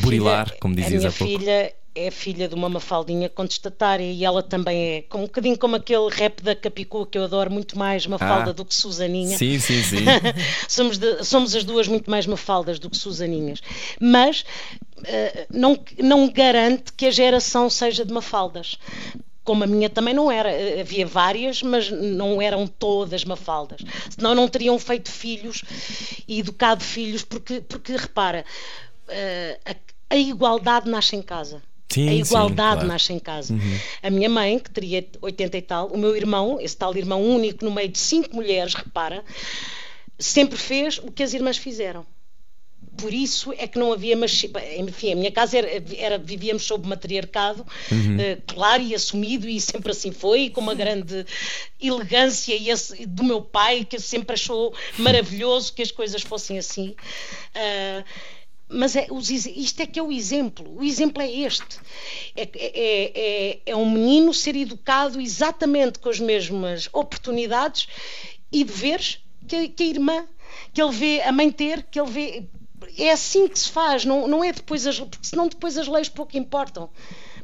burilar, 0.00 0.46
filha, 0.46 0.58
como 0.60 0.74
a 0.74 0.76
dizias 0.76 1.02
minha 1.02 1.08
há 1.08 1.12
pouco? 1.12 1.38
filha 1.38 1.72
é 1.96 2.10
filha 2.10 2.46
de 2.48 2.54
uma 2.54 2.68
mafaldinha 2.68 3.28
contestatária 3.28 4.04
e 4.04 4.24
ela 4.24 4.42
também 4.42 4.78
é, 5.10 5.16
um 5.16 5.22
bocadinho 5.22 5.58
como 5.58 5.76
aquele 5.76 6.08
rap 6.10 6.42
da 6.42 6.54
Capicua 6.54 7.06
que 7.06 7.16
eu 7.16 7.24
adoro 7.24 7.50
muito 7.50 7.78
mais 7.78 8.06
Mafalda 8.06 8.50
Ah. 8.50 8.52
do 8.52 8.64
que 8.64 8.74
Susaninha. 8.74 9.36
Sim, 9.38 9.58
sim, 9.58 9.82
sim. 9.82 10.04
somos, 10.68 10.98
de- 10.98 11.24
somos 11.24 11.54
as 11.54 11.64
duas 11.64 11.88
muito 11.88 12.10
mais 12.10 12.26
mafaldas 12.26 12.78
do 12.78 12.90
que 12.90 12.96
Susaninhas. 12.96 13.60
Mas 14.00 14.44
eh, 15.04 15.46
não, 15.50 15.78
não 15.98 16.28
garante 16.30 16.92
que 16.92 17.06
a 17.06 17.10
geração 17.10 17.68
seja 17.70 18.04
de 18.04 18.12
mafaldas. 18.12 18.78
Como 19.42 19.62
a 19.62 19.66
minha 19.66 19.88
também 19.88 20.12
não 20.12 20.30
era. 20.30 20.50
Eh, 20.50 20.80
Havia 20.80 21.06
várias, 21.06 21.62
mas 21.62 21.88
não 21.90 22.42
eram 22.42 22.66
todas 22.66 23.24
mafaldas. 23.24 23.80
Senão 24.10 24.34
não 24.34 24.48
teriam 24.48 24.78
feito 24.78 25.10
filhos 25.10 25.62
e 26.26 26.40
educado 26.40 26.82
filhos, 26.82 27.22
porque, 27.22 27.60
porque 27.60 27.96
repara, 27.96 28.44
eh, 29.08 29.58
a, 29.64 29.74
a 30.10 30.16
igualdade 30.16 30.90
nasce 30.90 31.14
em 31.16 31.22
casa. 31.22 31.62
Sim, 31.88 32.08
a 32.08 32.12
sim, 32.12 32.18
igualdade 32.20 32.72
claro. 32.74 32.88
nasce 32.88 33.12
em 33.12 33.18
casa. 33.18 33.54
A 34.02 34.10
minha 34.10 34.28
mãe, 34.28 34.58
que 34.58 34.70
teria 34.70 35.06
80 35.22 35.56
e 35.56 35.62
tal, 35.62 35.86
o 35.88 35.96
meu 35.96 36.16
irmão, 36.16 36.58
esse 36.60 36.76
tal 36.76 36.94
irmão 36.96 37.22
único 37.22 37.64
no 37.64 37.70
meio 37.70 37.88
de 37.88 37.98
cinco 37.98 38.34
mulheres, 38.34 38.74
repara, 38.74 39.24
sempre 40.18 40.56
fez 40.58 40.98
o 40.98 41.10
que 41.10 41.22
as 41.22 41.32
irmãs 41.34 41.56
fizeram. 41.56 42.04
Por 42.98 43.12
isso 43.12 43.52
é 43.58 43.66
que 43.66 43.78
não 43.78 43.92
havia 43.92 44.16
machismo. 44.16 44.58
Enfim, 44.78 45.12
a 45.12 45.16
minha 45.16 45.30
casa 45.30 45.58
era, 45.58 45.68
era- 45.98 46.18
vivíamos 46.18 46.62
sob 46.64 46.88
matriarcado, 46.88 47.64
eh, 48.18 48.38
claro 48.46 48.82
e 48.82 48.94
assumido, 48.94 49.46
e 49.46 49.60
sempre 49.60 49.92
assim 49.92 50.10
foi, 50.12 50.42
e 50.44 50.50
com 50.50 50.62
uma 50.62 50.74
grande 50.74 51.26
elegância 51.78 52.54
e 52.54 52.70
esse- 52.70 53.04
do 53.04 53.22
meu 53.22 53.42
pai, 53.42 53.84
que 53.84 53.98
sempre 54.00 54.32
achou 54.34 54.74
maravilhoso 54.98 55.74
que 55.74 55.82
as 55.82 55.90
coisas 55.90 56.22
fossem 56.22 56.58
assim. 56.58 56.94
Ah, 57.54 58.02
mas 58.68 58.96
é, 58.96 59.06
os 59.10 59.30
isto 59.30 59.80
é 59.80 59.86
que 59.86 59.98
é 59.98 60.02
o 60.02 60.10
exemplo. 60.12 60.76
O 60.78 60.82
exemplo 60.82 61.22
é 61.22 61.30
este. 61.30 61.78
É, 62.36 62.42
é- 62.54 63.12
é- 63.14 63.60
é 63.66 63.76
um 63.76 63.88
menino 63.90 64.34
ser 64.34 64.56
educado 64.56 65.20
exatamente 65.20 65.98
com 65.98 66.08
as 66.08 66.18
mesmas 66.20 66.88
oportunidades 66.92 67.86
e 68.50 68.64
deveres 68.64 69.20
que, 69.46 69.56
a- 69.56 69.68
que 69.68 69.82
a 69.82 69.86
irmã, 69.86 70.26
que 70.72 70.82
ele 70.82 70.92
vê 70.92 71.22
a 71.22 71.32
mãe 71.32 71.50
ter, 71.50 71.82
que 71.84 72.00
ele 72.00 72.10
vê. 72.10 72.44
É 72.98 73.10
assim 73.12 73.48
que 73.48 73.58
se 73.58 73.70
faz, 73.70 74.04
não, 74.04 74.26
não 74.28 74.42
é 74.44 74.52
depois 74.52 74.86
as. 74.86 74.98
Porque 74.98 75.26
senão 75.26 75.48
depois 75.48 75.76
as 75.78 75.86
leis 75.88 76.08
pouco 76.08 76.36
importam. 76.36 76.90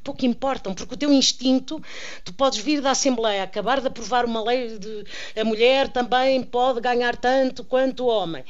Pouco 0.05 0.27
importam, 0.27 0.75
porque 0.75 0.95
o 0.95 0.97
teu 0.97 1.13
instinto, 1.13 1.81
tu 2.25 2.33
podes 2.33 2.59
vir 2.59 2.81
da 2.81 2.91
Assembleia, 2.91 3.43
acabar 3.45 3.81
de 3.81 3.87
aprovar 3.87 4.25
uma 4.25 4.43
lei 4.43 4.77
de 4.79 5.05
a 5.41 5.45
mulher 5.45 5.89
também 5.89 6.43
pode 6.43 6.81
ganhar 6.81 7.15
tanto 7.17 7.63
quanto 7.63 8.05
o 8.05 8.07
homem. 8.09 8.43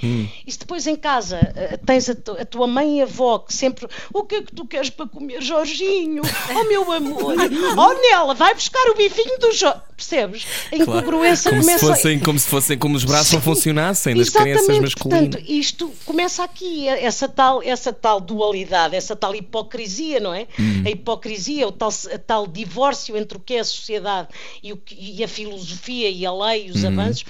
E 0.46 0.50
se 0.50 0.58
depois 0.58 0.86
em 0.86 0.96
casa 0.96 1.38
eh, 1.54 1.78
tens 1.84 2.08
a, 2.08 2.14
tu- 2.14 2.36
a 2.40 2.44
tua 2.44 2.66
mãe 2.66 2.98
e 2.98 3.02
avó 3.02 3.38
que 3.38 3.52
sempre 3.54 3.86
o 4.14 4.24
que 4.24 4.36
é 4.36 4.42
que 4.42 4.54
tu 4.54 4.66
queres 4.66 4.88
para 4.90 5.06
comer, 5.06 5.42
Jorginho? 5.42 6.22
Oh 6.54 6.64
meu 6.64 6.90
amor, 6.92 7.34
oh 7.78 7.92
Nela, 8.10 8.34
vai 8.34 8.54
buscar 8.54 8.90
o 8.90 8.94
bifinho 8.94 9.38
do 9.38 9.52
Jorge. 9.52 9.80
Percebes? 9.96 10.44
A 10.72 10.76
incongruência 10.76 11.50
Como 11.50 11.62
se, 11.62 11.68
começa 11.68 11.86
fossem, 11.86 12.18
como 12.18 12.38
se 12.38 12.48
fossem 12.48 12.78
como 12.78 12.96
os 12.96 13.04
braços 13.04 13.32
não 13.34 13.40
funcionassem 13.40 14.16
das 14.16 14.30
crianças 14.30 14.78
masculinas. 14.78 15.28
Portanto, 15.28 15.44
isto 15.48 15.92
começa 16.04 16.42
aqui, 16.42 16.88
essa 16.88 17.28
tal, 17.28 17.62
essa 17.62 17.92
tal 17.92 18.20
dualidade, 18.20 18.96
essa 18.96 19.14
tal 19.14 19.32
hipocrisia, 19.34 20.18
não 20.18 20.34
é? 20.34 20.48
Hum. 20.58 20.82
A 20.84 20.90
hipocrisia, 20.90 21.41
o 21.66 21.72
tal, 21.72 21.90
a 22.12 22.18
tal 22.18 22.46
divórcio 22.46 23.16
entre 23.16 23.36
o 23.36 23.40
que 23.40 23.54
é 23.54 23.60
a 23.60 23.64
sociedade 23.64 24.28
e, 24.62 24.72
o 24.72 24.76
que- 24.76 24.94
e 24.94 25.22
a 25.24 25.28
filosofia 25.28 26.08
e 26.10 26.24
a 26.26 26.32
lei 26.32 26.66
e 26.66 26.70
os 26.70 26.84
avanços, 26.84 27.24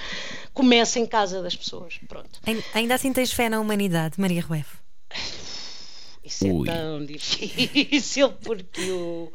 começa 0.55 0.99
em 0.99 1.07
casa 1.07 1.43
das 1.43 1.55
pessoas. 1.57 1.99
Pronto. 2.09 2.41
Ain- 2.47 2.63
Ainda 2.75 2.95
assim 2.95 3.13
tens 3.13 3.33
fé 3.33 3.49
na 3.49 3.59
humanidade, 3.61 4.21
Maria 4.21 4.43
Rueff? 4.43 4.77
Isso 6.25 6.47
Ui. 6.47 6.69
é 6.69 6.73
tão 6.73 7.05
difícil 7.05 8.33
porque 8.45 8.91
o, 8.93 9.33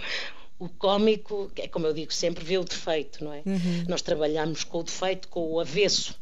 o 0.59 0.69
cómico, 0.69 1.51
é 1.57 1.67
como 1.67 1.85
eu 1.87 1.93
digo 1.93 2.13
sempre, 2.13 2.43
vê 2.45 2.57
o 2.57 2.63
defeito, 2.63 3.23
não 3.23 3.33
é? 3.33 3.41
Nós 3.87 4.01
trabalhamos 4.01 4.63
com 4.63 4.79
o 4.79 4.83
defeito, 4.83 5.27
com 5.27 5.41
o 5.51 5.59
avesso. 5.59 6.15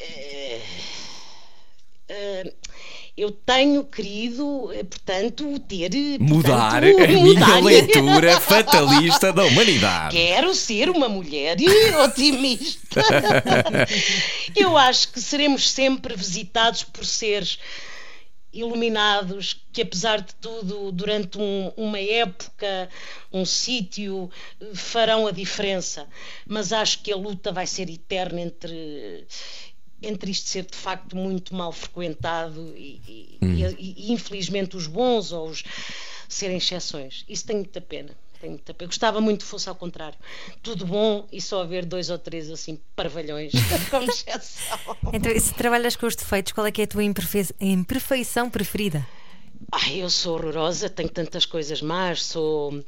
Eh, 0.00 0.60
eh, 2.08 2.54
eu 3.16 3.30
tenho 3.30 3.84
querido, 3.84 4.70
eh, 4.72 4.84
portanto, 4.84 5.58
ter. 5.60 5.94
eh, 5.94 6.18
Mudar 6.18 6.80
portanto, 6.82 7.02
a 7.04 7.06
minha 7.08 7.22
mudar. 7.34 7.62
leitura 7.62 8.40
fatalista 8.40 9.32
da 9.32 9.44
humanidade. 9.44 10.16
Quero 10.16 10.54
ser 10.54 10.88
uma 10.88 11.08
mulher 11.08 11.56
otimista. 12.04 13.02
Eu 14.56 14.76
acho 14.76 15.12
que 15.12 15.20
seremos 15.20 15.70
sempre 15.70 16.16
visitados 16.16 16.84
por 16.84 17.04
seres 17.04 17.58
iluminados 18.52 19.56
que, 19.72 19.80
apesar 19.82 20.20
de 20.20 20.34
tudo, 20.34 20.92
durante 20.92 21.38
um- 21.38 21.72
uma 21.76 21.98
época, 21.98 22.88
um 23.32 23.44
sítio, 23.46 24.30
farão 24.74 25.26
a 25.26 25.30
diferença. 25.30 26.06
Mas 26.46 26.70
acho 26.72 27.02
que 27.02 27.10
a 27.12 27.16
luta 27.16 27.50
vai 27.50 27.66
ser 27.66 27.88
eterna 27.88 28.40
entre. 28.42 29.26
Entre 30.02 30.30
isto 30.30 30.48
ser 30.48 30.64
de 30.64 30.76
facto 30.76 31.14
muito 31.16 31.54
mal 31.54 31.72
frequentado 31.72 32.72
e, 32.76 33.00
e- 33.06 33.38
e- 33.42 33.94
e, 34.08 34.12
infelizmente 34.12 34.76
os 34.76 34.86
bons 34.86 35.32
ou 35.32 35.48
os 35.48 35.62
serem 36.28 36.56
exceções. 36.56 37.24
Isso 37.28 37.46
tem 37.46 37.56
muita 37.56 37.80
pena. 37.80 38.10
Tem 38.40 38.50
muita 38.50 38.74
pena. 38.74 38.88
Gostava 38.88 39.20
muito 39.20 39.44
que 39.44 39.50
fosse 39.50 39.68
ao 39.68 39.74
contrário. 39.76 40.18
Tudo 40.62 40.84
bom 40.84 41.26
e 41.30 41.40
só 41.40 41.62
haver 41.62 41.84
dois 41.84 42.10
ou 42.10 42.18
três 42.18 42.50
assim 42.50 42.78
parvalhões 42.96 43.52
como 43.90 44.04
exceção. 44.10 44.78
Então, 45.12 45.38
se 45.38 45.54
trabalhas 45.54 45.94
com 45.94 46.06
os 46.06 46.16
defeitos, 46.16 46.52
qual 46.52 46.66
é 46.66 46.72
que 46.72 46.80
é 46.80 46.84
a 46.84 46.88
tua 46.88 47.04
imperfe- 47.04 47.54
imperfeição 47.60 48.50
preferida? 48.50 49.06
Ai, 49.70 50.02
eu 50.02 50.10
sou 50.10 50.34
horrorosa, 50.34 50.90
tenho 50.90 51.08
tantas 51.08 51.46
coisas 51.46 51.80
más, 51.80 52.24
sou. 52.24 52.82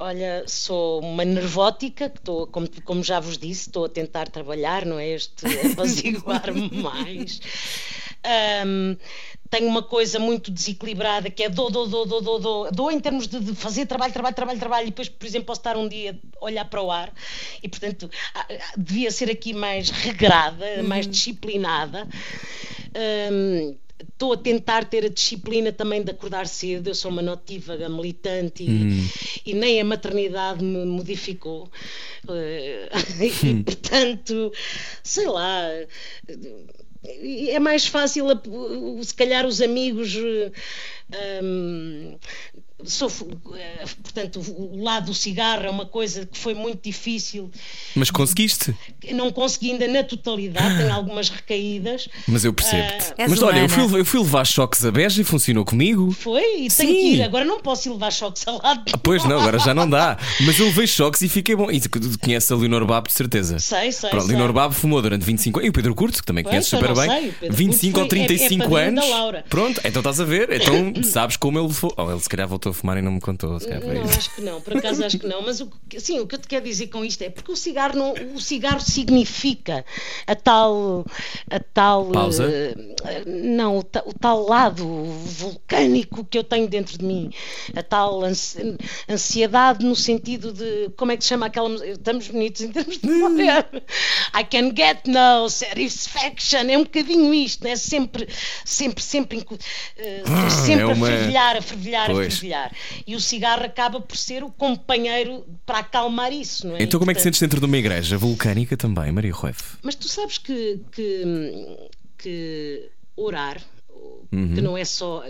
Olha, 0.00 0.44
sou 0.46 1.00
uma 1.00 1.24
nervótica, 1.24 2.08
que 2.08 2.18
estou, 2.18 2.46
como, 2.46 2.68
como 2.84 3.02
já 3.02 3.18
vos 3.18 3.36
disse, 3.36 3.68
estou 3.68 3.84
a 3.84 3.88
tentar 3.88 4.28
trabalhar, 4.28 4.86
não 4.86 4.96
é? 4.96 5.08
Este 5.08 5.44
apaziguar-me 5.72 6.70
mais. 6.70 7.40
Ahm, 8.22 8.96
tenho 9.50 9.66
uma 9.66 9.82
coisa 9.82 10.20
muito 10.20 10.50
desequilibrada 10.52 11.30
que 11.30 11.42
é 11.42 11.48
dou, 11.48 11.68
dou, 11.68 11.88
dou, 11.88 12.06
dou, 12.06 12.20
dou, 12.20 12.38
dou, 12.38 12.70
dou 12.70 12.92
em 12.92 13.00
termos 13.00 13.26
de, 13.26 13.40
de 13.40 13.54
fazer 13.56 13.86
trabalho, 13.86 14.12
trabalho, 14.12 14.36
trabalho, 14.36 14.58
trabalho, 14.60 14.86
e 14.86 14.90
depois, 14.90 15.08
por 15.08 15.26
exemplo, 15.26 15.46
posso 15.46 15.60
estar 15.60 15.76
um 15.76 15.88
dia 15.88 16.16
a 16.40 16.44
olhar 16.44 16.64
para 16.66 16.80
o 16.80 16.92
ar 16.92 17.12
e, 17.60 17.68
portanto, 17.68 18.08
ah, 18.34 18.46
ah, 18.48 18.72
devia 18.76 19.10
ser 19.10 19.28
aqui 19.30 19.52
mais 19.52 19.90
regrada, 19.90 20.80
mais 20.84 21.08
disciplinada. 21.08 22.06
Ahm, 22.94 23.76
Estou 24.00 24.32
a 24.32 24.36
tentar 24.36 24.84
ter 24.84 25.04
a 25.04 25.08
disciplina 25.08 25.72
também 25.72 26.02
de 26.02 26.10
acordar 26.10 26.46
cedo. 26.46 26.88
Eu 26.88 26.94
sou 26.94 27.10
uma 27.10 27.22
notívaga 27.22 27.88
militante 27.88 28.62
e, 28.62 29.50
e 29.50 29.54
nem 29.54 29.80
a 29.80 29.84
maternidade 29.84 30.62
me 30.62 30.84
modificou. 30.84 31.70
Eh, 32.28 32.88
e, 33.44 33.62
portanto, 33.62 34.52
sei 35.02 35.26
lá. 35.26 35.68
É 37.04 37.58
mais 37.60 37.86
fácil, 37.86 38.26
se 39.02 39.14
calhar, 39.14 39.46
os 39.46 39.60
amigos 39.60 40.16
eh, 40.16 41.40
hum, 41.42 42.18
sofro, 42.84 43.28
eh, 43.56 43.84
portanto, 44.02 44.40
o 44.40 44.82
lado 44.82 45.06
do 45.06 45.14
cigarro 45.14 45.64
é 45.64 45.70
uma 45.70 45.84
coisa 45.86 46.24
que 46.26 46.38
foi 46.38 46.54
muito 46.54 46.80
difícil. 46.82 47.50
Mas 47.94 48.10
conseguiste. 48.10 48.74
Não 49.12 49.32
consegui 49.32 49.72
ainda 49.72 49.88
na 49.88 50.02
totalidade, 50.04 50.76
tenho 50.78 50.92
algumas 50.92 51.28
recaídas. 51.28 52.08
Mas 52.26 52.44
eu 52.44 52.52
percebo-te. 52.52 53.14
És 53.18 53.30
Mas 53.30 53.42
olha, 53.42 53.58
eu 53.60 53.68
fui, 53.68 54.00
eu 54.00 54.04
fui 54.04 54.20
levar 54.20 54.46
choques 54.46 54.84
a 54.84 54.90
Beja 54.90 55.20
e 55.20 55.24
funcionou 55.24 55.64
comigo. 55.64 56.12
Foi, 56.12 56.42
e 56.42 56.68
tenho 56.68 56.70
Sim. 56.70 56.86
que 56.86 56.92
ir. 57.16 57.22
Agora 57.22 57.44
não 57.44 57.60
posso 57.60 57.88
ir 57.88 57.92
levar 57.92 58.12
choques 58.12 58.46
ao 58.46 58.60
lado. 58.62 58.82
Ah, 58.92 58.98
Pois 58.98 59.24
não, 59.24 59.40
agora 59.40 59.58
já 59.58 59.74
não 59.74 59.88
dá. 59.88 60.16
Mas 60.46 60.58
eu 60.60 60.66
levei 60.66 60.86
choques 60.86 61.20
e 61.22 61.28
fiquei 61.28 61.56
bom. 61.56 61.70
E 61.70 61.80
conheces 62.22 62.50
a 62.52 62.56
Leonor 62.56 62.84
Babo 62.86 63.08
de 63.08 63.14
certeza. 63.14 63.58
Sei, 63.58 63.90
sei, 63.90 64.10
Pronto, 64.10 64.26
sei. 64.26 64.36
Leonor 64.36 64.52
Babo 64.52 64.74
fumou 64.74 65.02
durante 65.02 65.24
25 65.24 65.58
anos. 65.58 65.66
E 65.66 65.70
o 65.70 65.72
Pedro 65.72 65.94
Curto, 65.94 66.18
que 66.20 66.24
também 66.26 66.44
Pois, 66.44 66.52
conheces 66.52 66.70
super 66.70 66.94
bem. 66.94 67.08
sei, 67.10 67.28
o 67.30 67.32
Pedro 67.32 67.56
25 67.56 67.98
ou 67.98 68.04
Curto 68.06 68.10
foi- 68.10 68.18
é- 68.20 68.24
é 68.24 68.26
35 68.26 68.68
padrinho 68.70 68.94
da 68.94 69.00
anos. 69.02 69.10
Laura. 69.10 69.44
Pronto, 69.48 69.80
então 69.84 70.00
estás 70.00 70.20
a 70.20 70.24
ver. 70.24 70.48
Então 70.52 71.02
sabes 71.02 71.36
como 71.36 71.58
ele 71.58 71.72
foi. 71.72 71.90
Oh, 71.96 72.10
ele 72.10 72.20
se 72.20 72.28
calhar 72.28 72.46
voltou 72.46 72.67
a 72.70 72.72
fumar 72.74 72.96
e 72.98 73.02
não 73.02 73.12
me 73.12 73.20
contou. 73.20 73.58
Se 73.60 73.68
Não, 73.68 74.02
acho 74.04 74.34
que 74.34 74.40
não, 74.40 74.60
por 74.60 74.76
acaso 74.76 75.04
acho 75.04 75.18
que 75.18 75.26
não. 75.26 75.42
Mas 75.42 75.60
o, 75.60 75.70
que- 75.88 76.00
sim, 76.00 76.20
o 76.20 76.26
que 76.26 76.34
eu 76.34 76.38
te 76.38 76.48
quero 76.48 76.64
dizer 76.64 76.88
com 76.88 77.04
isto 77.04 77.22
é 77.22 77.30
porque 77.30 77.50
o 77.52 77.56
cigarro, 77.56 77.96
não, 77.98 78.12
o 78.34 78.40
cigarro 78.40 78.80
significa 78.80 79.84
a 80.26 80.34
tal. 80.34 81.04
A 81.50 81.60
tal 81.60 82.06
Pausa. 82.10 82.44
eh, 82.50 83.24
não, 83.26 83.78
o, 83.78 83.82
ta- 83.82 84.02
o 84.06 84.12
tal 84.12 84.46
lado 84.46 84.84
vulcânico 84.86 86.24
que 86.24 86.38
eu 86.38 86.44
tenho 86.44 86.68
dentro 86.68 86.98
de 86.98 87.04
mim. 87.04 87.30
A 87.76 87.82
tal 87.82 88.22
ansi- 88.24 88.76
ansiedade 89.08 89.84
no 89.84 89.94
sentido 89.96 90.52
de. 90.52 90.90
Como 90.96 91.12
é 91.12 91.16
que 91.16 91.22
se 91.24 91.28
chama 91.30 91.46
aquela. 91.46 91.68
Estamos 91.86 92.28
bonitos 92.28 92.60
em 92.62 92.70
termos 92.72 92.98
de 92.98 93.06
memória. 93.08 93.66
I 94.38 94.44
can 94.44 94.72
get 94.76 95.06
no 95.06 95.48
satisfaction. 95.48 96.68
É 96.68 96.76
um 96.78 96.84
bocadinho 96.84 97.32
isto, 97.34 97.66
é 97.66 97.76
sempre, 97.76 98.28
sempre, 98.64 99.02
sempre, 99.02 99.38
incu- 99.38 99.58
eh, 99.96 100.22
sempre 100.50 100.82
é 100.82 100.86
uma- 100.86 101.06
a 101.06 101.10
fervilhar, 101.10 101.56
a 101.56 101.62
fervilhar, 101.62 102.10
a 102.10 102.14
Pois. 102.14 102.34
E 103.06 103.14
o 103.14 103.20
cigarro 103.20 103.64
acaba 103.64 104.00
por 104.00 104.16
ser 104.16 104.42
o 104.42 104.50
companheiro 104.50 105.44
para 105.64 105.78
acalmar 105.78 106.32
isso, 106.32 106.66
não 106.66 106.76
é? 106.76 106.82
Então 106.82 106.98
como 106.98 107.10
é 107.10 107.14
que 107.14 107.20
sentes 107.20 107.40
dentro 107.40 107.60
de 107.60 107.66
uma 107.66 107.76
igreja 107.76 108.16
vulcânica 108.16 108.76
também, 108.76 109.10
Maria 109.12 109.32
Rueff? 109.32 109.76
Mas 109.82 109.94
tu 109.94 110.08
sabes 110.08 110.38
que, 110.38 110.80
que, 110.92 111.78
que 112.18 112.90
orar. 113.16 113.60
Uhum. 114.30 114.54
Que 114.54 114.60
não 114.60 114.76
é 114.76 114.84
só. 114.84 115.24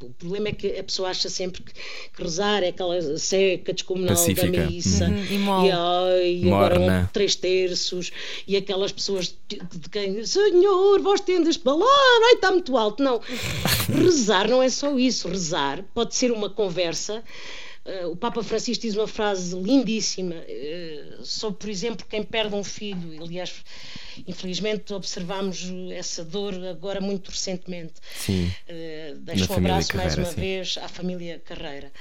O 0.00 0.10
problema 0.14 0.48
é 0.48 0.52
que 0.52 0.78
a 0.78 0.82
pessoa 0.82 1.10
acha 1.10 1.28
sempre 1.28 1.62
que, 1.62 1.72
que 1.74 2.22
rezar 2.22 2.62
é 2.62 2.68
aquela 2.68 3.18
seca 3.18 3.72
descomunal 3.72 4.16
Pacífica. 4.16 4.50
da 4.50 4.66
missa 4.66 5.04
Uhum, 5.08 5.24
e 5.24 5.34
e, 5.34 5.70
ai, 5.70 6.34
e 6.36 6.46
agora 6.46 6.80
um, 6.80 7.06
três 7.12 7.34
terços 7.34 8.10
e 8.46 8.56
aquelas 8.56 8.92
pessoas 8.92 9.36
de, 9.46 9.58
de 9.58 9.88
quem 9.90 10.24
Senhor, 10.24 11.02
vós 11.02 11.20
tendes 11.20 11.58
palavra, 11.58 11.86
ai 12.28 12.34
está 12.34 12.50
muito 12.50 12.76
alto. 12.78 13.02
Não, 13.02 13.20
rezar 13.94 14.48
não 14.48 14.62
é 14.62 14.70
só 14.70 14.98
isso. 14.98 15.28
Rezar 15.28 15.84
pode 15.92 16.14
ser 16.14 16.32
uma 16.32 16.48
conversa. 16.48 17.22
Eh, 17.84 18.06
o 18.06 18.14
Papa 18.14 18.42
Francisco 18.42 18.82
diz 18.82 18.94
uma 18.94 19.08
frase 19.08 19.56
lindíssima 19.56 20.34
eh, 20.46 21.18
sobre, 21.22 21.58
por 21.58 21.70
exemplo, 21.70 22.06
quem 22.08 22.22
perde 22.22 22.54
um 22.54 22.64
filho. 22.64 23.22
Aliás, 23.22 23.54
infelizmente 24.26 24.92
observamos 24.92 25.66
essa 25.92 26.24
dor 26.24 26.54
agora 26.66 27.00
muito 27.00 27.30
recentemente. 27.30 27.94
Sim. 28.16 28.52
Na 28.68 29.14
deixo 29.34 29.52
um 29.52 29.56
abraço 29.56 29.96
mais 29.96 30.14
Carreira, 30.14 30.22
uma 30.22 30.34
sim. 30.34 30.40
vez 30.40 30.78
à 30.78 30.88
família 30.88 31.38
Carreira. 31.38 31.92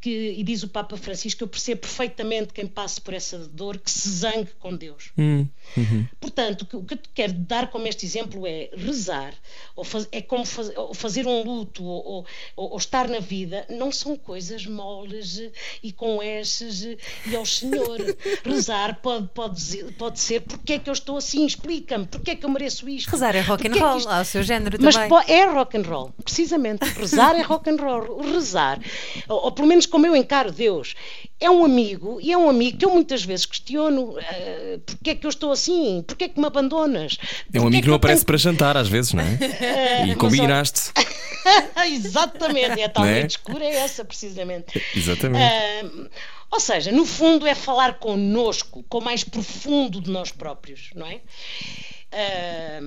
Que, 0.00 0.30
e 0.38 0.42
diz 0.42 0.62
o 0.62 0.68
Papa 0.68 0.96
Francisco: 0.96 1.44
Eu 1.44 1.48
percebo 1.48 1.82
perfeitamente 1.82 2.54
quem 2.54 2.66
passa 2.66 3.00
por 3.02 3.12
essa 3.12 3.36
dor, 3.38 3.76
que 3.78 3.90
se 3.90 4.08
zangue 4.08 4.48
com 4.58 4.74
Deus. 4.74 5.10
Hum, 5.18 5.46
uhum. 5.76 6.06
Portanto, 6.18 6.62
o 6.72 6.82
que- 6.84 6.94
eu 6.94 6.98
quero 7.14 7.34
dar 7.34 7.68
como 7.70 7.86
este 7.86 8.06
exemplo 8.06 8.46
é 8.46 8.70
rezar, 8.74 9.34
ou 9.76 9.84
faz- 9.84 10.08
é 10.10 10.22
como 10.22 10.46
faz- 10.46 10.72
ou 10.74 10.94
fazer 10.94 11.26
um 11.26 11.42
luto, 11.44 11.84
ou, 11.84 12.24
ou- 12.56 12.70
ou- 12.72 12.78
estar 12.78 13.08
na 13.08 13.18
vida, 13.20 13.66
não 13.68 13.92
são 13.92 14.16
coisas 14.16 14.64
moles 14.64 15.38
eh, 15.38 15.52
e 15.82 15.92
com 15.92 16.22
esses 16.22 16.82
eh, 16.84 16.96
e 17.26 17.36
ao 17.36 17.44
Senhor. 17.44 17.98
Rezar 18.42 19.00
pode, 19.02 19.28
pode, 19.34 19.84
pode 19.98 20.18
ser 20.18 20.40
porque 20.40 20.72
é 20.74 20.78
que 20.78 20.88
eu 20.88 20.94
estou 20.94 21.18
assim, 21.18 21.44
explica-me, 21.44 22.06
porque 22.06 22.30
é 22.30 22.36
que 22.36 22.46
eu 22.46 22.50
mereço 22.50 22.88
isto. 22.88 23.10
Rezar 23.10 23.36
é 23.36 23.40
rock 23.40 23.68
and 23.68 23.74
roll, 23.74 23.98
isto- 23.98 24.08
ao 24.08 24.24
seu 24.24 24.42
género 24.42 24.78
mas 24.80 24.94
também. 24.94 25.10
po- 25.10 25.30
é 25.30 25.44
rock 25.44 25.76
and 25.76 25.82
roll, 25.82 26.10
precisamente. 26.24 26.84
Rezar 26.88 27.36
é 27.36 27.42
rock 27.42 27.68
and 27.68 27.76
roll. 27.76 28.22
Rezar, 28.32 28.80
ou, 29.28 29.44
ou 29.44 29.52
pelo 29.52 29.68
menos 29.68 29.86
como 29.90 30.06
eu 30.06 30.16
encaro 30.16 30.50
Deus, 30.52 30.94
é 31.38 31.50
um 31.50 31.64
amigo 31.64 32.18
e 32.22 32.32
é 32.32 32.38
um 32.38 32.48
amigo 32.48 32.78
que 32.78 32.84
eu 32.84 32.90
muitas 32.90 33.22
vezes 33.24 33.44
questiono 33.46 34.16
eh, 34.18 34.78
porque 34.86 35.10
é 35.10 35.14
que 35.14 35.26
eu 35.26 35.30
estou 35.30 35.50
assim, 35.52 36.02
porque 36.06 36.24
é 36.24 36.28
que 36.28 36.38
me 36.40 36.46
abandonas. 36.46 37.18
É 37.52 37.60
um 37.60 37.66
amigo 37.66 37.82
que 37.82 37.88
não 37.88 37.96
aparece 37.96 38.20
tenho- 38.20 38.26
para 38.26 38.36
jantar 38.36 38.76
às 38.76 38.88
vezes, 38.88 39.12
não 39.12 39.22
é? 39.22 39.38
E 40.04 40.06
mas 40.08 40.16
combinaste. 40.16 40.92
Exatamente, 41.86 42.80
é 42.80 42.84
a 42.84 42.88
tal 42.88 43.04
é? 43.04 43.26
escura, 43.26 43.64
é 43.64 43.76
essa 43.76 44.04
precisamente. 44.04 44.82
Exatamente. 44.94 45.42
Ah, 45.42 46.08
ou 46.52 46.60
seja, 46.60 46.90
no 46.92 47.06
fundo 47.06 47.46
é 47.46 47.54
falar 47.54 47.98
connosco, 47.98 48.84
com 48.88 48.98
o 48.98 49.02
mais 49.04 49.24
profundo 49.24 50.00
de 50.00 50.10
nós 50.10 50.30
próprios, 50.32 50.90
não 50.94 51.06
é? 51.06 51.20
Ah, 52.12 52.80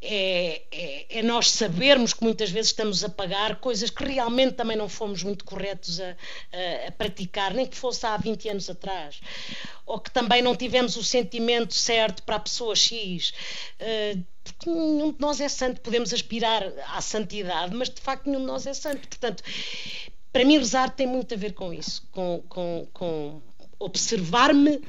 é, 0.00 0.62
é- 0.70 1.18
é 1.18 1.22
nós 1.22 1.50
sabermos 1.50 2.12
que 2.12 2.22
muitas 2.22 2.50
vezes 2.50 2.70
estamos 2.70 3.02
a 3.02 3.08
pagar 3.08 3.56
coisas 3.56 3.90
que 3.90 4.04
realmente 4.04 4.54
também 4.54 4.76
não 4.76 4.88
fomos 4.88 5.22
muito 5.22 5.44
corretos 5.44 6.00
a, 6.00 6.10
a- 6.10 6.88
a 6.88 6.92
praticar, 6.92 7.54
nem 7.54 7.66
que 7.66 7.76
fosse 7.76 8.04
há 8.06 8.16
20 8.16 8.48
anos 8.48 8.68
atrás. 8.70 9.20
Ou 9.86 9.98
que 10.00 10.10
também 10.10 10.42
não 10.42 10.54
tivemos 10.56 10.96
o 10.96 11.02
sentimento 11.04 11.74
certo 11.74 12.22
para 12.22 12.36
a 12.36 12.40
pessoa 12.40 12.74
X. 12.76 13.32
Ah, 13.80 14.18
porque 14.44 14.70
nenhum 14.70 15.10
de 15.12 15.20
nós 15.20 15.40
é 15.40 15.48
santo, 15.48 15.80
podemos 15.80 16.12
aspirar 16.12 16.62
à 16.94 17.00
santidade, 17.00 17.74
mas 17.74 17.88
de 17.90 18.00
facto 18.00 18.26
nenhum 18.26 18.40
de 18.40 18.46
nós 18.46 18.66
é 18.66 18.74
santo. 18.74 19.08
Portanto, 19.08 19.42
para 20.32 20.44
mim, 20.44 20.58
rezar 20.58 20.90
tem 20.90 21.06
muito 21.06 21.34
a 21.34 21.36
ver 21.36 21.52
com 21.54 21.72
isso, 21.72 22.06
com, 22.12 22.42
com, 22.48 22.86
com 22.92 23.42
observar-me, 23.78 24.80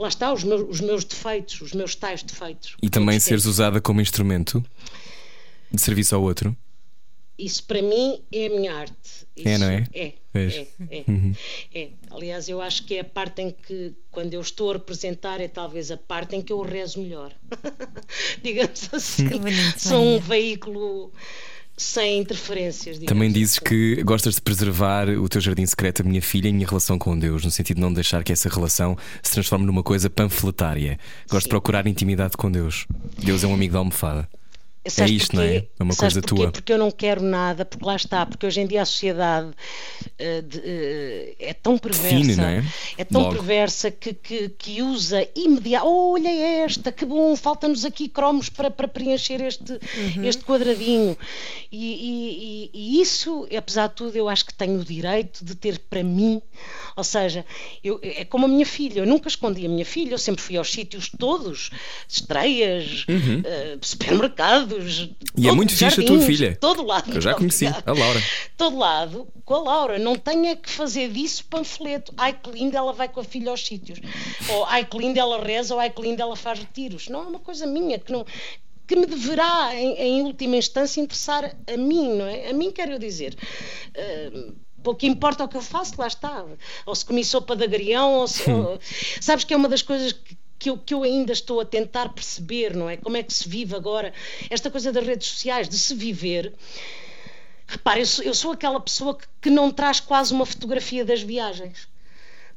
lá 0.00 0.08
está, 0.08 0.32
os 0.32 0.42
meus, 0.42 0.62
os 0.68 0.80
meus 0.80 1.04
defeitos, 1.04 1.60
os 1.60 1.72
meus 1.72 1.94
tais 1.94 2.22
defeitos. 2.22 2.76
E 2.82 2.88
também 2.88 3.20
seres 3.20 3.44
usada 3.44 3.80
como 3.80 4.00
instrumento 4.00 4.64
de 5.70 5.80
serviço 5.80 6.16
ao 6.16 6.22
outro. 6.22 6.56
Isso 7.38 7.64
para 7.64 7.80
mim 7.80 8.22
é 8.32 8.46
a 8.46 8.50
minha 8.50 8.74
arte. 8.74 9.26
Isso 9.36 9.48
É, 9.48 9.58
não 9.58 9.68
é? 9.70 9.86
É, 9.94 10.12
Pois. 10.32 10.54
é, 10.54 10.66
é, 10.90 11.04
é. 11.74 11.88
Aliás, 12.10 12.48
eu 12.48 12.60
acho 12.60 12.84
que 12.84 12.96
é 12.96 13.00
a 13.00 13.04
parte 13.04 13.42
em 13.42 13.50
que, 13.50 13.94
quando 14.10 14.34
eu 14.34 14.40
estou 14.40 14.70
a 14.70 14.74
representar, 14.74 15.40
é 15.40 15.48
talvez 15.48 15.90
a 15.90 15.96
parte 15.96 16.36
em 16.36 16.42
que 16.42 16.52
eu 16.52 16.60
rezo 16.60 17.00
melhor. 17.00 17.32
Digamos 18.42 18.88
assim. 18.92 19.28
Que 19.28 19.38
bonito, 19.38 19.78
Sou 19.78 20.02
um 20.02 20.18
veículo 20.18 21.12
sem 21.80 22.20
interferências. 22.20 22.98
Também 22.98 23.32
dizes 23.32 23.56
assim. 23.56 23.64
que 23.64 24.02
gostas 24.02 24.34
de 24.34 24.42
preservar 24.42 25.08
o 25.08 25.28
teu 25.28 25.40
jardim 25.40 25.64
secreto, 25.64 26.02
a 26.02 26.04
minha 26.04 26.20
filha, 26.20 26.48
e 26.48 26.50
a 26.50 26.52
minha 26.52 26.66
relação 26.66 26.98
com 26.98 27.18
Deus, 27.18 27.42
no 27.44 27.50
sentido 27.50 27.76
de 27.76 27.80
não 27.80 27.92
deixar 27.92 28.22
que 28.22 28.32
essa 28.32 28.48
relação 28.48 28.96
se 29.22 29.32
transforme 29.32 29.64
numa 29.64 29.82
coisa 29.82 30.10
panfletária. 30.10 30.98
Gosto 31.28 31.38
de 31.38 31.44
Sim. 31.44 31.48
procurar 31.48 31.86
intimidade 31.86 32.36
com 32.36 32.50
Deus. 32.50 32.86
Deus 33.18 33.42
é 33.42 33.46
um 33.46 33.54
amigo 33.54 33.72
da 33.72 33.78
almofada. 33.78 34.28
Sabes 34.86 35.12
É 35.12 35.14
isto, 35.14 35.36
não 35.36 35.42
é? 35.42 35.52
porquê? 35.60 35.68
É 35.78 35.82
uma 35.82 35.92
Sabes 35.92 36.14
coisa 36.14 36.26
porquê? 36.26 36.42
tua. 36.42 36.52
Porque 36.52 36.72
eu 36.72 36.78
não 36.78 36.90
quero 36.90 37.20
nada, 37.22 37.64
porque 37.66 37.84
lá 37.84 37.96
está, 37.96 38.24
porque 38.24 38.46
hoje 38.46 38.60
em 38.62 38.66
dia 38.66 38.80
a 38.80 38.86
sociedade 38.86 39.50
eh, 40.18 40.40
de- 40.40 40.62
eh, 40.64 41.34
é 41.38 41.52
tão 41.52 41.76
perversa, 41.76 42.08
Define, 42.16 42.36
não 42.36 42.44
é? 42.44 42.64
tão 43.04 43.20
Logo. 43.22 43.34
perversa 43.34 43.90
que, 43.90 44.14
que, 44.14 44.48
que 44.48 44.80
usa 44.82 45.28
imediatamente, 45.36 45.86
olha 45.94 46.30
esta, 46.64 46.90
que 46.90 47.04
bom, 47.04 47.36
falta-nos 47.36 47.84
aqui 47.84 48.08
cromos 48.08 48.48
para, 48.48 48.70
para 48.70 48.88
preencher 48.88 49.42
este, 49.42 49.72
Uhum. 49.72 50.24
este 50.24 50.42
quadradinho. 50.44 51.14
E, 51.70 51.76
e- 51.92 52.70
e- 52.72 53.00
isso, 53.02 53.46
apesar 53.54 53.88
de 53.88 53.94
tudo, 53.96 54.16
eu 54.16 54.30
acho 54.30 54.46
que 54.46 54.54
tenho 54.54 54.80
o 54.80 54.84
direito 54.84 55.44
de 55.44 55.54
ter 55.54 55.78
para 55.90 56.02
mim, 56.02 56.40
ou 56.96 57.04
seja, 57.04 57.44
eu- 57.84 58.00
é 58.02 58.24
como 58.24 58.46
a 58.46 58.48
minha 58.48 58.64
filha, 58.66 59.00
eu 59.00 59.06
nunca 59.06 59.28
escondi 59.28 59.66
a 59.66 59.68
minha 59.68 59.84
filha, 59.84 60.12
eu 60.14 60.18
sempre 60.18 60.40
fui 60.42 60.56
aos 60.56 60.70
sítios 60.72 61.10
todos, 61.18 61.70
estreias, 62.08 63.04
eh, 63.44 63.76
supermercados. 63.82 64.69
Uhum. 64.76 65.14
E 65.36 65.48
é 65.48 65.52
muito 65.52 65.72
fixe 65.74 66.00
a 66.00 66.04
tua 66.06 66.20
filha. 66.20 66.56
Todo 66.60 66.84
lado. 66.84 67.12
Eu 67.14 67.20
já 67.20 67.34
conheci, 67.34 67.66
a 67.66 67.82
Laura. 67.92 68.22
Todo 68.56 68.76
lado, 68.78 69.28
com 69.44 69.54
a 69.54 69.58
Laura. 69.60 69.98
Não 69.98 70.16
tenha 70.16 70.56
que 70.56 70.70
fazer 70.70 71.10
disso 71.10 71.44
panfleto. 71.48 72.12
Ai 72.16 72.32
que 72.32 72.50
linda, 72.50 72.78
ela 72.78 72.92
vai 72.92 73.08
com 73.08 73.20
a 73.20 73.24
filha 73.24 73.50
aos 73.50 73.64
sítios. 73.66 73.98
Ou 74.48 74.64
ai 74.66 74.84
que 74.84 74.96
linda, 74.98 75.20
ela 75.20 75.42
reza, 75.42 75.74
ou 75.74 75.80
ai 75.80 75.90
que 75.90 76.00
linda, 76.02 76.22
ela 76.22 76.36
faz 76.36 76.58
retiros. 76.58 77.08
Não 77.08 77.20
é 77.22 77.26
uma 77.26 77.38
coisa 77.40 77.66
minha 77.66 77.98
que 77.98 78.12
não 78.12 78.24
que 78.86 78.96
me 78.96 79.06
deverá, 79.06 79.70
em, 79.72 79.94
em 80.00 80.22
última 80.22 80.56
instância, 80.56 81.00
interessar 81.00 81.54
a 81.72 81.76
mim, 81.76 82.08
não 82.16 82.26
é? 82.26 82.50
A 82.50 82.52
mim, 82.52 82.72
quero 82.72 82.98
dizer. 82.98 83.36
eh, 83.94 84.32
pouco 84.82 85.06
importa 85.06 85.44
o 85.44 85.48
que 85.48 85.56
eu 85.56 85.62
faço, 85.62 85.94
lá 85.96 86.08
está. 86.08 86.44
Ou 86.84 86.94
se 86.96 87.04
comi 87.04 87.24
sopa 87.24 87.54
de 87.54 87.62
agrião, 87.62 88.14
ou 88.14 88.26
se. 88.26 88.50
ou- 88.50 88.80
sabes 89.20 89.44
que 89.44 89.54
é 89.54 89.56
uma 89.56 89.68
das 89.68 89.82
coisas 89.82 90.10
que, 90.12 90.36
que 90.60 90.68
eu, 90.68 90.76
que 90.76 90.92
eu 90.92 91.02
ainda 91.02 91.32
estou 91.32 91.58
a 91.58 91.64
tentar 91.64 92.10
perceber, 92.10 92.76
não 92.76 92.88
é? 92.88 92.98
Como 92.98 93.16
é 93.16 93.22
que 93.22 93.32
se 93.32 93.48
vive 93.48 93.74
agora? 93.74 94.12
Esta 94.50 94.70
coisa 94.70 94.92
das 94.92 95.04
redes 95.04 95.26
sociais, 95.26 95.66
de 95.66 95.78
se 95.78 95.94
viver. 95.94 96.52
Repare, 97.66 98.00
eu 98.00 98.06
sou, 98.06 98.24
eu 98.26 98.34
sou 98.34 98.52
aquela 98.52 98.78
pessoa 98.78 99.16
que, 99.16 99.26
que 99.40 99.48
não 99.48 99.70
traz 99.70 100.00
quase 100.00 100.34
uma 100.34 100.44
fotografia 100.44 101.02
das 101.02 101.22
viagens. 101.22 101.88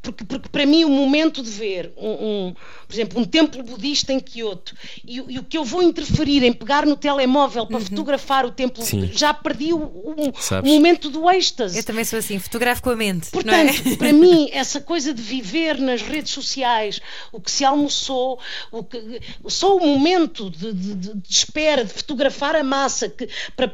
Porque, 0.03 0.25
porque 0.25 0.49
para 0.49 0.65
mim 0.65 0.83
o 0.83 0.89
momento 0.89 1.41
de 1.41 1.49
ver 1.49 1.93
um, 1.97 2.09
um, 2.09 2.55
por 2.85 2.93
exemplo, 2.93 3.19
um 3.21 3.23
templo 3.23 3.63
budista 3.63 4.11
em 4.11 4.19
Kyoto 4.19 4.75
e, 5.05 5.15
e, 5.15 5.39
o 5.39 5.43
que 5.43 5.57
eu 5.57 5.63
vou 5.63 5.81
interferir 5.81 6.43
em 6.43 6.51
pegar 6.51 6.85
no 6.85 6.97
telemóvel 6.97 7.65
para 7.65 7.77
uhum. 7.77 7.85
fotografar 7.85 8.45
o 8.45 8.51
templo, 8.51 8.83
Sim. 8.83 9.09
já 9.13 9.33
perdi 9.33 9.71
o, 9.71 9.77
o, 9.77 10.29
o, 10.29 10.67
momento 10.67 11.09
do 11.09 11.29
êxtase. 11.31 11.77
Eu 11.77 11.83
também 11.85 12.03
sou 12.03 12.19
assim, 12.19 12.37
fotografo 12.37 12.83
com 12.83 12.89
a 12.89 12.95
mente. 12.97 13.31
Portanto, 13.31 13.73
é? 13.87 13.95
para 13.95 14.11
mim, 14.11 14.49
essa 14.51 14.81
coisa 14.81 15.13
de 15.13 15.21
viver 15.21 15.79
nas 15.79 16.01
redes 16.01 16.33
sociais, 16.33 16.99
o 17.31 17.39
que 17.39 17.49
se 17.49 17.63
almoçou, 17.63 18.37
o 18.71 18.83
que, 18.83 19.21
só 19.47 19.77
o 19.77 19.79
momento 19.79 20.49
de, 20.49 20.73
de, 20.73 20.95
de 20.95 21.31
espera, 21.31 21.85
de 21.85 21.93
fotografar 21.93 22.57
a 22.57 22.63
massa, 22.63 23.07
que, 23.07 23.29
para, 23.55 23.73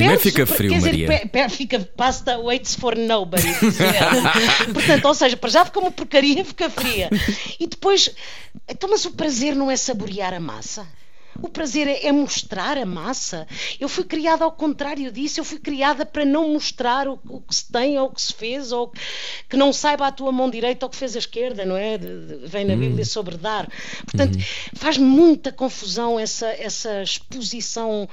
Primeiro 0.00 0.20
fica 0.20 0.46
frio, 0.46 0.70
quer 0.70 0.80
Maria. 0.80 1.08
Dizer, 1.08 1.28
per, 1.28 1.50
fica 1.50 1.80
pasta 1.96 2.38
waits 2.38 2.74
for 2.74 2.96
nobody. 2.96 3.48
Portanto, 4.72 5.04
ou 5.04 5.14
seja, 5.14 5.36
para 5.36 5.50
já 5.50 5.64
fica 5.64 5.80
uma 5.80 5.90
porcaria, 5.90 6.44
fica 6.44 6.68
fria. 6.70 7.08
E 7.58 7.66
depois, 7.66 8.10
então, 8.68 8.90
mas 8.90 9.04
o 9.04 9.12
prazer 9.12 9.54
não 9.54 9.70
é 9.70 9.76
saborear 9.76 10.34
a 10.34 10.40
massa? 10.40 10.86
O 11.42 11.48
prazer 11.48 11.86
é, 11.86 12.06
é, 12.06 12.12
mostrar 12.12 12.76
a 12.76 12.84
massa. 12.84 13.46
Eu 13.78 13.88
fui 13.88 14.04
criada 14.04 14.44
ao 14.44 14.52
contrário 14.52 15.10
disso. 15.10 15.40
Eu 15.40 15.44
fui 15.44 15.58
criada 15.58 16.04
para 16.04 16.24
não 16.24 16.52
mostrar 16.52 17.08
o, 17.08 17.18
o, 17.28 17.40
que 17.40 17.54
se 17.54 17.70
tem 17.70 17.98
ou 17.98 18.08
o 18.08 18.12
que 18.12 18.20
se 18.20 18.32
fez 18.34 18.72
ou 18.72 18.92
que 19.48 19.56
não 19.56 19.72
saiba 19.72 20.06
a 20.06 20.12
tua 20.12 20.32
mão 20.32 20.50
direita 20.50 20.84
ou 20.84 20.88
o 20.88 20.90
que 20.90 20.98
fez 20.98 21.16
a 21.16 21.18
esquerda, 21.18 21.64
não 21.64 21.76
é? 21.76 21.96
De, 21.96 22.26
de, 22.26 22.46
vem 22.46 22.64
na 22.64 22.74
hum. 22.74 22.80
Bíblia 22.80 23.04
sobre 23.04 23.36
dar. 23.36 23.68
Portanto, 24.04 24.36
hum. 24.36 24.42
faz 24.74 24.98
muita 24.98 25.50
confusão 25.52 26.18
essa, 26.18 26.48
essa 26.48 27.02
exposição 27.02 28.08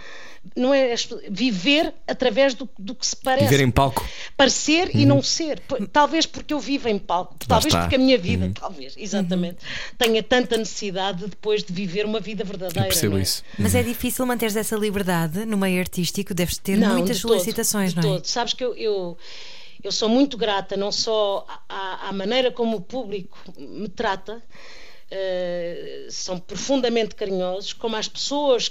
não 0.56 0.74
é 0.74 0.94
viver 1.30 1.94
através 2.08 2.54
do, 2.54 2.70
do 2.78 2.96
que 2.96 3.06
se 3.06 3.16
parece. 3.16 3.48
Viver 3.48 3.64
em 3.64 3.72
palco. 3.72 4.06
Parecer 4.36 4.90
uhum. 4.94 5.02
e 5.02 5.06
não 5.06 5.22
ser. 5.22 5.62
Talvez 5.92 6.26
porque 6.26 6.54
eu 6.54 6.60
vivo 6.60 6.88
em 6.88 6.98
palco, 6.98 7.36
talvez 7.48 7.74
porque 7.74 7.96
a 7.96 8.00
minha 8.00 8.18
vida, 8.18 8.46
uhum. 8.46 8.54
talvez, 8.54 8.94
exatamente, 8.98 9.58
uhum. 9.58 9.96
tenha 9.98 10.24
tanta 10.24 10.58
necessidade 10.58 11.26
depois 11.28 11.64
de 11.64 11.74
viver 11.74 12.06
uma 12.06 12.20
vida 12.20 12.44
verdadeira. 12.44 12.88
Eu 12.88 12.90
percebo 12.90 13.18
é? 13.18 13.22
isso. 13.22 13.44
Mas 13.58 13.76
é 13.76 13.84
difícil 13.84 14.26
manter 14.26 14.56
essa 14.56 14.76
liberdade 14.76 15.46
no 15.46 15.58
meio 15.58 15.80
artístico, 15.80 16.34
deves 16.34 16.58
ter 16.58 16.78
não, 16.78 16.98
muitas 16.98 17.18
solicitações, 17.18 17.94
todo, 17.94 18.04
não 18.04 18.12
é? 18.12 18.16
Todo. 18.16 18.26
Sabes 18.26 18.54
que 18.54 18.64
eu, 18.64 18.76
eu 18.76 19.18
eu 19.84 19.92
sou 19.92 20.10
muito 20.10 20.38
grata 20.38 20.76
não 20.76 20.92
só 20.92 21.46
à, 21.70 22.10
à, 22.10 22.14
maneira 22.14 22.52
como 22.52 22.78
o 22.78 22.82
público 22.82 23.38
me 23.58 23.88
trata, 23.88 24.42
uh, 25.12 26.12
são 26.12 26.40
profundamente 26.40 27.16
carinhosos, 27.16 27.74
como 27.74 27.96
as 27.96 28.08
pessoas 28.08 28.70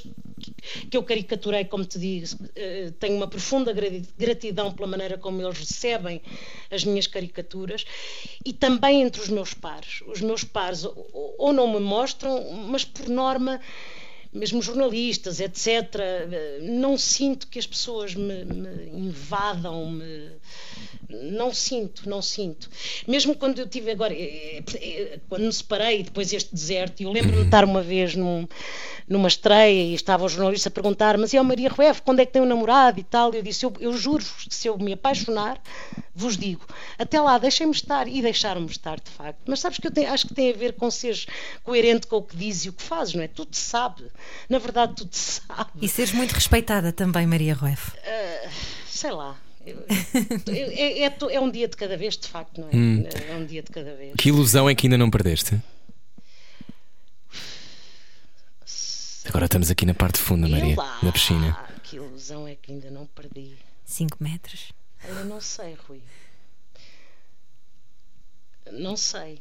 que 0.91 0.97
eu 0.97 1.03
caricaturei, 1.03 1.65
como 1.65 1.85
te 1.85 1.99
digo, 1.99 2.27
uh, 2.27 2.91
tenho 2.99 3.17
uma 3.17 3.27
profunda 3.27 3.75
gratidão 4.17 4.73
pela 4.73 4.89
maneira 4.89 5.19
como 5.19 5.41
eles 5.43 5.59
recebem 5.59 6.21
as 6.71 6.85
minhas 6.85 7.07
caricaturas 7.07 7.85
e 8.45 8.53
também 8.53 9.03
entre 9.03 9.21
os 9.21 9.29
meus 9.29 9.55
pares. 9.55 10.03
Os 10.07 10.21
meus 10.21 10.45
pares 10.45 10.85
ou, 10.85 11.35
ou 11.39 11.53
não 11.53 11.73
me 11.73 11.81
mostram, 11.81 12.51
mas 12.69 12.85
por 12.85 13.09
norma 13.09 13.61
mesmo 14.37 14.63
jornalistas, 14.63 15.41
etc., 15.41 15.67
eh, 15.99 16.59
não 16.63 16.97
sinto 16.97 17.49
que 17.49 17.59
as 17.59 17.67
pessoas 17.67 18.15
me, 18.15 18.45
me 18.45 18.91
invadam, 18.93 19.91
me, 19.91 20.31
não 21.09 21.53
sinto, 21.53 22.09
não 22.09 22.21
sinto. 22.21 22.69
Mesmo 23.07 23.35
quando 23.35 23.59
eu 23.59 23.67
tive 23.67 23.91
agora, 23.91 24.13
eh, 24.13 24.63
eh, 24.75 25.21
quando 25.29 25.45
me 25.45 25.53
separei, 25.53 26.03
depois 26.03 26.33
este 26.33 26.55
deserto, 26.55 27.03
eu 27.03 27.11
lembro-me 27.13 27.43
de 27.43 27.47
estar 27.49 27.65
uma 27.65 27.83
vez 27.83 28.15
num, 28.15 28.47
numa 29.09 29.29
estreia 29.29 29.83
e 29.83 29.95
estava 29.95 30.25
o 30.25 30.29
jornalista 30.29 30.69
a 30.69 30.73
perguntar: 30.73 31.17
Mas 31.17 31.33
é 31.33 31.39
a 31.39 31.43
Maria 31.43 31.69
Rueff, 31.69 32.03
quando 32.03 32.21
é 32.21 32.27
que 32.27 32.33
tem 32.33 32.43
um 32.43 32.47
namorado 32.47 33.01
e 33.01 33.05
tal? 33.05 33.33
Eu 33.33 33.43
disse: 33.43 33.65
Eu, 33.65 33.73
eu 33.81 33.93
juro-vos 33.97 34.45
que 34.45 34.55
se 34.55 34.69
eu 34.69 34.77
me 34.79 34.93
apaixonar, 34.93 35.61
vos 36.17 36.37
digo, 36.37 36.67
até 36.99 37.21
lá, 37.21 37.37
deixem-me 37.37 37.73
estar 37.73 38.09
e 38.09 38.23
deixaram-me 38.23 38.71
estar, 38.71 38.99
de 38.99 39.11
facto. 39.11 39.39
Mas 39.47 39.61
sabes 39.61 39.79
que 39.79 39.87
eu 39.87 39.91
tenho, 39.91 40.11
acho 40.11 40.27
que 40.27 40.35
tem 40.35 40.51
a 40.51 40.57
ver 40.57 40.73
com 40.73 40.91
seres 40.91 41.27
coerente 41.63 42.07
com 42.07 42.17
o 42.17 42.23
que 42.23 42.35
dizes 42.35 42.65
e 42.65 42.69
o 42.71 42.73
que 42.73 42.83
fazes, 42.83 43.15
não 43.15 43.23
é? 43.23 43.29
Tudo 43.29 43.55
se 43.55 43.61
sabe. 43.61 44.05
Na 44.49 44.59
verdade, 44.59 44.95
tudo 44.97 45.15
se 45.15 45.43
sabe. 45.47 45.71
E 45.83 45.89
seres 45.89 46.13
muito 46.13 46.33
respeitada 46.33 46.91
também, 46.91 47.27
Maria 47.27 47.55
Rueff. 47.55 47.93
Uh, 47.99 48.51
sei 48.87 49.11
lá. 49.11 49.37
É, 49.67 51.05
é, 51.05 51.35
é, 51.35 51.41
um 51.41 51.51
dia 51.51 51.69
de 51.69 51.77
cada 51.77 51.97
vez, 51.97 52.17
de 52.17 52.29
facto, 52.29 52.61
não 52.61 52.69
é? 52.69 52.77
Hum. 52.77 53.05
É 53.29 53.35
um 53.35 53.45
dia 53.45 53.63
de 53.63 53.71
cada 53.71 53.95
vez. 53.95 54.15
Que 54.17 54.31
ilusão 54.31 54.69
é 54.71 54.75
que 54.75 54.87
ainda 54.87 54.97
não 54.97 55.11
perdeste? 55.11 55.61
Agora 59.29 59.47
estamos 59.47 59.71
aqui 59.71 59.85
na 59.85 59.93
parte 59.93 60.19
funda, 60.19 60.49
Maria, 60.49 60.77
lá, 60.77 60.99
na 61.03 61.13
piscina. 61.13 61.59
Que 61.83 61.97
ilusão 61.97 62.47
é 62.47 62.55
que 62.55 62.73
ainda 62.73 62.91
não 62.91 63.07
perdi? 63.07 63.57
5 63.85 64.17
metros. 64.21 64.73
Eu 65.05 65.25
não 65.25 65.41
sei, 65.41 65.77
Rui. 65.87 66.01
Não 68.73 68.97
sei. 68.97 69.41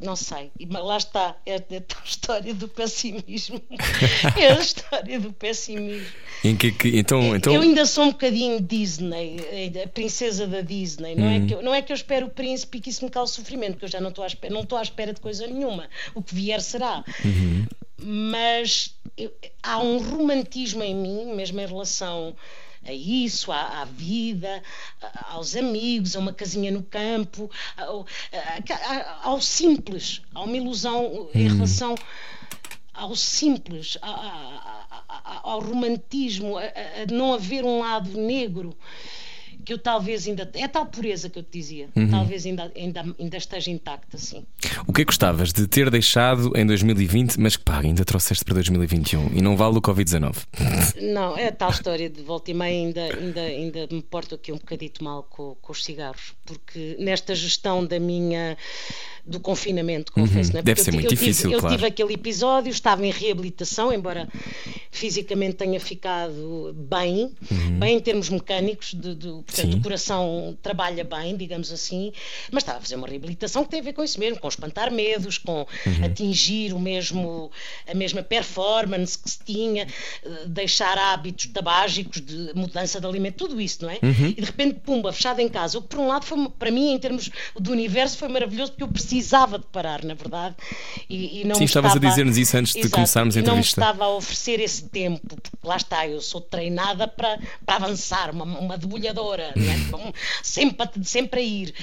Não 0.00 0.16
sei, 0.16 0.50
mas 0.68 0.84
lá 0.84 0.96
está, 0.96 1.36
é, 1.46 1.54
é 1.54 1.76
a 1.78 2.04
história 2.04 2.52
do 2.52 2.66
pessimismo. 2.66 3.62
é 4.36 4.48
a 4.48 4.60
história 4.60 5.20
do 5.20 5.32
pessimismo. 5.32 6.06
Em 6.42 6.56
que, 6.56 6.72
que, 6.72 6.98
então, 6.98 7.34
então... 7.34 7.54
Eu 7.54 7.62
ainda 7.62 7.86
sou 7.86 8.04
um 8.04 8.10
bocadinho 8.10 8.60
Disney, 8.60 9.36
a 9.82 9.88
princesa 9.88 10.48
da 10.48 10.62
Disney. 10.62 11.14
Não, 11.14 11.26
é 11.26 11.38
hum. 11.38 11.44
é 11.44 11.46
que 11.46 11.54
eu, 11.54 11.62
não 11.62 11.74
é 11.74 11.80
que 11.80 11.92
eu 11.92 11.94
espero 11.94 12.26
o 12.26 12.30
príncipe 12.30 12.78
e 12.78 12.80
que 12.80 12.90
isso 12.90 13.04
me 13.04 13.10
cause 13.10 13.34
sofrimento, 13.34 13.72
porque 13.74 13.84
eu 13.84 13.90
já 13.90 14.00
não 14.00 14.10
estou 14.10 14.24
à 14.24 14.26
espera, 14.26 14.52
não 14.52 14.62
estou 14.62 14.76
à 14.76 14.82
espera 14.82 15.12
de 15.14 15.20
coisa 15.20 15.46
nenhuma. 15.46 15.88
O 16.12 16.20
que 16.20 16.34
vier 16.34 16.60
será. 16.60 17.04
Uhum. 17.24 17.66
Mas 17.96 18.96
eu, 19.16 19.32
há 19.62 19.78
um 19.78 19.98
romantismo 19.98 20.82
em 20.82 20.94
mim, 20.94 21.34
mesmo 21.34 21.60
em 21.60 21.66
relação 21.66 22.34
a 22.84 22.92
isso, 22.92 23.50
à, 23.50 23.82
à 23.82 23.84
vida, 23.84 24.62
aos 25.28 25.56
amigos, 25.56 26.16
a 26.16 26.18
uma 26.18 26.32
casinha 26.32 26.70
no 26.70 26.82
campo, 26.82 27.50
ao, 27.76 28.06
ao 29.22 29.40
simples, 29.40 30.22
a 30.34 30.42
uma 30.42 30.56
ilusão 30.56 31.06
hum. 31.06 31.28
em 31.34 31.48
relação 31.48 31.94
ao 32.92 33.16
simples, 33.16 33.98
ao 35.42 35.60
romantismo, 35.60 36.56
a, 36.56 36.62
a 36.62 37.12
não 37.12 37.34
haver 37.34 37.64
um 37.64 37.80
lado 37.80 38.16
negro 38.16 38.76
que 39.64 39.72
eu 39.72 39.78
talvez 39.78 40.26
ainda. 40.28 40.50
É 40.54 40.68
tal 40.68 40.86
pureza 40.86 41.28
que 41.28 41.38
eu 41.38 41.42
te 41.42 41.58
dizia. 41.58 41.88
Uhum. 41.96 42.10
Talvez 42.10 42.44
ainda, 42.46 42.70
ainda, 42.76 43.04
ainda 43.18 43.36
esteja 43.36 43.70
intacta, 43.70 44.18
sim. 44.18 44.44
O 44.86 44.92
que 44.92 45.02
é 45.02 45.04
que 45.04 45.10
gostavas 45.10 45.52
de 45.52 45.66
ter 45.66 45.90
deixado 45.90 46.52
em 46.56 46.66
2020, 46.66 47.38
mas 47.38 47.56
que 47.56 47.64
pá, 47.64 47.80
ainda 47.80 48.04
trouxeste 48.04 48.44
para 48.44 48.54
2021 48.54 49.30
e 49.34 49.40
não 49.40 49.56
vale 49.56 49.78
o 49.78 49.82
Covid-19? 49.82 50.36
Não, 51.00 51.36
é 51.36 51.48
a 51.48 51.52
tal 51.52 51.70
história 51.70 52.08
de 52.08 52.22
volta 52.22 52.50
e 52.50 52.54
meia, 52.54 52.86
ainda, 52.86 53.02
ainda, 53.02 53.40
ainda 53.40 53.88
me 53.90 54.02
porto 54.02 54.34
aqui 54.34 54.52
um 54.52 54.56
bocadito 54.56 55.02
mal 55.02 55.22
com, 55.24 55.56
com 55.60 55.72
os 55.72 55.84
cigarros, 55.84 56.34
porque 56.44 56.96
nesta 56.98 57.34
gestão 57.34 57.84
da 57.84 57.98
minha 57.98 58.56
do 59.26 59.40
confinamento, 59.40 60.12
confesso. 60.12 60.50
Uhum. 60.50 60.56
Né? 60.56 60.62
Deve 60.62 60.82
ser 60.82 60.90
eu, 60.90 60.94
muito 60.94 61.06
eu 61.06 61.10
difícil, 61.10 61.48
tive, 61.50 61.60
claro. 61.60 61.74
Eu 61.74 61.78
tive 61.78 61.88
aquele 61.88 62.14
episódio, 62.14 62.70
estava 62.70 63.06
em 63.06 63.10
reabilitação, 63.10 63.92
embora 63.92 64.28
fisicamente 64.90 65.56
tenha 65.56 65.80
ficado 65.80 66.74
bem, 66.76 67.32
uhum. 67.50 67.78
bem 67.78 67.96
em 67.96 68.00
termos 68.00 68.28
mecânicos, 68.28 68.94
de, 68.94 69.14
de, 69.14 69.28
portanto 69.28 69.72
Sim. 69.72 69.78
o 69.78 69.82
coração 69.82 70.58
trabalha 70.62 71.02
bem, 71.04 71.36
digamos 71.36 71.72
assim, 71.72 72.12
mas 72.50 72.62
estava 72.62 72.78
a 72.78 72.80
fazer 72.80 72.96
uma 72.96 73.08
reabilitação 73.08 73.64
que 73.64 73.70
tem 73.70 73.80
a 73.80 73.82
ver 73.82 73.94
com 73.94 74.04
isso 74.04 74.20
mesmo, 74.20 74.38
com 74.38 74.48
espantar 74.48 74.92
medos, 74.92 75.38
com 75.38 75.66
uhum. 75.86 76.04
atingir 76.04 76.72
o 76.74 76.78
mesmo, 76.78 77.50
a 77.88 77.94
mesma 77.94 78.22
performance 78.22 79.18
que 79.18 79.30
se 79.30 79.38
tinha, 79.44 79.86
eh, 80.24 80.44
deixar 80.46 80.98
hábitos 80.98 81.46
tabágicos, 81.46 82.20
de 82.20 82.52
mudança 82.54 83.00
de 83.00 83.06
alimento, 83.06 83.36
tudo 83.36 83.60
isso, 83.60 83.82
não 83.82 83.90
é? 83.90 83.98
Uhum. 84.02 84.28
E 84.28 84.34
de 84.34 84.44
repente, 84.44 84.80
pumba, 84.80 85.12
fechado 85.12 85.40
em 85.40 85.48
casa. 85.48 85.78
O 85.78 85.82
que 85.82 85.88
por 85.88 85.98
um 85.98 86.06
lado 86.06 86.24
foi, 86.24 86.48
para 86.58 86.70
mim, 86.70 86.92
em 86.92 86.98
termos 86.98 87.30
do 87.58 87.72
universo, 87.72 88.16
foi 88.18 88.28
maravilhoso 88.28 88.72
porque 88.72 88.84
eu 88.84 88.88
preciso 88.88 89.13
precisava 89.14 89.58
de 89.58 89.66
parar, 89.66 90.02
na 90.02 90.14
verdade. 90.14 90.56
E, 91.08 91.40
e 91.40 91.44
não 91.44 91.54
Sim, 91.54 91.64
estavas 91.64 91.92
estava, 91.92 92.06
a 92.06 92.10
dizer-nos 92.10 92.36
isso 92.36 92.56
antes 92.56 92.74
exato, 92.74 92.88
de 92.88 92.92
começarmos 92.92 93.36
a 93.36 93.40
entrevista. 93.40 93.80
Não 93.80 93.88
estava 93.88 94.04
a 94.06 94.16
oferecer 94.16 94.60
esse 94.60 94.88
tempo, 94.88 95.20
porque 95.40 95.50
lá 95.62 95.76
está, 95.76 96.06
eu 96.06 96.20
sou 96.20 96.40
treinada 96.40 97.06
para, 97.06 97.38
para 97.64 97.76
avançar, 97.76 98.30
uma, 98.30 98.44
uma 98.44 98.76
debulhadora, 98.76 99.54
é? 99.56 100.12
sempre, 100.42 100.82
a, 100.82 101.04
sempre 101.04 101.40
a 101.40 101.42
ir. 101.42 101.74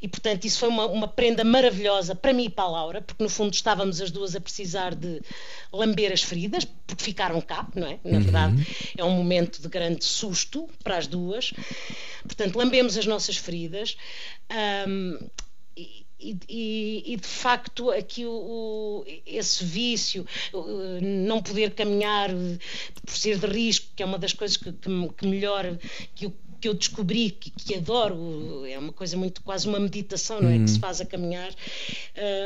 E 0.00 0.08
portanto, 0.08 0.44
isso 0.46 0.58
foi 0.60 0.68
uma, 0.68 0.86
uma 0.86 1.08
prenda 1.08 1.44
maravilhosa 1.44 2.14
para 2.14 2.32
mim 2.32 2.44
e 2.44 2.50
para 2.50 2.64
a 2.64 2.68
Laura, 2.68 3.02
porque 3.02 3.22
no 3.22 3.28
fundo 3.28 3.52
estávamos 3.52 4.00
as 4.00 4.10
duas 4.10 4.34
a 4.34 4.40
precisar 4.40 4.94
de 4.94 5.20
lamber 5.72 6.12
as 6.12 6.22
feridas, 6.22 6.64
porque 6.86 7.04
ficaram 7.04 7.40
cá, 7.40 7.66
não 7.74 7.86
é? 7.86 7.98
Na 8.02 8.18
verdade, 8.18 8.54
uhum. 8.54 8.64
é 8.96 9.04
um 9.04 9.10
momento 9.10 9.60
de 9.60 9.68
grande 9.68 10.04
susto 10.04 10.68
para 10.82 10.96
as 10.96 11.06
duas. 11.06 11.52
Portanto, 12.22 12.56
lambemos 12.56 12.96
as 12.96 13.04
nossas 13.06 13.36
feridas. 13.36 13.96
Um, 14.88 15.18
e, 16.20 16.36
e, 16.48 17.12
e, 17.12 17.16
de 17.16 17.26
facto 17.26 17.90
aqui 17.90 18.24
o, 18.24 18.30
o, 18.30 19.04
esse 19.24 19.64
vício, 19.64 20.26
não 21.00 21.40
poder 21.40 21.72
caminhar 21.74 22.30
por 23.06 23.16
ser 23.16 23.38
de 23.38 23.46
risco, 23.46 23.86
que 23.94 24.02
é 24.02 24.06
uma 24.06 24.18
das 24.18 24.32
coisas 24.32 24.56
que, 24.56 24.72
que, 24.72 25.08
que 25.16 25.26
melhor 25.26 25.78
que 26.14 26.26
eu, 26.26 26.34
que 26.60 26.68
eu 26.68 26.74
descobri, 26.74 27.30
que, 27.30 27.50
que, 27.50 27.74
adoro, 27.76 28.66
é 28.66 28.78
uma 28.78 28.92
coisa 28.92 29.16
muito 29.16 29.42
quase 29.42 29.68
uma 29.68 29.78
meditação, 29.78 30.40
não 30.40 30.50
é? 30.50 30.58
Que 30.58 30.68
se 30.68 30.80
faz 30.80 31.00
a 31.00 31.06
caminhar, 31.06 31.52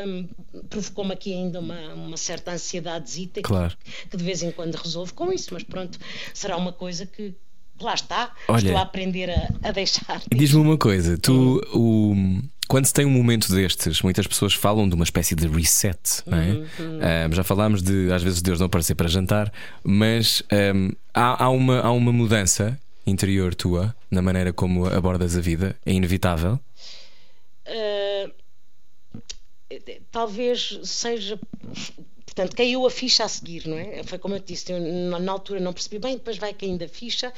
um, 0.06 0.28
provocou-me 0.68 1.12
aqui 1.12 1.32
ainda 1.32 1.60
uma, 1.60 1.94
uma 1.94 2.16
certa 2.16 2.52
ansiedadezita 2.52 3.40
claro. 3.40 3.74
que, 3.82 4.08
que 4.08 4.16
de 4.16 4.24
vez 4.24 4.42
em 4.42 4.52
quando 4.52 4.74
resolvo 4.74 5.14
com 5.14 5.32
isso, 5.32 5.48
mas 5.54 5.62
pronto, 5.62 5.98
será 6.34 6.56
uma 6.56 6.72
coisa 6.72 7.06
que, 7.06 7.34
lá 7.80 7.94
está, 7.94 8.32
Olha, 8.48 8.58
estou 8.58 8.76
a 8.76 8.82
aprender 8.82 9.30
a, 9.30 9.68
a 9.68 9.72
deixar. 9.72 10.22
Diz-me 10.32 10.60
uma 10.60 10.78
coisa, 10.78 11.18
tu 11.18 11.60
o 11.72 12.14
quando 12.68 12.86
se 12.86 12.94
tem 12.94 13.04
um 13.04 13.10
momento 13.10 13.52
destes, 13.52 14.00
muitas 14.00 14.26
pessoas 14.26 14.54
falam 14.54 14.88
de 14.88 14.94
uma 14.94 15.04
espécie 15.04 15.34
de 15.34 15.46
reset, 15.46 16.22
não 16.26 16.38
é? 16.38 16.62
Ah, 17.02 17.28
já 17.30 17.44
falámos 17.44 17.82
de 17.82 18.10
às 18.10 18.22
vezes 18.22 18.40
Deus 18.40 18.58
não 18.58 18.66
aparecer 18.66 18.94
para 18.94 19.08
jantar, 19.08 19.52
mas 19.84 20.42
ahm, 20.50 20.90
há, 21.12 21.44
há 21.44 21.50
uma, 21.50 21.80
há 21.80 21.92
uma 21.92 22.10
mudança 22.10 22.78
interior 23.06 23.54
tua 23.54 23.94
na 24.10 24.22
maneira 24.22 24.54
como 24.54 24.86
abordas 24.86 25.36
a 25.36 25.40
vida, 25.40 25.76
é 25.84 25.92
inevitável. 25.92 26.58
Uh, 27.66 28.32
talvez 30.10 30.80
seja. 30.84 31.38
Portanto, 32.34 32.56
caiu 32.56 32.86
a 32.86 32.90
ficha 32.90 33.24
a 33.24 33.28
seguir, 33.28 33.68
não 33.68 33.76
é? 33.76 34.02
Foi 34.04 34.18
como 34.18 34.34
eu 34.34 34.40
te 34.40 34.54
disse, 34.54 34.72
eu, 34.72 34.80
na, 34.80 35.32
altura 35.32 35.60
não 35.60 35.72
percebi 35.72 35.98
bem, 35.98 36.14
depois 36.14 36.38
vai 36.38 36.54
caindo 36.54 36.82
a 36.82 36.88
ficha. 36.88 37.30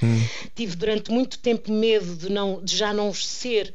Tive 0.54 0.76
durante 0.76 1.10
muito 1.10 1.36
tempo 1.40 1.72
medo 1.72 2.14
de, 2.14 2.30
não, 2.30 2.62
de 2.62 2.76
já 2.76 2.92
não 2.92 3.12
ser 3.12 3.74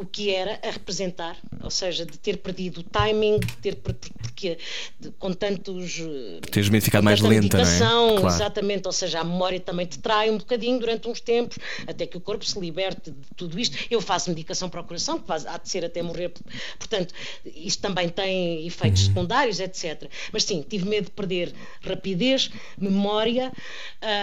o 0.00 0.06
que 0.06 0.30
era 0.34 0.58
a 0.62 0.70
representar, 0.70 1.36
ou 1.62 1.70
seja, 1.70 2.06
de 2.06 2.18
ter 2.18 2.38
perdido 2.38 2.80
o 2.80 2.82
timing, 2.82 3.38
de 3.38 3.56
ter 3.58 3.76
porque 3.76 4.56
de- 4.98 5.10
com 5.12 5.32
tantos 5.32 5.98
eh, 6.00 6.40
Teres 6.50 6.70
medo 6.70 6.80
de 6.80 6.84
ficar 6.86 6.98
com 7.00 7.04
mais 7.04 7.20
lenta, 7.20 7.58
não 7.58 7.64
é? 7.64 7.78
Claro. 8.20 8.26
exatamente, 8.34 8.86
ou 8.86 8.92
seja, 8.92 9.20
a 9.20 9.24
memória 9.24 9.60
também 9.60 9.84
te 9.86 9.98
trai 9.98 10.30
um 10.30 10.38
bocadinho 10.38 10.78
durante 10.80 11.06
uns 11.06 11.20
tempos, 11.20 11.58
até 11.86 12.06
que 12.06 12.16
o 12.16 12.20
corpo 12.20 12.44
se 12.46 12.58
liberte 12.58 13.10
de 13.10 13.16
tudo 13.36 13.58
isto. 13.60 13.76
Eu 13.90 14.00
faço 14.00 14.30
medicação 14.30 14.70
para 14.70 14.80
o 14.80 14.84
coração, 14.84 15.18
que 15.20 15.26
faz- 15.26 15.44
há 15.44 15.58
de 15.58 15.68
ser 15.68 15.84
até 15.84 16.00
morrer, 16.02 16.32
portanto, 16.78 17.12
isto 17.44 17.82
também 17.82 18.08
tem 18.08 18.66
efeitos 18.66 19.02
Uhum. 19.02 19.08
secundários, 19.08 19.60
etc. 19.60 20.08
Mas 20.32 20.44
sim, 20.44 20.64
tive 20.66 20.88
medo 20.88 21.04
de 21.06 21.10
perder 21.10 21.52
rapidez, 21.82 22.50
memória, 22.78 23.52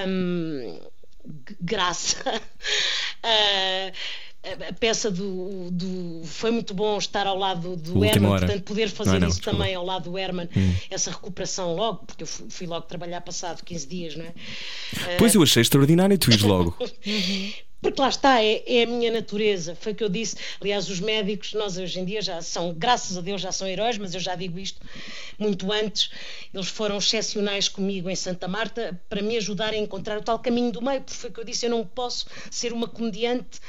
hum, 0.07 0.79
graça. 1.61 2.17
Ah, 3.23 3.91
a- 4.69 4.73
peça 4.73 5.09
do, 5.11 5.69
do- 5.71 6.21
foi 6.25 6.51
muito 6.51 6.73
bom 6.73 6.97
estar 6.97 7.25
ao 7.27 7.37
lado 7.37 7.75
do 7.75 7.91
Última 7.93 8.07
Herman, 8.07 8.31
hora. 8.31 8.45
portanto 8.45 8.63
poder 8.65 8.87
Não, 8.89 8.95
fazer 8.95 9.19
não, 9.19 9.27
isso 9.27 9.37
desculpa. 9.37 9.57
também 9.59 9.75
ao 9.75 9.85
lado 9.85 10.09
do 10.09 10.17
Herman, 10.17 10.49
essa 10.89 11.11
recuperação 11.11 11.73
logo, 11.75 12.05
porque 12.05 12.23
eu 12.23 12.27
fui, 12.27 12.45
fui 12.49 12.67
logo 12.67 12.85
trabalhar 12.85 13.21
passado 13.21 13.63
15 13.63 13.87
dias, 13.87 14.15
não 14.15 14.25
é? 14.25 14.33
Pois 15.17 15.33
eu 15.35 15.41
achei 15.43 15.61
extraordinário 15.61 16.17
tu 16.17 16.29
ires 16.31 16.41
logo. 16.43 16.75
Porque 17.79 18.01
lá 18.01 18.09
está, 18.09 18.41
é, 18.43 18.63
é 18.65 18.83
a 18.83 18.87
minha 18.87 19.11
natureza. 19.11 19.77
Foi 19.79 19.91
o 19.91 19.95
que 19.95 20.03
eu 20.03 20.09
disse. 20.09 20.35
Aliás, 20.59 20.89
os 20.89 20.99
médicos, 20.99 21.53
nós 21.53 21.77
hoje 21.77 21.99
em 21.99 22.05
dia 22.05 22.23
já 22.23 22.41
são, 22.41 22.73
graças 22.73 23.15
a 23.15 23.21
Deus, 23.21 23.39
já 23.39 23.51
são 23.51 23.67
heróis, 23.67 23.99
mas 23.99 24.15
eu 24.15 24.19
já 24.19 24.33
digo 24.33 24.57
isto 24.57 24.81
muito 25.37 25.71
antes. 25.71 26.09
Eles 26.51 26.67
foram 26.69 26.97
excepcionais 26.97 27.69
comigo 27.69 28.09
em 28.09 28.15
Santa 28.15 28.47
Marta 28.47 28.99
para 29.07 29.21
me 29.21 29.37
ajudar 29.37 29.73
a 29.73 29.77
encontrar 29.77 30.17
o 30.17 30.23
tal 30.23 30.39
caminho 30.39 30.71
do 30.71 30.81
meio, 30.81 31.01
porque 31.01 31.13
foi 31.19 31.29
o 31.29 31.33
que 31.33 31.39
eu 31.39 31.43
disse: 31.45 31.67
eu 31.67 31.69
não 31.69 31.85
posso 31.85 32.25
ser 32.49 32.73
uma 32.73 32.87
comediante 32.87 33.59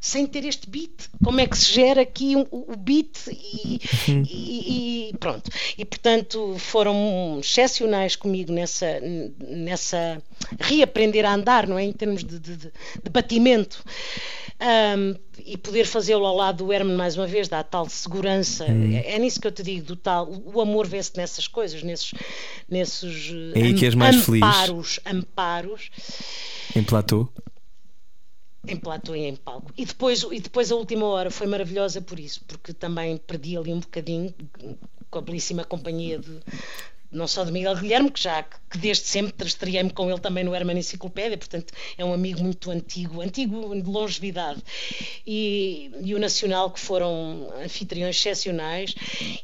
sem 0.00 0.26
ter 0.26 0.44
este 0.44 0.68
beat. 0.68 1.08
Como 1.24 1.40
é 1.40 1.46
que 1.46 1.56
se 1.58 1.72
gera 1.72 2.02
aqui 2.02 2.36
um- 2.36 2.46
o, 2.50 2.76
beat 2.76 3.26
e, 3.28 3.80
e- 4.08 5.08
e 5.10 5.16
pronto. 5.18 5.50
E 5.76 5.84
portanto 5.84 6.56
foram 6.58 7.38
excepcionais 7.40 8.14
comigo 8.16 8.52
nessa, 8.52 9.00
nessa 9.46 10.22
reaprender 10.60 11.24
a 11.24 11.34
andar, 11.34 11.66
não 11.66 11.78
é? 11.78 11.84
Em 11.84 11.92
termos 11.92 12.22
de, 12.24 12.38
de- 12.38 12.56
de- 12.56 12.72
batimento. 13.10 13.82
Ahm, 14.60 15.14
e 15.46 15.56
poder 15.56 15.84
fazê-lo 15.86 16.26
ao 16.26 16.34
lado 16.34 16.64
do 16.64 16.72
Herman 16.72 16.96
mais 16.96 17.16
uma 17.16 17.28
vez, 17.28 17.46
dá 17.46 17.62
tal 17.62 17.88
segurança. 17.88 18.66
É, 18.66 19.14
é 19.14 19.18
nisso 19.20 19.40
que 19.40 19.46
eu 19.46 19.52
te 19.52 19.62
digo, 19.62 19.86
do 19.86 19.94
tal. 19.96 20.28
O 20.52 20.60
amor 20.60 20.84
vê-se 20.86 21.16
nessas 21.16 21.46
coisas, 21.46 21.80
nesses, 21.84 22.12
nesses 22.68 23.30
É 23.54 23.62
aí 23.62 23.70
eh, 23.70 23.74
que 23.74 23.84
és 23.86 23.94
mais 23.94 24.24
feliz. 24.24 24.42
amparos, 24.42 25.00
amparos 25.06 25.90
Em 26.74 26.82
platô. 26.82 27.28
Em 28.68 28.76
platô 28.76 29.14
e 29.14 29.26
em 29.26 29.36
palco. 29.36 29.72
E 29.76 29.84
depois, 29.84 30.22
e 30.30 30.40
depois 30.40 30.70
a 30.70 30.76
última 30.76 31.06
hora 31.06 31.30
foi 31.30 31.46
maravilhosa 31.46 32.00
por 32.00 32.18
isso, 32.18 32.44
porque 32.46 32.72
também 32.72 33.16
perdi 33.16 33.56
ali 33.56 33.72
um 33.72 33.80
bocadinho 33.80 34.34
com 35.10 35.18
a 35.18 35.22
belíssima 35.22 35.64
companhia 35.64 36.18
de 36.18 36.40
não 37.10 37.26
só 37.26 37.44
de 37.44 37.52
Miguel 37.52 37.76
Guilherme, 37.76 38.10
que 38.10 38.22
já 38.22 38.42
que 38.42 38.76
desde 38.76 39.06
sempre 39.06 39.46
estreiei-me 39.46 39.90
com 39.90 40.10
ele 40.10 40.20
também 40.20 40.44
no 40.44 40.54
Herman 40.54 40.78
Enciclopédia, 40.78 41.38
portanto 41.38 41.72
é 41.96 42.04
um 42.04 42.12
amigo 42.12 42.42
muito 42.42 42.70
antigo, 42.70 43.22
antigo 43.22 43.74
de 43.74 43.88
longevidade, 43.88 44.62
e, 45.26 45.90
e 46.02 46.14
o 46.14 46.18
Nacional, 46.18 46.70
que 46.70 46.80
foram 46.80 47.50
anfitriões 47.62 48.16
excepcionais, 48.16 48.94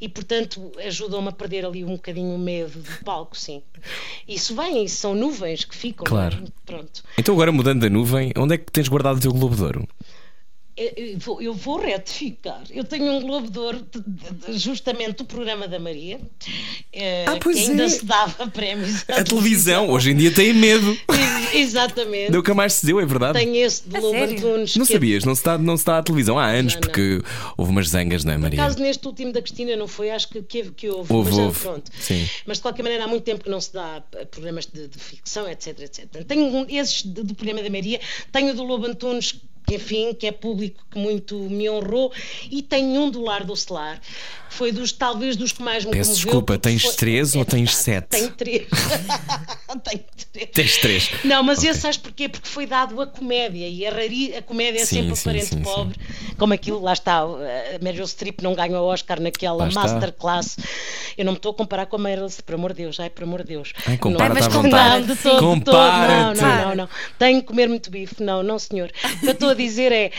e 0.01 0.09
portanto 0.09 0.73
ajudam-me 0.85 1.29
a 1.29 1.33
perder 1.33 1.65
ali 1.65 1.85
um 1.85 1.95
bocadinho 1.95 2.35
o 2.35 2.39
medo 2.39 2.79
do 2.79 3.05
palco, 3.05 3.37
sim. 3.37 3.63
Isso 4.29 4.55
vem, 4.55 4.87
são 4.89 5.15
nuvens 5.15 5.65
que 5.65 5.75
ficam, 5.75 6.05
é? 6.07 6.09
Claro. 6.09 6.45
Pronto. 6.67 7.03
Então 7.19 7.35
agora 7.35 7.53
mudando 7.53 7.83
da 7.83 7.91
nuvem, 7.91 8.33
onde 8.37 8.55
é 8.55 8.59
que 8.59 8.71
tens 8.71 8.89
guardado 8.89 9.17
o 9.17 9.21
teu 9.21 9.33
Globo 9.33 9.57
de 9.57 9.63
Ouro? 9.63 9.89
Eu, 10.77 11.19
vou, 11.19 11.41
eu 11.41 11.55
vou 11.55 11.79
retificar. 11.79 12.63
Eu 12.71 12.83
tenho 12.83 13.05
um 13.13 13.21
Globo 13.23 13.49
de 13.49 13.59
Ouro 13.61 13.87
de- 13.93 14.01
de- 14.05 14.53
de- 14.53 14.59
justamente 14.59 15.19
do 15.19 15.25
programa 15.25 15.69
da 15.69 15.79
Maria, 15.79 16.19
eh, 16.93 17.25
Ah, 17.29 17.37
pois 17.41 17.57
que 17.65 17.71
ainda 17.71 17.85
é. 17.85 17.89
se 17.89 18.05
dava 18.05 18.49
prémios. 18.49 19.05
A 19.09 19.23
televisão, 19.23 19.89
hoje 19.91 20.11
em 20.11 20.17
dia 20.17 20.33
tem 20.33 20.53
medo. 20.53 20.91
Ex- 21.09 21.55
Exatamente. 21.55 22.33
Nunca 22.33 22.53
mais 22.55 22.73
se 22.73 22.87
deu, 22.87 22.99
é 23.01 23.07
verdade. 23.07 23.39
Tenho 23.39 23.55
esse 23.55 23.89
de 23.89 24.01
Lobo? 24.01 24.17
Antunes. 24.21 24.75
Não 24.75 24.85
que 24.85 24.93
é- 24.93 24.97
sabias, 24.97 25.25
não 25.25 25.35
se, 25.37 25.45
dá, 25.45 25.57
não 25.57 25.77
se 25.77 25.85
dá 25.85 25.99
à 25.99 26.03
televisão 26.03 26.37
há 26.39 26.47
anos, 26.49 26.75
Não, 26.75 26.81
não. 26.81 26.89
porque 26.89 27.23
houve 27.57 27.71
umas 27.71 27.89
zangas, 27.91 28.25
não 28.25 28.33
é, 28.33 28.35
Por 28.37 28.43
Maria? 28.43 28.61
acaso 28.63 28.79
neste 28.81 29.07
último 29.07 29.33
da 29.33 29.41
Cristina 29.41 29.77
não 29.77 29.87
foi, 29.87 30.11
acho 30.11 30.29
que, 30.29 30.43
que, 30.43 30.71
que 30.73 30.89
houve, 30.91 31.13
Houve, 31.13 31.31
mas 31.31 31.39
houve. 31.39 31.61
pronto. 31.61 31.91
Sim. 32.01 32.29
Mas 32.47 32.57
de 32.57 32.63
qualquer 32.63 32.83
maneira 32.83 33.05
há 33.05 33.07
muito 33.09 33.23
tempo 33.23 33.45
que 33.45 33.51
não 33.51 33.61
se 33.61 33.73
dá 33.73 34.03
a 34.21 34.27
programas 34.27 34.67
de, 34.67 34.89
de 34.89 34.99
ficção, 34.99 35.49
etc, 35.49 35.79
etc. 35.83 36.25
Tenho 36.27 36.47
um- 36.47 36.67
esses 36.69 37.05
do 37.05 37.33
programa 37.35 37.63
da 37.63 37.71
Maria, 37.71 38.01
tenho 38.33 38.51
o 38.51 38.55
do 38.55 38.65
Lobo 38.65 38.87
Antunes, 38.87 39.37
que 39.67 39.77
enfim, 39.77 40.13
que 40.15 40.27
é 40.27 40.33
público, 40.33 40.81
que 40.91 40.99
muito 40.99 41.37
me 41.37 41.69
honrou, 41.71 42.13
e 42.51 42.63
tenho 42.63 43.01
um 43.03 43.11
do 43.11 43.23
Lar 43.23 43.45
do 43.45 43.57
Celar, 43.57 43.99
que 44.49 44.55
foi 44.55 44.71
dos, 44.73 44.93
talvez 44.93 45.37
dos 45.37 45.53
que 45.53 45.63
mais 45.63 45.85
me 45.85 45.91
Peço 45.93 46.11
comoveu, 46.11 46.25
desculpa, 46.27 46.59
tens 46.59 46.83
foi- 46.83 46.93
três 46.95 47.35
é 47.35 47.39
ou 47.39 47.45
tens 47.45 47.71
verdade, 47.71 47.83
sete? 47.85 48.09
Tenho 48.09 48.31
três. 48.33 48.67
tenho 49.85 50.05
três. 50.33 50.51
Tens 50.53 50.77
três. 50.79 51.11
Não, 51.25 51.43
mas 51.43 51.59
Ok. 51.59 51.71
esse 51.71 51.81
sabes 51.81 51.97
porquê? 51.97 52.29
Porque 52.29 52.49
foi 52.49 52.67
dado 52.67 53.01
a 53.01 53.07
comédia 53.07 53.67
e 53.69 53.87
a, 53.87 53.91
rari... 53.91 54.35
a 54.37 54.43
comédia 54.43 54.81
é 54.81 54.85
Sim, 54.85 54.97
sempre 54.97 55.17
sim, 55.17 55.21
o 55.21 55.25
parente 55.25 55.47
sim, 55.47 55.63
pobre, 55.63 55.97
como 56.39 56.53
aquilo, 56.53 56.81
lá 56.81 56.93
está, 56.93 57.21
a 57.23 57.79
Meryl 57.83 58.07
Streep 58.07 58.41
não 58.43 58.55
ganhou 58.55 58.85
o 58.87 58.93
Oscar 58.93 59.21
naquela 59.21 59.55
Lá 59.65 59.69
está. 59.69 59.83
masterclass. 59.83 60.57
Eu 61.17 61.25
não 61.25 61.33
me 61.33 61.37
estou 61.39 61.53
a 61.53 61.55
comparar 61.55 61.87
com 61.87 61.97
a 61.97 61.99
Meryl 61.99 62.27
Streep, 62.29 62.45
por 62.47 62.55
amor 62.55 62.73
de 62.73 62.83
Deus, 62.83 63.01
ai, 63.01 63.11
por 63.11 63.25
amor 63.25 63.43
de 63.43 63.49
Deus. 63.49 63.73
Ai, 63.87 63.97
compara-te 63.99 64.41
não, 64.41 64.47
à 64.47 64.51
vontade. 64.51 65.07
Não, 65.07 65.15
de 65.15 65.23
todo, 65.23 65.55
de 65.57 65.65
todo, 65.65 65.77
não, 65.77 66.35
não, 66.35 66.69
não, 66.69 66.75
não. 66.77 66.89
Tenho 67.19 67.41
que 67.41 67.47
comer 67.47 67.69
muito 67.69 67.91
bife, 67.91 68.23
não, 68.23 68.43
não 68.43 68.59
senhor. 68.59 68.91
Eu 69.23 69.31
estou 69.33 69.54
a 69.55 69.57
dizer 69.57 69.93
é, 69.93 70.11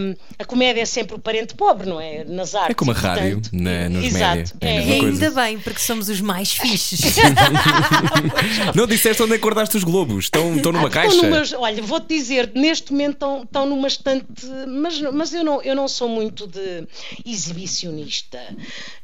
hum, 0.00 0.14
a 0.38 0.44
comédia 0.44 0.80
é 0.82 0.84
sempre 0.84 1.14
o 1.16 1.18
parente 1.18 1.54
pobre, 1.54 1.88
não 1.88 2.00
é? 2.00 2.24
Nas 2.24 2.54
artes. 2.54 2.70
É 2.70 2.74
como 2.74 2.90
a 2.90 2.94
rádio, 2.94 3.40
portanto, 3.40 3.50
na- 3.62 3.88
nos 3.88 4.04
Exato, 4.04 4.36
média. 4.36 4.54
É 4.60 4.72
é, 4.76 4.86
E 4.86 4.92
ainda 5.06 5.30
bem, 5.30 5.58
porque 5.58 5.78
somos 5.80 6.08
os 6.08 6.20
mais 6.20 6.52
fixes. 6.52 7.00
Não 8.74 8.86
disseste 8.86 9.22
onde 9.22 9.36
guardaste 9.36 9.76
os 9.76 9.84
globos? 9.84 10.24
Estão, 10.24 10.56
estão 10.56 10.72
numa 10.72 10.88
Ah, 10.88 10.90
caixa? 10.90 11.14
estão 11.14 11.30
numas- 11.30 11.52
olha, 11.52 11.82
vou-te 11.82 12.08
dizer, 12.08 12.50
neste 12.54 12.92
momento 12.92 13.12
estão, 13.14 13.42
estão 13.42 13.66
numa 13.66 13.88
estante, 13.88 14.26
mas, 14.68 15.00
mas 15.12 15.32
eu, 15.34 15.44
não, 15.44 15.62
eu 15.62 15.74
não 15.76 15.86
sou 15.88 16.08
muito 16.08 16.46
de 16.46 16.86
exibicionista. 17.24 18.38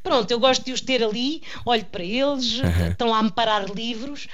Pronto, 0.03 0.29
eu 0.31 0.39
gosto 0.39 0.65
de 0.65 0.71
os 0.71 0.81
ter 0.81 1.03
ali, 1.03 1.41
olho 1.65 1.85
para 1.85 2.03
eles, 2.03 2.61
estão 2.91 3.13
a 3.13 3.19
amparar 3.19 3.65
livros 3.73 4.27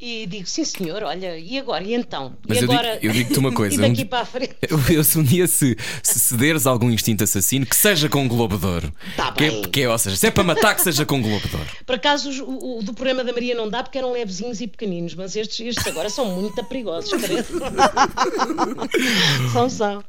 e 0.00 0.26
digo, 0.26 0.46
sim 0.46 0.64
senhor, 0.64 1.02
olha, 1.02 1.38
e 1.38 1.58
agora? 1.58 1.82
E 1.84 1.94
então? 1.94 2.34
Mas 2.46 2.58
e 2.58 2.60
eu 2.62 2.68
digo- 2.68 2.72
agora? 2.80 2.98
eu 3.02 3.12
digo-te 3.12 3.38
uma 3.38 3.52
coisa, 3.54 3.74
e 3.74 3.78
daqui 3.88 4.02
um- 4.02 4.06
para 4.06 4.20
a 4.20 4.24
frente? 4.26 4.56
Eu, 4.90 5.04
se 5.04 5.18
um 5.18 5.22
dia 5.22 5.46
se, 5.46 5.76
se 6.02 6.18
cederes 6.18 6.66
algum 6.66 6.90
instinto 6.90 7.24
assassino, 7.24 7.64
que 7.66 7.76
seja 7.76 8.08
com 8.08 8.22
um 8.22 8.28
Globo 8.28 8.56
de 8.58 8.66
Ouro. 8.66 8.92
Tá 9.16 9.32
que, 9.32 9.44
é- 9.44 9.50
bem. 9.50 9.62
que 9.62 9.82
é, 9.82 9.88
ou 9.88 9.98
seja, 9.98 10.16
se 10.16 10.26
é 10.26 10.30
para 10.30 10.44
matar, 10.44 10.74
que 10.74 10.82
seja 10.82 11.04
com 11.06 11.16
um 11.16 11.22
Globo 11.22 11.48
de 11.48 11.56
Ouro. 11.56 11.68
Por 11.86 11.94
acaso 11.96 12.30
o, 12.44 12.78
o 12.78 12.82
do 12.82 12.92
programa 12.92 13.24
da 13.24 13.32
Maria 13.32 13.54
não 13.54 13.68
dá 13.68 13.82
porque 13.82 13.98
eram 13.98 14.12
levezinhos 14.12 14.60
e 14.60 14.66
pequeninos, 14.66 15.14
mas 15.14 15.36
estes, 15.36 15.60
estes 15.66 15.86
agora 15.86 16.10
são 16.10 16.26
muito 16.26 16.62
perigosos, 16.64 17.10
são, 19.52 19.68
são. 19.68 20.04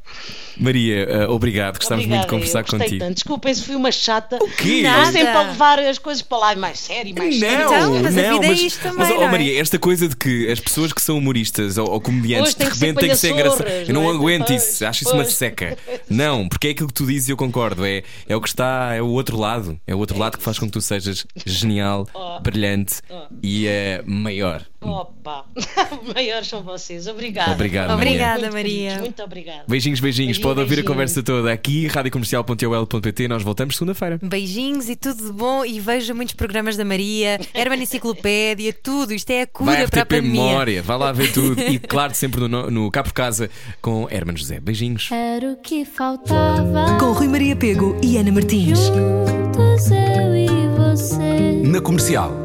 Maria, 0.57 1.03
eh, 1.09 1.27
obrigado, 1.27 1.77
gostámos 1.77 2.05
muito 2.05 2.21
de 2.21 2.27
Obrigada, 2.27 2.53
conversar 2.53 2.63
contigo. 2.63 2.99
Tanto. 3.03 3.13
Desculpem 3.15 3.53
se 3.53 3.63
fui 3.63 3.75
uma 3.75 3.91
chata. 3.91 4.37
quê? 4.57 4.69
Estou 4.69 4.83
Nada. 4.91 5.11
sempre 5.11 5.27
a 5.29 5.41
levar 5.43 5.79
as 5.79 5.97
coisas 5.97 6.21
para 6.21 6.37
lá 6.37 6.55
mais 6.55 6.79
sério, 6.79 7.13
mais 7.17 7.39
sério. 7.39 7.57
Não, 7.57 7.65
Então, 7.75 8.03
mas 8.03 8.17
a 8.17 8.21
não, 8.21 8.33
vida 8.33 8.45
é 8.45 8.49
mas, 8.49 8.59
isto 8.61 8.81
também, 8.81 8.97
mas, 8.99 9.09
oh, 9.09 9.21
é? 9.23 9.31
Maria, 9.31 9.59
esta 9.59 9.79
coisa 9.79 10.07
de 10.07 10.15
que 10.15 10.51
as 10.51 10.59
pessoas 10.59 10.93
que 10.93 11.01
são 11.01 11.17
humoristas 11.17 11.77
ou, 11.77 11.89
ou 11.89 11.99
comediantes 11.99 12.53
de 12.55 12.63
repente 12.65 12.99
têm 12.99 13.09
que 13.09 13.15
ser 13.15 13.31
engraçadas. 13.31 13.87
Eu 13.89 13.93
não 13.93 14.03
não 14.03 14.11
é? 14.11 14.15
aguento 14.15 14.47
Pois, 14.47 14.62
isso, 14.71 14.85
acho 14.85 15.03
isso 15.03 15.13
uma 15.13 15.25
seca. 15.25 15.77
Não, 16.09 16.47
porque 16.47 16.67
é 16.67 16.71
aquilo 16.71 16.87
que 16.87 16.93
tu 16.93 17.05
dizes 17.05 17.29
e 17.29 17.31
eu 17.31 17.37
concordo. 17.37 17.85
É, 17.85 18.03
é 18.27 18.35
o 18.35 18.41
que 18.41 18.47
está, 18.47 18.93
é 18.93 19.01
o 19.01 19.07
outro 19.07 19.37
lado. 19.37 19.79
É 19.85 19.93
o 19.95 19.99
outro 19.99 20.17
lado 20.17 20.37
que 20.37 20.43
faz 20.43 20.57
com 20.59 20.65
que 20.65 20.71
tu 20.71 20.81
sejas 20.81 21.25
genial, 21.45 22.07
Oh. 22.13 22.39
brilhante 22.39 23.01
e 23.41 23.67
eh, 23.67 24.01
maior. 24.05 24.65
Opa, 24.83 25.45
maiores 26.13 26.47
são 26.47 26.61
vocês. 26.63 27.07
Obrigada. 27.07 27.53
Obrigado, 27.53 27.89
Maria. 27.89 27.95
Obrigada, 28.03 28.41
Muito 28.41 28.53
Maria. 28.53 28.73
queridos, 28.73 28.99
Muito 28.99 29.23
obrigada. 29.23 29.63
Beijinhos, 29.67 29.99
beijinhos. 29.99 30.27
Beijinho, 30.37 30.47
Pode 30.47 30.59
ouvir 30.59 30.79
a 30.79 30.83
conversa 30.83 31.23
toda 31.23 31.51
aqui, 31.51 31.87
radiocomercial.ol.pt. 31.87 33.27
Nós 33.27 33.43
voltamos 33.43 33.75
segunda-feira. 33.75 34.19
Beijinhos 34.21 34.89
e 34.89 34.95
tudo 34.95 35.25
de 35.25 35.31
bom 35.31 35.63
e 35.65 35.79
veja 35.79 36.13
muitos 36.13 36.35
programas 36.35 36.75
da 36.75 36.83
Maria, 36.85 37.39
Herman 37.53 37.81
Enciclopédia, 37.81 38.73
tudo. 38.83 39.13
Isto 39.13 39.29
é 39.31 39.41
a 39.43 39.47
cura 39.47 39.71
Vai 39.71 39.87
para 39.87 40.01
a 40.01 40.05
pandemia. 40.05 40.43
Memória, 40.43 40.83
vá 40.83 40.95
lá 40.97 41.11
ver 41.11 41.31
tudo. 41.31 41.61
E 41.61 41.79
claro, 41.79 42.13
sempre 42.13 42.47
no, 42.47 42.69
no 42.69 42.91
Cá 42.91 43.03
por 43.03 43.13
Casa 43.13 43.49
com 43.81 44.07
Herman 44.09 44.35
José. 44.35 44.59
Beijinhos. 44.59 45.09
Era 45.11 45.51
o 45.53 45.57
que 45.57 45.85
faltava. 45.85 46.97
Com 46.99 47.11
Rui 47.13 47.27
Maria 47.27 47.55
Pego 47.55 47.97
e 48.03 48.17
Ana 48.17 48.31
Martins. 48.31 48.79
Juntos 48.79 49.89
eu 49.91 50.35
e 50.35 50.47
você. 50.77 51.61
Na 51.63 51.79
comercial. 51.79 52.42